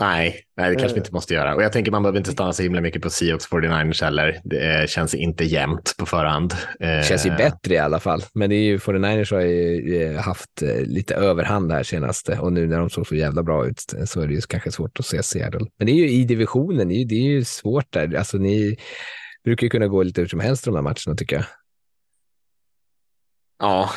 Nej, 0.00 0.40
nej, 0.56 0.70
det 0.70 0.76
kanske 0.76 0.94
vi 0.94 1.00
inte 1.00 1.14
måste 1.14 1.34
göra. 1.34 1.54
Och 1.54 1.62
jag 1.62 1.72
tänker 1.72 1.90
man 1.90 2.02
behöver 2.02 2.18
inte 2.18 2.32
stanna 2.32 2.52
så 2.52 2.62
himla 2.62 2.80
mycket 2.80 3.02
på 3.02 3.10
Seahawks 3.10 3.48
49ers 3.48 4.02
heller. 4.04 4.40
Det 4.44 4.90
känns 4.90 5.14
inte 5.14 5.44
jämnt 5.44 5.94
på 5.98 6.06
förhand. 6.06 6.54
Det 6.78 7.06
känns 7.06 7.26
ju 7.26 7.30
eh, 7.30 7.36
bättre 7.36 7.74
i 7.74 7.78
alla 7.78 8.00
fall. 8.00 8.22
Men 8.34 8.50
det 8.50 8.56
är 8.56 8.64
ju 8.64 8.78
49ers 8.78 9.34
har 9.34 9.40
ju 9.40 10.16
haft 10.16 10.62
eh, 10.62 10.80
lite 10.80 11.14
överhand 11.14 11.72
här 11.72 11.82
senaste 11.82 12.38
och 12.38 12.52
nu 12.52 12.66
när 12.66 12.78
de 12.78 12.90
såg 12.90 13.06
så 13.06 13.14
jävla 13.14 13.42
bra 13.42 13.66
ut 13.66 13.94
så 14.04 14.20
är 14.20 14.26
det 14.26 14.34
ju 14.34 14.40
kanske 14.40 14.72
svårt 14.72 15.00
att 15.00 15.06
se 15.06 15.22
Seattle. 15.22 15.66
Men 15.78 15.86
det 15.86 15.92
är 15.92 15.96
ju 15.96 16.10
i 16.10 16.24
divisionen, 16.24 16.88
det 16.88 16.94
är 16.94 16.98
ju, 16.98 17.04
det 17.04 17.14
är 17.14 17.30
ju 17.30 17.44
svårt 17.44 17.92
där. 17.92 18.14
Alltså 18.14 18.38
ni 18.38 18.76
brukar 19.44 19.64
ju 19.64 19.70
kunna 19.70 19.88
gå 19.88 20.02
lite 20.02 20.20
hur 20.20 20.28
som 20.28 20.40
helst 20.40 20.64
de 20.64 20.74
här 20.74 20.82
matcherna 20.82 21.16
tycker 21.16 21.36
jag. 21.36 21.44
Ja, 23.58 23.90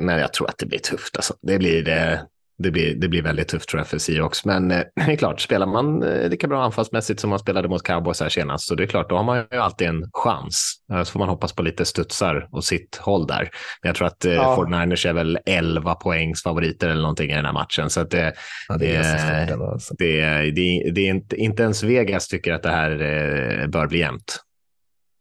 men 0.00 0.18
jag 0.18 0.32
tror 0.32 0.48
att 0.48 0.58
det 0.58 0.66
blir 0.66 0.78
tufft. 0.78 1.16
Alltså. 1.16 1.34
Det 1.42 1.58
blir 1.58 1.82
det 1.82 2.26
det 2.58 2.70
blir, 2.70 2.94
det 2.94 3.08
blir 3.08 3.22
väldigt 3.22 3.48
tufft 3.48 3.68
tror 3.68 3.80
jag 3.80 3.86
för 3.86 3.98
Seahawks. 3.98 4.44
Men 4.44 4.70
eh, 4.70 4.82
det 4.94 5.12
är 5.12 5.16
klart, 5.16 5.40
spelar 5.40 5.66
man 5.66 6.02
eh, 6.02 6.28
lika 6.28 6.48
bra 6.48 6.64
anfallsmässigt 6.64 7.20
som 7.20 7.30
man 7.30 7.38
spelade 7.38 7.68
mot 7.68 7.82
Cowboys 7.82 8.20
här 8.20 8.28
senast, 8.28 8.68
så 8.68 8.74
det 8.74 8.82
är 8.82 8.86
klart, 8.86 9.10
då 9.10 9.16
har 9.16 9.24
man 9.24 9.44
ju 9.52 9.58
alltid 9.58 9.88
en 9.88 10.10
chans. 10.12 10.74
Eh, 10.92 11.02
så 11.02 11.12
får 11.12 11.18
man 11.18 11.28
hoppas 11.28 11.52
på 11.52 11.62
lite 11.62 11.84
studsar 11.84 12.48
och 12.52 12.64
sitt 12.64 12.96
håll 12.96 13.26
där. 13.26 13.50
Men 13.82 13.88
jag 13.88 13.94
tror 13.94 14.06
att 14.06 14.24
ja. 14.24 14.56
49ers 14.58 15.08
är 15.08 15.12
väl 15.12 15.38
11 15.46 15.94
poängs 15.94 16.42
favoriter 16.42 16.88
eller 16.88 17.02
någonting 17.02 17.30
i 17.30 17.34
den 17.34 17.44
här 17.44 17.52
matchen. 17.52 17.90
Så 17.90 18.02
det, 18.02 18.34
ja, 18.68 18.76
det, 18.76 18.96
är 18.96 19.46
det, 19.46 19.78
det, 19.98 20.50
det, 20.50 20.90
det, 20.90 21.00
är 21.00 21.10
inte, 21.10 21.36
inte 21.36 21.62
ens 21.62 21.82
Vegas 21.82 22.28
tycker 22.28 22.52
att 22.52 22.62
det 22.62 22.70
här 22.70 23.66
bör 23.66 23.86
bli 23.86 23.98
jämnt. 23.98 24.45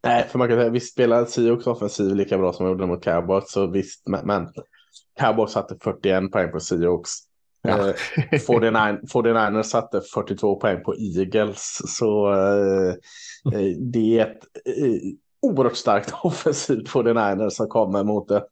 Nej, 0.06 0.28
för 0.30 0.39
man 0.39 0.47
kan 0.47 0.58
säga 0.58 0.70
visst 0.70 0.93
spelar 0.93 1.26
Seahawks 1.26 1.68
offensiv 1.68 2.16
lika 2.16 2.38
bra 2.38 2.53
som 2.53 2.66
de 2.66 2.72
gjorde 2.72 2.86
mot 2.86 3.03
Cowboys, 3.03 3.51
så 3.51 3.68
visst, 3.68 4.08
men, 4.08 4.28
men 4.28 4.47
Cowboys 5.20 5.51
satte 5.51 5.76
41 5.84 6.32
poäng 6.32 6.51
på 6.51 6.60
Seahawks. 6.60 7.12
Ja. 7.62 7.93
49, 8.47 8.68
eh, 8.68 8.95
49ers 9.14 9.64
satte 9.64 10.01
42 10.14 10.56
poäng 10.56 10.84
på 10.84 10.95
Eagles. 10.95 11.82
Så 11.97 12.34
eh, 12.34 12.89
eh, 13.53 13.78
det 13.78 14.20
är 14.20 14.26
ett 14.26 14.43
eh, 14.78 15.01
oerhört 15.41 15.76
starkt 15.76 16.14
offensivt 16.24 16.89
49ers 16.89 17.49
som 17.49 17.68
kommer 17.68 18.03
mot 18.03 18.32
ett 18.32 18.49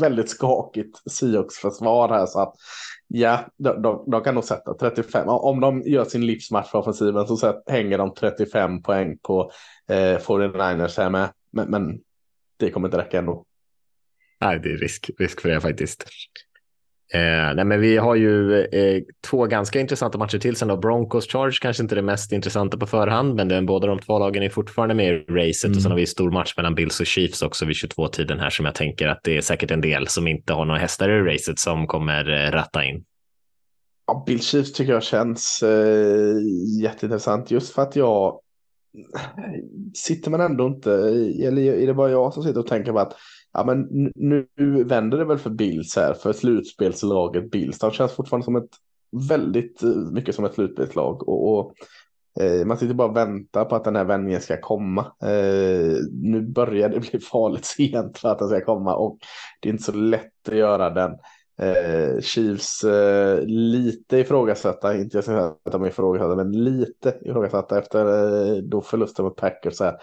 väldigt 0.00 0.30
skakigt 0.30 1.02
Seahawks-försvar 1.10 2.08
här. 2.08 2.26
Så 2.26 2.40
att 2.40 2.54
ja, 3.16 3.46
de, 3.56 3.82
de, 3.82 4.04
de, 4.10 4.22
kan 4.22 4.34
nog 4.34 4.44
sätta 4.44 4.74
35. 4.74 5.28
Om 5.28 5.60
de 5.60 5.82
gör 5.82 6.04
sin 6.04 6.26
livsmatch 6.26 6.70
för 6.70 6.78
offensiven 6.78 7.26
så 7.26 7.36
sätt, 7.36 7.62
hänger 7.66 7.98
de 7.98 8.14
35 8.14 8.82
poäng 8.82 9.18
på 9.18 9.50
eh, 9.88 10.18
49ers 10.18 10.98
här 10.98 11.10
med. 11.10 11.32
Men, 11.50 11.70
men 11.70 12.00
det 12.56 12.70
kommer 12.70 12.88
inte 12.88 12.98
räcka 12.98 13.18
ändå. 13.18 13.44
Nej, 14.40 14.60
det 14.60 14.68
är 14.72 14.76
risk, 14.76 15.10
risk 15.18 15.40
för 15.40 15.48
det 15.48 15.60
faktiskt. 15.60 16.04
Eh, 17.14 17.54
nej, 17.54 17.64
men 17.64 17.80
vi 17.80 17.96
har 17.96 18.14
ju 18.14 18.60
eh, 18.60 19.02
två 19.26 19.46
ganska 19.46 19.80
intressanta 19.80 20.18
matcher 20.18 20.38
till 20.38 20.56
sen 20.56 20.68
då. 20.68 20.76
Broncos 20.76 21.26
Charge 21.26 21.58
kanske 21.60 21.82
inte 21.82 21.94
det 21.94 22.02
mest 22.02 22.32
intressanta 22.32 22.76
på 22.76 22.86
förhand, 22.86 23.34
men 23.34 23.48
den, 23.48 23.66
båda 23.66 23.86
de 23.86 23.98
två 23.98 24.18
lagen 24.18 24.42
är 24.42 24.48
fortfarande 24.48 24.94
med 24.94 25.14
i 25.14 25.18
racet 25.18 25.64
mm. 25.64 25.76
och 25.76 25.82
sen 25.82 25.90
har 25.90 25.98
vi 25.98 26.06
stor 26.06 26.30
match 26.30 26.54
mellan 26.56 26.74
Bills 26.74 27.00
och 27.00 27.06
Chiefs 27.06 27.42
också 27.42 27.64
vid 27.64 27.76
22-tiden 27.76 28.40
här 28.40 28.50
som 28.50 28.66
jag 28.66 28.74
tänker 28.74 29.08
att 29.08 29.20
det 29.22 29.36
är 29.36 29.40
säkert 29.40 29.70
en 29.70 29.80
del 29.80 30.08
som 30.08 30.28
inte 30.28 30.52
har 30.52 30.64
några 30.64 30.80
hästar 30.80 31.08
i 31.08 31.34
racet 31.34 31.58
som 31.58 31.86
kommer 31.86 32.46
eh, 32.46 32.50
ratta 32.50 32.84
in. 32.84 33.04
Ja, 34.06 34.24
Bills 34.26 34.46
Chiefs 34.46 34.72
tycker 34.72 34.92
jag 34.92 35.02
känns 35.02 35.62
eh, 35.62 36.36
jätteintressant 36.82 37.50
just 37.50 37.74
för 37.74 37.82
att 37.82 37.96
jag 37.96 38.40
sitter 39.94 40.30
man 40.30 40.40
ändå 40.40 40.66
inte, 40.66 40.92
eller 41.46 41.62
är 41.62 41.86
det 41.86 41.94
bara 41.94 42.10
jag 42.10 42.34
som 42.34 42.42
sitter 42.42 42.60
och 42.60 42.66
tänker 42.66 42.92
på 42.92 42.98
att 42.98 43.16
ja, 43.54 43.64
men 43.64 44.10
nu, 44.14 44.46
nu 44.56 44.84
vänder 44.84 45.18
det 45.18 45.24
väl 45.24 45.38
för 45.38 45.50
Bills 45.50 45.96
här, 45.96 46.14
för 46.14 46.32
slutspelslaget 46.32 47.50
Bills. 47.50 47.78
De 47.78 47.90
känns 47.90 48.12
fortfarande 48.12 48.44
som 48.44 48.56
ett 48.56 48.70
väldigt 49.28 49.82
eh, 49.82 49.90
mycket 49.90 50.34
som 50.34 50.44
ett 50.44 50.54
slutspelslag. 50.54 51.28
Och, 51.28 51.52
och 51.52 51.74
eh, 52.44 52.66
man 52.66 52.78
sitter 52.78 52.94
bara 52.94 53.08
och 53.08 53.16
väntar 53.16 53.64
på 53.64 53.76
att 53.76 53.84
den 53.84 53.96
här 53.96 54.04
vändningen 54.04 54.40
ska 54.40 54.60
komma. 54.60 55.12
Eh, 55.22 55.96
nu 56.12 56.40
börjar 56.40 56.88
det 56.88 57.00
bli 57.00 57.20
farligt 57.20 57.64
sent 57.76 58.18
för 58.18 58.28
att 58.28 58.38
den 58.38 58.48
ska 58.48 58.64
komma 58.64 58.94
och 58.94 59.18
det 59.60 59.68
är 59.68 59.72
inte 59.72 59.84
så 59.84 59.92
lätt 59.92 60.48
att 60.48 60.56
göra 60.56 60.90
den. 60.90 61.12
Eh, 61.58 62.20
Chiefs 62.20 62.84
eh, 62.84 63.40
lite 63.46 64.18
ifrågasatta, 64.18 64.96
inte 64.96 65.16
jag 65.16 65.24
säger 65.24 65.40
att 65.40 65.72
de 65.72 65.82
är 65.82 65.88
ifrågasatta, 65.88 66.36
men 66.36 66.64
lite 66.64 67.18
ifrågasatta 67.20 67.78
efter 67.78 68.06
eh, 68.06 68.56
då 68.56 68.80
förlusten 68.80 69.24
mot 69.24 69.36
Packers. 69.36 69.80
Här. 69.80 69.96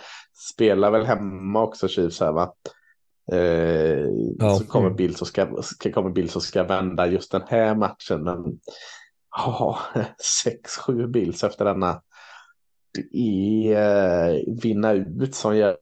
Spelar 0.53 0.91
väl 0.91 1.05
hemma 1.05 1.63
också 1.63 1.87
Chiefs 1.87 2.19
här 2.19 2.31
va? 2.31 2.53
Eh, 3.31 4.07
ja. 4.39 4.55
Så 4.55 4.65
kommer 4.65 4.89
Bill 4.89 5.15
som 5.15 5.27
ska, 5.27 5.47
kommer 5.93 6.09
Bill 6.09 6.29
som 6.29 6.41
ska 6.41 6.63
vända 6.63 7.07
just 7.07 7.31
den 7.31 7.41
här 7.47 7.75
matchen. 7.75 8.23
Men, 8.23 8.59
oh, 9.47 9.79
6-7 10.87 11.07
Bills 11.07 11.43
efter 11.43 11.65
denna. 11.65 12.01
Det 12.93 13.73
är 13.73 14.29
eh, 14.29 14.39
vinna 14.61 14.91
ut 14.93 15.35
som 15.35 15.57
gör 15.57 15.77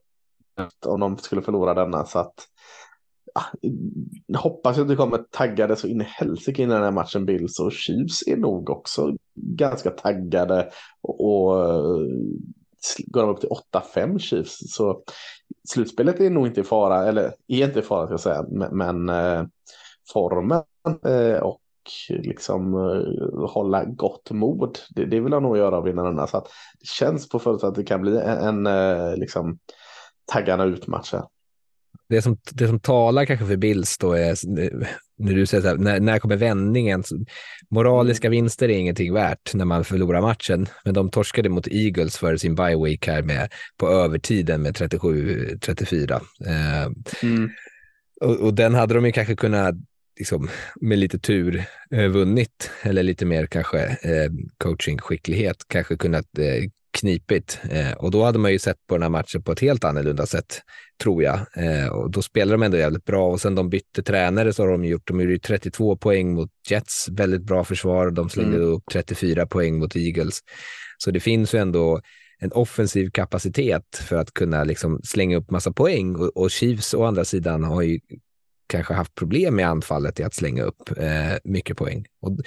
om 0.86 1.00
de 1.00 1.18
skulle 1.18 1.42
förlora 1.42 1.74
denna. 1.74 2.04
Så 2.04 2.18
att 2.18 2.34
hoppas 4.36 4.78
att 4.78 4.88
det 4.88 4.96
kommer 4.96 5.18
taggade 5.18 5.76
så 5.76 5.86
in 5.86 6.00
i 6.00 6.04
helsike 6.04 6.62
innan 6.62 6.74
den 6.74 6.84
här 6.84 6.90
matchen 6.90 7.26
Bills 7.26 7.60
och 7.60 7.72
Chiefs 7.72 8.22
är 8.26 8.36
nog 8.36 8.70
också 8.70 9.16
ganska 9.34 9.90
taggade 9.90 10.70
och, 11.00 11.20
och 11.20 11.76
går 13.06 13.22
de 13.22 13.30
upp 13.30 13.40
till 13.40 13.48
8-5 13.94 14.18
Chiefs 14.18 14.58
så 14.74 15.02
slutspelet 15.68 16.20
är 16.20 16.30
nog 16.30 16.46
inte 16.46 16.60
i 16.60 16.64
fara, 16.64 17.08
eller 17.08 17.34
är 17.48 17.66
inte 17.66 17.78
i 17.78 17.82
fara 17.82 18.06
ska 18.06 18.12
jag 18.12 18.20
säga, 18.20 18.44
men, 18.48 18.76
men 18.76 19.08
eh, 19.08 19.46
formen 20.12 20.62
eh, 21.06 21.38
och 21.42 21.60
liksom 22.08 22.74
eh, 22.74 23.50
hålla 23.50 23.84
gott 23.84 24.30
mod, 24.30 24.78
det, 24.90 25.04
det 25.04 25.20
vill 25.20 25.32
jag 25.32 25.42
nog 25.42 25.56
göra 25.56 25.76
av 25.76 25.84
vinnarna. 25.84 26.26
Så 26.26 26.36
att 26.36 26.48
det 26.78 26.86
känns 26.86 27.28
på 27.28 27.38
förutsättning 27.38 27.70
att 27.70 27.76
det 27.76 27.84
kan 27.84 28.00
bli 28.00 28.18
en, 28.18 28.66
en 28.66 29.14
liksom 29.14 29.58
taggarna 30.32 30.64
ut 30.64 30.86
match 30.86 31.14
det 32.10 32.22
som, 32.22 32.38
det 32.52 32.66
som 32.66 32.80
talar 32.80 33.24
kanske 33.24 33.46
för 33.46 33.56
Bills 33.56 33.98
då 33.98 34.12
är, 34.12 34.36
när 35.18 35.34
du 35.34 35.46
säger 35.46 35.62
så 35.62 35.68
här, 35.68 35.76
när, 35.76 36.00
när 36.00 36.18
kommer 36.18 36.36
vändningen? 36.36 37.04
Moraliska 37.70 38.26
mm. 38.26 38.32
vinster 38.32 38.68
är 38.68 38.78
ingenting 38.78 39.12
värt 39.12 39.54
när 39.54 39.64
man 39.64 39.84
förlorar 39.84 40.20
matchen, 40.20 40.66
men 40.84 40.94
de 40.94 41.10
torskade 41.10 41.48
mot 41.48 41.68
Eagles 41.70 42.18
för 42.18 42.36
sin 42.36 42.54
bye 42.54 42.84
week 42.84 43.06
här 43.06 43.22
med, 43.22 43.52
på 43.76 43.88
övertiden 43.88 44.62
med 44.62 44.76
37-34. 44.76 46.20
Eh, 46.46 46.82
mm. 47.22 47.50
och, 48.20 48.36
och, 48.36 48.54
den 48.54 48.74
hade 48.74 48.94
de 48.94 49.06
ju 49.06 49.12
kanske 49.12 49.36
kunnat, 49.36 49.74
liksom, 50.18 50.48
med 50.80 50.98
lite 50.98 51.18
tur, 51.18 51.64
eh, 51.90 52.08
vunnit, 52.08 52.70
eller 52.82 53.02
lite 53.02 53.24
mer 53.24 53.46
kanske 53.46 53.80
eh, 53.82 54.30
coachingskicklighet, 54.58 55.56
kanske 55.68 55.96
kunnat 55.96 56.38
eh, 56.38 56.70
knipigt. 56.90 57.60
Eh, 57.70 57.92
och 57.92 58.10
då 58.10 58.24
hade 58.24 58.38
man 58.38 58.52
ju 58.52 58.58
sett 58.58 58.86
på 58.86 58.94
den 58.94 59.02
här 59.02 59.10
matchen 59.10 59.42
på 59.42 59.52
ett 59.52 59.60
helt 59.60 59.84
annorlunda 59.84 60.26
sätt, 60.26 60.60
tror 61.02 61.22
jag. 61.22 61.40
Eh, 61.56 61.88
och 61.88 62.10
då 62.10 62.22
spelade 62.22 62.54
de 62.54 62.62
ändå 62.62 62.76
jävligt 62.76 63.04
bra 63.04 63.28
och 63.28 63.40
sen 63.40 63.54
de 63.54 63.68
bytte 63.68 64.02
tränare 64.02 64.52
så 64.52 64.62
har 64.62 64.70
de 64.70 64.84
gjort, 64.84 65.08
de 65.08 65.20
gjorde 65.20 65.38
32 65.38 65.96
poäng 65.96 66.34
mot 66.34 66.50
Jets, 66.70 67.08
väldigt 67.08 67.42
bra 67.42 67.64
försvar. 67.64 68.10
De 68.10 68.28
slängde 68.28 68.56
mm. 68.56 68.68
upp 68.68 68.84
34 68.92 69.46
poäng 69.46 69.78
mot 69.78 69.96
Eagles. 69.96 70.40
Så 70.98 71.10
det 71.10 71.20
finns 71.20 71.54
ju 71.54 71.58
ändå 71.58 72.00
en 72.38 72.52
offensiv 72.52 73.10
kapacitet 73.10 73.96
för 74.08 74.16
att 74.16 74.34
kunna 74.34 74.64
liksom 74.64 75.00
slänga 75.04 75.36
upp 75.36 75.50
massa 75.50 75.72
poäng 75.72 76.16
och, 76.16 76.36
och 76.36 76.50
Chiefs 76.50 76.94
å 76.94 77.04
andra 77.04 77.24
sidan 77.24 77.64
har 77.64 77.82
ju 77.82 78.00
kanske 78.70 78.94
haft 78.94 79.14
problem 79.14 79.56
med 79.56 79.68
anfallet 79.68 80.20
i 80.20 80.22
att 80.22 80.34
slänga 80.34 80.62
upp 80.62 80.98
eh, 80.98 81.36
mycket 81.44 81.76
poäng. 81.76 82.06
Och 82.20 82.38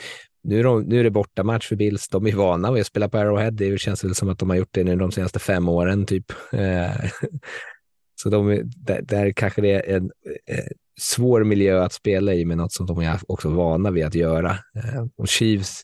nu 0.44 0.60
är, 0.60 0.64
de, 0.64 0.82
nu 0.82 1.00
är 1.00 1.04
det 1.04 1.12
borta 1.12 1.44
match 1.44 1.68
för 1.68 1.76
Bills. 1.76 2.10
De 2.10 2.28
är 2.28 2.36
vana 2.36 2.72
vid 2.72 2.82
att 2.82 2.88
spela 2.88 3.10
på 3.10 3.18
Arrowhead. 3.18 3.52
Det 3.52 3.80
känns 3.80 4.04
väl 4.04 4.16
som 4.16 4.30
att 4.30 4.40
de 4.40 4.50
har 4.50 4.58
gjort 4.58 4.74
det 4.74 4.84
nu 4.84 4.96
de 4.96 5.12
senaste 5.12 5.40
fem 5.40 5.70
åren 5.70 6.06
typ. 6.06 6.32
Eh, 6.52 6.92
så 8.22 8.30
de, 8.30 8.62
där, 8.76 9.02
där 9.02 9.32
kanske 9.32 9.62
det 9.62 9.72
är 9.72 9.96
en 9.96 10.12
eh, 10.48 10.66
svår 11.00 11.44
miljö 11.44 11.84
att 11.84 11.94
spela 11.94 12.34
i, 12.34 12.46
men 12.46 12.58
något 12.58 12.74
som 12.74 12.86
de 12.86 13.00
är 13.00 13.20
också 13.28 13.50
vana 13.50 13.92
vid 13.92 14.06
att 14.06 14.16
göra. 14.16 14.52
Eh, 14.52 15.06
och 15.16 15.28
Chiefs, 15.28 15.82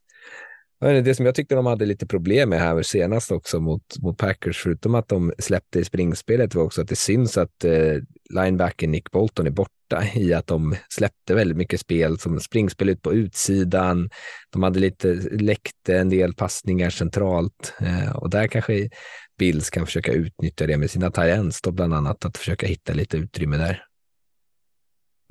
det 0.79 1.15
som 1.15 1.25
jag 1.25 1.35
tyckte 1.35 1.55
de 1.55 1.65
hade 1.65 1.85
lite 1.85 2.07
problem 2.07 2.49
med 2.49 2.59
här 2.59 2.81
senast 2.81 3.31
också 3.31 3.59
mot, 3.59 3.99
mot 3.99 4.17
Packers, 4.17 4.57
förutom 4.63 4.95
att 4.95 5.07
de 5.07 5.33
släppte 5.39 5.79
i 5.79 5.85
springspelet, 5.85 6.55
var 6.55 6.63
också 6.63 6.81
att 6.81 6.87
det 6.87 6.95
syns 6.95 7.37
att 7.37 7.63
eh, 7.63 7.95
linebacken 8.29 8.91
Nick 8.91 9.11
Bolton 9.11 9.47
är 9.47 9.51
borta 9.51 9.73
i 10.15 10.33
att 10.33 10.47
de 10.47 10.75
släppte 10.89 11.35
väldigt 11.35 11.57
mycket 11.57 11.79
spel 11.79 12.19
som 12.19 12.39
springspel 12.39 12.89
ut 12.89 13.01
på 13.01 13.13
utsidan. 13.13 14.09
De 14.49 14.63
hade 14.63 14.79
lite 14.79 15.13
läckte 15.31 15.97
en 15.97 16.09
del 16.09 16.33
passningar 16.33 16.89
centralt 16.89 17.73
eh, 17.79 18.15
och 18.15 18.29
där 18.29 18.47
kanske 18.47 18.89
Bills 19.37 19.69
kan 19.69 19.85
försöka 19.85 20.11
utnyttja 20.11 20.67
det 20.67 20.77
med 20.77 20.91
sina 20.91 21.11
tight 21.11 21.63
då 21.63 21.71
bland 21.71 21.93
annat, 21.93 22.25
att 22.25 22.37
försöka 22.37 22.67
hitta 22.67 22.93
lite 22.93 23.17
utrymme 23.17 23.57
där. 23.57 23.85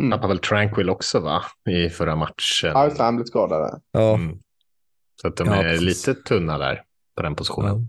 Mm. 0.03 0.11
Tappade 0.11 0.29
väl 0.29 0.39
Tranquil 0.39 0.91
också 0.91 1.21
va? 1.21 1.43
I 1.71 1.91
förra 1.91 2.17
matchen. 2.17 2.71
Ja, 2.71 2.91
han 2.99 3.17
blev 3.17 3.25
skadad. 3.25 3.83
Ja. 3.93 4.15
Mm. 4.15 4.39
Så 5.21 5.29
att 5.29 5.37
de 5.37 5.47
ja, 5.47 5.55
är 5.55 5.63
precis. 5.63 6.07
lite 6.07 6.23
tunna 6.23 6.59
där 6.59 6.83
på 7.17 7.23
den 7.23 7.35
positionen. 7.35 7.89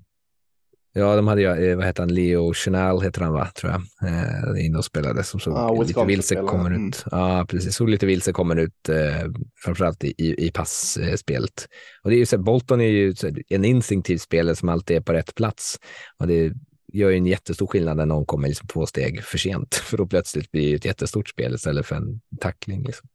Ja. 0.99 1.15
de 1.15 1.27
hade 1.27 1.41
ju, 1.41 1.71
eh, 1.71 1.77
vad 1.77 1.85
heter 1.85 2.03
han, 2.03 2.13
Leo 2.13 2.53
Chenal 2.53 3.01
heter 3.01 3.21
han 3.21 3.33
va, 3.33 3.47
tror 3.55 3.71
jag, 3.71 4.09
eh, 4.09 4.65
inne 4.65 4.77
och 4.77 4.85
spelade 4.85 5.23
som 5.23 5.39
såg 5.39 5.53
ja, 5.53 5.83
lite 5.83 6.05
vilse 6.05 6.35
kommer 6.35 6.69
mm. 6.69 6.87
ut. 6.87 7.05
Ja, 7.11 7.45
precis, 7.49 7.75
såg 7.75 7.89
lite 7.89 8.05
vilse 8.05 8.31
kommer 8.31 8.55
ut, 8.55 8.89
eh, 8.89 9.29
framförallt 9.63 10.03
i, 10.03 10.13
i, 10.17 10.47
i 10.47 10.51
passspelet. 10.51 11.67
Och 12.03 12.09
det 12.09 12.15
är 12.15 12.19
ju 12.19 12.25
så 12.25 12.37
Bolton 12.37 12.81
är 12.81 12.85
ju 12.85 13.13
en 13.49 13.65
instinktiv 13.65 14.17
spelare 14.17 14.55
som 14.55 14.69
alltid 14.69 14.97
är 14.97 15.01
på 15.01 15.13
rätt 15.13 15.35
plats. 15.35 15.79
Och 16.17 16.27
det 16.27 16.53
gör 16.93 17.09
ju 17.09 17.17
en 17.17 17.25
jättestor 17.25 17.67
skillnad 17.67 17.97
när 17.97 18.05
någon 18.05 18.25
kommer 18.25 18.47
liksom 18.47 18.67
två 18.67 18.85
steg 18.85 19.23
för 19.23 19.37
sent, 19.37 19.75
för 19.83 19.97
då 19.97 20.07
plötsligt 20.07 20.51
blir 20.51 20.69
det 20.69 20.75
ett 20.75 20.85
jättestort 20.85 21.29
spel 21.29 21.55
istället 21.55 21.85
för 21.85 21.95
en 21.95 22.21
tackling. 22.39 22.83
Liksom. 22.83 23.07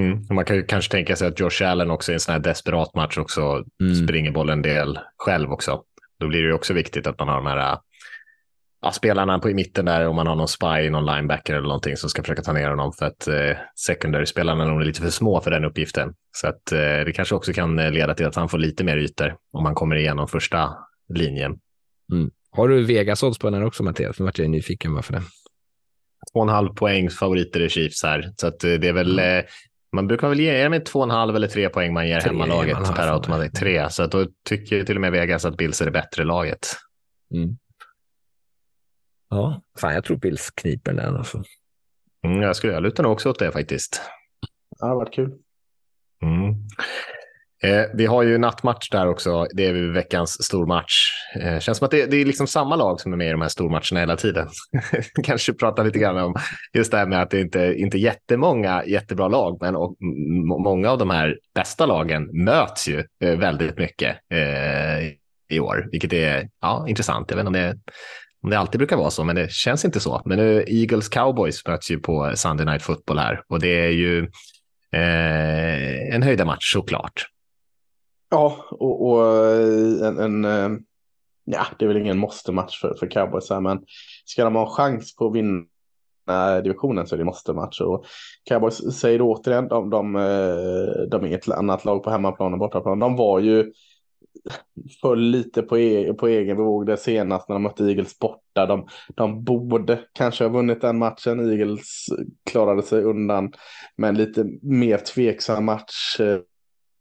Mm. 0.00 0.26
Man 0.30 0.44
kan 0.44 0.56
ju 0.56 0.62
kanske 0.62 0.90
tänka 0.90 1.16
sig 1.16 1.28
att 1.28 1.40
Josh 1.40 1.62
Allen 1.64 1.90
också 1.90 2.12
i 2.12 2.14
en 2.14 2.20
sån 2.20 2.32
här 2.32 2.40
desperat 2.40 2.94
match 2.94 3.18
också 3.18 3.64
mm. 3.80 3.94
springer 3.94 4.30
bollen 4.30 4.58
en 4.58 4.62
del 4.62 4.98
själv 5.16 5.52
också. 5.52 5.82
Då 6.20 6.28
blir 6.28 6.42
det 6.42 6.48
ju 6.48 6.54
också 6.54 6.74
viktigt 6.74 7.06
att 7.06 7.18
man 7.18 7.28
har 7.28 7.36
de 7.36 7.46
här 7.46 7.78
ja, 8.82 8.92
spelarna 8.92 9.38
på 9.38 9.50
i 9.50 9.54
mitten 9.54 9.84
där 9.84 10.06
om 10.06 10.16
man 10.16 10.26
har 10.26 10.36
någon 10.36 10.48
spy, 10.48 10.90
någon 10.90 11.06
linebacker 11.06 11.54
eller 11.54 11.68
någonting 11.68 11.96
som 11.96 12.10
ska 12.10 12.22
försöka 12.22 12.42
ta 12.42 12.52
ner 12.52 12.68
honom 12.68 12.92
för 12.92 13.06
att 13.06 13.28
eh, 13.28 13.56
secondary-spelarna 13.74 14.64
är 14.64 14.84
lite 14.84 15.00
för 15.00 15.10
små 15.10 15.40
för 15.40 15.50
den 15.50 15.64
uppgiften. 15.64 16.14
Så 16.36 16.48
att 16.48 16.72
eh, 16.72 16.78
det 16.78 17.12
kanske 17.14 17.34
också 17.34 17.52
kan 17.52 17.76
leda 17.76 18.14
till 18.14 18.26
att 18.26 18.36
han 18.36 18.48
får 18.48 18.58
lite 18.58 18.84
mer 18.84 18.96
ytor 18.96 19.36
om 19.52 19.62
man 19.62 19.74
kommer 19.74 19.96
igenom 19.96 20.28
första 20.28 20.74
linjen. 21.14 21.58
Mm. 22.12 22.30
Har 22.50 22.68
du 22.68 22.84
Vegas-odds 22.84 23.38
på 23.38 23.46
den 23.46 23.54
här 23.54 23.66
också 23.66 23.82
Mattias? 23.82 24.18
Nu 24.18 24.24
vart 24.24 24.38
jag 24.38 24.50
nyfiken 24.50 24.94
varför 24.94 25.12
det. 25.12 25.22
Två 26.32 26.40
och 26.40 26.42
en 26.42 26.48
halv 26.48 26.74
poäng 26.74 27.10
favoriter 27.10 27.60
i 27.60 27.68
Chiefs 27.68 28.02
här. 28.02 28.32
Så 28.36 28.46
att 28.46 28.60
det 28.60 28.88
är 28.88 28.92
väl 28.92 29.18
mm. 29.18 29.44
Man 29.92 30.06
brukar 30.06 30.28
väl 30.28 30.40
ge, 30.40 30.50
är 30.50 30.62
det 30.62 30.68
med 30.68 30.84
två 30.84 30.98
och 30.98 31.04
en 31.04 31.10
halv 31.10 31.36
eller 31.36 31.48
tre 31.48 31.68
poäng 31.68 31.92
man 31.92 32.08
ger 32.08 32.20
tre, 32.20 32.30
hemmalaget 32.30 32.80
man 32.80 32.94
per 32.94 33.12
automatik? 33.12 33.52
Tre, 33.52 33.90
så 33.90 34.02
att 34.02 34.12
då 34.12 34.26
tycker 34.48 34.84
till 34.84 34.96
och 34.96 35.00
med 35.00 35.12
Vegas 35.12 35.44
att 35.44 35.56
Bills 35.56 35.80
är 35.80 35.84
det 35.84 35.90
bättre 35.90 36.24
laget. 36.24 36.66
Mm. 37.34 37.56
Ja, 39.30 39.62
fan 39.80 39.94
jag 39.94 40.04
tror 40.04 40.16
Bills 40.16 40.50
kniper 40.50 40.92
den 40.92 41.16
alltså. 41.16 41.42
Mm, 42.24 42.42
jag 42.42 42.56
skulle 42.56 42.80
luta 42.80 43.02
nog 43.02 43.12
också 43.12 43.30
åt 43.30 43.38
det 43.38 43.52
faktiskt. 43.52 44.00
Ja, 44.78 44.86
det 44.86 44.92
har 44.92 44.96
varit 44.96 45.14
kul. 45.14 45.32
Mm. 46.22 46.54
Eh, 47.62 47.84
vi 47.94 48.06
har 48.06 48.22
ju 48.22 48.38
nattmatch 48.38 48.90
där 48.90 49.08
också. 49.08 49.46
Det 49.54 49.66
är 49.66 49.92
veckans 49.92 50.44
stormatch. 50.44 51.12
Eh, 51.40 51.58
känns 51.58 51.78
som 51.78 51.84
att 51.84 51.90
det, 51.90 52.06
det, 52.06 52.16
är 52.16 52.24
liksom 52.24 52.46
samma 52.46 52.76
lag 52.76 53.00
som 53.00 53.12
är 53.12 53.16
med 53.16 53.28
i 53.28 53.30
de 53.30 53.40
här 53.40 53.48
stormatcherna 53.48 54.00
hela 54.00 54.16
tiden. 54.16 54.48
Kanske 55.24 55.52
prata 55.52 55.82
lite 55.82 55.98
grann 55.98 56.18
om 56.18 56.34
just 56.74 56.90
det 56.90 56.96
här 56.96 57.06
med 57.06 57.22
att 57.22 57.30
det 57.30 57.40
inte 57.40 57.74
inte 57.76 57.98
jättemånga 57.98 58.84
jättebra 58.86 59.28
lag, 59.28 59.58
men 59.60 59.76
och, 59.76 59.96
många 60.62 60.90
av 60.90 60.98
de 60.98 61.10
här 61.10 61.38
bästa 61.54 61.86
lagen 61.86 62.44
möts 62.44 62.88
ju 62.88 63.04
eh, 63.24 63.38
väldigt 63.38 63.78
mycket 63.78 64.16
eh, 64.32 65.06
i 65.50 65.60
år, 65.60 65.88
vilket 65.92 66.12
är 66.12 66.48
ja, 66.60 66.84
intressant. 66.88 67.30
Jag 67.30 67.36
vet 67.36 67.46
inte 67.46 67.58
om 67.58 67.64
det, 67.64 67.78
om 68.42 68.50
det 68.50 68.58
alltid 68.58 68.78
brukar 68.78 68.96
vara 68.96 69.10
så, 69.10 69.24
men 69.24 69.36
det 69.36 69.52
känns 69.52 69.84
inte 69.84 70.00
så. 70.00 70.22
Men 70.24 70.38
nu 70.38 70.64
Eagles 70.66 71.08
Cowboys 71.08 71.66
möts 71.66 71.90
ju 71.90 71.98
på 71.98 72.32
Sunday 72.34 72.66
Night 72.66 72.82
Football 72.82 73.18
här 73.18 73.42
och 73.48 73.60
det 73.60 73.80
är 73.84 73.90
ju 73.90 74.18
eh, 74.92 76.14
en 76.14 76.22
höjda 76.22 76.44
match 76.44 76.72
såklart. 76.72 77.26
Ja, 78.30 78.64
och, 78.70 79.10
och 79.10 79.26
eh, 79.26 80.06
en, 80.06 80.18
en, 80.18 80.44
eh, 80.44 80.78
ja, 81.44 81.66
det 81.78 81.84
är 81.84 81.88
väl 81.88 81.96
ingen 81.96 82.18
måste-match 82.18 82.80
för, 82.80 82.94
för 82.94 83.06
Cowboys 83.06 83.50
här, 83.50 83.60
men 83.60 83.84
ska 84.24 84.44
de 84.44 84.54
ha 84.54 84.62
en 84.62 84.70
chans 84.70 85.16
på 85.16 85.26
att 85.26 85.34
vinna 85.34 86.60
divisionen 86.64 87.06
så 87.06 87.14
är 87.14 87.18
det 87.18 87.24
måste-match. 87.24 87.80
Och 87.80 88.04
Cowboys 88.48 88.76
säger 88.76 89.20
återigen, 89.22 89.68
de, 89.68 89.90
de, 89.90 90.16
eh, 90.16 91.02
de 91.10 91.24
är 91.24 91.34
ett 91.34 91.48
annat 91.48 91.84
lag 91.84 92.02
på 92.02 92.10
hemmaplan 92.10 92.52
och 92.52 92.58
bortaplan. 92.58 92.98
De 92.98 93.16
var 93.16 93.38
ju 93.38 93.72
föll 95.02 95.20
lite 95.20 95.62
på, 95.62 95.78
e 95.78 96.12
på 96.12 96.28
egen 96.28 96.56
bevåg 96.56 96.86
det 96.86 96.96
senast 96.96 97.48
när 97.48 97.54
de 97.54 97.62
mötte 97.62 97.84
Eagles 97.84 98.18
borta. 98.18 98.66
De, 98.66 98.88
de 99.14 99.44
borde 99.44 100.00
kanske 100.12 100.44
ha 100.44 100.48
vunnit 100.48 100.80
den 100.80 100.98
matchen. 100.98 101.50
Eagles 101.50 102.06
klarade 102.50 102.82
sig 102.82 103.02
undan 103.02 103.52
med 103.96 104.08
en 104.08 104.16
lite 104.16 104.44
mer 104.62 104.98
tveksam 104.98 105.64
match 105.64 106.20
Eh, 106.20 106.38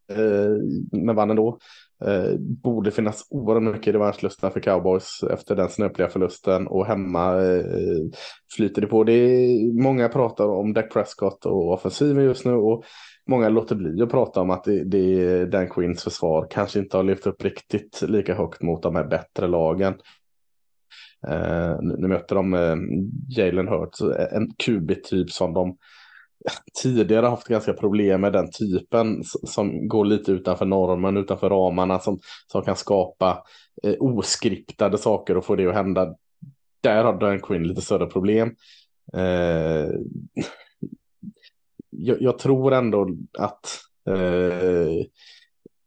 Eh, 0.09 0.57
men 0.91 1.15
vann 1.15 1.29
ändå. 1.29 1.59
Eh, 2.05 2.35
borde 2.39 2.91
finnas 2.91 3.27
oerhört 3.29 3.75
mycket 3.75 3.93
revanschlusta 3.93 4.51
för 4.51 4.59
cowboys 4.59 5.23
efter 5.31 5.55
den 5.55 5.69
snöpliga 5.69 6.09
förlusten 6.09 6.67
och 6.67 6.85
hemma 6.85 7.35
eh, 7.35 7.63
flyter 8.55 8.81
det 8.81 8.87
på. 8.87 9.03
Det 9.03 9.13
är, 9.13 9.83
många 9.83 10.09
pratar 10.09 10.47
om 10.47 10.73
Dak 10.73 10.93
Prescott 10.93 11.45
och 11.45 11.73
offensiven 11.73 12.23
just 12.23 12.45
nu 12.45 12.53
och 12.53 12.83
många 13.27 13.49
låter 13.49 13.75
bli 13.75 14.01
att 14.01 14.09
prata 14.09 14.41
om 14.41 14.49
att 14.49 14.63
det, 14.63 14.83
det, 14.83 15.45
Dan 15.45 15.69
Quinns 15.69 16.03
försvar 16.03 16.47
kanske 16.49 16.79
inte 16.79 16.97
har 16.97 17.03
levt 17.03 17.27
upp 17.27 17.43
riktigt 17.43 18.01
lika 18.01 18.35
högt 18.35 18.61
mot 18.61 18.83
de 18.83 18.95
här 18.95 19.07
bättre 19.07 19.47
lagen. 19.47 19.93
Eh, 21.27 21.75
nu 21.81 22.07
möter 22.07 22.35
de 22.35 22.53
eh, 22.53 22.75
Jalen 23.29 23.67
Hurts, 23.67 24.01
en 24.31 24.51
QB-typ 24.65 25.31
som 25.31 25.53
de 25.53 25.77
tidigare 26.83 27.25
haft 27.25 27.47
ganska 27.47 27.73
problem 27.73 28.21
med 28.21 28.33
den 28.33 28.51
typen 28.51 29.23
som 29.23 29.87
går 29.87 30.05
lite 30.05 30.31
utanför 30.31 30.65
normen, 30.65 31.17
utanför 31.17 31.49
ramarna, 31.49 31.99
som, 31.99 32.19
som 32.47 32.61
kan 32.61 32.75
skapa 32.75 33.43
eh, 33.83 33.95
oskriptade 33.99 34.97
saker 34.97 35.37
och 35.37 35.45
få 35.45 35.55
det 35.55 35.67
att 35.67 35.73
hända. 35.73 36.15
Där 36.81 37.03
har 37.03 37.19
Dan 37.19 37.39
Quinn 37.39 37.67
lite 37.67 37.81
större 37.81 38.05
problem. 38.05 38.55
Eh, 39.13 39.89
jag, 41.89 42.21
jag, 42.21 42.39
tror 42.39 42.73
ändå 42.73 43.09
att 43.37 43.79
eh, 44.09 45.05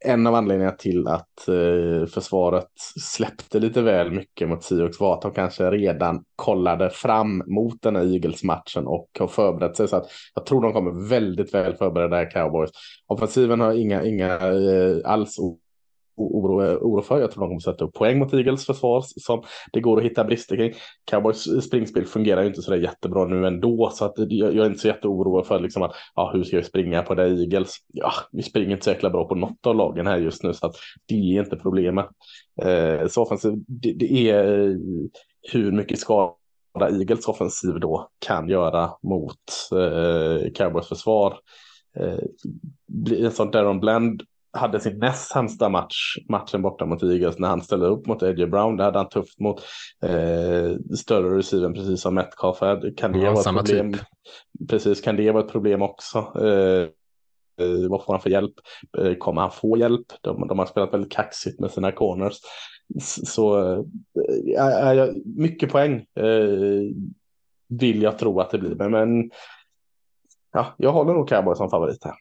en 0.05 0.26
av 0.26 0.34
anledningarna 0.34 0.76
till 0.76 1.09
att 1.09 1.48
eh, 1.48 2.07
försvaret 2.07 2.70
släppte 3.00 3.61
lite 3.61 3.82
väl 3.82 4.11
mycket 4.11 4.48
mot 4.48 4.62
Seahawks 4.62 5.00
var 5.00 5.14
att 5.14 5.22
de 5.22 5.32
kanske 5.32 5.70
redan 5.70 6.24
kollade 6.36 6.90
fram 6.90 7.43
mot 7.47 7.82
den 7.82 7.97
här 7.97 8.14
Eagles-matchen 8.14 8.86
och 8.86 9.09
har 9.18 9.26
förberett 9.26 9.76
sig. 9.76 9.89
Så 9.89 9.97
att 9.97 10.06
jag 10.35 10.47
tror 10.47 10.62
de 10.62 10.72
kommer 10.72 11.09
väldigt 11.09 11.55
väl 11.55 11.74
förberedda 11.74 12.16
här 12.16 12.31
Cowboys. 12.31 12.70
Offensiven 13.06 13.60
har 13.60 13.72
inga, 13.72 14.05
inga 14.05 14.35
eh, 14.35 14.97
alls 15.05 15.39
oro, 16.16 16.78
oro 16.80 17.02
för. 17.02 17.20
Jag 17.20 17.30
tror 17.30 17.40
de 17.40 17.48
kommer 17.48 17.60
sätta 17.60 17.84
upp 17.84 17.94
poäng 17.94 18.18
mot 18.18 18.34
Eagles 18.34 18.66
försvar 18.66 19.05
som 19.06 19.43
det 19.72 19.80
går 19.80 19.98
att 19.98 20.05
hitta 20.05 20.24
brister 20.24 20.56
kring. 20.56 20.72
Cowboys 21.10 21.64
springspel 21.64 22.06
fungerar 22.06 22.43
ju 22.43 22.48
inte 22.48 22.62
sådär 22.62 22.78
jättebra 22.78 23.24
nu 23.24 23.47
ändå 23.47 23.90
så 23.94 24.05
att 24.05 24.14
jag, 24.16 24.55
jag 24.55 24.64
är 24.64 24.66
inte 24.66 24.78
så 24.78 24.89
jätteoroad 24.89 25.47
för 25.47 25.60
liksom 25.60 25.82
att 25.82 25.93
ja, 26.14 26.30
hur 26.34 26.44
ska 26.44 26.56
vi 26.56 26.62
springa 26.62 27.02
på 27.02 27.14
det 27.14 27.22
Eagles? 27.22 27.76
Ja, 27.93 28.12
vi 28.32 28.43
springer 28.43 28.70
inte 28.70 28.84
så 28.84 28.90
jäkla 28.90 29.10
bra 29.10 29.28
på 29.28 29.34
något 29.34 29.66
av 29.66 29.76
lagen 29.76 30.06
här 30.06 30.18
just 30.18 30.43
nu 30.43 30.55
så 30.55 30.66
att 30.66 30.74
det 31.09 31.14
är 31.14 31.43
inte 31.43 31.56
problemet. 31.56 32.06
Eh, 32.62 33.06
så 33.09 33.22
offensiv, 33.22 33.52
det, 33.66 33.93
det 33.93 34.30
är 34.30 34.68
eh, 34.68 34.76
hur 35.52 35.72
mycket 35.72 35.98
skada 35.98 36.34
Eagles 36.80 37.28
offensiv 37.28 37.80
då 37.80 38.09
kan 38.26 38.48
göra 38.48 38.90
mot 39.02 39.39
eh, 39.72 40.52
Cowboys 40.55 40.89
försvar. 40.89 41.39
Eh, 41.97 43.24
en 43.24 43.30
sån 43.30 43.51
Darren 43.51 43.80
Bland 43.80 44.22
hade 44.52 44.80
sin 44.80 44.98
näst 44.98 45.30
sämsta 45.32 45.68
match, 45.68 46.16
matchen 46.28 46.62
borta 46.62 46.86
mot 46.86 47.02
Eagles 47.02 47.38
när 47.38 47.48
han 47.48 47.62
ställde 47.62 47.86
upp 47.86 48.06
mot 48.06 48.22
Eddie 48.22 48.46
Brown. 48.46 48.76
Det 48.76 48.84
hade 48.84 48.98
han 48.98 49.08
tufft 49.08 49.40
mot 49.40 49.60
eh, 50.02 50.96
större 50.96 51.38
receiven 51.38 51.74
precis 51.74 52.00
som 52.00 52.14
Metcalf. 52.14 52.58
Kan 52.96 53.12
det 53.12 53.18
Ja, 53.18 53.32
vara 53.32 53.40
ett 53.40 53.66
problem? 53.66 53.92
typ. 53.92 54.02
Precis, 54.68 55.00
kan 55.00 55.16
det 55.16 55.30
vara 55.30 55.44
ett 55.44 55.52
problem 55.52 55.82
också? 55.82 56.18
Eh, 56.18 56.82
eh, 57.66 57.88
vad 57.90 58.04
får 58.04 58.12
han 58.12 58.20
för 58.20 58.30
hjälp? 58.30 58.54
Eh, 58.98 59.14
kommer 59.14 59.40
han 59.40 59.50
få 59.50 59.76
hjälp? 59.76 60.06
De, 60.20 60.48
de 60.48 60.58
har 60.58 60.66
spelat 60.66 60.94
väldigt 60.94 61.12
kaxigt 61.12 61.60
med 61.60 61.70
sina 61.70 61.92
corners. 61.92 62.36
Så 63.24 63.72
eh, 63.72 65.06
mycket 65.24 65.72
poäng 65.72 66.06
eh, 66.16 66.94
vill 67.68 68.02
jag 68.02 68.18
tro 68.18 68.40
att 68.40 68.50
det 68.50 68.58
blir. 68.58 68.74
Men, 68.74 68.90
men 68.90 69.30
ja, 70.52 70.74
jag 70.76 70.92
håller 70.92 71.12
nog 71.12 71.28
Cowboys 71.28 71.58
som 71.58 71.70
favorit 71.70 72.04
här. 72.04 72.14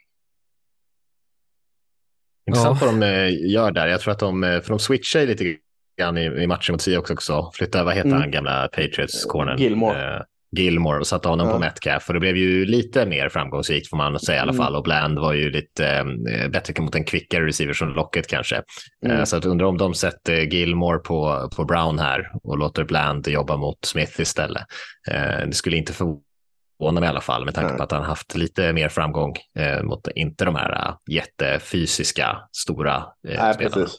Intressant 2.52 2.82
Ja. 2.82 2.88
vad 2.88 2.99
de 2.99 3.06
eh, 3.06 3.52
gör 3.52 3.72
där. 3.72 3.88
Jag 3.88 4.02
tror 4.02 4.11
att 4.11 4.19
de, 4.19 4.44
eh, 4.44 4.61
för 4.61 4.69
de 4.69 4.80
switchar 4.80 5.26
lite 5.26 5.56
grann 5.99 6.18
i, 6.18 6.23
i 6.26 6.48
matchen 6.48 6.73
mot 6.73 6.82
Seahawks 6.82 7.11
också. 7.11 7.52
Flyttar, 7.53 7.84
vad 7.84 7.94
heter 7.94 8.10
Mm. 8.10 8.22
han, 8.22 8.32
gamla 8.32 8.68
Patriots-cornern? 8.68 9.57
Gilmore. 9.60 10.15
Eh, 10.15 10.22
Gilmore 10.57 10.99
och 10.99 11.07
satte 11.07 11.28
honom 11.30 11.48
Ja. 11.48 11.53
på 11.53 11.60
Metcalf. 11.60 12.07
Och 12.07 12.14
det 12.14 12.19
blev 12.19 12.38
ju 12.38 12.65
lite 12.65 13.06
mer 13.06 13.30
framgångsrikt 13.30 13.90
får 13.90 13.98
man 13.98 14.19
säga 14.19 14.38
i 14.38 14.41
alla 14.41 14.52
Mm. 14.52 14.64
fall. 14.65 14.76
Och 14.76 14.84
Bland 14.84 15.19
var 15.19 15.34
ju 15.34 15.49
lite 15.52 15.88
eh, 16.32 16.48
bättre 16.49 16.82
mot 16.84 16.95
en 16.95 17.03
kvickare 17.03 17.45
receiver 17.45 17.73
som 17.73 17.90
Locket 17.90 18.28
kanske. 18.28 18.56
Eh, 19.06 19.11
Mm. 19.11 19.26
så 19.26 19.38
att 19.38 19.45
undrar 19.45 19.65
om 19.68 19.78
de 19.78 19.94
sätter 19.94 20.34
Gilmore 20.41 20.98
på, 20.99 21.49
på 21.56 21.65
Brown 21.65 21.99
här 21.99 22.32
och 22.44 22.57
låter 22.57 22.84
Bland 22.84 23.28
jobba 23.28 23.57
mot 23.57 23.86
Smith 23.86 24.22
istället. 24.22 24.64
Eh, 25.11 25.45
det 25.48 25.53
skulle 25.53 25.78
inte 25.78 25.94
förvåna 25.94 26.19
mig 27.01 27.03
i 27.03 27.07
alla 27.07 27.21
fall 27.21 27.45
med 27.45 27.53
tanke 27.55 27.69
Nej. 27.69 27.77
på 27.77 27.83
att 27.83 27.91
han 27.91 28.03
haft 28.03 28.35
lite 28.35 28.73
mer 28.73 28.89
framgång 28.89 29.33
eh, 29.57 29.83
mot 29.83 30.07
inte 30.15 30.45
de 30.45 30.55
här 30.55 30.87
eh, 30.87 30.95
jättefysiska 31.15 32.37
stora 32.51 32.95
eh, 32.97 33.03
Nej, 33.43 33.53
spelarna. 33.53 33.75
precis. 33.75 33.97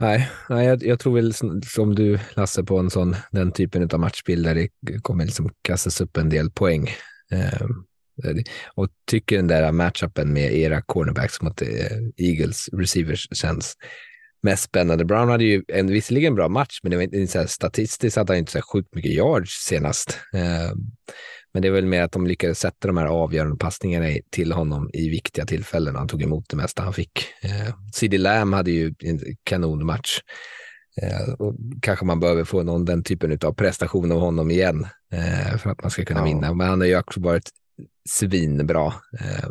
Nej, 0.00 0.30
nej 0.48 0.66
jag, 0.66 0.82
jag 0.82 0.98
tror 1.00 1.14
väl 1.14 1.34
som- 1.34 1.62
som 1.62 1.94
du 1.94 2.18
Lasse 2.34 2.64
på 2.64 2.78
en 2.78 2.90
sån, 2.90 3.16
den 3.30 3.52
typen 3.52 3.90
av 3.92 4.00
matchbild 4.00 4.44
där 4.46 4.54
det 4.54 4.68
kommer 5.02 5.24
liksom 5.24 5.50
kastas 5.62 6.00
upp 6.00 6.16
en 6.16 6.28
del 6.28 6.50
poäng. 6.50 6.88
Eh, 7.32 7.66
och 8.74 8.88
tycker 9.10 9.36
den 9.36 9.46
där 9.46 9.72
matchupen 9.72 10.32
med 10.32 10.52
era 10.54 10.82
cornerbacks 10.82 11.42
mot 11.42 11.62
eh, 11.62 11.68
Eagles 12.16 12.68
receivers 12.72 13.28
känns 13.32 13.74
mest 14.46 14.62
spännande. 14.64 15.04
Brown 15.04 15.28
hade 15.28 15.44
ju 15.44 15.62
en 15.68 15.86
visserligen 15.86 16.34
bra 16.34 16.48
match, 16.48 16.78
men 16.82 16.90
det 16.90 16.96
var 16.96 17.02
inte 17.02 17.26
så 17.26 17.38
här, 17.38 17.46
statistiskt 17.46 18.16
hade 18.16 18.32
han 18.32 18.38
inte 18.38 18.52
så 18.52 18.58
här 18.58 18.62
sjukt 18.62 18.94
mycket 18.94 19.12
yards 19.12 19.50
senast. 19.50 20.18
Eh, 20.34 20.72
men 21.52 21.62
det 21.62 21.68
är 21.68 21.72
väl 21.72 21.86
mer 21.86 22.02
att 22.02 22.12
de 22.12 22.26
lyckades 22.26 22.58
sätta 22.60 22.88
de 22.88 22.96
här 22.96 23.06
avgörande 23.06 23.56
passningarna 23.56 24.06
till 24.30 24.52
honom 24.52 24.90
i 24.92 25.08
viktiga 25.08 25.46
tillfällen. 25.46 25.96
Han 25.96 26.08
tog 26.08 26.22
emot 26.22 26.44
det 26.48 26.56
mesta 26.56 26.82
han 26.82 26.92
fick. 26.92 27.26
Eh, 27.42 27.74
CD 27.94 28.18
Lamb 28.18 28.54
hade 28.54 28.70
ju 28.70 28.94
en 29.04 29.20
kanonmatch. 29.44 30.18
Eh, 31.02 31.32
och 31.34 31.54
kanske 31.82 32.04
man 32.04 32.20
behöver 32.20 32.44
få 32.44 32.62
någon 32.62 32.84
den 32.84 33.02
typen 33.04 33.38
av 33.44 33.52
prestation 33.52 34.12
av 34.12 34.18
honom 34.20 34.50
igen 34.50 34.86
för 35.62 35.70
att 35.70 35.82
man 35.82 35.90
ska 35.90 36.04
kunna 36.04 36.20
Ja. 36.20 36.24
vinna. 36.24 36.54
Men 36.54 36.66
han 36.68 36.80
har 36.80 36.86
ju 36.88 36.98
också 36.98 37.20
varit 37.20 37.50
svinbra. 38.08 38.92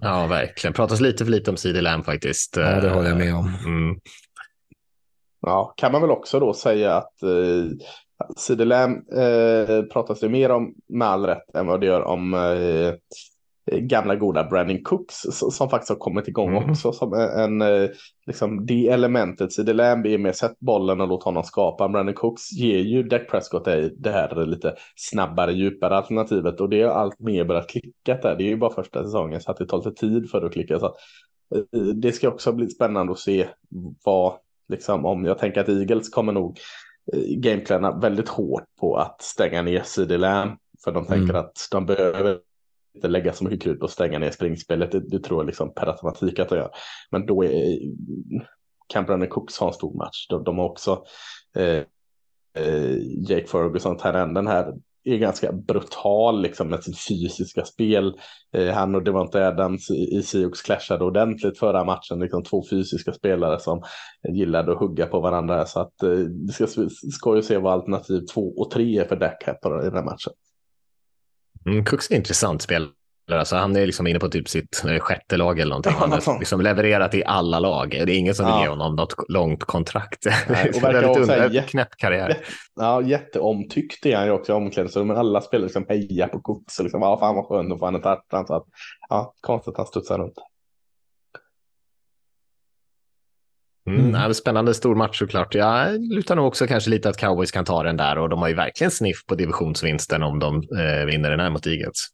Ja, 0.02 0.28
verkligen. 0.28 0.74
Pratas 0.74 1.00
lite 1.02 1.26
för 1.26 1.32
lite 1.32 1.52
om 1.52 1.58
CD 1.58 1.82
Lamb 1.82 2.06
faktiskt. 2.06 2.58
ja, 2.58 2.82
det 2.82 2.90
håller 2.90 3.10
jag 3.10 3.18
med 3.18 3.36
om. 3.36 3.54
Mm. 3.66 3.96
Ja, 5.46 5.74
kan 5.78 5.92
man 5.92 6.02
väl 6.02 6.12
också 6.12 6.40
då 6.40 6.54
säga 6.54 6.96
att 6.96 7.24
eh, 7.24 7.78
CD 8.38 8.66
Lamb 8.66 8.98
eh, 9.14 9.82
pratas 9.82 10.20
det 10.20 10.30
mer 10.30 10.52
om 10.52 10.74
med 10.88 11.08
all 11.08 11.26
rätt 11.26 11.56
än 11.56 11.68
vad 11.68 11.82
det 11.82 11.86
gör 11.86 12.02
om 12.02 12.34
eh, 12.34 12.94
gamla 13.72 14.16
goda 14.16 14.44
Brandon 14.44 14.84
Cooks 14.84 15.16
som, 15.32 15.70
faktiskt 15.70 15.90
har 15.90 15.96
kommit 15.96 16.28
igång 16.28 16.58
Mm. 16.58 16.70
också 16.70 16.92
som 16.92 17.14
en, 17.14 17.62
eh, 17.62 17.90
liksom 18.26 18.66
det 18.66 18.88
elementet. 18.88 19.54
CD 19.54 19.74
Lamb 19.74 20.06
är 20.06 20.18
med 20.18 20.36
sätt 20.36 20.60
bollen 20.60 21.02
och 21.02 21.08
låt 21.08 21.24
honom 21.24 21.44
skapa. 21.44 21.90
Brandon 21.90 22.16
Cooks 22.16 22.52
ger 22.52 22.80
ju 22.80 23.04
Dak 23.04 23.30
Prescott 23.32 23.66
det, 23.66 23.90
det 23.98 24.12
här 24.12 24.46
lite 24.46 24.76
snabbare, 24.96 25.54
djupare 25.54 25.98
alternativet 25.98 26.62
och 26.62 26.70
det 26.70 26.82
har 26.82 26.92
allt 26.92 27.20
mer 27.20 27.46
börjat 27.46 27.70
klicka 27.70 28.16
där. 28.22 28.36
Det 28.36 28.44
är 28.44 28.50
ju 28.50 28.58
bara 28.58 28.74
första 28.74 29.04
säsongen 29.04 29.42
så 29.42 29.52
att 29.52 29.58
det 29.58 29.66
tar 29.66 29.78
lite 29.78 29.92
tid 29.92 30.30
för 30.30 30.42
det 30.42 30.48
att 30.48 30.54
klicka. 30.54 30.80
Så 30.80 30.86
att, 30.86 30.96
eh, 31.56 31.82
det 31.82 32.12
ska 32.12 32.28
också 32.28 32.52
bli 32.52 32.68
spännande 32.68 33.12
att 33.12 33.20
se 33.20 33.48
vad 34.06 34.34
Liksom 34.68 35.06
om 35.06 35.26
jag 35.26 35.38
tänker 35.38 35.62
att 35.62 35.70
Eagles 35.70 36.10
kommer 36.10 36.34
nog 36.34 36.60
eh, 37.14 37.20
gameplana 37.38 38.00
väldigt 38.00 38.30
hårt 38.30 38.66
på 38.80 38.98
att 38.98 39.22
stänga 39.22 39.62
ner 39.62 39.82
CD 39.86 40.18
Lamb. 40.18 40.58
För 40.84 40.92
de 40.92 41.06
tänker 41.06 41.34
Mm. 41.34 41.36
att 41.36 41.68
de 41.72 41.86
behöver 41.86 42.40
inte 42.96 43.08
lägga 43.08 43.34
så 43.34 43.44
mycket 43.44 43.62
krut 43.62 43.80
på 43.80 43.86
att 43.86 43.92
stänga 43.92 44.20
ner 44.20 44.32
springspelet. 44.32 44.92
Det, 44.92 45.00
det 45.00 45.20
tror 45.20 45.40
jag 45.40 45.46
liksom 45.46 45.74
per 45.74 45.88
automatik 45.88 46.40
att 46.40 46.50
de 46.50 46.56
gör. 46.56 46.70
Men 47.12 47.26
då 47.26 47.44
är, 47.46 47.80
kan 48.88 49.06
Brandon 49.06 49.30
Cooks 49.30 49.58
ha 49.58 49.68
en 49.68 49.74
stor 49.74 49.94
match. 49.98 50.28
De, 50.30 50.44
de 50.44 50.58
har 50.58 50.66
också 50.66 51.04
eh, 51.56 51.84
eh, 52.58 52.98
Jake 53.30 53.48
Ferguson, 53.48 53.98
Tyrenden 53.98 54.48
här, 54.48 54.74
är 55.06 55.18
ganska 55.18 55.52
brutal 55.52 56.42
liksom 56.42 56.70
med 56.70 56.84
sitt 56.84 57.00
fysiska 57.08 57.66
spel. 57.66 58.20
Eh, 58.54 58.74
han 58.74 58.96
och 58.96 59.04
Devonte 59.04 59.48
Adams 59.48 59.90
i, 59.90 60.18
i 60.18 60.24
Seahawks 60.24 60.62
clashade 60.62 61.04
ordentligt 61.04 61.60
förra 61.60 61.84
matchen. 61.84 62.20
Liksom 62.20 62.44
två 62.44 62.64
fysiska 62.70 63.14
spelare 63.14 63.60
som 63.60 63.84
gillade 64.34 64.72
att 64.72 64.80
hugga 64.80 65.06
på 65.06 65.20
varandra. 65.20 65.66
Så 65.66 65.80
att 65.80 66.04
eh, 66.04 66.10
det 66.10 66.54
ska, 66.54 66.68
ska 67.14 67.36
ju 67.36 67.42
se 67.42 67.58
vad 67.58 67.74
alternativ 67.74 68.22
två 68.34 68.54
och 68.58 68.72
tre 68.72 69.00
är 69.00 69.06
för 69.06 69.16
Dak 69.16 69.44
här 69.46 69.54
på 69.54 69.82
i 69.82 69.86
den 69.86 69.94
här 69.94 70.04
matchen. 70.04 70.34
Mm, 71.66 71.86
Cooks 71.86 72.12
är 72.12 72.16
intressant 72.16 72.62
spelare. 72.62 72.92
Alltså, 73.32 73.56
han 73.56 73.76
är 73.76 73.86
liksom 73.86 74.08
inne 74.08 74.20
på 74.20 74.30
typ 74.30 74.50
sitt 74.50 74.84
eh, 74.88 75.00
sjätte 75.00 75.38
lag 75.38 75.60
eller 75.60 75.70
någonting. 75.70 75.94
Han 75.94 76.12
har 76.12 76.40
liksom 76.40 76.62
levererat 76.62 77.14
i 77.16 77.24
alla 77.26 77.60
lag. 77.60 77.90
Det 77.90 77.98
är 77.98 78.18
ingen 78.18 78.36
som 78.36 78.46
vill 78.46 78.54
Ja. 78.56 78.62
ge 78.64 78.68
honom 78.70 78.96
något 78.96 79.14
långt 79.30 79.64
kontrakt. 79.64 80.26
Nej, 80.50 80.72
och 80.76 80.76
verkar 80.84 81.04
också 81.10 81.22
under- 81.22 81.50
jätte- 81.50 81.68
knäpp 81.68 81.96
karriär. 81.98 82.38
Ja, 82.76 83.02
jätteomtyckt 83.02 84.06
är 84.06 84.16
han 84.16 84.26
ju 84.26 84.32
också 84.32 84.52
i 84.52 84.56
omklädningsrummet. 84.56 85.18
Alla 85.18 85.42
spelare 85.42 85.66
liksom 85.66 85.86
hejar 85.90 86.28
på. 86.28 86.38
Och 86.38 86.64
liksom, 86.84 87.02
ja, 87.02 87.20
fan 87.20 87.36
vad 87.36 87.46
skönt 87.46 87.74
att 87.74 87.80
få 87.80 87.86
han 87.86 87.96
ett. 87.96 88.04
Så 88.48 88.54
att, 88.56 88.66
ja, 89.10 89.34
konstigt 89.42 89.72
att 89.72 89.78
han 89.78 89.88
studsar 89.88 90.18
runt. 90.20 90.34
Mm, 93.90 94.16
Mm. 94.16 94.34
Spännande 94.34 94.74
stor 94.74 94.96
match 94.96 95.20
såklart. 95.20 95.56
Jag 95.56 96.02
lutar 96.14 96.36
nog 96.36 96.48
också 96.48 96.68
kanske 96.68 96.90
lite 96.90 97.10
att 97.10 97.18
Cowboys 97.18 97.52
kan 97.52 97.66
ta 97.66 97.84
den 97.84 97.98
där 97.98 98.18
och 98.18 98.30
de 98.30 98.40
har 98.42 98.48
ju 98.50 98.56
verkligen 98.56 98.92
sniff 98.92 99.26
på 99.26 99.36
divisionsvinsten 99.36 100.24
om 100.24 100.40
de 100.40 100.56
eh, 100.56 101.06
vinner 101.06 101.30
den 101.30 101.40
här 101.40 101.50
mot 101.50 101.68
Eagles. 101.68 102.08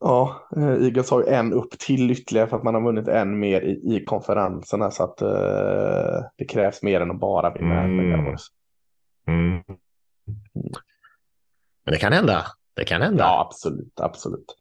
Ja, 0.00 0.48
eh, 0.56 0.68
Eagles 0.84 1.10
har 1.10 1.20
ju 1.20 1.26
en 1.28 1.52
upp 1.52 1.78
till 1.78 2.10
ytterligare 2.10 2.48
för 2.48 2.56
att 2.56 2.62
man 2.62 2.74
har 2.74 2.82
vunnit 2.82 3.08
en 3.08 3.38
mer 3.38 3.60
i, 3.60 3.96
i 3.96 4.04
konferenserna. 4.04 4.90
Så 4.90 5.02
att 5.04 5.22
eh, 5.22 6.24
det 6.36 6.44
krävs 6.48 6.82
mer 6.82 7.00
än 7.00 7.10
att 7.10 7.20
bara 7.20 7.54
vinna. 7.54 7.80
Mm. 7.80 8.36
Mm. 9.28 9.62
Men 11.84 11.92
det 11.92 11.98
kan 11.98 12.12
hända. 12.12 12.46
Det 12.76 12.84
kan 12.84 13.02
hända. 13.02 13.24
Ja, 13.24 13.46
absolut, 13.50 14.00
absolut. 14.00 14.54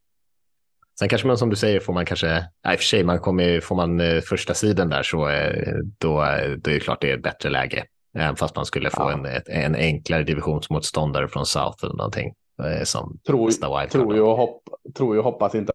Sen 1.00 1.10
kanske 1.10 1.28
man 1.28 1.38
som 1.38 1.50
du 1.50 1.56
säger 1.56 1.80
får 1.80 1.94
man 1.94 2.06
kanske, 2.06 2.28
nej, 2.28 2.74
i 2.74 2.76
och 2.76 2.80
för 2.80 2.86
sig, 2.86 3.04
man 3.04 3.20
kommer, 3.20 3.60
får 3.60 3.76
man 3.76 4.00
eh, 4.00 4.22
första 4.22 4.54
sidan 4.54 4.90
där 4.90 5.04
så 5.04 5.30
eh, 5.30 5.74
då, 5.98 6.10
då 6.18 6.22
är 6.22 6.58
det 6.74 6.80
klart 6.80 7.02
det 7.02 7.12
är 7.12 7.18
ett 7.18 7.24
bättre 7.24 7.50
läge. 7.50 7.86
Även 8.18 8.36
fast 8.36 8.56
man 8.56 8.66
skulle 8.66 8.90
få 8.90 9.02
Ja. 9.02 9.12
en, 9.12 9.26
ett, 9.26 9.48
en 9.48 9.76
enklare 9.76 10.24
divisionsmotståndare 10.24 11.28
från 11.28 11.46
South 11.46 11.86
eller 11.86 11.96
någonting. 11.96 12.34
Som 12.84 13.20
Tror, 13.28 13.46
nästa 13.46 13.88
tror, 13.88 14.16
ju 14.16 14.22
och 14.22 14.38
hopp, 14.38 14.62
tror 14.96 15.16
ju 15.16 15.20
och 15.20 15.26
hoppas 15.26 15.56
inte 15.56 15.74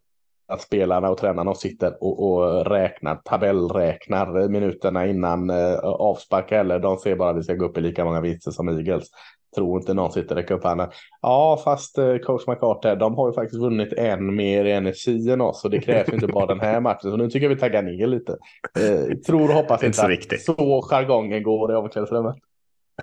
att 0.52 0.60
spelarna 0.60 1.10
och 1.10 1.18
tränarna 1.18 1.54
sitter 1.54 1.96
och, 2.00 2.32
och 2.32 2.66
räknar, 2.66 3.16
tabellräknar 3.16 4.48
minuterna 4.48 5.06
innan 5.06 5.50
eh, 5.50 5.78
avspark 5.78 6.52
eller 6.52 6.78
de 6.78 6.96
ser 6.96 7.16
bara 7.16 7.30
att 7.30 7.36
vi 7.36 7.42
ska 7.42 7.54
gå 7.54 7.64
upp 7.64 7.78
i 7.78 7.80
lika 7.80 8.04
många 8.04 8.20
vinster 8.20 8.50
som 8.50 8.68
Eagles. 8.68 9.09
Tror 9.56 9.80
inte 9.80 9.94
någon 9.94 10.12
sitter 10.12 10.30
och 10.30 10.36
räcker 10.36 10.54
upp 10.54 10.64
handen. 10.64 10.90
Ja, 11.22 11.60
fast 11.64 11.98
eh, 11.98 12.16
coach 12.16 12.46
McCarthy, 12.46 12.94
de 12.94 13.14
har 13.14 13.28
ju 13.28 13.32
faktiskt 13.32 13.62
vunnit 13.62 13.92
en 13.92 14.36
mer 14.36 14.64
i 14.64 14.80
NFC 14.80 15.09
än 15.09 15.40
oss 15.40 15.64
och 15.64 15.70
det 15.70 15.80
krävs 15.80 16.09
inte 16.09 16.26
bara 16.26 16.46
den 16.46 16.60
här 16.60 16.80
matchen. 16.80 17.10
Så 17.10 17.16
nu 17.16 17.30
tycker 17.30 17.46
jag 17.48 17.54
vi 17.54 17.60
taggar 17.60 17.82
ner 17.82 18.06
lite. 18.06 18.32
Eh, 18.80 19.16
tror 19.26 19.48
och 19.48 19.54
hoppas 19.54 19.82
Inte 19.82 19.86
inte 19.86 19.98
så 19.98 20.04
att 20.04 20.10
viktigt. 20.10 20.44
så 20.44 20.82
jargongen 20.90 21.42
går 21.42 21.72
i 21.72 21.74
omklädningsrummet. 21.74 22.36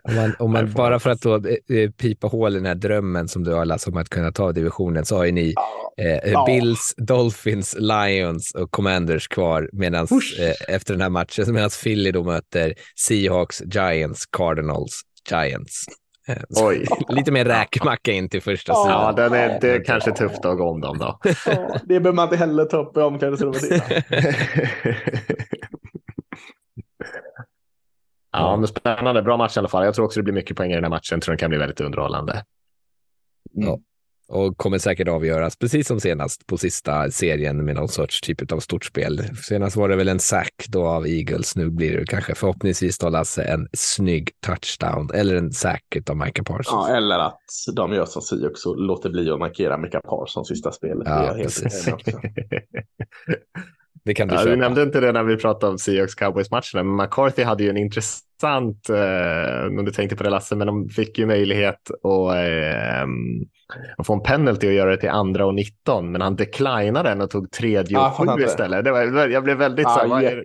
Om 0.03 0.15
man, 0.15 0.35
om 0.39 0.51
man, 0.51 0.71
bara 0.73 0.99
för 0.99 1.09
att 1.09 1.21
då, 1.21 1.35
eh, 1.35 1.77
eh, 1.77 1.89
pipa 1.91 2.27
hål 2.27 2.53
i 2.53 2.55
den 2.55 2.65
här 2.65 2.75
drömmen 2.75 3.27
som 3.27 3.43
du 3.43 3.53
har 3.53 3.65
Lasse 3.65 3.89
om 3.89 3.97
att 3.97 4.09
kunna 4.09 4.31
ta 4.31 4.51
divisionen 4.51 5.05
så 5.05 5.17
har 5.17 5.25
ju 5.25 5.31
ni 5.31 5.53
eh, 6.01 6.31
Ja. 6.31 6.45
Bills, 6.45 6.93
Dolphins, 6.97 7.75
Lions 7.79 8.51
och 8.55 8.71
Commanders 8.71 9.27
kvar 9.27 9.69
medans, 9.73 10.11
eh, 10.11 10.75
efter 10.75 10.93
den 10.93 11.01
här 11.01 11.09
matchen 11.09 11.53
medan 11.53 11.69
Philly 11.83 12.11
då 12.11 12.23
möter 12.23 12.73
Seahawks, 12.95 13.61
Giants, 13.61 14.25
Cardinals, 14.25 15.01
Giants. 15.31 15.85
Eh, 16.27 16.37
så 16.49 16.67
Oj. 16.67 16.85
Lite 17.09 17.31
mer 17.31 17.45
räkmacka 17.45 18.11
in 18.11 18.29
till 18.29 18.41
första 18.41 18.71
Ja, 18.71 18.83
sidan. 18.83 19.01
Ja, 19.01 19.11
den 19.11 19.33
är, 19.33 19.59
det 19.61 19.71
är 19.71 19.83
kanske 19.85 20.11
tufft 20.11 20.45
att 20.45 20.57
gå 20.57 20.69
om 20.69 20.81
dem 20.81 20.97
då. 20.97 21.19
Ja, 21.45 21.77
det 21.81 21.87
behöver 21.87 22.11
man 22.13 22.25
inte 22.25 22.37
heller 22.37 22.65
ta 22.65 22.77
upp 22.77 22.97
i 22.97 22.99
omklädningsrummet. 22.99 23.63
ja, 28.31 28.57
men 28.57 28.67
spännande. 28.67 29.21
Bra 29.21 29.37
match 29.37 29.57
i 29.57 29.59
alla 29.59 29.67
fall. 29.67 29.85
Jag 29.85 29.93
tror 29.93 30.05
också 30.05 30.19
det 30.19 30.23
blir 30.23 30.33
mycket 30.33 30.57
poäng 30.57 30.71
i 30.71 30.75
den 30.75 30.83
här 30.83 30.89
matchen. 30.89 31.15
Jag 31.15 31.21
tror 31.21 31.31
den 31.33 31.39
kan 31.39 31.49
bli 31.49 31.59
väldigt 31.59 31.81
underhållande. 31.81 32.43
och 34.29 34.57
kommer 34.57 34.77
säkert 34.77 35.07
avgöras, 35.07 35.55
precis 35.57 35.87
som 35.87 35.99
senast 35.99 36.47
på 36.47 36.57
sista 36.57 37.11
serien 37.11 37.65
med 37.65 37.75
någon 37.75 37.87
sorts 37.87 38.21
typ 38.21 38.51
av 38.51 38.59
stort 38.59 38.85
spel. 38.85 39.21
Senast 39.43 39.75
var 39.75 39.89
det 39.89 39.95
väl 39.95 40.07
en 40.07 40.19
sack 40.19 40.65
då 40.67 40.87
av 40.87 41.07
Eagles, 41.07 41.55
nu 41.55 41.69
blir 41.69 41.97
det 41.97 42.05
kanske 42.05 42.35
förhoppningsvis 42.35 42.97
då 42.97 43.09
Lasse 43.09 43.43
en 43.43 43.67
snygg 43.73 44.31
touchdown 44.45 45.09
eller 45.13 45.35
en 45.35 45.51
sack 45.51 45.97
av 46.09 46.17
Micah 46.17 46.43
Parsons. 46.43 46.87
Ja, 46.89 46.95
eller 46.95 47.19
att 47.19 47.41
de 47.75 47.93
gör 47.93 48.05
som 48.05 48.21
Seahawks 48.21 48.65
och 48.65 48.77
låter 48.77 49.09
bli 49.09 49.29
att 49.29 49.39
markera 49.39 49.77
Micah 49.77 50.01
Parsons 50.01 50.47
sista 50.47 50.71
spelet. 50.71 51.03
Ja, 51.05 51.15
Det 51.15 51.21
är 51.21 51.25
jag 51.25 51.35
helt 51.35 51.63
precis. 51.63 51.89
Det 54.05 54.13
kan 54.13 54.27
du 54.27 54.35
Ja, 54.35 54.39
köpa. 54.39 54.49
vi 54.51 54.55
nämnde 54.57 54.83
inte 54.83 54.99
det 54.99 55.11
när 55.11 55.23
vi 55.23 55.37
pratade 55.37 55.71
om 55.71 55.77
Seahawks 55.79 56.15
Cowboys-matcherna, 56.15 56.83
men 56.83 56.95
McCarthy 56.95 57.43
hade 57.43 57.63
ju 57.63 57.69
en 57.69 57.77
intressant, 57.77 58.23
eh, 58.43 59.79
om 59.79 59.85
du 59.85 59.91
tänkte 59.91 60.15
på 60.15 60.23
det 60.23 60.29
Lasse, 60.29 60.55
men 60.55 60.67
de 60.67 60.89
fick 60.89 61.17
ju 61.17 61.25
möjlighet 61.25 61.91
att, 61.91 62.35
eh, 62.35 63.07
att 63.97 64.07
få 64.07 64.13
en 64.13 64.23
penalty 64.23 64.67
och 64.67 64.73
göra 64.73 64.91
det 64.91 64.97
till 64.97 65.09
andra 65.09 65.45
och 65.45 65.53
19, 65.53 66.11
men 66.11 66.21
han 66.21 66.35
declinade 66.35 67.09
den 67.09 67.21
och 67.21 67.29
tog 67.29 67.51
tredje 67.51 67.97
och 67.97 68.17
fattar 68.17 68.37
sju 68.37 68.43
istället. 68.43 68.85
Det 68.85 68.91
var, 68.91 69.27
jag 69.27 69.43
blev 69.43 69.57
väldigt 69.57 69.83
Ja, 69.83 69.99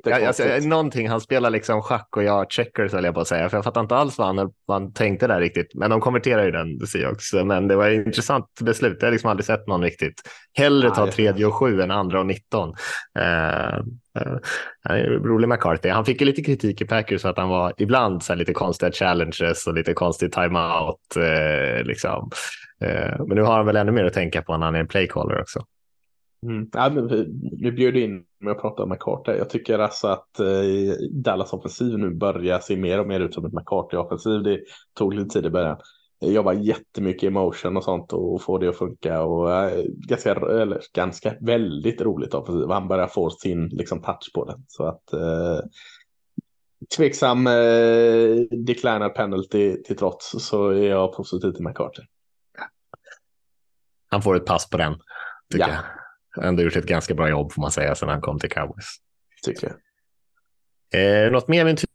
så 0.04 0.10
jag, 0.10 0.24
alltså, 0.24 0.44
någonting, 0.62 1.08
han 1.08 1.20
spelar 1.20 1.50
liksom 1.50 1.82
schack 1.82 2.16
och 2.16 2.24
jag 2.24 2.52
checkers 2.52 2.92
höll 2.92 3.04
jag 3.04 3.14
på 3.14 3.20
att 3.20 3.28
säga, 3.28 3.48
för 3.48 3.56
jag 3.56 3.64
fattar 3.64 3.80
inte 3.80 3.96
alls 3.96 4.18
vad 4.18 4.26
han, 4.26 4.52
vad 4.66 4.82
han 4.82 4.92
tänkte 4.92 5.26
där 5.26 5.40
riktigt, 5.40 5.74
men 5.74 5.90
de 5.90 6.00
konverterar 6.00 6.44
ju 6.44 6.50
den 6.50 6.86
Seahawks, 6.86 7.32
men 7.32 7.68
det 7.68 7.76
var 7.76 7.88
ett 7.88 8.06
intressant 8.06 8.46
beslut, 8.60 8.96
jag 9.00 9.06
har 9.06 9.12
liksom 9.12 9.30
aldrig 9.30 9.46
sett 9.46 9.66
någon 9.66 9.82
riktigt. 9.82 10.22
Hellre 10.56 10.80
ta 10.80 10.86
jättekonstigt. 10.88 11.16
tredje 11.16 11.46
och 11.46 11.54
sju 11.54 11.80
än 11.80 11.90
andra 11.90 12.20
och 12.20 12.26
19. 12.26 12.74
Eh, 13.18 13.24
Eh, 13.24 13.82
Eh, 14.18 14.36
han 14.82 14.96
är 14.96 15.04
rolig 15.04 15.48
McCarthy. 15.48 15.88
Han 15.88 16.04
fick 16.04 16.20
ju 16.20 16.26
lite 16.26 16.42
kritik 16.42 16.80
i 16.80 16.84
Packers 16.84 17.22
för 17.22 17.28
att 17.28 17.38
han 17.38 17.48
var 17.48 17.72
ibland 17.78 18.22
så 18.22 18.32
här 18.32 18.38
lite 18.38 18.52
konstiga 18.52 18.92
challenges 18.92 19.66
och 19.66 19.74
lite 19.74 19.94
konstig 19.94 20.32
timeout. 20.32 21.16
Eh, 21.16 21.84
liksom. 21.84 22.30
eh, 22.80 23.26
men 23.26 23.36
nu 23.36 23.42
har 23.42 23.56
han 23.56 23.66
väl 23.66 23.76
ännu 23.76 23.92
mer 23.92 24.04
att 24.04 24.12
tänka 24.12 24.42
på 24.42 24.56
när 24.56 24.66
han 24.66 24.74
är 24.74 24.80
en 24.80 24.88
playcaller 24.88 25.40
också. 25.40 25.64
Mm. 26.46 26.68
Ja, 26.72 26.90
men 26.90 27.08
vi, 27.08 27.26
vi 27.60 27.72
bjöd 27.72 27.96
in 27.96 28.24
med 28.40 28.52
att 28.52 28.60
prata 28.60 28.82
om 28.82 28.88
McCarthy. 28.88 29.32
Jag 29.32 29.50
tycker 29.50 29.78
alltså 29.78 30.08
att 30.08 30.40
eh, 30.40 30.46
Dallas 31.10 31.52
offensiv 31.52 31.98
nu 31.98 32.10
börjar 32.10 32.58
se 32.58 32.76
mer 32.76 33.00
och 33.00 33.06
mer 33.06 33.20
ut 33.20 33.34
som 33.34 33.44
ett 33.44 33.52
McCarthy-offensiv. 33.52 34.42
Det 34.42 34.60
tog 34.94 35.14
lite 35.14 35.28
tid 35.28 35.46
i 35.46 35.50
början. 35.50 35.76
Jobbar 36.20 36.52
jättemycket 36.52 37.22
i 37.22 37.30
motion 37.30 37.76
och 37.76 37.84
sånt 37.84 38.12
och 38.12 38.42
får 38.42 38.58
det 38.58 38.68
att 38.68 38.76
funka 38.78 39.22
och 39.22 39.52
eh, 39.52 39.84
ganska, 39.86 40.32
eller, 40.32 40.80
ganska 40.94 41.34
väldigt 41.40 42.00
roligt 42.00 42.34
offensiv. 42.34 42.68
Han 42.68 42.88
börjar 42.88 43.06
få 43.06 43.30
sin 43.30 43.68
liksom, 43.68 44.02
touch 44.02 44.30
på 44.34 44.44
det. 44.44 44.60
Så 44.68 44.86
att 44.86 45.12
eh, 45.12 45.58
tveksam 46.96 47.46
eh, 47.46 48.36
declined 48.66 49.14
penalty 49.14 49.82
till 49.82 49.96
trots 49.96 50.34
så 50.38 50.68
är 50.68 50.88
jag 50.88 51.12
positiv 51.12 51.52
till 51.52 51.64
McCarthy. 51.64 52.02
Han 54.10 54.22
får 54.22 54.36
ett 54.36 54.46
pass 54.46 54.70
på 54.70 54.76
den. 54.76 54.94
Tycker 55.52 55.68
Ja. 55.68 55.72
jag. 55.74 55.82
Han 56.30 56.44
har 56.44 56.48
ändå 56.48 56.62
gjort 56.62 56.76
ett 56.76 56.86
ganska 56.86 57.14
bra 57.14 57.28
jobb 57.28 57.52
får 57.52 57.62
man 57.62 57.70
säga 57.70 57.94
sedan 57.94 58.08
han 58.08 58.20
kom 58.20 58.38
till 58.38 58.50
Cowboys. 58.50 58.96
Tycker 59.44 59.76
jag. 60.90 61.26
Eh, 61.26 61.32
något 61.32 61.48
mer 61.48 61.64
vi 61.64 61.76
ty- 61.76 61.86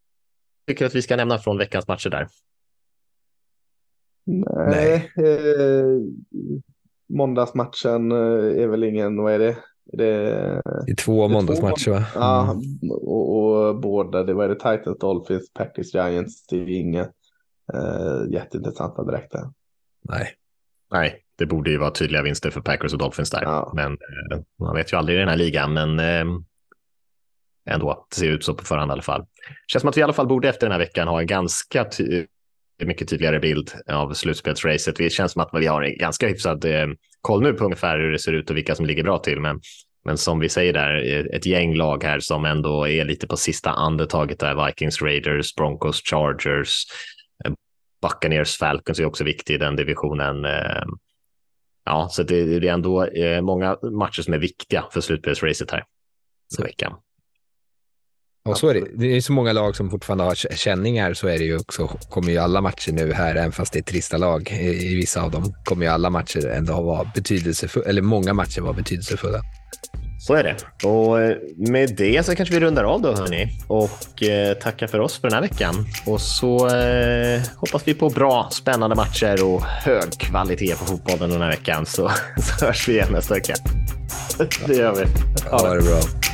tycker 0.67 0.85
att 0.85 0.95
vi 0.95 1.01
ska 1.01 1.15
nämna 1.15 1.37
från 1.37 1.57
veckans 1.57 1.87
matcher 1.87 2.09
där? 2.09 2.27
Nej. 4.55 5.11
Eh, 5.17 6.01
måndagsmatchen 7.09 8.11
eh, 8.11 8.63
är 8.63 8.67
väl 8.67 8.83
ingen, 8.83 9.17
vad 9.23 9.33
är 9.33 9.39
det? 9.39 9.57
Är 9.93 9.97
det 9.97 10.05
Det 10.85 10.91
är 10.91 10.95
två 10.95 10.95
två 10.95 11.27
måndagsmatcher 11.27 11.91
va? 11.91 12.05
ja, 12.15 12.51
Mm. 12.51 12.91
och, 12.91 13.35
och 13.37 13.79
båda, 13.79 14.23
det 14.23 14.33
var 14.33 14.47
det 14.47 14.55
Titans, 14.55 14.99
Dolphins, 14.99 15.53
Packers, 15.53 15.93
Giants, 15.93 16.47
det 16.47 16.55
är 16.55 16.69
inga 16.69 17.01
eh, 17.73 18.31
jätteintressanta 18.31 19.03
direkt 19.03 19.31
där. 19.31 19.43
Nej. 20.01 20.27
Nej, 20.91 21.15
det 21.37 21.45
borde 21.45 21.71
ju 21.71 21.77
vara 21.77 21.91
tydliga 21.91 22.21
vinster 22.23 22.49
för 22.49 22.61
Packers 22.61 22.93
och 22.93 22.99
Dolphins 22.99 23.29
där. 23.29 23.41
Ja. 23.43 23.71
Men 23.75 23.91
eh, 23.91 24.39
man 24.59 24.75
vet 24.75 24.93
ju 24.93 24.97
aldrig 24.97 25.15
i 25.17 25.19
den 25.19 25.29
här 25.29 25.37
ligan. 25.37 25.73
Men 25.73 25.99
eh, 25.99 26.35
ändå, 27.69 28.07
det 28.09 28.15
ser 28.15 28.27
ut 28.31 28.43
så 28.43 28.53
på 28.53 28.65
förhand 28.65 28.89
i 28.89 28.93
alla 28.93 29.01
fall. 29.01 29.25
Känns 29.67 29.81
som 29.81 29.89
att 29.89 29.97
vi 29.97 30.01
i 30.01 30.03
alla 30.03 30.13
fall 30.13 30.27
borde 30.27 30.49
efter 30.49 30.67
den 30.67 30.71
här 30.71 30.79
veckan 30.79 31.07
ha 31.07 31.21
en 31.21 31.27
ganska 31.27 31.85
mycket 32.85 33.09
tydligare 33.09 33.39
bild 33.39 33.71
av 33.91 34.13
slutspelsracet. 34.13 34.95
Det 34.95 35.09
känns 35.09 35.31
som 35.31 35.41
att 35.41 35.49
vi 35.53 35.67
har 35.67 35.81
en 35.81 35.97
ganska 35.97 36.27
hyfsad 36.27 36.65
eh, 36.65 36.87
koll 37.21 37.43
nu 37.43 37.53
på 37.53 37.65
ungefär 37.65 37.99
hur 37.99 38.11
det 38.11 38.19
ser 38.19 38.33
ut 38.33 38.49
och 38.49 38.57
vilka 38.57 38.75
som 38.75 38.85
ligger 38.85 39.03
bra 39.03 39.19
till. 39.19 39.39
Men, 39.39 39.61
men 40.05 40.17
som 40.17 40.39
vi 40.39 40.49
säger 40.49 40.73
där, 40.73 41.13
eh, 41.13 41.25
ett 41.35 41.45
gäng 41.45 41.75
lag 41.75 42.03
här 42.03 42.19
som 42.19 42.45
ändå 42.45 42.87
är 42.87 43.05
lite 43.05 43.27
på 43.27 43.37
sista 43.37 43.69
andetaget 43.69 44.39
där. 44.39 44.65
Vikings, 44.65 45.01
Raiders, 45.01 45.55
Broncos, 45.55 46.01
Chargers, 46.03 46.83
eh, 47.45 47.51
Buccaneers, 48.01 48.57
Falcons 48.57 48.99
är 48.99 49.05
också 49.05 49.23
viktig 49.23 49.53
i 49.53 49.57
den 49.57 49.75
divisionen. 49.75 50.45
Ja, 51.85 52.07
så 52.11 52.23
det, 52.23 52.59
det 52.59 52.67
är 52.67 52.73
ändå 52.73 53.07
många 53.41 53.77
matcher 53.91 54.21
som 54.21 54.33
är 54.33 54.37
viktiga 54.37 54.85
för 54.91 55.01
slutspelsracet 55.01 55.71
här 55.71 55.83
den 56.57 56.63
veckan. 56.63 56.93
Och 58.45 58.57
så 58.57 58.67
är 58.67 58.73
det. 58.73 58.85
Det 58.95 59.17
är 59.17 59.21
så 59.21 59.33
många 59.33 59.53
lag 59.53 59.75
som 59.75 59.89
fortfarande 59.89 60.23
har 60.23 60.35
känningar 60.35 61.13
så 61.13 61.27
är 61.27 61.37
det 61.37 61.43
ju 61.43 61.57
också, 61.57 61.87
kommer 61.87 62.31
ju 62.31 62.37
alla 62.37 62.61
matcher 62.61 62.91
nu 62.91 63.13
här, 63.13 63.35
även 63.35 63.51
fast 63.51 63.73
det 63.73 63.79
är 63.79 63.83
trista 63.83 64.17
lag 64.17 64.51
i, 64.51 64.95
vissa 64.95 65.21
av 65.21 65.31
dem, 65.31 65.53
kommer 65.63 65.85
ju 65.85 65.91
alla 65.91 66.09
matcher 66.09 66.47
ändå 66.47 66.81
vara 66.81 67.11
betydelsefulla, 67.15 67.85
eller 67.85 68.01
många 68.01 68.33
matcher 68.33 68.61
vara 68.61 68.73
betydelsefulla. 68.73 69.41
Så 70.19 70.33
är 70.33 70.43
det. 70.43 70.87
Och 70.87 71.21
eh, 71.21 71.37
med 71.57 71.95
det 71.97 72.25
så 72.25 72.35
kanske 72.35 72.55
vi 72.55 72.61
rundar 72.61 72.83
av 72.83 73.01
då 73.01 73.15
hörni 73.15 73.59
och 73.67 74.23
eh, 74.23 74.53
tackar 74.53 74.87
för 74.87 74.99
oss 74.99 75.21
för 75.21 75.29
den 75.29 75.33
här 75.33 75.41
veckan. 75.41 75.85
Och 76.05 76.21
så 76.21 76.67
eh, 76.67 77.41
hoppas 77.55 77.87
vi 77.87 77.93
på 77.93 78.09
bra, 78.09 78.49
spännande 78.51 78.95
matcher 78.95 79.43
och 79.43 79.63
hög 79.63 80.11
kvalitet 80.11 80.75
på 80.75 80.85
fotbollen 80.85 81.29
den 81.29 81.41
här 81.41 81.49
veckan 81.49 81.85
så, 81.85 82.11
så 82.59 82.65
hörs 82.65 82.87
vi 82.87 82.93
igen 82.93 83.09
nästa 83.11 83.33
vecka. 83.33 83.53
Det 84.67 84.75
gör 84.75 84.95
vi. 84.95 85.05
Ha 85.49 85.73
det 85.73 85.81
bra. 85.81 86.28